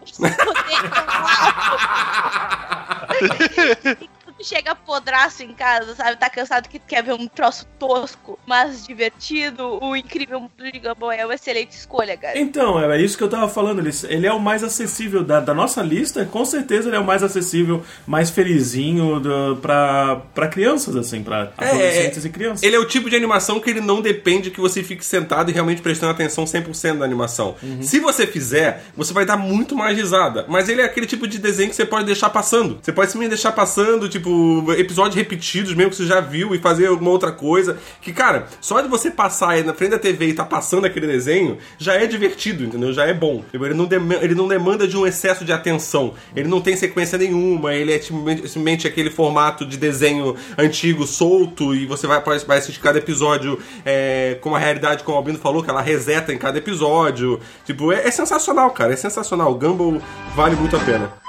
chega 4.42 4.76
podraço 4.76 5.44
em 5.44 5.54
casa, 5.54 5.96
sabe? 5.96 6.18
Tá 6.18 6.30
cansado 6.30 6.70
que 6.70 6.80
quer 6.80 7.04
ver 7.04 7.14
um 7.14 7.28
troço 7.28 7.66
tosco, 7.80 8.40
mas 8.46 8.86
divertido. 8.86 9.80
O 9.82 9.96
Incrível 9.96 10.40
Mundo 10.40 10.72
de 10.72 10.80
Gumball 10.80 11.12
é 11.12 11.26
uma 11.26 11.36
excelente 11.36 11.72
escolha, 11.72 12.18
cara. 12.18 12.38
Então, 12.38 12.80
é 12.80 13.02
isso 13.02 13.18
que 13.18 13.24
eu 13.24 13.30
tava 13.30 13.48
falando. 13.50 13.80
Ele, 13.80 13.92
ele 14.08 14.28
é 14.28 14.34
o 14.34 14.40
mais 14.40 14.64
acessível 14.64 15.24
da, 15.24 15.40
da 15.40 15.54
nossa 15.54 15.82
lista. 15.82 16.26
Com 16.26 16.46
certeza 16.46 16.90
ele 16.90 16.96
é 16.96 17.00
o 17.00 17.06
mais 17.06 17.24
acessível, 17.24 17.84
mais 18.06 18.30
felizinho 18.30 19.20
do, 19.20 19.58
pra, 19.58 20.22
pra 20.34 20.48
crianças, 20.48 20.96
assim, 20.96 21.24
pra 21.24 21.52
é, 21.58 21.66
adolescentes 21.66 22.26
é, 22.26 22.28
e 22.28 22.32
crianças. 22.32 22.64
Ele 22.64 22.76
é 22.76 22.80
o 22.80 22.88
tipo 22.88 23.10
de 23.10 23.16
animação 23.16 23.60
que 23.60 23.70
ele 23.70 23.82
não 23.82 24.02
depende 24.02 24.52
que 24.52 24.60
você 24.60 24.84
fique 24.84 25.06
sentado 25.06 25.50
e 25.50 25.54
realmente 25.54 25.82
prestando 25.82 26.12
atenção 26.12 26.46
100% 26.46 27.00
da 27.00 27.06
animação. 27.06 27.56
Uhum. 27.62 27.82
Se 27.82 28.00
você 28.00 28.28
fizer, 28.28 28.84
você 28.96 29.14
vai 29.14 29.26
dar 29.26 29.38
muito 29.38 29.76
mais 29.76 29.98
risada. 29.98 30.46
Mas 30.48 30.70
ele 30.70 30.82
é 30.82 30.86
aquele 30.86 31.06
tipo 31.06 31.28
de 31.28 31.38
desenho 31.38 31.70
que 31.70 31.76
você 31.76 31.86
pode 31.86 32.06
deixar 32.06 32.30
passando. 32.30 32.80
Você 32.82 32.92
pode 32.92 33.12
simplesmente 33.12 33.32
deixar 33.32 33.52
passando, 33.52 34.10
tipo, 34.10 34.31
tipo, 34.32 34.74
episódios 34.74 35.16
repetidos 35.16 35.74
mesmo 35.74 35.92
que 35.92 35.98
você 35.98 36.06
já 36.06 36.20
viu 36.20 36.56
e 36.56 36.60
fazer 36.60 36.88
alguma 36.88 37.12
outra 37.12 37.32
coisa. 37.32 37.78
Que, 38.02 38.14
cara, 38.14 38.48
só 38.60 38.82
de 38.82 38.88
você 38.88 39.12
passar 39.12 39.52
aí 39.52 39.64
na 39.64 39.74
frente 39.74 39.92
da 39.92 40.00
TV 40.00 40.28
e 40.28 40.34
tá 40.34 40.46
passando 40.46 40.86
aquele 40.86 41.08
desenho, 41.08 41.58
já 41.78 41.96
é 41.96 42.06
divertido, 42.06 42.64
entendeu? 42.64 42.94
Já 42.94 43.06
é 43.06 43.14
bom. 43.14 43.44
Ele 43.54 43.74
não, 43.74 43.86
demanda, 43.86 44.24
ele 44.24 44.36
não 44.36 44.48
demanda 44.48 44.88
de 44.88 44.98
um 44.98 45.06
excesso 45.06 45.44
de 45.44 45.52
atenção. 45.52 46.14
Ele 46.36 46.48
não 46.48 46.62
tem 46.62 46.76
sequência 46.76 47.18
nenhuma. 47.18 47.74
Ele 47.74 47.94
é 47.94 48.00
simplesmente 48.00 48.88
aquele 48.88 49.10
formato 49.10 49.66
de 49.66 49.78
desenho 49.78 50.36
antigo, 50.58 51.06
solto, 51.06 51.76
e 51.76 51.86
você 51.86 52.08
vai, 52.08 52.22
vai 52.22 52.58
assistir 52.58 52.80
cada 52.80 52.98
episódio 52.98 53.60
é, 53.86 54.38
com 54.42 54.56
a 54.56 54.60
realidade, 54.60 55.04
como 55.04 55.16
o 55.16 55.20
Albino 55.20 55.38
falou, 55.38 55.64
que 55.64 55.70
ela 55.70 55.82
reseta 55.82 56.34
em 56.34 56.38
cada 56.38 56.58
episódio. 56.58 57.40
Tipo, 57.66 57.92
é, 57.92 58.08
é 58.08 58.12
sensacional, 58.12 58.72
cara. 58.72 58.94
É 58.94 58.96
sensacional. 58.96 59.52
O 59.52 59.56
Gumball 59.56 60.02
vale 60.36 60.56
muito 60.56 60.76
a 60.76 60.80
pena. 60.80 61.21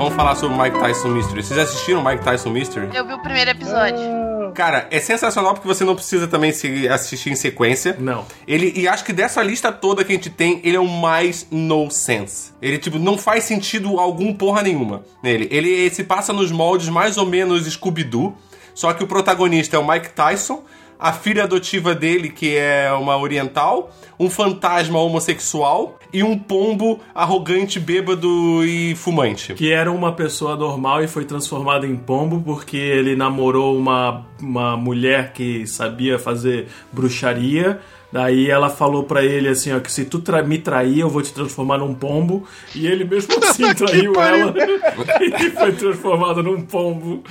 Vamos 0.00 0.14
falar 0.14 0.34
sobre 0.34 0.56
Mike 0.56 0.80
Tyson 0.80 1.08
Mystery. 1.08 1.42
Vocês 1.42 1.58
assistiram 1.58 2.02
Mike 2.02 2.24
Tyson 2.24 2.48
Mystery? 2.48 2.88
Eu 2.96 3.06
vi 3.06 3.12
o 3.12 3.18
primeiro 3.18 3.50
episódio. 3.50 4.50
Cara, 4.54 4.88
é 4.90 4.98
sensacional 4.98 5.52
porque 5.52 5.68
você 5.68 5.84
não 5.84 5.94
precisa 5.94 6.26
também 6.26 6.52
se 6.52 6.88
assistir 6.88 7.28
em 7.28 7.34
sequência. 7.34 7.94
Não. 7.98 8.24
Ele, 8.48 8.72
e 8.74 8.88
acho 8.88 9.04
que 9.04 9.12
dessa 9.12 9.42
lista 9.42 9.70
toda 9.70 10.02
que 10.02 10.10
a 10.10 10.14
gente 10.14 10.30
tem, 10.30 10.58
ele 10.64 10.74
é 10.74 10.80
o 10.80 10.88
mais 10.88 11.46
no 11.50 11.90
sense. 11.90 12.50
Ele, 12.62 12.78
tipo, 12.78 12.98
não 12.98 13.18
faz 13.18 13.44
sentido 13.44 14.00
algum 14.00 14.32
porra 14.32 14.62
nenhuma 14.62 15.04
nele. 15.22 15.46
Ele 15.50 15.90
se 15.90 16.02
passa 16.02 16.32
nos 16.32 16.50
moldes 16.50 16.88
mais 16.88 17.18
ou 17.18 17.26
menos 17.26 17.70
Scooby-Doo, 17.70 18.34
só 18.74 18.94
que 18.94 19.04
o 19.04 19.06
protagonista 19.06 19.76
é 19.76 19.78
o 19.78 19.86
Mike 19.86 20.14
Tyson, 20.14 20.64
a 21.00 21.12
filha 21.12 21.44
adotiva 21.44 21.94
dele, 21.94 22.28
que 22.28 22.54
é 22.56 22.92
uma 22.92 23.16
oriental, 23.16 23.90
um 24.18 24.28
fantasma 24.28 24.98
homossexual 25.00 25.98
e 26.12 26.22
um 26.22 26.38
pombo 26.38 27.00
arrogante, 27.14 27.80
bêbado 27.80 28.62
e 28.64 28.94
fumante. 28.94 29.54
Que 29.54 29.72
era 29.72 29.90
uma 29.90 30.12
pessoa 30.12 30.56
normal 30.56 31.02
e 31.02 31.08
foi 31.08 31.24
transformado 31.24 31.86
em 31.86 31.96
pombo 31.96 32.42
porque 32.44 32.76
ele 32.76 33.16
namorou 33.16 33.78
uma, 33.78 34.26
uma 34.40 34.76
mulher 34.76 35.32
que 35.32 35.66
sabia 35.66 36.18
fazer 36.18 36.68
bruxaria. 36.92 37.80
Daí 38.12 38.50
ela 38.50 38.68
falou 38.68 39.04
pra 39.04 39.24
ele 39.24 39.48
assim, 39.48 39.72
ó, 39.72 39.78
que 39.78 39.90
se 39.90 40.04
tu 40.04 40.18
tra 40.18 40.42
me 40.42 40.58
trair, 40.58 41.00
eu 41.00 41.08
vou 41.08 41.22
te 41.22 41.32
transformar 41.32 41.78
num 41.78 41.94
pombo. 41.94 42.46
E 42.74 42.86
ele 42.86 43.04
mesmo 43.04 43.32
assim 43.44 43.72
traiu 43.74 44.14
ela 44.20 44.54
e 45.22 45.50
foi 45.50 45.72
transformado 45.72 46.42
num 46.42 46.62
pombo. 46.62 47.22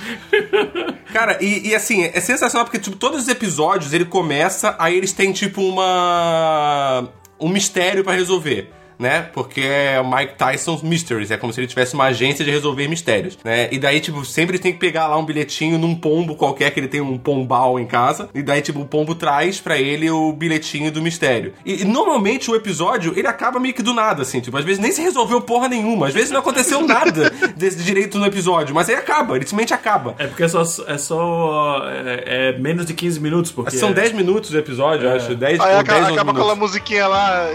Cara, 1.12 1.38
e, 1.42 1.68
e, 1.68 1.74
assim, 1.74 2.04
é 2.04 2.20
sensacional 2.20 2.64
porque, 2.64 2.78
tipo, 2.78 2.96
todos 2.96 3.22
os 3.22 3.28
episódios 3.28 3.92
ele 3.92 4.04
começa, 4.04 4.74
aí 4.78 4.96
eles 4.96 5.12
têm, 5.12 5.32
tipo, 5.32 5.60
uma. 5.62 7.08
um 7.38 7.48
mistério 7.48 8.02
pra 8.02 8.12
resolver 8.12 8.79
né? 9.00 9.22
Porque 9.32 9.62
é 9.62 10.00
o 10.00 10.08
Mike 10.08 10.34
Tyson's 10.36 10.82
Mysteries, 10.82 11.30
é 11.30 11.36
como 11.36 11.52
se 11.52 11.60
ele 11.60 11.66
tivesse 11.66 11.94
uma 11.94 12.04
agência 12.04 12.44
de 12.44 12.50
resolver 12.50 12.86
mistérios, 12.86 13.38
né? 13.42 13.68
E 13.72 13.78
daí, 13.78 13.98
tipo, 13.98 14.24
sempre 14.24 14.58
tem 14.58 14.72
que 14.72 14.78
pegar 14.78 15.06
lá 15.08 15.16
um 15.16 15.24
bilhetinho 15.24 15.78
num 15.78 15.94
pombo 15.94 16.34
qualquer, 16.36 16.70
que 16.70 16.78
ele 16.78 16.88
tem 16.88 17.00
um 17.00 17.16
pombal 17.16 17.80
em 17.80 17.86
casa, 17.86 18.28
e 18.34 18.42
daí, 18.42 18.60
tipo, 18.60 18.80
o 18.80 18.84
pombo 18.84 19.14
traz 19.14 19.58
para 19.60 19.78
ele 19.78 20.10
o 20.10 20.32
bilhetinho 20.32 20.92
do 20.92 21.00
mistério. 21.00 21.54
E, 21.64 21.82
e, 21.82 21.84
normalmente 21.84 22.50
o 22.50 22.54
episódio, 22.54 23.12
ele 23.16 23.26
acaba 23.26 23.58
meio 23.58 23.72
que 23.74 23.82
do 23.82 23.94
nada, 23.94 24.22
assim, 24.22 24.40
tipo, 24.40 24.56
às 24.56 24.64
vezes 24.64 24.78
nem 24.78 24.92
se 24.92 25.00
resolveu 25.00 25.40
porra 25.40 25.68
nenhuma, 25.68 26.08
às 26.08 26.14
vezes 26.14 26.30
não 26.30 26.40
aconteceu 26.40 26.86
nada 26.86 27.30
desse 27.56 27.82
direito 27.82 28.18
no 28.18 28.26
episódio, 28.26 28.74
mas 28.74 28.88
aí 28.90 28.96
acaba, 28.96 29.36
ele 29.36 29.46
simplesmente 29.46 29.72
acaba. 29.72 30.14
É 30.18 30.26
porque 30.26 30.42
é 30.42 30.48
só, 30.48 30.62
é 30.86 30.98
só 30.98 31.82
é, 31.88 32.52
é 32.54 32.58
menos 32.58 32.84
de 32.84 32.92
15 32.92 33.18
minutos, 33.20 33.50
porque... 33.50 33.76
São 33.76 33.92
10 33.92 34.12
minutos 34.12 34.50
do 34.50 34.58
episódio, 34.58 35.08
É. 35.08 35.12
eu 35.12 35.16
acho, 35.16 35.34
10, 35.34 35.60
Aí 35.60 35.74
ou 35.74 35.80
acaba, 35.80 36.00
10 36.00 36.12
acaba 36.12 36.14
com 36.14 36.14
minutos. 36.14 36.40
aquela 36.40 36.54
musiquinha 36.54 37.06
lá. 37.08 37.46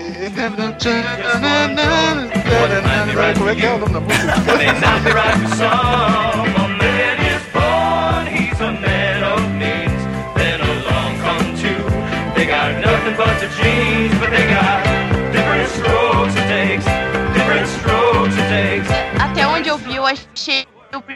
Como 3.38 3.50
é 3.50 3.56
que 3.56 3.66
é 3.66 3.74
o 3.74 3.78
nome 3.78 3.94
da 3.94 4.00
música? 4.00 4.34
Até 4.34 4.56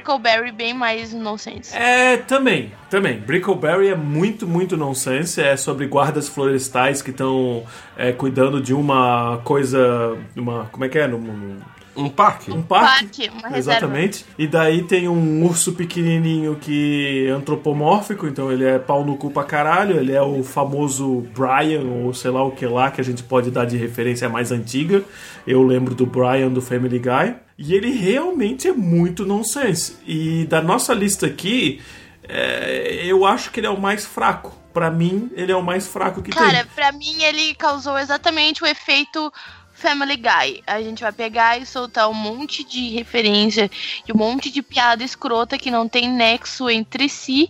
Brickleberry 0.09 0.51
bem 0.51 0.73
mais 0.73 1.13
nonsense. 1.13 1.75
É, 1.75 2.17
também, 2.17 2.71
também. 2.89 3.19
Brickleberry 3.19 3.89
é 3.89 3.95
muito, 3.95 4.47
muito 4.47 4.75
nonsense. 4.75 5.39
É 5.39 5.55
sobre 5.55 5.85
guardas 5.85 6.27
florestais 6.27 7.01
que 7.01 7.11
estão 7.11 7.63
é, 7.95 8.11
cuidando 8.11 8.59
de 8.59 8.73
uma 8.73 9.39
coisa. 9.43 10.17
Uma, 10.35 10.65
como 10.71 10.85
é 10.85 10.89
que 10.89 10.97
é? 10.97 11.07
Num, 11.07 11.57
Um 11.95 12.09
parque? 12.09 12.51
um 12.51 12.63
parque. 12.63 13.03
Parque, 13.05 13.29
uma 13.29 13.49
reserva. 13.49 13.85
Exatamente. 13.85 14.25
E 14.37 14.47
daí 14.47 14.81
tem 14.81 15.07
um 15.07 15.45
urso 15.45 15.73
pequenininho 15.73 16.55
que 16.55 17.27
é 17.27 17.31
antropomórfico, 17.31 18.25
então 18.25 18.51
ele 18.51 18.65
é 18.65 18.79
pau 18.79 19.05
no 19.05 19.15
cu 19.15 19.29
pra 19.29 19.43
caralho. 19.43 19.99
Ele 19.99 20.13
é 20.13 20.21
o 20.21 20.43
famoso 20.43 21.23
Brian, 21.35 21.83
ou 21.83 22.13
sei 22.15 22.31
lá 22.31 22.43
o 22.43 22.51
que 22.51 22.65
lá, 22.65 22.89
que 22.89 22.99
a 22.99 23.03
gente 23.03 23.21
pode 23.21 23.51
dar 23.51 23.65
de 23.65 23.77
referência 23.77 24.27
mais 24.27 24.51
antiga. 24.51 25.03
Eu 25.45 25.61
lembro 25.61 25.93
do 25.93 26.07
Brian 26.07 26.49
do 26.49 26.61
Family 26.61 26.97
Guy. 26.97 27.35
E 27.61 27.75
ele 27.75 27.91
realmente 27.91 28.69
é 28.69 28.71
muito 28.71 29.25
nonsense. 29.25 29.97
E 30.07 30.45
da 30.45 30.61
nossa 30.61 30.93
lista 30.93 31.27
aqui, 31.27 31.81
é, 32.23 33.01
eu 33.03 33.25
acho 33.25 33.51
que 33.51 33.59
ele 33.59 33.67
é 33.67 33.69
o 33.69 33.79
mais 33.79 34.05
fraco. 34.05 34.57
Pra 34.73 34.89
mim, 34.89 35.29
ele 35.35 35.51
é 35.51 35.55
o 35.55 35.61
mais 35.61 35.85
fraco 35.85 36.21
que 36.21 36.31
Cara, 36.31 36.63
tem. 36.63 36.65
pra 36.73 36.93
mim 36.93 37.21
ele 37.21 37.53
causou 37.55 37.97
exatamente 37.97 38.63
o 38.63 38.65
efeito 38.65 39.29
Family 39.73 40.15
Guy. 40.15 40.63
A 40.65 40.81
gente 40.81 41.01
vai 41.01 41.11
pegar 41.11 41.59
e 41.59 41.65
soltar 41.65 42.09
um 42.09 42.13
monte 42.13 42.63
de 42.63 42.89
referência 42.91 43.69
e 44.07 44.13
um 44.13 44.17
monte 44.17 44.49
de 44.49 44.61
piada 44.61 45.03
escrota 45.03 45.57
que 45.57 45.69
não 45.69 45.87
tem 45.87 46.09
nexo 46.09 46.69
entre 46.69 47.09
si. 47.09 47.49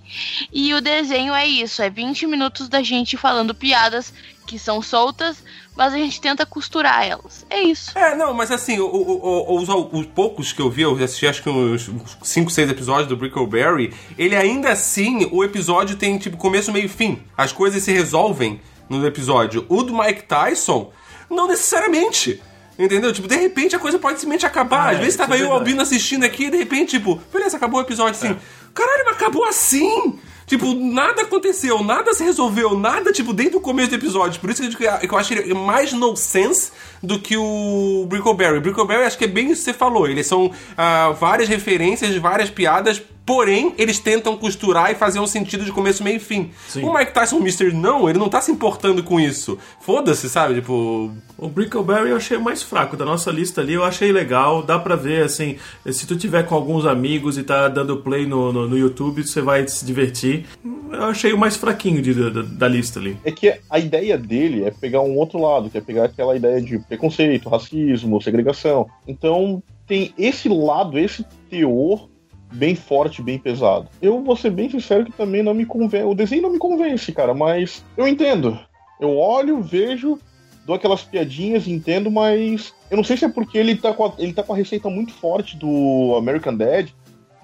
E 0.52 0.74
o 0.74 0.82
desenho 0.82 1.36
é 1.36 1.46
isso: 1.46 1.84
é 1.84 1.90
20 1.90 2.26
minutos 2.26 2.68
da 2.68 2.82
gente 2.82 3.16
falando 3.16 3.54
piadas 3.54 4.12
que 4.50 4.58
são 4.60 4.82
soltas, 4.82 5.44
mas 5.78 5.94
a 5.94 5.98
gente 5.98 6.20
tenta 6.20 6.44
costurar 6.46 7.04
elas. 7.06 7.46
É 7.50 7.62
isso. 7.62 7.96
É, 7.98 8.16
não, 8.16 8.34
mas 8.34 8.50
assim, 8.52 8.80
o- 8.80 8.86
o- 8.88 9.54
o- 9.54 9.62
os, 9.62 9.70
os 9.70 10.06
poucos 10.08 10.52
que 10.52 10.60
eu 10.62 10.70
vi, 10.70 10.82
eu 10.82 10.96
assisti 11.04 11.28
acho 11.28 11.44
que 11.44 11.50
uns 11.50 11.90
5, 12.24 12.50
6 12.50 12.70
episódios 12.70 13.08
do 13.08 13.16
Brickleberry, 13.16 13.94
ele 14.18 14.36
ainda 14.36 14.72
assim, 14.72 15.30
o 15.32 15.44
episódio 15.44 15.96
tem 15.96 16.18
tipo 16.18 16.36
começo, 16.36 16.72
meio 16.72 16.86
e 16.86 16.90
fim. 16.90 17.22
As 17.38 17.52
coisas 17.52 17.84
se 17.84 17.92
resolvem 17.92 18.60
no 18.90 19.06
episódio. 19.06 19.66
O 19.70 19.84
do 19.84 19.96
Mike 19.96 20.24
Tyson, 20.24 20.92
não 21.30 21.48
necessariamente. 21.48 22.42
Entendeu? 22.78 23.12
Tipo, 23.12 23.28
de 23.28 23.36
repente 23.36 23.76
a 23.76 23.80
coisa 23.80 24.00
pode 24.00 24.20
simplesmente 24.20 24.46
acabar. 24.46 24.88
Ah, 24.88 24.90
Às 24.92 24.96
é, 24.96 25.00
vezes 25.00 25.14
isso 25.16 25.22
é 25.22 25.26
tava 25.26 25.38
eu 25.38 25.48
e 25.48 25.50
o. 25.50 25.54
Albino 25.54 25.82
assistindo 25.82 26.24
aqui 26.24 26.46
e 26.46 26.50
de 26.50 26.58
repente, 26.58 26.98
tipo, 26.98 27.22
beleza, 27.32 27.58
acabou 27.58 27.80
o 27.80 27.84
episódio 27.84 28.12
assim. 28.12 28.36
Caralho, 28.74 29.04
mas 29.06 29.16
acabou 29.16 29.44
assim! 29.46 30.18
Tipo, 30.50 30.74
nada 30.74 31.22
aconteceu, 31.22 31.84
nada 31.84 32.12
se 32.12 32.24
resolveu, 32.24 32.76
nada, 32.76 33.12
tipo, 33.12 33.34
desde 33.34 33.56
o 33.56 33.62
começo 33.62 33.92
do 33.92 33.96
episódio. 33.96 34.42
Por 34.42 34.50
isso 34.50 34.68
que 34.68 34.84
eu, 34.84 34.90
eu 34.90 35.18
acho 35.18 35.32
ele 35.32 35.54
mais 35.54 35.94
no 35.94 36.16
sense 36.16 36.72
do 37.04 37.20
que 37.20 37.38
o 37.38 38.08
Brickleberry. 38.10 38.60
Brickleberry 38.60 39.04
acho 39.04 39.16
que 39.16 39.26
é 39.26 39.28
bem 39.28 39.52
isso 39.52 39.64
que 39.64 39.66
você 39.66 39.74
falou. 39.74 40.08
Eles 40.08 40.26
são 40.26 40.52
ah, 40.76 41.12
várias 41.12 41.48
referências, 41.48 42.16
várias 42.16 42.50
piadas, 42.50 43.00
porém, 43.30 43.76
eles 43.78 44.00
tentam 44.00 44.36
costurar 44.36 44.90
e 44.90 44.96
fazer 44.96 45.20
um 45.20 45.28
sentido 45.28 45.64
de 45.64 45.72
começo, 45.72 46.04
meio 46.04 46.18
e 46.18 46.20
fim. 46.20 46.50
Sim. 46.68 46.84
O 46.84 46.92
Mike 46.92 47.14
Tyson 47.14 47.38
Mystery 47.40 47.72
não, 47.76 48.10
ele 48.10 48.18
não 48.18 48.28
tá 48.28 48.42
se 48.42 48.52
importando 48.52 49.04
com 49.04 49.20
isso. 49.20 49.56
Foda-se, 49.82 50.28
sabe? 50.28 50.56
Tipo, 50.56 51.12
O 51.38 51.48
Brickleberry 51.48 52.10
eu 52.10 52.18
achei 52.18 52.38
o 52.38 52.42
mais 52.42 52.64
fraco 52.64 52.98
da 52.98 53.06
nossa 53.06 53.30
lista 53.30 53.62
ali, 53.62 53.74
eu 53.74 53.84
achei 53.84 54.12
legal, 54.12 54.64
dá 54.64 54.80
pra 54.80 54.96
ver, 54.96 55.22
assim, 55.22 55.58
se 55.92 56.08
tu 56.08 56.16
tiver 56.16 56.42
com 56.42 56.56
alguns 56.56 56.88
amigos 56.88 57.38
e 57.38 57.44
tá 57.44 57.68
dando 57.68 57.98
play 57.98 58.26
no, 58.26 58.52
no, 58.52 58.68
no 58.68 58.76
YouTube, 58.76 59.22
você 59.22 59.42
vai 59.42 59.68
se 59.68 59.86
divertir. 59.86 60.48
Eu 60.92 61.04
achei 61.04 61.32
o 61.32 61.38
mais 61.38 61.56
fraquinho 61.56 62.02
de, 62.02 62.16
da, 62.32 62.42
da 62.42 62.68
lista 62.68 63.00
ali. 63.00 63.16
É 63.24 63.32
que 63.32 63.54
a 63.70 63.78
ideia 63.78 64.18
dele 64.18 64.64
é 64.64 64.72
pegar 64.72 65.02
um 65.02 65.16
outro 65.16 65.40
lado, 65.40 65.70
que 65.70 65.78
é 65.78 65.82
pegar 65.82 66.06
aquela 66.06 66.36
ideia 66.36 66.60
de 66.60 66.80
preconceito, 66.80 67.48
racismo, 67.48 68.20
segregação. 68.20 68.90
Então 69.08 69.62
tem 69.86 70.14
esse 70.18 70.50
lado, 70.50 70.98
esse 70.98 71.24
teor 71.48 72.09
bem 72.52 72.76
forte, 72.76 73.22
bem 73.22 73.38
pesado. 73.38 73.88
Eu 74.02 74.22
vou 74.24 74.36
ser 74.36 74.50
bem 74.50 74.70
sincero 74.70 75.06
que 75.06 75.12
também 75.12 75.44
não 75.44 75.54
me 75.54 75.66
convence. 75.66 76.06
O 76.06 76.16
desenho 76.16 76.44
não 76.44 76.52
me 76.52 76.60
convence, 76.60 77.12
cara, 77.12 77.34
mas 77.34 77.84
eu 77.96 78.08
entendo. 78.08 78.60
Eu 79.00 79.18
olho, 79.18 79.62
vejo, 79.62 80.20
dou 80.66 80.76
aquelas 80.76 81.04
piadinhas, 81.04 81.68
entendo, 81.68 82.12
mas 82.12 82.74
eu 82.92 82.98
não 82.98 83.04
sei 83.04 83.18
se 83.18 83.26
é 83.26 83.30
porque 83.30 83.58
ele 83.58 83.76
tá 83.76 83.94
com 83.94 84.06
a, 84.06 84.14
ele 84.18 84.34
tá 84.34 84.44
com 84.44 84.54
a 84.54 84.58
receita 84.58 84.90
muito 84.90 85.14
forte 85.14 85.56
do 85.58 86.16
American 86.18 86.56
Dad. 86.56 86.90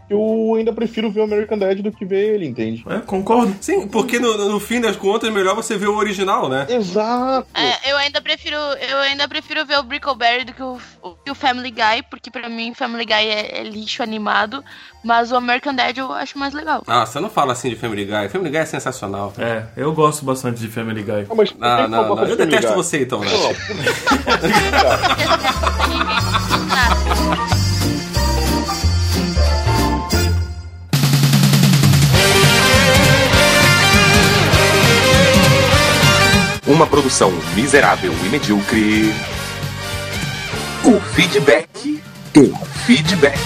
Eu 0.10 0.53
ainda 0.56 0.72
prefiro 0.72 1.10
ver 1.10 1.22
o 1.22 1.24
American 1.24 1.58
Dad 1.58 1.80
do 1.80 1.91
que 1.91 2.06
ver 2.06 2.36
ele, 2.36 2.45
entende? 2.47 2.84
É, 2.88 2.99
concordo. 2.99 3.56
sim, 3.60 3.88
porque 3.88 4.20
no, 4.20 4.49
no 4.49 4.60
fim 4.60 4.80
das 4.80 4.95
contas 4.95 5.30
é 5.30 5.32
melhor 5.32 5.56
você 5.56 5.78
ver 5.78 5.88
o 5.88 5.95
original, 5.97 6.47
né? 6.47 6.68
Exato! 6.70 7.47
É, 7.56 7.91
eu 7.91 7.97
ainda 7.97 8.22
prefiro, 8.22 8.56
eu 8.56 8.97
ainda 8.99 9.28
prefiro 9.28 9.66
ver 9.66 9.80
o 9.80 9.84
Brickleberry 9.84 10.45
do 10.45 10.53
que 10.53 10.62
o, 10.62 10.78
que 11.24 11.32
o 11.32 11.36
Family 11.36 11.72
Guy, 11.72 12.03
porque 12.10 12.30
pra 12.30 12.47
mim 12.47 12.74
Family 12.76 13.06
Guy 13.06 13.14
é, 13.14 13.62
é 13.62 13.64
lixo 13.64 14.03
animado, 14.03 14.64
mas 15.03 15.32
o 15.32 15.36
American 15.36 15.74
Dad 15.74 15.97
eu 15.97 16.12
acho 16.14 16.38
mais 16.38 16.53
legal. 16.53 16.84
Ah, 16.86 17.06
você 17.06 17.20
não 17.20 17.30
fala 17.30 17.53
assim 17.53 17.70
de 17.70 17.76
Family 17.76 18.06
Guy. 18.06 18.30
Family 18.30 18.51
Guy 18.51 18.60
é 18.60 18.66
sensacional. 18.66 19.34
É, 19.39 19.64
eu 19.76 19.91
gosto 19.93 20.24
bastante 20.24 20.60
de 20.60 20.68
Family 20.68 21.01
Guy. 21.01 21.26
Não, 21.28 21.36
mas 21.36 21.51
por 21.51 21.60
que 21.60 21.68
Não, 21.68 21.88
não, 21.88 22.16
não. 22.16 22.26
de 22.26 22.32
Eu 22.32 22.38
detesto 22.38 22.68
Guy? 22.68 22.76
você 22.76 23.01
então, 23.01 23.22
né? 23.22 23.28
Não, 23.32 23.49
não. 27.60 27.74
Uma 36.68 36.88
produção 36.88 37.32
miserável 37.53 38.11
e 38.26 38.30
medíocre. 38.30 39.13
O 40.84 40.99
feedback. 41.13 42.01
O 42.36 42.66
feedback. 42.88 43.39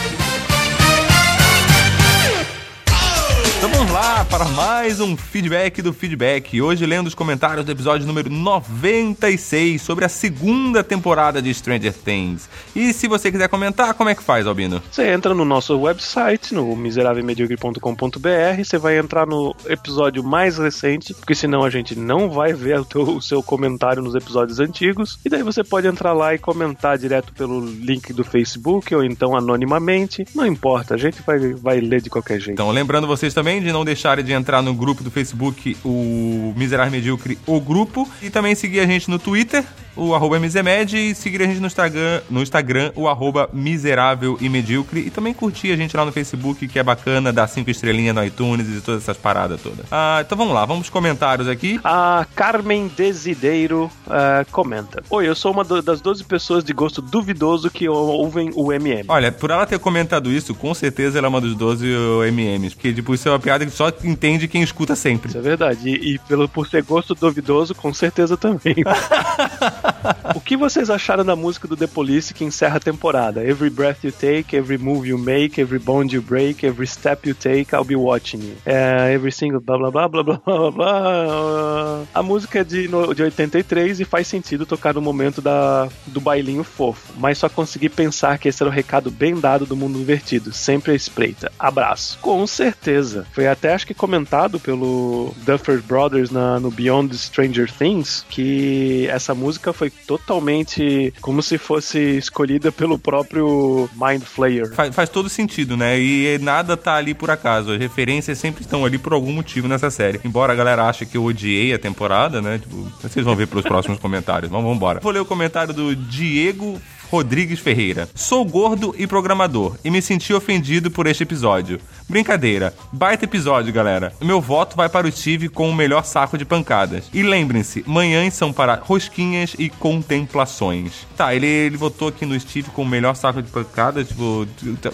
Vamos 3.62 3.91
lá 3.91 4.24
para 4.26 4.45
mais 4.45 4.99
um 5.01 5.18
feedback 5.18 5.82
do 5.82 5.91
feedback. 5.91 6.62
Hoje 6.62 6.86
lendo 6.86 7.07
os 7.07 7.14
comentários 7.16 7.66
do 7.66 7.72
episódio 7.72 8.07
número 8.07 8.30
96 8.30 9.82
sobre 9.82 10.05
a 10.05 10.10
segunda 10.10 10.82
temporada 10.84 11.41
de 11.41 11.53
Stranger 11.53 11.93
Things. 11.93 12.49
E 12.76 12.93
se 12.93 13.07
você 13.07 13.30
quiser 13.32 13.49
comentar, 13.49 13.93
como 13.95 14.10
é 14.10 14.16
que 14.16 14.24
faz, 14.24 14.47
Albino? 14.47 14.82
Você 14.89 15.07
entra 15.12 15.34
no 15.34 15.43
nosso 15.43 15.78
website, 15.78 16.53
no 16.53 16.74
miserávelmedíocre.com.br, 16.76 18.64
você 18.64 18.78
vai 18.78 18.97
entrar 18.97 19.28
no 19.28 19.53
episódio 19.68 20.24
mais 20.24 20.57
recente, 20.57 21.14
porque 21.14 21.36
senão 21.36 21.64
a 21.64 21.70
gente 21.70 21.97
não 21.99 22.30
vai 22.30 22.53
ver 22.53 22.80
o, 22.80 22.86
teu- 22.86 23.01
o 23.18 23.22
seu 23.22 23.43
comentário 23.43 24.01
nos 24.01 24.16
episódios 24.16 24.60
antigos. 24.62 25.20
E 25.26 25.30
daí 25.30 25.43
você 25.43 25.64
pode 25.66 25.86
entrar 25.88 26.14
lá 26.14 26.34
e 26.34 26.38
comentar 26.39 26.97
direto 26.97 27.34
pelo 27.34 27.60
link 27.66 28.14
do 28.14 28.24
Facebook 28.24 28.95
ou 28.95 29.03
então 29.03 29.36
anonimamente. 29.36 30.24
Não 30.34 30.45
importa, 30.45 30.93
a 30.95 30.97
gente 30.97 31.22
vai, 31.26 31.38
vai 31.55 31.82
ler 31.82 32.01
de 32.01 32.10
qualquer 32.10 32.39
jeito. 32.39 32.51
Então, 32.53 32.72
lembrando 32.72 33.05
vocês 33.05 33.34
também 33.34 33.49
de 33.58 33.72
não 33.72 33.86
deixarem 33.86 34.24
de 34.24 34.34
entrar 34.34 34.62
no 34.62 34.74
grupo 34.74 35.04
do 35.04 35.10
Facebook, 35.10 35.78
o 35.86 36.54
Miserável 36.58 36.91
Medíocre, 36.91 37.39
o 37.47 37.62
grupo, 37.62 38.08
e 38.22 38.30
também 38.30 38.54
seguir 38.54 38.82
a 38.82 38.86
gente 38.86 39.10
no 39.10 39.18
Twitter, 39.18 39.64
o 39.95 40.14
arroba 40.14 40.39
Misemed, 40.39 40.97
e 40.97 41.16
seguir 41.16 41.41
a 41.41 41.45
gente 41.45 41.60
no 41.60 41.68
Instagram, 41.68 42.22
no 42.30 42.41
Instagram, 42.41 42.91
o 42.95 43.08
arroba 43.08 43.50
Miserável 43.54 44.38
e 44.41 44.50
Medíocre, 44.50 45.00
e 45.00 45.10
também 45.10 45.34
curtir 45.34 45.72
a 45.72 45.78
gente 45.78 45.95
lá 45.95 46.04
no 46.04 46.12
Facebook, 46.12 46.68
que 46.68 46.80
é 46.80 46.84
bacana, 46.84 47.32
dar 47.32 47.47
cinco 47.47 47.70
estrelinhas 47.70 48.16
no 48.16 48.24
iTunes 48.24 48.68
e 48.68 48.82
todas 48.82 49.04
essas 49.04 49.18
paradas 49.18 49.62
todas. 49.62 49.86
Ah, 49.91 50.22
então 50.26 50.38
vamos 50.38 50.54
lá, 50.54 50.66
vamos 50.66 50.89
pros 50.89 50.89
comentários 50.89 51.47
aqui. 51.47 51.80
A 51.84 52.26
Carmen 52.36 52.89
Desideiro 52.95 53.89
ah, 54.08 54.45
comenta: 54.52 55.02
Oi, 55.10 55.28
eu 55.28 55.36
sou 55.36 55.52
uma 55.52 55.64
das 55.64 56.02
12 56.02 56.24
pessoas 56.24 56.64
de 56.64 56.74
gosto 56.74 57.02
duvidoso 57.02 57.70
que 57.70 57.88
ouvem 57.88 58.52
o 58.56 58.74
MM. 58.74 59.06
Olha, 59.08 59.32
por 59.32 59.52
ela 59.52 59.66
ter 59.66 59.80
comentado 59.80 60.32
isso, 60.32 60.54
com 60.56 60.74
certeza 60.74 61.18
ela 61.18 61.28
é 61.28 61.30
uma 61.30 61.39
dos 61.39 61.56
12 61.56 61.86
MMs, 62.32 62.76
porque, 62.76 62.93
tipo, 62.93 63.14
isso 63.14 63.30
é 63.30 63.32
uma 63.39 63.43
piada 63.43 63.65
que 63.65 63.71
só 63.71 63.89
entende 64.03 64.47
quem 64.47 64.61
escuta 64.61 64.95
sempre. 64.95 65.29
Isso 65.29 65.37
é 65.37 65.41
verdade. 65.41 65.89
E, 65.89 66.15
e 66.15 66.19
pelo, 66.19 66.47
por 66.49 66.67
ser 66.67 66.83
gosto 66.83 67.15
duvidoso, 67.15 67.73
com 67.73 67.93
certeza 67.93 68.35
também. 68.35 68.75
o 70.35 70.41
que 70.41 70.57
vocês 70.57 70.89
acharam 70.89 71.23
da 71.25 71.35
música 71.35 71.67
do 71.67 71.75
The 71.77 71.87
Police 71.87 72.33
que 72.33 72.43
encerra 72.43 72.77
a 72.77 72.79
temporada? 72.79 73.43
Every 73.43 73.69
breath 73.69 74.03
you 74.03 74.11
take, 74.11 74.55
every 74.55 74.77
move 74.77 75.07
you 75.07 75.17
make, 75.17 75.59
every 75.59 75.79
bond 75.79 76.13
you 76.15 76.21
break, 76.21 76.65
every 76.65 76.87
step 76.87 77.27
you 77.27 77.33
take, 77.33 77.73
I'll 77.75 77.85
be 77.85 77.95
watching 77.95 78.39
you. 78.39 78.55
É, 78.65 79.13
every 79.13 79.31
single 79.31 79.59
blá 79.61 79.77
blá 79.77 79.89
blá 79.91 80.07
blá 80.07 80.23
blá 80.23 80.37
blá 80.45 80.71
blá. 80.71 82.03
A 82.13 82.21
música 82.23 82.59
é 82.59 82.63
de, 82.63 82.87
no- 82.87 83.13
de 83.13 83.23
83 83.23 83.99
e 83.99 84.05
faz 84.05 84.27
sentido 84.27 84.65
tocar 84.65 84.93
no 84.93 85.01
momento 85.01 85.41
da, 85.41 85.87
do 86.07 86.19
bailinho 86.19 86.63
fofo. 86.63 87.13
Mas 87.17 87.37
só 87.37 87.47
consegui 87.49 87.89
pensar 87.89 88.37
que 88.37 88.47
esse 88.49 88.61
era 88.61 88.69
o 88.69 88.73
recado 88.73 89.09
bem 89.09 89.39
dado 89.39 89.65
do 89.65 89.75
mundo 89.75 89.99
invertido. 89.99 90.51
Sempre 90.53 90.91
à 90.91 90.95
espreita. 90.95 91.51
Abraço. 91.57 92.17
Com 92.21 92.45
certeza. 92.45 93.25
Foi 93.32 93.47
até 93.47 93.73
acho 93.73 93.86
que 93.88 93.93
comentado 93.93 94.59
pelo 94.59 95.34
Duffer 95.45 95.82
Brothers 95.82 96.30
na, 96.30 96.59
no 96.59 96.71
Beyond 96.71 97.17
Stranger 97.17 97.71
Things 97.71 98.25
que 98.30 99.07
essa 99.09 99.34
música 99.34 99.71
foi 99.71 99.89
totalmente 99.89 101.13
como 101.21 101.41
se 101.41 101.57
fosse 101.57 102.17
escolhida 102.17 102.71
pelo 102.71 102.97
próprio 102.97 103.89
Mind 103.95 104.23
Flayer. 104.23 104.73
Faz, 104.73 104.93
faz 104.93 105.09
todo 105.09 105.30
sentido, 105.30 105.77
né? 105.77 105.99
E 105.99 106.38
nada 106.39 106.75
tá 106.75 106.95
ali 106.95 107.13
por 107.13 107.30
acaso. 107.32 107.71
As 107.71 107.80
referências 107.80 108.38
sempre 108.38 108.61
estão 108.61 108.86
ali 108.86 108.97
por 108.97 109.13
algum 109.13 109.32
motivo 109.32 109.67
nessa 109.67 109.89
série. 109.89 110.19
Embora 110.23 110.53
a 110.53 110.55
galera 110.55 110.88
ache 110.88 111.05
que 111.05 111.17
eu 111.17 111.23
odiei 111.23 111.73
a 111.73 111.80
temporada, 111.80 112.41
né? 112.41 112.59
Tipo, 112.59 112.91
vocês 113.01 113.25
vão 113.25 113.36
ver 113.36 113.47
pelos 113.47 113.65
próximos 113.65 113.99
comentários. 113.99 114.51
Vamos 114.51 114.75
embora. 114.75 114.99
Vou 114.99 115.11
ler 115.11 115.19
o 115.19 115.25
comentário 115.25 115.73
do 115.73 115.95
Diego 115.95 116.80
Rodrigues 117.11 117.59
Ferreira. 117.59 118.07
Sou 118.13 118.45
gordo 118.45 118.93
e 118.97 119.07
programador 119.07 119.75
e 119.84 119.89
me 119.89 120.01
senti 120.01 120.34
ofendido 120.34 120.91
por 120.91 121.07
este 121.07 121.23
episódio. 121.23 121.80
Brincadeira. 122.10 122.74
Baita 122.91 123.26
episódio, 123.26 123.72
galera. 123.72 124.12
Meu 124.20 124.41
voto 124.41 124.76
vai 124.76 124.89
para 124.89 125.07
o 125.07 125.12
Steve 125.12 125.47
com 125.47 125.70
o 125.70 125.74
melhor 125.76 126.03
saco 126.03 126.38
de 126.39 126.43
pancadas. 126.43 127.03
E 127.14 127.22
lembrem-se, 127.22 127.84
manhãs 127.86 128.34
são 128.34 128.51
para 128.51 128.76
rosquinhas 128.76 129.55
e 129.60 129.70
contemplações. 129.70 131.07
Tá, 131.16 131.36
ele, 131.36 131.45
ele 131.45 131.78
votou 131.78 132.07
aqui 132.07 132.26
no 132.26 132.38
Steve 132.39 132.70
com 132.72 132.82
o 132.82 132.86
melhor 132.88 133.16
saco 133.16 133.41
de 133.41 133.49
pancadas. 133.51 134.07
Tipo, 134.07 134.47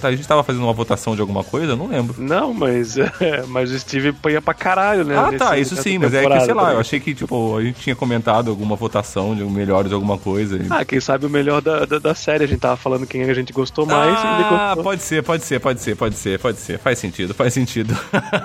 a 0.03 0.11
gente 0.11 0.27
tava 0.27 0.43
fazendo 0.43 0.63
uma 0.63 0.73
votação 0.73 1.15
de 1.15 1.21
alguma 1.21 1.43
coisa? 1.43 1.75
Não 1.75 1.87
lembro. 1.87 2.15
Não, 2.21 2.53
mas, 2.53 2.95
mas 3.47 3.71
o 3.71 3.79
Steve 3.79 4.09
apanha 4.09 4.41
pra 4.41 4.53
caralho, 4.53 5.05
né? 5.05 5.15
Ah, 5.17 5.31
tá, 5.37 5.57
isso 5.57 5.75
sim, 5.81 5.97
mas 5.97 6.13
é 6.13 6.25
que, 6.27 6.41
sei 6.41 6.53
lá, 6.53 6.73
eu 6.73 6.79
achei 6.79 6.99
que, 6.99 7.15
tipo, 7.15 7.57
a 7.57 7.61
gente 7.63 7.79
tinha 7.79 7.95
comentado 7.95 8.49
alguma 8.49 8.75
votação 8.75 9.33
de 9.33 9.41
um 9.41 9.49
melhores 9.49 9.87
de 9.87 9.95
alguma 9.95 10.17
coisa. 10.17 10.57
e- 10.57 10.67
Ah, 10.69 10.83
quem 10.83 10.99
sabe 10.99 11.25
o 11.25 11.29
melhor 11.29 11.61
da, 11.61 11.85
da, 11.85 11.97
da 11.97 12.13
série. 12.13 12.43
A 12.43 12.47
gente 12.47 12.59
tava 12.59 12.75
falando 12.75 13.07
quem 13.07 13.23
a 13.23 13.33
gente 13.33 13.53
gostou 13.53 13.85
mais. 13.85 14.07
e 14.07 14.21
ele 14.27 14.43
Ah, 14.43 14.65
gostou. 14.69 14.83
pode 14.83 15.01
ser, 15.01 15.23
pode 15.23 15.43
ser, 15.45 15.59
pode 15.61 15.79
ser, 15.79 15.95
pode 15.95 16.15
ser, 16.17 16.39
pode 16.39 16.57
ser. 16.59 16.77
Faz 16.79 16.97
sentido, 16.99 17.04
faz 17.33 17.53
sentido. 17.53 17.97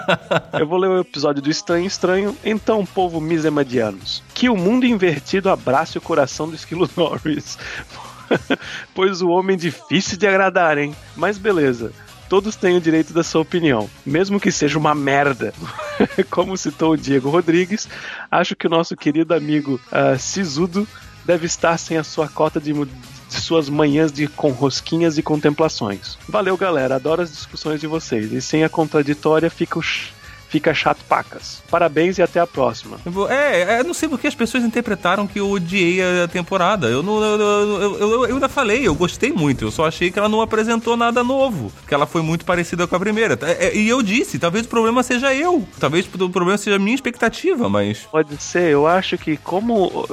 Eu 0.58 0.66
vou 0.66 0.78
ler 0.78 0.88
o 0.88 1.00
episódio 1.00 1.42
do 1.42 1.50
Estranho 1.50 1.86
Estranho. 1.86 2.36
Então, 2.44 2.84
povo 2.84 3.20
misemadianos, 3.20 4.22
que 4.34 4.48
o 4.48 4.56
mundo 4.56 4.86
invertido 4.86 5.50
abrace 5.50 5.98
o 5.98 6.00
coração 6.00 6.48
do 6.48 6.54
Esquilo 6.54 6.88
Norris. 6.96 7.58
pois 8.94 9.22
o 9.22 9.28
homem 9.28 9.56
difícil 9.56 10.18
de 10.18 10.26
agradar, 10.26 10.78
hein? 10.78 10.94
Mas 11.16 11.38
beleza. 11.38 11.92
Todos 12.28 12.54
têm 12.54 12.76
o 12.76 12.80
direito 12.80 13.12
da 13.12 13.24
sua 13.24 13.40
opinião, 13.40 13.90
mesmo 14.06 14.38
que 14.38 14.52
seja 14.52 14.78
uma 14.78 14.94
merda. 14.94 15.52
Como 16.30 16.56
citou 16.56 16.92
o 16.92 16.96
Diego 16.96 17.28
Rodrigues, 17.28 17.88
acho 18.30 18.54
que 18.54 18.68
o 18.68 18.70
nosso 18.70 18.96
querido 18.96 19.34
amigo 19.34 19.80
ah, 19.90 20.16
Sisudo 20.16 20.86
deve 21.24 21.46
estar 21.46 21.76
sem 21.76 21.96
a 21.96 22.04
sua 22.04 22.28
cota 22.28 22.60
de, 22.60 22.72
de 23.30 23.40
suas 23.40 23.68
manhãs 23.68 24.12
de 24.12 24.26
com 24.26 24.50
rosquinhas 24.50 25.16
e 25.16 25.22
contemplações. 25.22 26.18
Valeu, 26.28 26.56
galera. 26.56 26.96
Adoro 26.96 27.22
as 27.22 27.30
discussões 27.30 27.80
de 27.80 27.86
vocês. 27.86 28.32
E 28.32 28.42
sem 28.42 28.64
a 28.64 28.68
contraditória 28.68 29.48
fica, 29.48 29.78
o 29.78 29.82
fica 30.50 30.74
chato 30.74 31.02
pacas. 31.08 31.62
Parabéns 31.70 32.18
e 32.18 32.22
até 32.22 32.40
a 32.40 32.46
próxima. 32.46 32.98
É, 33.30 33.78
é, 33.78 33.84
não 33.84 33.94
sei 33.94 34.08
porque 34.08 34.26
as 34.26 34.34
pessoas 34.34 34.64
interpretaram 34.64 35.26
que 35.26 35.38
eu 35.40 35.48
odiei 35.48 36.00
a 36.02 36.28
temporada. 36.28 36.88
Eu 36.88 37.02
não. 37.02 37.22
Eu, 37.22 37.40
eu, 37.40 37.98
eu, 37.98 38.12
eu- 38.24 38.34
ainda 38.34 38.48
falei, 38.48 38.86
eu 38.86 38.94
gostei 38.94 39.32
muito. 39.32 39.64
Eu 39.64 39.70
só 39.70 39.86
achei 39.86 40.10
que 40.10 40.18
ela 40.18 40.28
não 40.28 40.40
apresentou 40.42 40.96
nada 40.96 41.22
novo. 41.24 41.72
Que 41.86 41.94
ela 41.94 42.06
foi 42.06 42.20
muito 42.22 42.44
parecida 42.44 42.86
com 42.86 42.96
a 42.96 43.00
primeira. 43.00 43.38
É, 43.42 43.68
é, 43.68 43.76
E 43.76 43.88
eu 43.88 44.02
disse, 44.02 44.38
talvez 44.38 44.66
o 44.66 44.68
problema 44.68 45.02
seja 45.02 45.32
eu. 45.32 45.66
Talvez 45.78 46.06
o 46.12 46.28
problema 46.30 46.58
seja 46.58 46.76
a 46.76 46.78
minha 46.80 46.94
expectativa, 46.94 47.68
mas. 47.68 48.00
Pode 48.10 48.36
ser, 48.42 48.70
eu 48.70 48.86
acho 48.86 49.16
que 49.16 49.36
como 49.36 50.06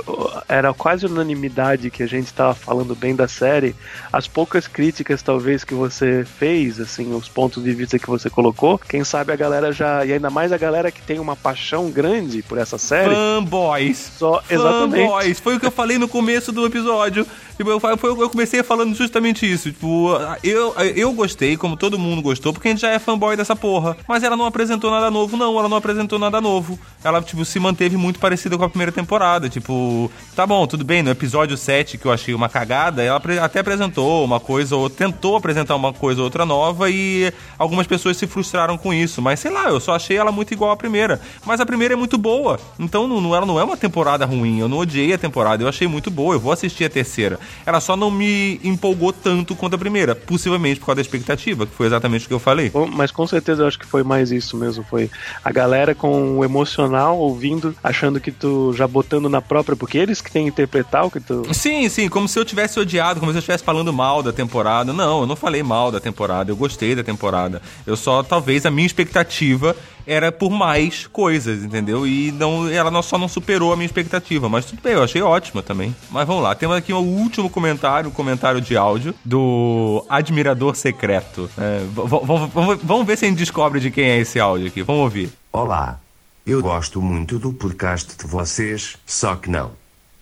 era 0.48 0.74
quase 0.74 1.06
unanimidade 1.06 1.90
que 1.90 2.04
a 2.04 2.08
gente 2.08 2.32
tava 2.32 2.54
falando 2.54 2.96
bem 2.96 3.16
da 3.16 3.28
série, 3.28 3.76
as 4.14 4.28
poucas 4.28 4.68
críticas 4.68 5.22
talvez 5.22 5.64
que 5.64 5.74
você 5.74 6.24
fez, 6.38 6.80
assim, 6.80 7.14
os 7.16 7.28
pontos 7.28 7.64
de 7.64 7.74
vista 7.74 7.98
que 7.98 8.08
você 8.08 8.30
colocou, 8.30 8.78
quem 8.78 9.04
sabe 9.04 9.32
a 9.34 9.36
galera 9.36 9.72
já, 9.72 10.06
e 10.06 10.14
ainda 10.14 10.27
mais 10.30 10.52
a 10.52 10.58
galera 10.58 10.92
que 10.92 11.02
tem 11.02 11.20
uma 11.20 11.36
paixão 11.36 11.90
grande 11.90 12.42
por 12.42 12.58
essa 12.58 12.78
série. 12.78 13.14
Fanboys. 13.14 14.12
Só, 14.18 14.42
exatamente. 14.50 15.08
Fanboys. 15.08 15.40
Foi 15.40 15.56
o 15.56 15.60
que 15.60 15.66
eu 15.66 15.72
falei 15.72 15.98
no 15.98 16.08
começo 16.08 16.52
do 16.52 16.66
episódio. 16.66 17.26
Tipo, 17.58 17.72
eu, 17.72 17.80
foi, 17.80 18.12
eu 18.12 18.30
comecei 18.30 18.62
falando 18.62 18.96
justamente 18.96 19.52
isso. 19.52 19.72
Tipo, 19.72 20.12
eu, 20.44 20.76
eu 20.96 21.12
gostei, 21.12 21.58
como 21.58 21.76
todo 21.76 21.98
mundo 21.98 22.22
gostou, 22.22 22.54
porque 22.54 22.68
a 22.68 22.72
gente 22.72 22.82
já 22.82 22.92
é 22.92 23.00
fanboy 23.00 23.36
dessa 23.36 23.56
porra. 23.56 23.98
Mas 24.08 24.22
ela 24.22 24.38
não 24.38 24.46
apresentou 24.46 24.92
nada 24.92 25.10
novo, 25.10 25.36
não. 25.36 25.58
Ela 25.58 25.68
não 25.68 25.78
apresentou 25.78 26.20
nada 26.20 26.40
novo. 26.40 26.78
Ela, 27.04 27.20
tipo, 27.22 27.44
se 27.44 27.60
manteve 27.60 27.98
muito 27.98 28.20
parecida 28.20 28.56
com 28.58 28.64
a 28.64 28.70
primeira 28.70 28.92
temporada. 28.92 29.50
Tipo, 29.50 30.12
tá 30.36 30.46
bom, 30.46 30.68
tudo 30.68 30.86
bem. 30.86 31.02
No 31.02 31.10
episódio 31.10 31.58
7, 31.58 31.98
que 31.98 32.06
eu 32.06 32.12
achei 32.12 32.34
uma 32.34 32.48
cagada, 32.48 33.02
ela 33.02 33.20
até 33.42 33.60
apresentou 33.60 34.24
uma 34.24 34.40
coisa 34.40 34.76
ou 34.76 34.88
tentou 34.88 35.36
apresentar 35.36 35.76
uma 35.76 35.92
coisa 35.92 36.22
ou 36.22 36.26
outra 36.26 36.46
nova 36.46 36.92
e 36.92 37.34
algumas 37.58 37.88
pessoas 37.88 38.18
se 38.18 38.28
frustraram 38.28 38.78
com 38.78 38.94
isso. 38.94 39.20
Mas 39.20 39.40
sei 39.40 39.50
lá, 39.50 39.70
eu 39.70 39.80
só 39.80 39.96
achei 39.96 40.17
ela 40.18 40.32
muito 40.32 40.54
igual 40.54 40.72
à 40.72 40.78
primeira. 40.78 41.22
Mas 41.46 41.60
a 41.60 41.66
primeira 41.66 41.94
é 41.94 41.98
muito 41.98 42.18
boa. 42.18 42.60
Então 42.80 43.08
não, 43.08 43.22
não- 43.22 43.36
ela 43.36 43.46
não 43.46 43.60
é 43.60 43.64
uma 43.64 43.78
temporada 43.78 44.26
ruim. 44.26 44.60
Eu 44.60 44.68
não 44.68 44.78
odiei 44.80 45.14
a 45.14 45.18
temporada, 45.18 45.64
eu 45.64 45.68
achei 45.68 45.88
muito 45.88 46.10
boa. 46.12 46.36
Eu 46.36 46.40
vou 46.40 46.52
assistir 46.52 46.86
a 46.86 46.90
terceira. 46.90 47.40
Ela 47.66 47.80
só 47.80 47.96
não 47.96 48.10
me 48.12 48.60
empolgou 48.64 49.14
tanto 49.14 49.56
quanto 49.56 49.76
a 49.76 49.78
primeira. 49.78 50.16
Possivelmente 50.16 50.80
por 50.80 50.88
causa 50.88 50.98
da 50.98 51.02
expectativa, 51.02 51.66
que 51.66 51.74
foi 51.74 51.88
exatamente 51.88 52.26
o 52.26 52.28
que 52.28 52.34
eu 52.34 52.40
falei. 52.40 52.70
Bom, 52.70 52.88
Mas 52.88 53.12
com 53.12 53.26
certeza 53.28 53.64
eu 53.64 53.68
acho 53.68 53.78
que 53.80 53.86
foi 53.86 54.04
mais 54.04 54.32
isso 54.32 54.58
mesmo. 54.58 54.84
Foi 54.84 55.10
a 55.44 55.52
galera 55.52 55.94
com 55.96 56.38
o 56.40 56.44
emocional 56.46 57.18
ouvindo, 57.18 57.76
achando 57.84 58.20
que 58.20 58.32
tu 58.32 58.74
já 58.74 58.88
botando 58.88 59.30
na 59.30 59.42
própria, 59.42 59.76
porque 59.76 59.98
eles 59.98 60.22
que 60.22 60.32
têm 60.32 60.44
que 60.44 60.50
interpretar 60.50 61.06
o 61.06 61.12
que 61.12 61.20
tu. 61.20 61.44
Sim, 61.54 61.88
sim, 61.90 62.10
como 62.10 62.28
se 62.28 62.40
eu 62.40 62.46
tivesse 62.46 62.80
odiado, 62.80 63.20
como 63.20 63.32
se 63.32 63.38
eu 63.38 63.40
estivesse 63.40 63.64
falando 63.64 63.92
mal 63.94 64.22
da 64.24 64.32
temporada. 64.34 64.92
Não, 64.94 65.22
eu 65.22 65.28
não 65.28 65.36
falei 65.36 65.62
mal 65.64 65.92
da 65.92 66.00
temporada, 66.00 66.52
eu 66.52 66.56
gostei 66.56 66.96
da 66.96 67.04
temporada. 67.04 67.62
Eu 67.86 67.96
só, 67.96 68.24
talvez, 68.24 68.66
a 68.66 68.72
minha 68.72 68.86
expectativa 68.86 69.76
era 70.08 70.32
por 70.32 70.50
mais 70.50 71.06
coisas, 71.06 71.64
entendeu? 71.64 72.08
E 72.08 72.32
não, 72.32 72.70
ela 72.70 72.90
não- 72.90 73.04
só 73.04 73.18
não 73.18 73.28
superou 73.28 73.74
a 73.74 73.76
minha 73.76 73.86
expectativa, 73.86 74.48
mas 74.48 74.66
tudo 74.66 74.82
bem, 74.82 74.94
eu 74.94 75.04
achei 75.04 75.22
ótima 75.22 75.62
também. 75.62 75.94
Mas 76.10 76.26
vamos 76.26 76.42
lá, 76.42 76.56
temos 76.56 76.78
aqui 76.78 76.94
um 76.94 77.00
último 77.00 77.50
comentário, 77.50 78.10
um 78.10 78.14
comentário 78.14 78.62
de 78.62 78.78
áudio 78.78 79.14
do 79.26 80.06
Admirador 80.10 80.76
Secreto. 80.76 81.50
É, 81.58 81.82
vamos 81.94 83.06
ver 83.06 83.18
se 83.18 83.26
a 83.26 83.28
gente 83.28 83.38
descobre 83.38 83.82
de 83.82 83.92
quem 83.92 84.06
é 84.06 84.18
esse 84.20 84.40
áudio 84.40 84.68
aqui, 84.68 84.82
vamos 84.82 85.02
ouvir. 85.04 85.30
Olá. 85.52 86.00
Eu 86.46 86.62
gosto 86.62 87.02
muito 87.02 87.38
do 87.38 87.52
podcast 87.52 88.16
de 88.18 88.26
vocês, 88.26 88.96
só 89.06 89.36
que 89.36 89.50
não. 89.50 89.72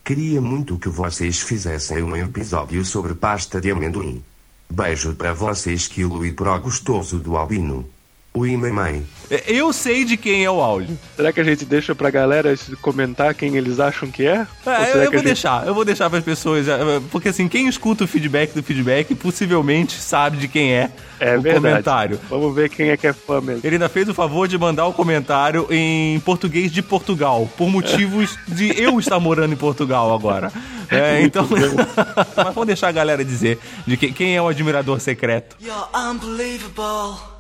Queria 0.04 0.42
muito 0.42 0.80
que 0.80 0.90
vocês 0.90 1.40
fizessem 1.42 2.02
um 2.02 2.16
episódio 2.16 2.84
sobre 2.84 3.14
pasta 3.14 3.62
de 3.62 3.70
amendoim. 3.70 4.24
Beijo 4.68 5.14
para 5.14 5.34
vocês, 5.34 5.88
Quilo 5.88 6.26
e 6.26 6.32
pro 6.32 6.60
gostoso 6.60 7.20
do 7.20 7.38
Albino. 7.38 7.88
O 8.36 8.46
Imemai. 8.46 9.02
Eu 9.48 9.72
sei 9.74 10.04
de 10.04 10.18
quem 10.18 10.44
é 10.44 10.52
o 10.52 10.60
áudio. 10.62 11.00
Será 11.16 11.32
que 11.32 11.40
a 11.40 11.44
gente 11.44 11.64
deixa 11.66 11.96
pra 11.96 12.10
galera 12.12 12.54
comentar 12.82 13.34
quem 13.34 13.56
eles 13.56 13.80
acham 13.80 14.12
que 14.12 14.26
é? 14.28 14.46
É, 14.66 14.92
eu, 14.92 15.04
vou 15.06 15.14
gente- 15.14 15.24
deixar, 15.24 15.66
eu 15.66 15.74
vou 15.74 15.86
deixar 15.86 16.10
para 16.10 16.20
as 16.20 16.26
pessoas, 16.26 16.68
é, 16.68 16.78
porque 17.10 17.30
assim, 17.30 17.48
quem 17.48 17.68
escuta 17.68 18.04
o 18.04 18.08
feedback 18.08 18.54
do 18.54 18.62
feedback 18.62 19.16
possivelmente 19.16 19.94
sabe 19.94 20.38
de 20.38 20.48
quem 20.50 20.74
é, 20.74 20.92
É 21.20 21.38
o 21.38 21.42
verdade. 21.42 21.56
comentário. 21.66 22.20
Vamos 22.30 22.54
ver 22.54 22.70
quem 22.70 22.90
é 22.90 22.98
que 22.98 23.08
é 23.08 23.14
fã 23.14 23.40
mesmo. 23.42 23.62
Ele 23.64 23.78
ainda 23.78 23.88
fez 23.90 24.08
o 24.10 24.14
favor 24.14 24.48
de 24.50 24.58
mandar 24.58 24.86
o 24.86 24.94
comentário 24.94 25.66
em 25.72 26.20
português 26.20 26.72
de 26.72 26.82
Portugal, 26.84 27.50
por 27.58 27.68
motivos 27.70 28.38
de 28.48 28.80
eu 28.80 29.00
estar 29.00 29.20
morando 29.20 29.54
em 29.54 29.58
Portugal 29.58 30.14
agora. 30.14 30.52
É, 30.92 31.22
então, 31.22 31.48
mas 32.36 32.54
vamos 32.54 32.68
deixar 32.68 32.90
a 32.90 32.92
galera 32.92 33.24
dizer 33.26 33.58
de 33.88 33.96
que- 33.98 34.12
quem 34.12 34.36
é 34.36 34.42
o 34.42 34.48
admirador 34.50 35.00
secreto. 35.00 35.56
You're 35.60 35.88
unbelievable. 35.96 37.35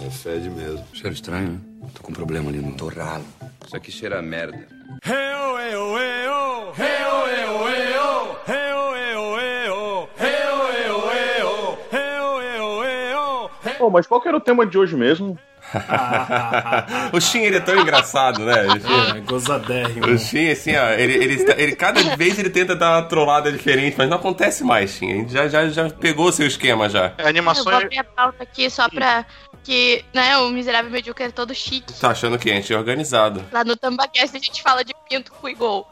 É 0.00 0.10
fede 0.10 0.48
mesmo. 0.50 0.86
Cheiro 0.92 1.12
estranho, 1.12 1.52
né? 1.52 1.60
Tô 1.94 2.02
com 2.02 2.12
um 2.12 2.14
problema 2.14 2.48
ali 2.48 2.60
no 2.60 2.76
torralo. 2.76 3.24
Isso 3.66 3.76
aqui 3.76 3.90
cheira 3.90 4.18
a 4.20 4.22
merda. 4.22 4.76
Pô, 13.86 13.90
mas 13.90 14.04
qual 14.04 14.20
que 14.20 14.26
era 14.26 14.36
o 14.36 14.40
tema 14.40 14.66
de 14.66 14.76
hoje 14.76 14.96
mesmo? 14.96 15.38
o 17.12 17.20
Shin, 17.20 17.42
ele 17.42 17.58
é 17.58 17.60
tão 17.60 17.78
engraçado, 17.78 18.44
né? 18.44 18.66
É, 19.16 19.20
gozadérrimo. 19.20 20.08
O 20.08 20.18
Shin, 20.18 20.50
assim, 20.50 20.74
ó, 20.74 20.88
ele, 20.90 21.12
ele, 21.14 21.44
ele- 21.56 21.76
cada 21.76 22.02
vez 22.16 22.36
ele 22.36 22.50
tenta 22.50 22.74
dar 22.74 22.96
uma 22.96 23.02
trollada 23.08 23.52
diferente, 23.52 23.94
mas 23.96 24.08
não 24.08 24.16
acontece 24.16 24.64
mais, 24.64 24.90
Shin. 24.90 25.12
A 25.12 25.14
gente 25.18 25.32
já, 25.32 25.46
já, 25.46 25.68
já 25.68 25.88
pegou 25.88 26.32
seu 26.32 26.48
esquema 26.48 26.88
já. 26.88 27.12
É 27.16 27.30
Eu 27.30 27.44
vou 27.62 27.74
abrir 27.74 27.98
a 28.00 28.02
pauta 28.04 28.42
aqui 28.42 28.68
só 28.68 28.88
pra 28.88 29.24
que, 29.62 30.04
né, 30.12 30.36
o 30.38 30.48
miserável 30.48 30.90
medíocre 30.90 31.26
é 31.26 31.30
todo 31.30 31.54
chique. 31.54 31.94
Tá 31.94 32.10
achando 32.10 32.40
que 32.40 32.50
a 32.50 32.54
gente 32.54 32.72
é 32.72 32.76
organizado. 32.76 33.44
Lá 33.52 33.62
no 33.62 33.76
Tambacast 33.76 34.36
a 34.36 34.40
gente 34.40 34.60
fala 34.64 34.84
de 34.84 34.92
pinto, 35.08 35.30
cu 35.30 35.48
e 35.48 35.54
gol. 35.54 35.86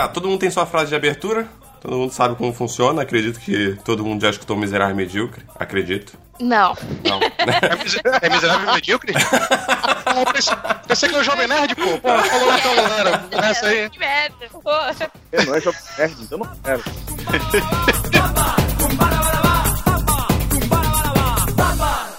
Tá, 0.00 0.08
todo 0.08 0.28
mundo 0.28 0.40
tem 0.40 0.50
sua 0.50 0.64
frase 0.64 0.88
de 0.88 0.94
abertura. 0.94 1.46
Todo 1.78 1.94
mundo 1.94 2.10
sabe 2.10 2.34
como 2.34 2.54
funciona. 2.54 3.02
Acredito 3.02 3.38
que 3.38 3.76
todo 3.84 4.02
mundo 4.02 4.22
já 4.22 4.30
escutou 4.30 4.56
Miserável 4.56 4.94
e 4.94 4.96
Medíocre. 4.96 5.44
Acredito. 5.54 6.18
Não. 6.40 6.74
Não. 7.04 7.20
É 8.22 8.30
miserável 8.30 8.70
e 8.70 8.74
medíocre? 8.74 9.12
Não, 10.06 10.24
pensei, 10.32 10.56
pensei 10.88 11.08
que 11.08 11.14
era 11.14 11.22
o 11.22 11.24
Jovem 11.24 11.46
Nerd, 11.46 11.74
pô. 11.74 11.98
Pô, 11.98 12.08
falou 12.08 12.54
então, 12.54 12.76
galera. 12.76 13.18
Começa 13.30 13.66
aí. 13.66 13.90
Que 13.90 13.98
merda. 13.98 14.48
Porra. 14.50 15.12
É, 15.32 15.44
não 15.44 15.54
é 15.54 15.60
Jovem 15.60 15.80
Nerd, 15.98 16.22
então 16.22 16.38
não 16.38 16.56
quero. 16.64 16.82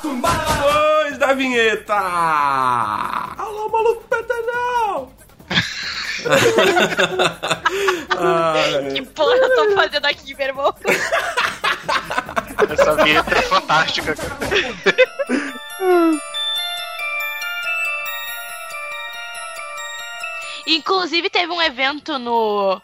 Depois 0.02 1.18
da 1.18 1.34
vinheta! 1.34 1.96
Alô, 3.38 3.70
maluco 3.70 4.04
petanão! 4.08 5.12
Que 8.94 9.02
porra 9.02 9.36
eu 9.36 9.56
tô 9.56 9.76
fazendo 9.76 10.06
aqui, 10.06 10.36
meu 10.36 10.48
irmão? 10.48 10.74
Essa 12.70 12.96
vinheta 13.04 13.38
é 13.38 13.42
fantástica, 13.42 14.16
cara. 14.16 14.38
Inclusive 20.68 21.30
teve 21.30 21.52
um 21.52 21.62
evento 21.62 22.18
no. 22.20 22.82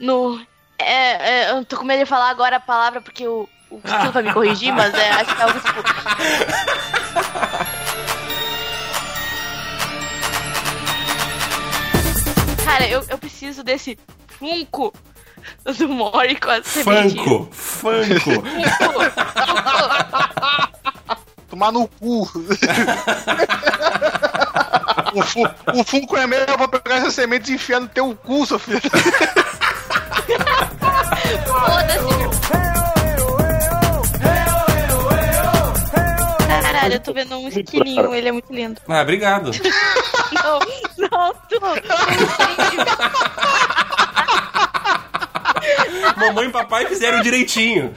No. 0.00 0.40
É, 0.78 1.30
é, 1.30 1.50
eu 1.52 1.64
tô 1.64 1.76
com 1.76 1.84
medo 1.84 2.00
de 2.00 2.06
falar 2.06 2.30
agora 2.30 2.56
a 2.56 2.60
palavra 2.60 3.00
porque 3.00 3.24
o. 3.26 3.48
O 3.70 3.80
Kilo 3.80 4.12
vai 4.12 4.22
me 4.22 4.32
corrigir, 4.34 4.70
mas 4.70 4.92
é, 4.92 5.10
acho 5.12 5.34
que 5.34 5.40
é 5.40 5.44
algo 5.44 5.58
tipo. 5.60 5.82
Cara, 12.72 12.88
eu, 12.88 13.04
eu 13.06 13.18
preciso 13.18 13.62
desse 13.62 13.98
Funko 14.38 14.94
do 15.76 15.88
Mori 15.90 16.36
com 16.36 16.48
a 16.48 16.62
sementinha. 16.62 17.22
Funko! 17.22 17.48
Funko! 17.52 18.42
Tomar 21.50 21.70
no 21.70 21.86
cu. 21.86 22.22
o, 25.12 25.22
fu 25.22 25.42
o 25.74 25.84
Funko 25.84 26.16
é 26.16 26.26
meu, 26.26 26.38
eu 26.38 26.56
vou 26.56 26.66
pegar 26.66 26.96
essa 26.96 27.10
semente 27.10 27.52
e 27.52 27.56
enfiar 27.56 27.80
no 27.80 27.88
teu 27.88 28.16
cu, 28.16 28.46
seu 28.46 28.58
filho. 28.58 28.80
Caralho, 36.82 36.94
eu 36.94 37.00
tô 37.00 37.12
vendo 37.12 37.38
um 37.38 37.46
esquilinho, 37.46 38.12
ele 38.12 38.28
é 38.28 38.32
muito 38.32 38.52
lindo. 38.52 38.80
Ah, 38.88 39.02
obrigado. 39.02 39.52
Não, 40.32 40.58
não, 40.98 41.34
tu. 41.48 41.60
Mamãe 46.16 46.46
e 46.46 46.50
papai 46.50 46.86
fizeram 46.86 47.20
direitinho. 47.20 47.94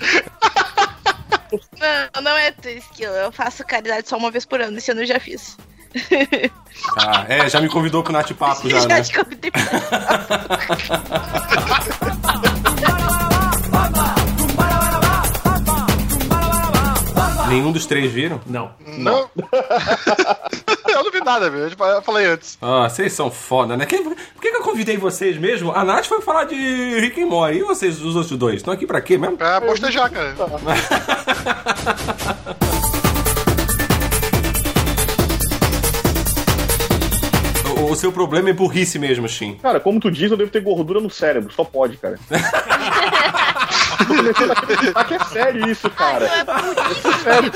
Não, 1.80 2.22
não 2.22 2.38
é 2.38 2.52
tu, 2.52 2.68
esquilo. 2.68 3.14
Eu 3.14 3.32
faço 3.32 3.66
caridade 3.66 4.07
só 4.07 4.18
uma 4.18 4.30
vez 4.30 4.45
por 4.45 4.62
ano, 4.62 4.78
esse 4.78 4.91
ano 4.91 5.02
eu 5.02 5.07
já 5.07 5.20
fiz. 5.20 5.57
Ah, 6.98 7.26
é, 7.28 7.49
já 7.49 7.62
me 7.62 7.70
convidou 7.70 8.03
pro 8.03 8.14
Nath 8.14 8.34
Papo 8.34 8.70
já, 8.70 8.82
já 8.82 8.88
né? 8.88 9.02
te 9.02 9.18
convidei 9.18 9.49
pra 9.49 9.62
Nenhum 17.48 17.72
dos 17.72 17.86
três 17.86 18.12
viram? 18.12 18.42
Não. 18.46 18.72
Não. 18.98 19.30
eu 20.90 21.04
não 21.04 21.12
vi 21.12 21.20
nada, 21.24 21.50
velho. 21.50 21.72
Eu 21.80 22.02
falei 22.02 22.26
antes. 22.26 22.58
Ah, 22.62 22.90
vocês 22.90 23.14
são 23.14 23.30
foda, 23.30 23.78
né? 23.78 23.86
Por 23.86 24.42
que, 24.42 24.52
que 24.52 24.58
eu 24.58 24.64
convidei 24.64 24.98
vocês 24.98 25.38
mesmo? 25.38 25.72
A 25.72 25.84
Nath 25.84 26.06
foi 26.06 26.22
falar 26.22 26.46
de 26.46 27.00
Rick 27.00 27.22
and 27.22 27.28
Morty. 27.28 27.60
E 27.60 27.64
vocês, 27.64 28.02
os 28.02 28.16
outros 28.16 28.38
dois? 28.38 28.58
Estão 28.58 28.74
aqui 28.74 28.88
pra 28.88 29.00
quê 29.00 29.18
mesmo? 29.18 29.38
Pra 29.38 29.60
bostejar, 29.60 30.12
cara. 30.12 30.36
O, 37.78 37.92
o 37.92 37.96
seu 37.96 38.12
problema 38.12 38.50
é 38.50 38.54
burrice 38.54 38.98
mesmo, 38.98 39.28
Shin. 39.28 39.58
Cara, 39.62 39.80
como 39.80 40.00
tu 40.00 40.10
diz, 40.10 40.32
eu 40.32 40.38
devo 40.38 40.50
ter 40.50 40.62
gordura 40.62 41.00
no 41.00 41.10
cérebro, 41.10 41.52
só 41.54 41.64
pode, 41.64 41.98
cara. 41.98 42.18
Tô 43.98 44.06
começando 44.06 44.52
a 44.52 44.54
acreditar 44.54 45.04
que 45.06 45.14
é 45.14 45.20
sério 45.26 45.70
isso, 45.70 45.90
cara. 45.92 46.26
É 46.26 46.46
sério. 47.24 47.52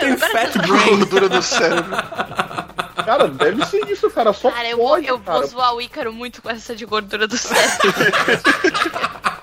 Tem 0.00 0.16
fat 0.16 0.58
brain. 0.58 0.98
Gordura 0.98 1.28
no 1.28 1.42
cérebro. 1.42 1.96
Cara, 3.04 3.28
deve 3.28 3.66
ser 3.66 3.90
isso, 3.90 4.10
cara. 4.10 4.32
Só 4.32 4.50
Cara, 4.50 4.68
eu, 4.68 4.76
vou, 4.78 4.88
pode, 4.88 5.06
eu 5.06 5.18
cara. 5.18 5.38
vou 5.38 5.46
zoar 5.48 5.74
o 5.74 5.80
Ícaro 5.80 6.12
muito 6.12 6.40
com 6.40 6.50
essa 6.50 6.74
de 6.74 6.86
gordura 6.86 7.26
do 7.26 7.36
cérebro. 7.36 7.92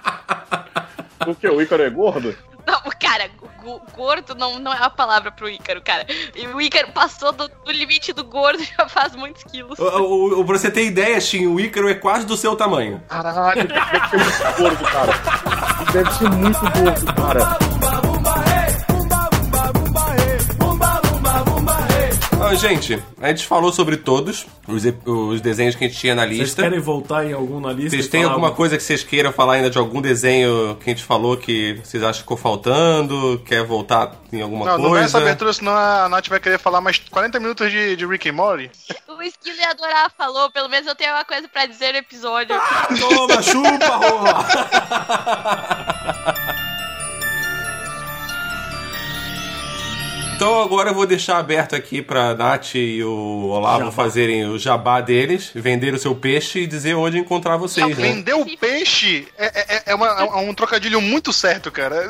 O 1.27 1.35
que? 1.35 1.47
O 1.47 1.61
Ícaro 1.61 1.83
é 1.83 1.89
gordo? 1.89 2.35
Não, 2.65 2.79
cara, 2.99 3.29
go- 3.63 3.81
gordo 3.95 4.35
não, 4.35 4.59
não 4.59 4.71
é 4.71 4.77
a 4.79 4.89
palavra 4.89 5.31
pro 5.31 5.49
Ícaro, 5.49 5.81
cara. 5.81 6.05
E 6.35 6.45
o 6.47 6.61
Ícaro 6.61 6.91
passou 6.91 7.31
do, 7.31 7.47
do 7.65 7.71
limite 7.71 8.13
do 8.13 8.23
gordo 8.23 8.61
já 8.77 8.87
faz 8.87 9.15
muitos 9.15 9.43
quilos. 9.43 9.79
O, 9.79 9.83
o, 9.83 10.39
o- 10.41 10.45
pra 10.45 10.57
você 10.57 10.69
ter 10.69 10.85
ideia, 10.85 11.19
Shin, 11.19 11.47
o 11.47 11.59
Ícaro 11.59 11.89
é 11.89 11.95
quase 11.95 12.25
do 12.25 12.37
seu 12.37 12.55
tamanho. 12.55 13.01
Caralho, 13.09 13.67
deve 13.67 14.09
ser 14.09 14.17
muito 14.19 14.57
gordo, 14.57 14.83
cara. 14.91 15.13
Deve 15.91 16.11
ser 16.13 16.29
muito 16.29 16.59
gordo, 16.59 17.13
cara. 17.15 18.10
Ah, 22.51 22.55
gente, 22.55 23.01
a 23.21 23.29
gente 23.29 23.47
falou 23.47 23.71
sobre 23.71 23.95
todos 23.95 24.45
os, 24.67 24.83
os 25.05 25.39
desenhos 25.39 25.73
que 25.73 25.85
a 25.85 25.87
gente 25.87 25.97
tinha 25.97 26.13
na 26.13 26.23
Vocês 26.25 26.37
lista. 26.39 26.63
querem 26.63 26.79
voltar 26.81 27.25
em 27.25 27.31
algum 27.31 27.61
na 27.61 27.71
lista? 27.71 27.91
Vocês 27.91 28.09
têm 28.09 28.23
alguma 28.25 28.51
coisa 28.51 28.75
que 28.75 28.83
vocês 28.83 29.03
queiram 29.05 29.31
falar 29.31 29.53
ainda 29.53 29.69
de 29.69 29.77
algum 29.77 30.01
desenho 30.01 30.75
que 30.75 30.89
a 30.89 30.93
gente 30.93 31.03
falou 31.05 31.37
que 31.37 31.79
vocês 31.83 32.03
acham 32.03 32.13
que 32.15 32.19
ficou 32.19 32.35
faltando? 32.35 33.41
Quer 33.45 33.63
voltar 33.63 34.11
em 34.33 34.41
alguma 34.41 34.65
Não, 34.65 34.77
não 34.77 34.89
vai 34.89 35.03
essa 35.03 35.13
coisa? 35.13 35.27
abertura, 35.27 35.53
senão 35.53 35.71
a 35.71 36.09
Nath 36.09 36.27
vai 36.27 36.41
querer 36.41 36.59
falar 36.59 36.81
mais 36.81 36.97
40 36.99 37.39
minutos 37.39 37.71
de, 37.71 37.95
de 37.95 38.05
Rick 38.05 38.27
and 38.29 38.33
Morty. 38.33 38.69
O 39.07 39.21
Esquilo 39.23 39.55
ia 39.57 39.69
adorar 39.69 40.11
falou, 40.17 40.51
pelo 40.51 40.67
menos 40.67 40.87
eu 40.87 40.95
tenho 40.95 41.13
uma 41.13 41.23
coisa 41.23 41.47
pra 41.47 41.65
dizer 41.65 41.93
no 41.93 41.99
episódio. 41.99 42.55
Toma, 42.99 43.41
chupa, 43.41 43.95
rola! 43.95 44.45
Então 50.41 50.59
agora 50.59 50.89
eu 50.89 50.95
vou 50.95 51.05
deixar 51.05 51.37
aberto 51.37 51.75
aqui 51.75 52.01
pra 52.01 52.33
Nath 52.33 52.73
e 52.73 53.03
o 53.03 53.45
Olavo 53.49 53.81
Jabá. 53.81 53.91
fazerem 53.91 54.43
o 54.45 54.57
jabá 54.57 54.99
deles, 54.99 55.51
vender 55.53 55.93
o 55.93 55.99
seu 55.99 56.15
peixe 56.15 56.61
e 56.61 56.65
dizer 56.65 56.95
onde 56.95 57.19
encontrar 57.19 57.57
vocês, 57.57 57.95
né? 57.95 58.07
Vender 58.11 58.33
o 58.33 58.57
peixe 58.57 59.27
é, 59.37 59.75
é- 59.75 59.83
é 59.85 59.93
uma- 59.93 60.07
é 60.07 60.23
um 60.37 60.51
trocadilho 60.55 60.99
muito 60.99 61.31
certo, 61.31 61.69
cara. 61.71 62.09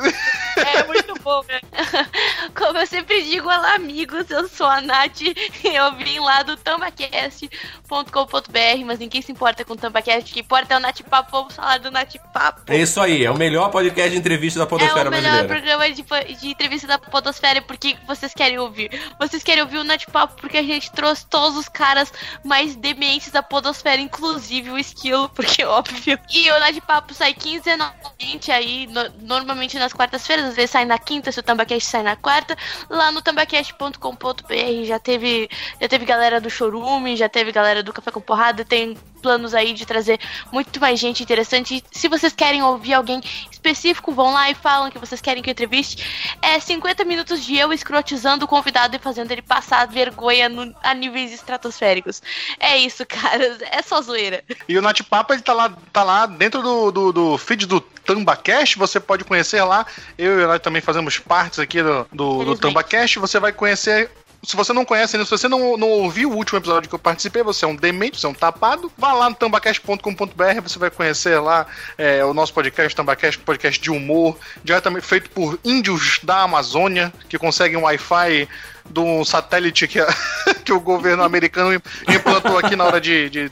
É 0.56 0.84
muito 0.88 1.01
bom? 1.22 1.42
Como 2.56 2.78
eu 2.78 2.86
sempre 2.88 3.22
digo, 3.24 3.48
olá 3.48 3.76
amigos, 3.76 4.30
eu 4.30 4.48
sou 4.48 4.68
a 4.68 4.82
Nath 4.82 5.22
eu 5.64 5.94
vim 5.96 6.20
lá 6.20 6.44
do 6.44 6.56
tambacast.com.br, 6.58 8.86
mas 8.86 9.00
ninguém 9.00 9.22
se 9.22 9.32
importa 9.32 9.64
com 9.66 9.74
o 9.74 9.78
Tambacast, 9.78 10.30
o 10.30 10.34
que 10.34 10.40
importa 10.42 10.74
é 10.74 10.78
o 10.78 10.80
Nath 10.80 11.02
Papo, 11.04 11.32
vamos 11.32 11.56
falar 11.56 11.80
do 11.80 11.90
Nath 11.92 12.16
Papo. 12.34 12.62
É 12.68 12.78
isso 12.78 13.00
aí, 13.02 13.24
é 13.26 13.32
o 13.32 13.38
melhor 13.38 13.70
podcast 13.70 14.12
de 14.12 14.18
entrevista 14.18 14.60
da 14.60 14.66
É 14.66 14.68
podosfera 14.68 15.10
o 15.10 15.12
melhor 15.12 15.46
brasileira. 15.46 15.78
programa 15.78 15.92
de, 15.92 16.04
de 16.40 16.48
entrevista 16.50 16.88
da 16.88 16.98
Podosfera. 16.98 17.62
Por 17.62 17.78
que 17.78 17.96
vocês 18.08 18.34
querem 18.34 18.60
ouvir? 18.60 18.90
Vocês 19.20 19.44
querem 19.44 19.64
ouvir 19.64 19.78
o 19.78 19.84
Nath 19.84 20.06
Papo 20.12 20.36
porque 20.40 20.58
a 20.58 20.64
gente 20.64 20.92
trouxe 20.92 21.26
todos 21.28 21.58
os 21.58 21.68
caras 21.70 22.12
mais 22.44 22.76
dementes 22.76 23.32
da 23.32 23.44
Podosfera, 23.44 24.02
inclusive 24.02 24.70
o 24.72 24.78
Esquilo, 24.78 25.30
porque 25.30 25.62
é 25.62 25.68
óbvio. 25.68 26.20
E 26.32 26.50
o 26.52 26.60
Nath 26.60 26.80
Papo 26.86 27.14
sai 27.14 27.34
quinzenalmente 27.34 28.52
aí, 28.52 28.88
no- 28.88 29.10
normalmente 29.22 29.78
nas 29.78 29.94
quartas-feiras, 29.94 30.46
às 30.46 30.56
vezes 30.56 30.72
sai 30.72 30.86
na 30.86 30.98
quinta, 30.98 31.11
se 31.32 31.40
o 31.40 31.44
Tambacast 31.44 31.90
sai 31.90 32.04
na 32.04 32.16
quarta. 32.16 32.56
Lá 32.90 33.12
no 33.12 33.22
tambacast.com.br 33.22 34.86
já 34.86 35.00
teve, 35.00 35.50
já 35.80 35.88
teve 35.88 36.06
galera 36.06 36.40
do 36.40 36.50
Chorume, 36.50 37.16
já 37.16 37.28
teve 37.28 37.52
galera 37.52 37.82
do 37.84 37.92
Café 37.92 38.12
com 38.12 38.22
Porrada, 38.22 38.64
tem 38.64 38.96
planos 39.22 39.54
aí 39.54 39.74
de 39.74 39.86
trazer 39.86 40.20
muito 40.52 40.80
mais 40.80 41.00
gente 41.00 41.22
interessante. 41.22 41.84
Se 41.92 42.08
vocês 42.08 42.34
querem 42.34 42.64
ouvir 42.64 42.94
alguém 42.96 43.22
específico, 43.52 44.12
vão 44.12 44.34
lá 44.34 44.50
e 44.50 44.56
falam 44.56 44.90
que 44.90 44.98
vocês 44.98 45.22
querem 45.22 45.44
que 45.44 45.50
eu 45.50 45.52
entreviste. 45.52 46.36
É 46.42 46.60
50 46.60 47.04
minutos 47.06 47.44
de 47.44 47.56
eu 47.56 47.72
escrotizando 47.72 48.46
o 48.46 48.48
convidado 48.48 48.96
e 48.96 49.00
fazendo 49.00 49.32
ele 49.32 49.44
passar 49.44 49.86
vergonha 49.88 50.50
no- 50.50 50.74
a 50.82 50.94
níveis 50.96 51.32
estratosféricos. 51.32 52.22
É 52.60 52.78
isso, 52.78 53.06
cara. 53.08 53.58
É 53.70 53.82
só 53.84 54.02
zoeira. 54.02 54.44
E 54.68 54.76
o 54.78 54.82
Nath 54.82 55.02
Papo, 55.04 55.34
ele 55.34 55.44
tá 55.44 55.54
lá, 55.54 55.70
tá 55.94 56.04
lá 56.04 56.26
dentro 56.26 56.64
do, 56.64 56.92
do, 56.92 57.12
do 57.14 57.38
feed 57.38 57.68
do 57.68 57.80
TambaCast, 58.16 58.78
você 58.78 59.00
pode 59.00 59.24
conhecer 59.24 59.64
lá. 59.64 59.86
Eu 60.18 60.40
e 60.40 60.44
o 60.44 60.48
Nath 60.48 60.62
também 60.62 60.82
fazemos 60.82 61.18
partes 61.20 61.60
aqui 61.60 61.82
do, 61.82 62.08
do, 62.12 62.46
do 62.46 62.58
TambaCast. 62.58 63.20
Você 63.20 63.40
vai 63.40 63.52
conhecer. 63.52 64.10
Se 64.44 64.56
você 64.56 64.74
não 64.74 64.84
conhece 64.84 65.16
ainda, 65.16 65.24
se 65.24 65.30
você 65.30 65.48
não, 65.48 65.78
não 65.78 65.88
ouviu 65.88 66.32
o 66.32 66.36
último 66.36 66.58
episódio 66.58 66.90
que 66.90 66.96
eu 66.96 67.00
participei, 67.00 67.44
você 67.44 67.64
é 67.64 67.68
um 67.68 67.76
demente, 67.76 68.20
você 68.20 68.26
é 68.26 68.30
um 68.30 68.34
tapado. 68.34 68.92
Vá 68.98 69.14
lá 69.14 69.30
no 69.30 69.36
tambacast.com.br, 69.36 70.62
você 70.64 70.80
vai 70.80 70.90
conhecer 70.90 71.40
lá 71.40 71.68
é, 71.96 72.26
o 72.26 72.34
nosso 72.34 72.52
podcast, 72.52 72.96
Tambacast, 72.96 73.40
podcast 73.40 73.80
de 73.80 73.92
humor, 73.92 74.36
diretamente 74.64 75.06
feito 75.06 75.30
por 75.30 75.60
índios 75.64 76.20
da 76.24 76.42
Amazônia, 76.42 77.14
que 77.30 77.38
conseguem 77.38 77.78
um 77.78 77.84
Wi-Fi 77.84 78.50
do 78.90 79.24
satélite 79.24 79.88
que, 79.88 80.00
a- 80.00 80.08
que 80.66 80.74
o 80.74 80.80
governo 80.80 81.24
americano 81.24 81.80
implantou 82.10 82.58
aqui 82.58 82.76
na 82.76 82.84
hora 82.86 83.00
de, 83.00 83.30
de, 83.30 83.52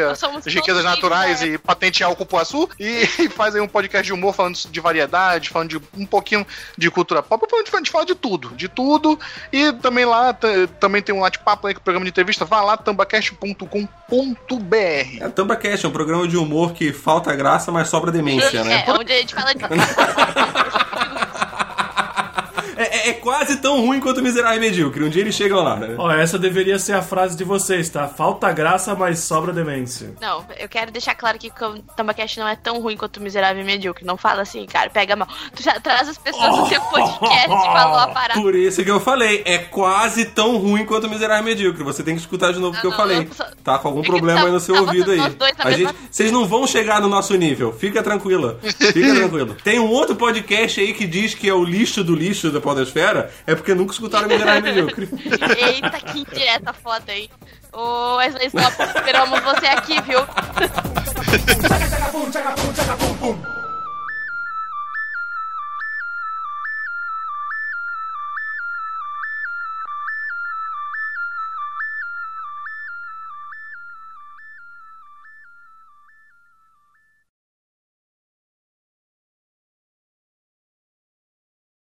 a- 0.00 0.14
somos 0.14 0.46
as 0.46 0.54
riquezas 0.54 0.82
todos 0.82 0.84
naturais 0.84 1.42
e 1.42 1.58
patentear 1.58 2.10
o 2.10 2.16
cupuaçu 2.16 2.68
e, 2.78 3.06
fazem 3.28 3.60
um 3.60 3.68
podcast 3.68 4.06
de 4.06 4.12
humor 4.12 4.34
falando 4.34 4.56
de 4.56 4.80
variedade, 4.80 5.48
falando 5.50 5.70
de 5.70 5.80
um 5.96 6.06
pouquinho 6.06 6.46
de 6.76 6.90
cultura 6.90 7.22
pop, 7.22 7.46
a 7.52 7.76
gente 7.76 7.90
fala 7.90 8.04
de 8.06 8.14
tudo, 8.14 8.50
de 8.50 8.68
tudo. 8.68 9.18
E 9.52 9.72
também 9.74 10.04
lá 10.04 10.32
também 10.80 11.02
tem 11.02 11.14
um 11.14 11.20
bate-papo 11.20 11.66
aí 11.66 11.74
com 11.74 11.80
o 11.80 11.82
programa 11.82 12.04
de 12.04 12.10
entrevista, 12.10 12.44
vá 12.44 12.62
lá 12.62 12.76
tambacast.com.br. 12.76 13.76
É, 15.20 15.28
TambaCast 15.28 15.84
é 15.84 15.88
um 15.88 15.92
programa 15.92 16.26
de 16.26 16.36
humor 16.36 16.72
que 16.72 16.92
falta 16.92 17.34
graça, 17.34 17.70
mas 17.70 17.88
sobra 17.88 18.10
demência, 18.10 18.64
né? 18.64 18.84
É, 18.86 18.92
onde 18.92 19.12
a 19.12 19.16
gente 19.16 19.34
fala 19.34 19.54
de. 19.54 19.64
É, 22.78 23.08
é 23.10 23.12
quase 23.12 23.56
tão 23.56 23.80
ruim 23.84 24.00
quanto 24.00 24.18
o 24.18 24.22
Miserável 24.22 24.56
e 24.58 24.60
Medíocre. 24.60 25.02
Um 25.04 25.08
dia 25.08 25.22
eles 25.22 25.34
chegam 25.34 25.62
lá, 25.62 25.76
né? 25.76 25.94
Ó, 25.98 26.10
essa 26.10 26.38
deveria 26.38 26.78
ser 26.78 26.92
a 26.94 27.02
frase 27.02 27.36
de 27.36 27.44
vocês, 27.44 27.88
tá? 27.88 28.06
Falta 28.08 28.50
graça, 28.52 28.94
mas 28.94 29.18
sobra 29.20 29.52
demência. 29.52 30.14
Não, 30.20 30.44
eu 30.58 30.68
quero 30.68 30.90
deixar 30.90 31.14
claro 31.14 31.38
que 31.38 31.48
o 31.48 31.78
Tambacast 31.96 32.38
não 32.38 32.46
é 32.48 32.56
tão 32.56 32.80
ruim 32.80 32.96
quanto 32.96 33.16
o 33.18 33.20
Miserável 33.22 33.62
e 33.62 33.64
Medíocre. 33.66 34.04
Não 34.04 34.16
fala 34.16 34.42
assim, 34.42 34.64
cara, 34.66 34.90
pega 34.90 35.16
mal. 35.16 35.28
Tu 35.54 35.62
já 35.62 35.78
traz 35.80 36.08
as 36.08 36.18
pessoas 36.18 36.56
no 36.56 36.68
teu 36.68 36.80
podcast 36.88 37.46
e 37.46 37.48
falou 37.72 37.98
a 37.98 38.08
parada. 38.08 38.40
Por 38.40 38.54
isso 38.54 38.84
que 38.84 38.90
eu 38.90 39.00
falei, 39.00 39.42
é 39.44 39.58
quase 39.58 40.26
tão 40.26 40.56
ruim 40.58 40.84
quanto 40.86 41.06
o 41.06 41.10
Miserável 41.10 41.42
e 41.42 41.46
Medíocre. 41.46 41.82
Você 41.82 42.02
tem 42.02 42.14
que 42.14 42.20
escutar 42.20 42.52
de 42.52 42.60
novo 42.60 42.76
o 42.76 42.80
que 42.80 42.86
eu 42.86 42.92
falei. 42.92 43.28
Tá 43.64 43.78
com 43.78 43.88
algum 43.88 44.02
problema 44.02 44.44
aí 44.44 44.52
no 44.52 44.60
seu 44.60 44.74
tava 44.76 44.86
ouvido 44.86 45.10
aí. 45.10 45.18
A 45.20 45.24
mesma- 45.28 45.70
gente, 45.72 45.94
vocês 46.10 46.30
não 46.32 46.46
vão 46.46 46.66
chegar 46.66 47.00
no 47.00 47.08
nosso 47.08 47.34
nível. 47.34 47.72
Fica 47.72 48.02
tranquila. 48.02 48.58
Fica 48.62 48.92
tranquila. 49.14 49.56
Tem 49.64 49.78
um 49.78 49.88
outro 49.88 50.14
podcast 50.16 50.80
aí 50.80 50.94
que 50.94 51.06
diz 51.06 51.34
que 51.34 51.48
é 51.48 51.54
o 51.54 51.64
lixo 51.64 52.04
do 52.04 52.14
lixo 52.14 52.50
da 52.50 52.60
podosfera. 52.68 53.30
É 53.46 53.54
porque 53.54 53.74
nunca 53.74 53.92
escutaram 53.92 54.28
Miserável 54.28 54.62
Medíocre. 54.62 55.08
Eita, 55.56 56.00
que 56.00 56.20
indireta 56.20 56.72
foda 56.72 57.12
aí. 57.12 57.30
Ô, 57.72 58.16
Wesley 58.16 58.48
Snop, 58.48 58.74
esperamos 58.80 59.40
você 59.40 59.66
aqui, 59.66 60.00
viu? 60.02 60.20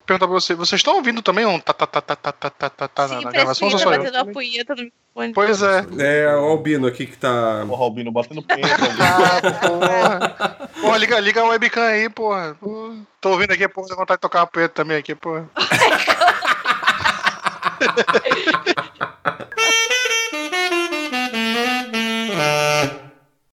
perguntar 0.07 0.27
pra 0.27 0.35
vocês. 0.35 0.59
vocês 0.59 0.79
estão 0.79 0.97
ouvindo 0.97 1.23
também 1.23 1.47
um 1.47 1.59
tá 1.59 1.73
tá 1.73 1.87
tá 1.87 2.01
tá 2.01 2.17
tá 2.17 2.33
tá 2.33 2.51
tá 2.51 2.89
tá 2.89 3.09
na 3.09 3.31
gravação? 3.31 3.71
Sim, 3.71 3.85
batendo 3.85 4.17
a 4.17 4.25
punheta 4.25 4.75
no 4.75 4.83
microfone. 4.83 5.33
Pois 5.35 5.63
é. 5.63 5.87
É, 5.99 6.37
o 6.37 6.45
Albino 6.45 6.87
aqui 6.87 7.07
que 7.07 7.17
tá... 7.17 7.65
O 7.65 7.75
Albino 7.75 8.13
batendo 8.13 8.43
punheta. 8.47 8.77
ah, 9.01 9.69
porra. 9.69 10.71
Porra, 10.81 10.99
liga, 10.99 11.21
liga 11.21 11.41
a 11.41 11.49
webcam 11.49 11.83
aí, 11.83 12.09
porra. 12.09 12.57
Tô 13.21 13.31
ouvindo 13.31 13.53
aqui, 13.53 13.69
porra, 13.69 13.89
dá 13.89 13.97
vontade 13.97 14.19
de 14.19 14.23
tocar 14.23 14.41
uma 14.41 14.47
punheta 14.47 14.75
também 14.75 14.97
aqui, 14.97 15.15
porra. 15.15 15.49